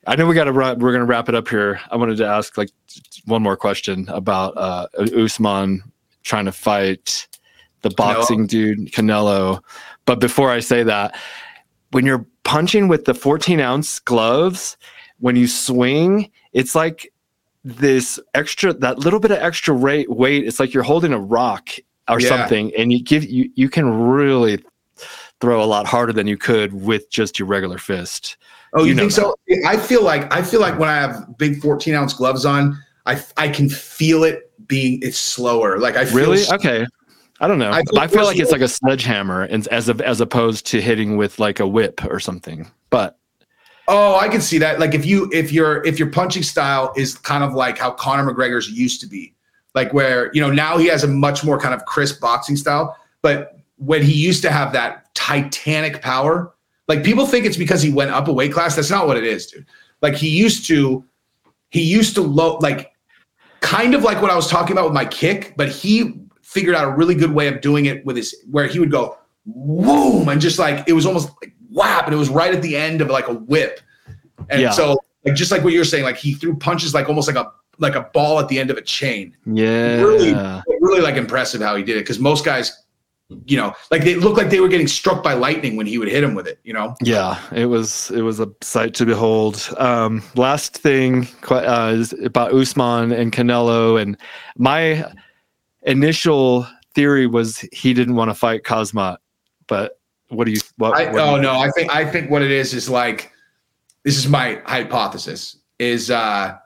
I 0.06 0.16
know 0.16 0.26
we 0.26 0.34
got 0.34 0.44
to 0.44 0.52
we're 0.52 0.74
going 0.76 1.00
to 1.00 1.04
wrap 1.04 1.28
it 1.28 1.34
up 1.34 1.48
here. 1.48 1.80
I 1.90 1.96
wanted 1.96 2.16
to 2.18 2.26
ask 2.26 2.56
like 2.56 2.70
one 3.26 3.42
more 3.42 3.56
question 3.56 4.08
about 4.08 4.56
uh 4.56 4.86
Usman 5.16 5.82
trying 6.24 6.44
to 6.46 6.52
fight 6.52 7.26
the 7.82 7.90
boxing 7.90 8.46
dude 8.46 8.92
Canelo. 8.92 9.60
But 10.04 10.20
before 10.20 10.50
I 10.50 10.60
say 10.60 10.82
that, 10.84 11.16
when 11.90 12.06
you're 12.06 12.26
punching 12.44 12.88
with 12.88 13.04
the 13.04 13.14
14 13.14 13.60
ounce 13.60 13.98
gloves, 14.00 14.76
when 15.20 15.36
you 15.36 15.46
swing, 15.46 16.30
it's 16.52 16.74
like 16.74 17.12
this 17.64 18.18
extra 18.34 18.72
that 18.72 18.98
little 18.98 19.20
bit 19.20 19.30
of 19.30 19.38
extra 19.38 19.74
rate 19.74 20.10
weight. 20.10 20.44
It's 20.46 20.58
like 20.58 20.74
you're 20.74 20.82
holding 20.82 21.12
a 21.12 21.18
rock 21.18 21.70
or 22.08 22.18
Yeah. 22.20 22.28
something, 22.28 22.72
and 22.76 22.92
you 22.92 23.02
give 23.02 23.24
you 23.24 23.50
you 23.54 23.68
can 23.68 23.88
really 24.08 24.64
throw 25.42 25.60
a 25.62 25.66
lot 25.66 25.86
harder 25.86 26.12
than 26.12 26.28
you 26.28 26.38
could 26.38 26.72
with 26.72 27.10
just 27.10 27.36
your 27.36 27.48
regular 27.48 27.76
fist. 27.76 28.36
Oh, 28.74 28.84
you, 28.84 28.92
You 28.94 28.96
think 28.96 29.10
so? 29.10 29.34
I 29.66 29.76
feel 29.76 30.02
like 30.04 30.32
I 30.32 30.40
feel 30.40 30.60
like 30.60 30.78
when 30.78 30.88
I 30.88 30.94
have 30.94 31.36
big 31.36 31.60
14 31.60 31.92
ounce 31.94 32.14
gloves 32.14 32.46
on, 32.46 32.78
I 33.06 33.20
I 33.36 33.48
can 33.48 33.68
feel 33.68 34.22
it 34.22 34.52
being 34.68 35.00
it's 35.02 35.18
slower. 35.18 35.78
Like 35.80 35.96
I 35.96 36.04
feel 36.06 36.16
Really? 36.16 36.38
s- 36.38 36.52
Okay. 36.52 36.86
I 37.40 37.48
don't 37.48 37.58
know. 37.58 37.72
I 37.72 37.82
feel 37.82 37.98
I 37.98 38.06
feel 38.06 38.24
like 38.24 38.38
it's 38.38 38.52
like 38.52 38.60
a 38.60 38.68
sledgehammer 38.68 39.42
and 39.42 39.66
as 39.68 39.88
of, 39.88 40.00
as 40.00 40.20
opposed 40.20 40.64
to 40.66 40.80
hitting 40.80 41.16
with 41.16 41.40
like 41.40 41.58
a 41.58 41.66
whip 41.66 42.00
or 42.08 42.20
something. 42.20 42.70
But 42.88 43.18
Oh, 43.88 44.14
I 44.14 44.28
can 44.28 44.40
see 44.40 44.58
that. 44.58 44.78
Like 44.78 44.94
if 44.94 45.04
you 45.04 45.28
if 45.32 45.50
your 45.52 45.84
if 45.84 45.98
your 45.98 46.08
punching 46.08 46.44
style 46.44 46.92
is 46.96 47.16
kind 47.18 47.42
of 47.42 47.52
like 47.52 47.78
how 47.78 47.90
Conor 47.90 48.32
McGregor's 48.32 48.70
used 48.70 49.00
to 49.00 49.08
be, 49.08 49.34
like 49.74 49.92
where 49.92 50.30
you 50.32 50.40
know 50.40 50.52
now 50.52 50.78
he 50.78 50.86
has 50.86 51.02
a 51.02 51.08
much 51.08 51.42
more 51.42 51.58
kind 51.58 51.74
of 51.74 51.84
crisp 51.84 52.20
boxing 52.20 52.56
style, 52.56 52.96
but 53.22 53.58
when 53.84 54.02
he 54.02 54.12
used 54.12 54.42
to 54.42 54.50
have 54.50 54.72
that 54.72 55.12
titanic 55.14 56.00
power, 56.02 56.54
Like 56.88 57.04
people 57.04 57.26
think 57.26 57.46
it's 57.46 57.56
because 57.56 57.80
he 57.82 57.90
went 57.92 58.10
up 58.10 58.28
a 58.28 58.32
weight 58.32 58.52
class. 58.52 58.76
That's 58.76 58.90
not 58.90 59.06
what 59.06 59.16
it 59.16 59.24
is, 59.24 59.46
dude. 59.46 59.66
Like 60.02 60.14
he 60.14 60.28
used 60.28 60.66
to, 60.66 61.04
he 61.70 61.80
used 61.82 62.14
to 62.16 62.22
low 62.22 62.58
like 62.58 62.92
kind 63.60 63.94
of 63.94 64.02
like 64.02 64.20
what 64.20 64.30
I 64.30 64.36
was 64.36 64.48
talking 64.48 64.72
about 64.72 64.84
with 64.84 64.92
my 64.92 65.04
kick, 65.04 65.54
but 65.56 65.68
he 65.68 66.20
figured 66.42 66.74
out 66.74 66.84
a 66.84 66.90
really 66.90 67.14
good 67.14 67.32
way 67.32 67.46
of 67.48 67.60
doing 67.60 67.86
it 67.86 68.04
with 68.04 68.16
his 68.16 68.34
where 68.50 68.66
he 68.66 68.78
would 68.78 68.90
go 68.90 69.16
boom 69.46 70.28
and 70.28 70.40
just 70.40 70.58
like 70.58 70.84
it 70.86 70.92
was 70.92 71.06
almost 71.06 71.30
like 71.40 71.54
whap 71.70 72.04
and 72.06 72.14
it 72.14 72.18
was 72.18 72.28
right 72.28 72.54
at 72.54 72.60
the 72.62 72.76
end 72.76 73.00
of 73.00 73.08
like 73.08 73.28
a 73.28 73.34
whip. 73.34 73.80
And 74.50 74.60
Yeah. 74.60 74.70
so 74.70 74.98
like 75.24 75.34
just 75.34 75.50
like 75.50 75.62
what 75.64 75.72
you're 75.72 75.84
saying, 75.84 76.04
like 76.04 76.16
he 76.16 76.34
threw 76.34 76.54
punches 76.56 76.92
like 76.94 77.08
almost 77.08 77.26
like 77.28 77.36
a 77.36 77.50
like 77.78 77.94
a 77.94 78.02
ball 78.12 78.38
at 78.38 78.48
the 78.48 78.58
end 78.58 78.70
of 78.70 78.76
a 78.76 78.82
chain. 78.82 79.34
Yeah. 79.46 80.00
Really, 80.02 80.34
really 80.80 81.00
like 81.00 81.16
impressive 81.16 81.60
how 81.62 81.74
he 81.76 81.82
did 81.82 81.96
it 81.96 82.00
because 82.00 82.18
most 82.18 82.44
guys, 82.44 82.84
you 83.46 83.56
know, 83.56 83.74
like 83.90 84.04
they 84.04 84.14
looked 84.14 84.36
like 84.36 84.50
they 84.50 84.60
were 84.60 84.68
getting 84.68 84.88
struck 84.88 85.22
by 85.22 85.34
lightning 85.34 85.76
when 85.76 85.86
he 85.86 85.98
would 85.98 86.08
hit 86.08 86.22
him 86.24 86.34
with 86.34 86.46
it. 86.46 86.58
You 86.64 86.72
know, 86.72 86.94
Yeah, 87.02 87.40
it 87.52 87.66
was 87.66 88.10
it 88.10 88.22
was 88.22 88.40
a 88.40 88.48
sight 88.60 88.94
to 88.94 89.06
behold. 89.06 89.68
Um, 89.78 90.22
last 90.34 90.76
thing 90.76 91.28
uh, 91.50 91.94
is 91.96 92.12
about 92.24 92.52
Usman 92.52 93.12
and 93.12 93.32
Canelo, 93.32 94.00
and 94.00 94.16
my 94.56 95.04
initial 95.82 96.66
theory 96.94 97.26
was 97.26 97.58
he 97.72 97.94
didn't 97.94 98.14
want 98.14 98.30
to 98.30 98.34
fight 98.34 98.62
Khamzat, 98.62 99.18
but 99.66 99.98
what 100.28 100.44
do 100.44 100.52
you? 100.52 100.60
What, 100.76 100.94
I, 100.94 101.12
what 101.12 101.20
oh 101.20 101.36
you- 101.36 101.42
no, 101.42 101.58
I 101.58 101.70
think 101.70 101.94
I 101.94 102.10
think 102.10 102.30
what 102.30 102.42
it 102.42 102.50
is 102.50 102.74
is 102.74 102.88
like 102.88 103.32
this 104.04 104.16
is 104.16 104.28
my 104.28 104.60
hypothesis 104.66 105.56
is 105.78 106.10
uh 106.10 106.56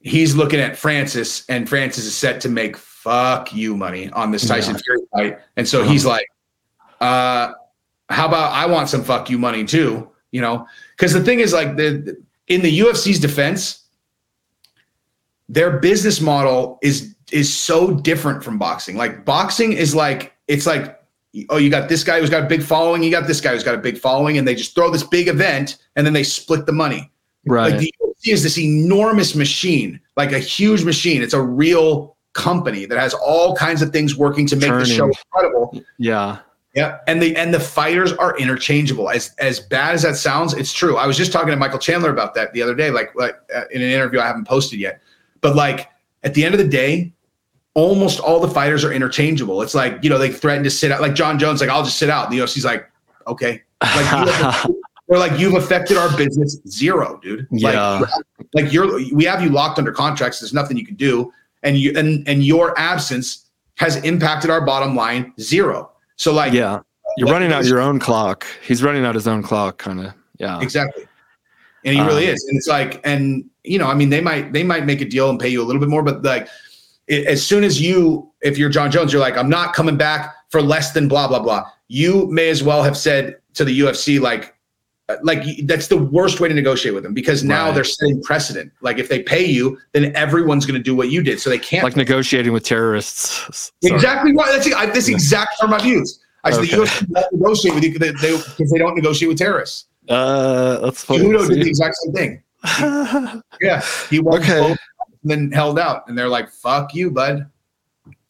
he's 0.00 0.34
looking 0.34 0.60
at 0.60 0.76
Francis 0.76 1.44
and 1.48 1.68
Francis 1.68 2.04
is 2.04 2.14
set 2.14 2.40
to 2.42 2.48
make 2.48 2.76
fuck 3.04 3.54
you 3.54 3.76
money 3.76 4.10
on 4.10 4.30
this 4.30 4.48
Tyson 4.48 4.74
Yeah. 4.74 4.80
Fury 4.84 5.00
fight, 5.12 5.38
and 5.56 5.68
so 5.68 5.84
he's 5.84 6.06
like, 6.06 6.26
uh, 7.00 7.52
how 8.08 8.26
about 8.26 8.52
I 8.52 8.66
want 8.66 8.88
some 8.88 9.04
fuck 9.04 9.28
you 9.28 9.38
money 9.38 9.64
too, 9.64 10.08
you 10.32 10.40
know? 10.40 10.66
Because 10.96 11.12
the 11.12 11.22
thing 11.22 11.40
is 11.40 11.52
like 11.52 11.76
the 11.76 12.16
in 12.48 12.62
the 12.62 12.80
UFC's 12.80 13.20
defense, 13.20 13.84
their 15.48 15.78
business 15.78 16.20
model 16.20 16.78
is 16.82 17.14
is 17.30 17.52
so 17.52 17.92
different 17.92 18.42
from 18.42 18.58
boxing. 18.58 18.96
Like 18.96 19.24
boxing 19.24 19.72
is 19.72 19.94
like 19.94 20.34
it's 20.48 20.66
like 20.66 21.00
oh 21.50 21.56
you 21.56 21.68
got 21.68 21.88
this 21.88 22.04
guy 22.04 22.20
who's 22.20 22.30
got 22.30 22.44
a 22.44 22.46
big 22.46 22.62
following, 22.62 23.02
you 23.02 23.10
got 23.10 23.26
this 23.26 23.40
guy 23.40 23.52
who's 23.52 23.64
got 23.64 23.74
a 23.74 23.78
big 23.78 23.98
following, 23.98 24.38
and 24.38 24.48
they 24.48 24.54
just 24.54 24.74
throw 24.74 24.90
this 24.90 25.02
big 25.02 25.28
event 25.28 25.76
and 25.96 26.06
then 26.06 26.14
they 26.14 26.22
split 26.24 26.64
the 26.64 26.72
money. 26.72 27.10
right? 27.46 27.72
Like 27.72 27.80
the 27.80 27.94
UFC 28.02 28.32
is 28.32 28.42
this 28.42 28.58
enormous 28.58 29.34
machine, 29.34 30.00
like 30.16 30.32
a 30.32 30.38
huge 30.38 30.84
machine. 30.84 31.22
It's 31.22 31.34
a 31.34 31.42
real 31.42 32.13
company 32.34 32.84
that 32.84 32.98
has 32.98 33.14
all 33.14 33.56
kinds 33.56 33.80
of 33.80 33.90
things 33.90 34.16
working 34.16 34.46
to 34.48 34.56
make 34.56 34.70
the 34.70 34.84
show 34.84 35.06
incredible. 35.06 35.82
yeah, 35.98 36.38
Yeah, 36.74 36.98
and 37.06 37.22
the 37.22 37.34
and 37.36 37.54
the 37.54 37.60
fighters 37.60 38.12
are 38.12 38.36
interchangeable. 38.36 39.08
As 39.08 39.34
as 39.38 39.60
bad 39.60 39.94
as 39.94 40.02
that 40.02 40.16
sounds, 40.16 40.52
it's 40.52 40.72
true. 40.72 40.96
I 40.96 41.06
was 41.06 41.16
just 41.16 41.32
talking 41.32 41.50
to 41.50 41.56
Michael 41.56 41.78
Chandler 41.78 42.10
about 42.10 42.34
that 42.34 42.52
the 42.52 42.60
other 42.60 42.74
day, 42.74 42.90
like 42.90 43.14
like 43.14 43.36
uh, 43.54 43.62
in 43.70 43.80
an 43.80 43.90
interview 43.90 44.20
I 44.20 44.26
haven't 44.26 44.46
posted 44.46 44.78
yet. 44.78 45.00
But 45.40 45.56
like 45.56 45.88
at 46.22 46.34
the 46.34 46.44
end 46.44 46.54
of 46.54 46.58
the 46.58 46.68
day, 46.68 47.12
almost 47.74 48.20
all 48.20 48.40
the 48.40 48.48
fighters 48.48 48.84
are 48.84 48.92
interchangeable. 48.92 49.62
It's 49.62 49.74
like 49.74 50.02
you 50.02 50.10
know 50.10 50.18
they 50.18 50.32
threaten 50.32 50.64
to 50.64 50.70
sit 50.70 50.90
out, 50.90 51.00
like 51.00 51.14
Jon 51.14 51.38
Jones, 51.38 51.60
like 51.60 51.70
I'll 51.70 51.84
just 51.84 51.98
sit 51.98 52.10
out. 52.10 52.30
The 52.30 52.38
UFC's 52.38 52.64
like, 52.64 52.90
okay, 53.26 53.62
like 53.80 54.26
they're 55.08 55.18
like 55.18 55.38
you've 55.38 55.54
affected 55.54 55.96
our 55.96 56.14
business 56.16 56.58
zero, 56.66 57.20
dude. 57.22 57.46
Yeah. 57.50 58.00
Like, 58.00 58.10
like 58.54 58.72
you're 58.72 58.98
we 59.12 59.24
have 59.24 59.42
you 59.42 59.50
locked 59.50 59.78
under 59.78 59.92
contracts. 59.92 60.40
There's 60.40 60.54
nothing 60.54 60.76
you 60.76 60.86
can 60.86 60.96
do, 60.96 61.32
and 61.64 61.78
you 61.78 61.92
and 61.96 62.26
and 62.28 62.44
your 62.44 62.78
absence 62.78 63.50
has 63.76 63.96
impacted 64.04 64.50
our 64.50 64.64
bottom 64.64 64.94
line 64.94 65.32
zero. 65.40 65.90
So 66.16 66.32
like 66.32 66.52
yeah. 66.52 66.80
You're 67.16 67.28
running 67.28 67.52
out 67.52 67.64
your 67.64 67.80
own 67.80 68.00
clock. 68.00 68.44
He's 68.66 68.82
running 68.82 69.04
out 69.04 69.14
his 69.14 69.28
own 69.28 69.40
clock, 69.40 69.78
kind 69.78 70.00
of. 70.00 70.14
Yeah, 70.38 70.60
Exactly. 70.60 71.06
And 71.84 71.94
he 71.94 72.00
really 72.00 72.26
Um, 72.28 72.34
is. 72.34 72.44
And 72.48 72.56
it's 72.56 72.66
like, 72.66 73.00
and 73.04 73.44
you 73.62 73.78
know, 73.78 73.86
I 73.86 73.94
mean, 73.94 74.08
they 74.08 74.20
might 74.20 74.52
they 74.52 74.64
might 74.64 74.84
make 74.86 75.00
a 75.00 75.04
deal 75.04 75.30
and 75.30 75.38
pay 75.38 75.48
you 75.48 75.62
a 75.62 75.64
little 75.64 75.78
bit 75.80 75.88
more, 75.88 76.02
but 76.02 76.24
like 76.24 76.48
it, 77.06 77.26
as 77.26 77.44
soon 77.44 77.62
as 77.62 77.80
you, 77.80 78.30
if 78.40 78.58
you're 78.58 78.70
Jon 78.70 78.90
Jones, 78.90 79.12
you're 79.12 79.20
like, 79.20 79.36
I'm 79.36 79.50
not 79.50 79.74
coming 79.74 79.96
back 79.96 80.34
for 80.50 80.60
less 80.62 80.92
than 80.92 81.06
blah 81.08 81.28
blah 81.28 81.40
blah. 81.40 81.64
You 81.88 82.26
may 82.30 82.48
as 82.48 82.62
well 82.62 82.82
have 82.82 82.96
said 82.96 83.36
to 83.54 83.64
the 83.64 83.78
UFC 83.80 84.18
like, 84.20 84.53
like 85.22 85.42
that's 85.64 85.88
the 85.88 85.98
worst 85.98 86.40
way 86.40 86.48
to 86.48 86.54
negotiate 86.54 86.94
with 86.94 87.02
them 87.02 87.12
because 87.12 87.44
now 87.44 87.66
Right. 87.66 87.74
they're 87.74 87.84
setting 87.84 88.22
precedent. 88.22 88.72
Like 88.80 88.98
if 88.98 89.08
they 89.08 89.22
pay 89.22 89.44
you, 89.44 89.78
then 89.92 90.14
everyone's 90.16 90.64
going 90.64 90.78
to 90.78 90.82
do 90.82 90.96
what 90.96 91.10
you 91.10 91.22
did, 91.22 91.40
so 91.40 91.50
they 91.50 91.58
can't. 91.58 91.84
like 91.84 91.96
negotiating 91.96 92.52
with 92.52 92.64
terrorists. 92.64 93.70
Sorry. 93.82 93.94
exactly 93.94 94.32
right. 94.34 94.50
That's 94.52 94.72
I, 94.74 94.86
that's 94.86 95.06
the 95.06 95.12
exact 95.12 95.60
term 95.60 95.74
I've 95.74 95.84
used. 95.84 96.20
I 96.44 96.50
said 96.50 96.60
Okay. 96.64 96.70
the 96.70 96.76
UFC 96.76 97.08
won't 97.10 97.32
negotiate 97.32 97.74
with 97.74 97.84
you 97.84 97.92
because 97.98 98.20
they, 98.22 98.30
because 98.32 98.70
they 98.72 98.78
don't 98.78 98.94
negotiate 98.94 99.28
with 99.28 99.38
terrorists. 99.38 99.86
Uh, 100.08 100.78
that's 100.78 101.04
funny. 101.04 101.20
Did 101.30 101.48
the 101.48 101.68
exact 101.68 101.96
same 101.96 102.12
thing. 102.14 102.42
Yeah, 103.60 103.82
he 104.10 104.20
won 104.20 104.40
Okay. 104.42 104.58
both 104.60 104.78
and 105.22 105.30
then 105.30 105.52
held 105.52 105.78
out, 105.78 106.08
and 106.08 106.16
they're 106.18 106.28
like, 106.28 106.50
"Fuck 106.50 106.94
you, 106.94 107.10
bud." 107.10 107.46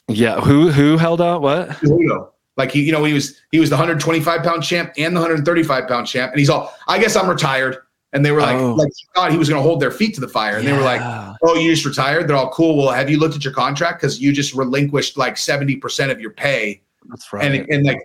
yeah, 0.09 0.41
who 0.41 0.71
who 0.71 0.97
held 0.97 1.21
out? 1.21 1.41
What? 1.41 1.69
Cejudo. 1.71 2.31
Like 2.57 2.71
he, 2.71 2.83
you 2.83 2.93
know, 2.93 3.03
he 3.05 3.13
was 3.13 3.41
he 3.51 3.59
was 3.61 3.71
the 3.71 3.77
125 3.77 4.43
pound 4.43 4.63
champ 4.63 4.93
and 4.97 5.15
the 5.17 5.21
135 5.21 5.89
pound 5.89 6.07
champ, 6.07 6.33
and 6.33 6.39
he's 6.39 6.51
all, 6.51 6.73
"I 6.87 6.99
guess 6.99 7.17
I'm 7.17 7.29
retired." 7.29 7.79
And 8.13 8.25
they 8.25 8.31
were 8.31 8.41
like, 8.41 8.55
Oh. 8.57 8.75
like 8.75 8.93
he 8.97 9.07
thought 9.13 9.33
he 9.33 9.39
was 9.39 9.49
going 9.49 9.59
to 9.61 9.63
hold 9.69 9.81
their 9.81 9.91
feet 9.91 10.15
to 10.15 10.21
the 10.21 10.29
fire, 10.29 10.57
and 10.59 10.65
they 10.67 10.73
were 10.73 10.83
like, 10.83 11.01
"Oh, 11.43 11.57
you 11.57 11.73
just 11.73 11.85
retired?" 11.85 12.29
They're 12.29 12.37
all 12.37 12.51
cool. 12.51 12.77
Well, 12.77 12.91
have 12.91 13.11
you 13.11 13.19
looked 13.19 13.35
at 13.35 13.43
your 13.45 13.53
contract? 13.53 14.01
Because 14.01 14.21
you 14.21 14.33
just 14.33 14.55
relinquished 14.55 15.17
like 15.17 15.37
70 15.37 15.77
percent 15.77 16.13
of 16.13 16.21
your 16.21 16.31
pay, 16.31 16.81
that's 17.09 17.33
right. 17.33 17.45
and 17.45 17.69
and 17.69 17.85
like, 17.85 18.01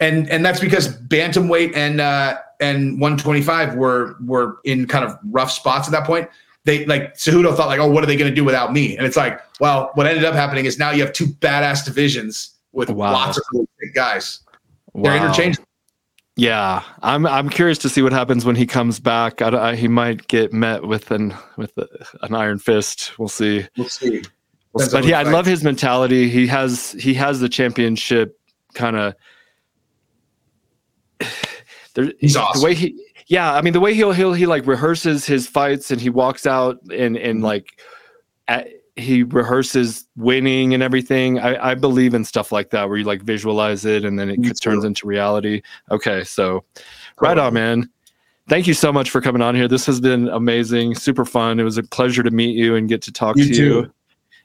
and 0.00 0.28
and 0.30 0.44
that's 0.44 0.58
because 0.58 0.96
bantamweight 1.02 1.76
and 1.76 2.00
uh 2.00 2.38
and 2.58 3.00
125 3.00 3.76
were 3.76 4.16
were 4.24 4.56
in 4.64 4.86
kind 4.88 5.04
of 5.04 5.16
rough 5.30 5.52
spots 5.52 5.86
at 5.86 5.92
that 5.92 6.04
point. 6.04 6.28
They 6.64 6.84
like 6.86 7.14
Cejudo 7.14 7.56
thought 7.56 7.68
like, 7.68 7.78
oh, 7.78 7.88
what 7.88 8.02
are 8.02 8.08
they 8.08 8.16
going 8.16 8.28
to 8.28 8.34
do 8.34 8.42
without 8.42 8.72
me? 8.72 8.96
And 8.96 9.06
it's 9.06 9.16
like, 9.16 9.40
well, 9.60 9.92
what 9.94 10.08
ended 10.08 10.24
up 10.24 10.34
happening 10.34 10.64
is 10.64 10.76
now 10.76 10.90
you 10.90 11.02
have 11.04 11.12
two 11.12 11.26
badass 11.26 11.84
divisions 11.84 12.55
with 12.76 12.90
Wow. 12.90 13.12
lots 13.12 13.38
of 13.38 13.44
really 13.52 13.66
big 13.80 13.94
guys. 13.94 14.40
They're 14.94 15.16
interchangeable. 15.16 15.66
Yeah, 16.36 16.82
I'm 17.02 17.26
I'm 17.26 17.48
curious 17.48 17.78
to 17.78 17.88
see 17.88 18.02
what 18.02 18.12
happens 18.12 18.44
when 18.44 18.56
he 18.56 18.66
comes 18.66 19.00
back. 19.00 19.40
I, 19.40 19.70
I, 19.70 19.74
he 19.74 19.88
might 19.88 20.28
get 20.28 20.52
met 20.52 20.82
with 20.86 21.10
an 21.10 21.34
with 21.56 21.76
a, 21.78 21.88
an 22.22 22.34
iron 22.34 22.58
fist. 22.58 23.18
We'll 23.18 23.28
see. 23.28 23.66
We'll 23.78 23.88
see. 23.88 24.22
Depends 24.76 24.92
But 24.92 25.04
yeah, 25.06 25.18
I 25.18 25.22
love 25.22 25.46
his 25.46 25.64
mentality. 25.64 26.28
He 26.28 26.46
has 26.48 26.92
he 26.92 27.14
has 27.14 27.40
the 27.40 27.48
championship 27.48 28.38
kind 28.74 28.96
of. 28.96 29.14
He's 32.20 32.36
awesome. 32.36 32.60
The 32.60 32.64
way 32.66 32.74
he, 32.74 33.02
yeah, 33.28 33.54
I 33.54 33.62
mean 33.62 33.72
the 33.72 33.80
way 33.80 33.94
he'll 33.94 34.12
he'll 34.12 34.34
he 34.34 34.44
like 34.44 34.66
rehearses 34.66 35.24
his 35.24 35.46
fights 35.46 35.90
and 35.90 35.98
he 35.98 36.10
walks 36.10 36.46
out 36.46 36.78
and 36.82 37.16
and 37.16 37.36
mm-hmm. 37.36 37.44
like, 37.44 37.80
at, 38.46 38.68
he 38.96 39.22
rehearses 39.22 40.06
winning 40.16 40.74
and 40.74 40.82
everything. 40.82 41.38
I 41.38 41.70
I 41.70 41.74
believe 41.74 42.14
in 42.14 42.24
stuff 42.24 42.50
like 42.50 42.70
that 42.70 42.88
where 42.88 42.96
you 42.98 43.04
like 43.04 43.22
visualize 43.22 43.84
it 43.84 44.04
and 44.04 44.18
then 44.18 44.30
it 44.30 44.38
Me 44.38 44.48
turns 44.50 44.82
too. 44.82 44.86
into 44.86 45.06
reality. 45.06 45.62
Okay, 45.90 46.24
so 46.24 46.64
right 47.20 47.38
on, 47.38 47.54
man. 47.54 47.90
Thank 48.48 48.66
you 48.66 48.74
so 48.74 48.92
much 48.92 49.10
for 49.10 49.20
coming 49.20 49.42
on 49.42 49.54
here. 49.56 49.66
This 49.68 49.84
has 49.86 50.00
been 50.00 50.28
amazing, 50.28 50.94
super 50.94 51.24
fun. 51.24 51.58
It 51.58 51.64
was 51.64 51.78
a 51.78 51.82
pleasure 51.82 52.22
to 52.22 52.30
meet 52.30 52.54
you 52.56 52.76
and 52.76 52.88
get 52.88 53.02
to 53.02 53.12
talk 53.12 53.36
You 53.36 53.44
to 53.46 53.54
too. 53.54 53.64
you. 53.64 53.92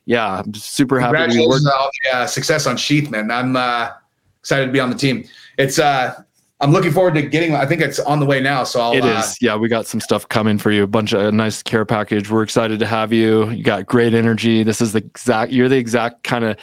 Yeah, 0.05 0.39
I'm 0.43 0.53
super 0.55 0.99
happy 0.99 1.17
to 1.17 1.23
Congratulations 1.25 1.67
on 1.67 1.73
all 1.73 1.89
the 2.03 2.17
uh, 2.17 2.25
success 2.25 2.65
on 2.65 2.75
Sheath, 2.77 3.11
man. 3.11 3.29
I'm 3.29 3.55
uh, 3.55 3.91
excited 4.39 4.65
to 4.65 4.71
be 4.71 4.79
on 4.79 4.89
the 4.89 4.95
team. 4.95 5.23
It's 5.59 5.77
uh, 5.77 6.23
I'm 6.61 6.71
looking 6.71 6.91
forward 6.91 7.15
to 7.15 7.23
getting. 7.23 7.55
I 7.55 7.65
think 7.65 7.81
it's 7.81 7.99
on 7.99 8.19
the 8.19 8.25
way 8.25 8.39
now. 8.39 8.63
So 8.63 8.79
I'll. 8.79 8.93
It 8.93 9.03
uh. 9.03 9.23
Yeah, 9.41 9.55
we 9.55 9.67
got 9.67 9.87
some 9.87 9.99
stuff 9.99 10.29
coming 10.29 10.57
for 10.57 10.71
you. 10.71 10.83
A 10.83 10.87
bunch 10.87 11.11
of 11.11 11.21
a 11.21 11.31
nice 11.31 11.63
care 11.63 11.85
package. 11.85 12.29
We're 12.29 12.43
excited 12.43 12.79
to 12.79 12.85
have 12.85 13.11
you. 13.11 13.49
You 13.49 13.63
got 13.63 13.87
great 13.87 14.13
energy. 14.13 14.63
This 14.63 14.79
is 14.79 14.93
the 14.93 14.99
exact 14.99 15.51
you're 15.51 15.69
the 15.69 15.77
exact 15.77 16.23
kind 16.23 16.45
of 16.45 16.57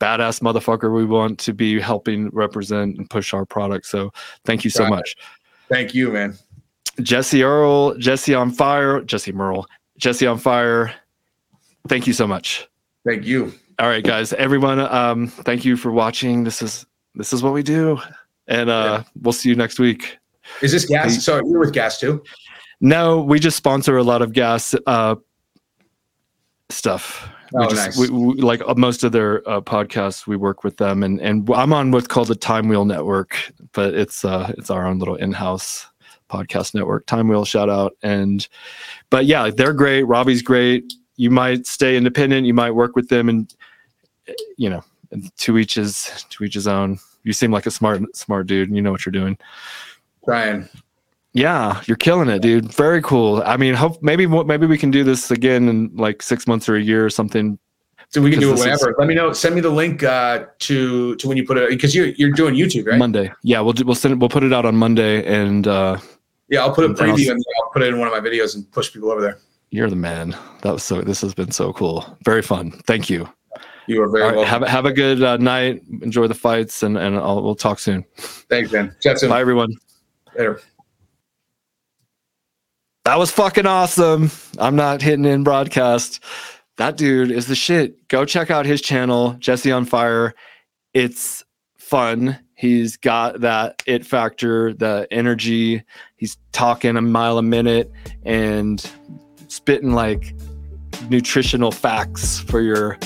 badass 0.00 0.40
motherfucker 0.40 0.94
we 0.94 1.04
want 1.04 1.38
to 1.40 1.52
be 1.52 1.80
helping 1.80 2.30
represent 2.30 2.96
and 2.96 3.08
push 3.08 3.32
our 3.34 3.44
product. 3.44 3.86
So 3.86 4.10
thank 4.44 4.64
you 4.64 4.70
so 4.70 4.80
Got 4.80 4.86
it. 4.86 4.90
much. 4.90 5.16
Thank 5.68 5.94
you, 5.94 6.10
man. 6.10 6.36
Jesse 7.02 7.42
Earl, 7.42 7.94
Jesse 7.96 8.34
on 8.34 8.50
fire, 8.50 9.02
Jesse 9.02 9.32
Merle, 9.32 9.66
Jesse 9.98 10.26
on 10.26 10.38
fire. 10.38 10.94
Thank 11.88 12.06
you 12.06 12.12
so 12.12 12.26
much. 12.26 12.68
Thank 13.04 13.24
you. 13.24 13.52
All 13.78 13.88
right, 13.88 14.02
guys, 14.02 14.32
everyone. 14.32 14.80
Um, 14.80 15.28
thank 15.28 15.64
you 15.64 15.76
for 15.76 15.92
watching. 15.92 16.44
This 16.44 16.62
is 16.62 16.86
this 17.14 17.32
is 17.32 17.42
what 17.42 17.52
we 17.52 17.62
do, 17.62 18.00
and 18.48 18.70
uh, 18.70 19.02
we'll 19.22 19.32
see 19.32 19.48
you 19.48 19.54
next 19.54 19.78
week. 19.78 20.18
Is 20.62 20.72
this 20.72 20.84
gas? 20.84 21.14
Hey. 21.14 21.20
So 21.20 21.36
you're 21.36 21.60
with 21.60 21.72
gas 21.72 21.98
too? 21.98 22.22
No, 22.80 23.20
we 23.20 23.38
just 23.38 23.56
sponsor 23.56 23.96
a 23.96 24.02
lot 24.02 24.22
of 24.22 24.32
gas 24.32 24.74
uh, 24.86 25.16
stuff. 26.68 27.28
we 27.52 27.64
Oh, 27.64 27.70
just 27.70 27.86
nice. 27.86 27.98
we, 27.98 28.08
we, 28.10 28.34
like 28.40 28.60
uh, 28.66 28.74
most 28.76 29.04
of 29.04 29.12
their 29.12 29.48
uh, 29.48 29.60
podcasts. 29.60 30.26
We 30.26 30.36
work 30.36 30.64
with 30.64 30.76
them, 30.76 31.02
and 31.02 31.20
and 31.20 31.48
I'm 31.50 31.72
on 31.72 31.90
what's 31.90 32.06
called 32.06 32.28
the 32.28 32.34
Time 32.34 32.68
Wheel 32.68 32.84
Network, 32.84 33.52
but 33.72 33.94
it's 33.94 34.24
uh 34.24 34.52
it's 34.58 34.70
our 34.70 34.86
own 34.86 34.98
little 34.98 35.16
in-house 35.16 35.86
podcast 36.28 36.74
network. 36.74 37.06
Time 37.06 37.28
Wheel, 37.28 37.44
shout 37.44 37.70
out, 37.70 37.96
and 38.02 38.46
but 39.10 39.26
yeah, 39.26 39.50
they're 39.50 39.72
great. 39.72 40.02
Robbie's 40.04 40.42
great. 40.42 40.92
You 41.16 41.30
might 41.30 41.66
stay 41.66 41.96
independent. 41.96 42.46
You 42.46 42.54
might 42.54 42.72
work 42.72 42.94
with 42.94 43.08
them, 43.08 43.28
and 43.28 43.54
eh, 44.28 44.34
you 44.56 44.68
know, 44.68 44.84
to 45.38 45.58
each 45.58 45.74
his 45.74 46.26
to 46.30 46.44
each 46.44 46.54
his 46.54 46.66
own. 46.66 46.98
You 47.26 47.32
seem 47.32 47.50
like 47.50 47.66
a 47.66 47.70
smart 47.70 48.00
smart 48.16 48.46
dude. 48.46 48.68
and 48.68 48.76
You 48.76 48.82
know 48.82 48.92
what 48.92 49.04
you're 49.04 49.12
doing. 49.12 49.36
Brian. 50.24 50.68
Yeah, 51.32 51.82
you're 51.86 51.98
killing 51.98 52.28
it, 52.30 52.40
dude. 52.40 52.72
Very 52.72 53.02
cool. 53.02 53.42
I 53.44 53.56
mean, 53.58 53.74
hope 53.74 54.02
maybe 54.02 54.26
maybe 54.26 54.66
we 54.66 54.78
can 54.78 54.90
do 54.90 55.04
this 55.04 55.30
again 55.30 55.68
in 55.68 55.90
like 55.94 56.22
six 56.22 56.46
months 56.46 56.68
or 56.68 56.76
a 56.76 56.80
year 56.80 57.04
or 57.04 57.10
something. 57.10 57.58
So 58.08 58.22
we 58.22 58.30
can 58.30 58.38
do 58.40 58.50
it 58.52 58.56
this 58.56 58.64
is- 58.82 58.88
Let 58.98 59.08
me 59.08 59.14
know. 59.14 59.32
Send 59.32 59.54
me 59.56 59.60
the 59.60 59.68
link 59.70 60.02
uh, 60.02 60.46
to 60.60 61.16
to 61.16 61.28
when 61.28 61.36
you 61.36 61.44
put 61.44 61.58
it 61.58 61.68
because 61.68 61.94
you're 61.94 62.06
you're 62.06 62.30
doing 62.30 62.54
YouTube, 62.54 62.86
right? 62.86 62.98
Monday. 62.98 63.32
Yeah, 63.42 63.60
we'll 63.60 63.72
do, 63.74 63.84
we'll 63.84 63.96
send 63.96 64.12
it, 64.12 64.18
we'll 64.20 64.28
put 64.30 64.44
it 64.44 64.52
out 64.52 64.64
on 64.64 64.76
Monday, 64.76 65.24
and 65.26 65.66
uh, 65.66 65.98
Yeah, 66.48 66.60
I'll 66.60 66.72
put 66.74 66.84
a 66.84 66.94
preview 66.94 67.30
and 67.32 67.44
I'll 67.62 67.70
put 67.70 67.82
it 67.82 67.88
in 67.92 67.98
one 67.98 68.08
of 68.08 68.14
my 68.14 68.20
videos 68.26 68.54
and 68.54 68.70
push 68.72 68.92
people 68.92 69.10
over 69.10 69.20
there. 69.20 69.38
you're 69.70 69.90
the 69.90 69.96
man. 69.96 70.34
That 70.62 70.72
was 70.72 70.84
so. 70.84 71.02
This 71.02 71.20
has 71.20 71.34
been 71.34 71.50
so 71.50 71.72
cool. 71.72 72.16
Very 72.24 72.42
fun. 72.42 72.70
Thank 72.86 73.10
you. 73.10 73.28
You 73.86 74.02
are 74.02 74.08
very 74.08 74.24
right, 74.24 74.34
welcome. 74.34 74.50
have 74.50 74.62
a- 74.62 74.68
have 74.68 74.84
a 74.86 74.92
good 74.92 75.22
uh, 75.22 75.36
night. 75.36 75.82
Enjoy 76.02 76.26
the 76.26 76.34
fights, 76.34 76.82
and 76.82 76.96
and 76.98 77.16
I'll, 77.16 77.42
we'll 77.42 77.54
talk 77.54 77.78
soon. 77.78 78.04
Thanks, 78.16 78.72
man. 78.72 78.94
Chat 79.00 79.20
soon. 79.20 79.30
Bye, 79.30 79.40
everyone. 79.40 79.72
Later. 80.36 80.60
That 83.04 83.18
was 83.18 83.30
fucking 83.30 83.66
awesome. 83.66 84.30
I'm 84.58 84.74
not 84.74 85.00
hitting 85.00 85.24
in 85.24 85.44
broadcast. 85.44 86.24
That 86.76 86.96
dude 86.96 87.30
is 87.30 87.46
the 87.46 87.54
shit. 87.54 88.08
Go 88.08 88.24
check 88.24 88.50
out 88.50 88.66
his 88.66 88.82
channel, 88.82 89.34
Jesse 89.38 89.70
on 89.70 89.84
Fire. 89.84 90.34
It's 90.92 91.44
fun. 91.78 92.36
He's 92.54 92.96
got 92.96 93.40
that 93.42 93.82
it 93.86 94.04
factor, 94.04 94.72
the 94.74 95.06
energy. 95.10 95.84
He's 96.16 96.36
talking 96.52 96.96
a 96.96 97.02
mile 97.02 97.38
a 97.38 97.42
minute 97.42 97.92
and 98.24 98.84
spitting 99.48 99.92
like 99.92 100.34
nutritional 101.08 101.70
facts 101.70 102.40
for 102.40 102.60
your 102.60 102.98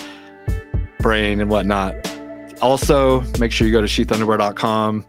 brain 1.00 1.40
and 1.40 1.50
whatnot. 1.50 1.94
Also, 2.62 3.22
make 3.38 3.52
sure 3.52 3.66
you 3.66 3.72
go 3.72 3.80
to 3.80 3.86
sheathunderwear.com 3.86 5.06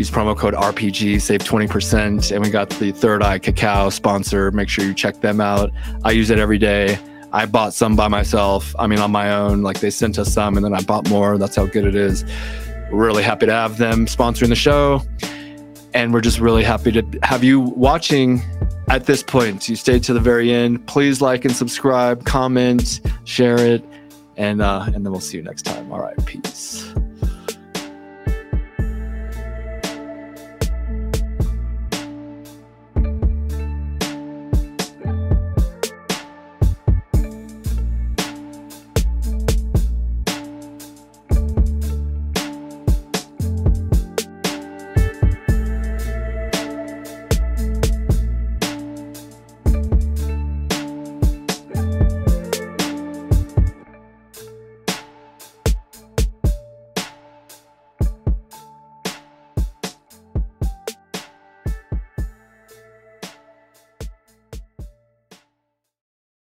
use 0.00 0.10
promo 0.10 0.36
code 0.36 0.54
RPG, 0.54 1.20
save 1.20 1.40
20%. 1.40 2.32
And 2.32 2.42
we 2.42 2.50
got 2.50 2.70
the 2.70 2.92
Third 2.92 3.22
Eye 3.22 3.38
Cacao 3.38 3.90
sponsor. 3.90 4.50
Make 4.50 4.68
sure 4.68 4.84
you 4.84 4.94
check 4.94 5.20
them 5.20 5.40
out. 5.40 5.70
I 6.04 6.12
use 6.12 6.30
it 6.30 6.38
every 6.38 6.58
day. 6.58 6.98
I 7.32 7.46
bought 7.46 7.74
some 7.74 7.96
by 7.96 8.08
myself. 8.08 8.74
I 8.78 8.86
mean, 8.86 8.98
on 8.98 9.10
my 9.10 9.32
own. 9.32 9.62
Like 9.62 9.80
they 9.80 9.90
sent 9.90 10.18
us 10.18 10.32
some 10.32 10.56
and 10.56 10.64
then 10.64 10.74
I 10.74 10.80
bought 10.80 11.08
more. 11.08 11.38
That's 11.38 11.56
how 11.56 11.66
good 11.66 11.84
it 11.84 11.94
is. 11.94 12.24
We're 12.90 13.06
really 13.06 13.22
happy 13.22 13.46
to 13.46 13.52
have 13.52 13.78
them 13.78 14.06
sponsoring 14.06 14.48
the 14.48 14.56
show. 14.56 15.02
And 15.92 16.14
we're 16.14 16.20
just 16.20 16.40
really 16.40 16.64
happy 16.64 16.92
to 16.92 17.04
have 17.22 17.44
you 17.44 17.60
watching 17.60 18.42
at 18.88 19.06
this 19.06 19.22
point. 19.22 19.68
You 19.68 19.76
stayed 19.76 20.02
to 20.04 20.14
the 20.14 20.20
very 20.20 20.52
end. 20.52 20.86
Please 20.86 21.20
like 21.20 21.44
and 21.44 21.54
subscribe, 21.54 22.24
comment, 22.24 23.00
share 23.24 23.58
it. 23.58 23.84
And 24.40 24.62
uh, 24.62 24.84
and 24.86 25.04
then 25.04 25.12
we'll 25.12 25.20
see 25.20 25.36
you 25.36 25.42
next 25.42 25.66
time. 25.66 25.92
All 25.92 26.00
right, 26.00 26.16
peace. 26.24 26.94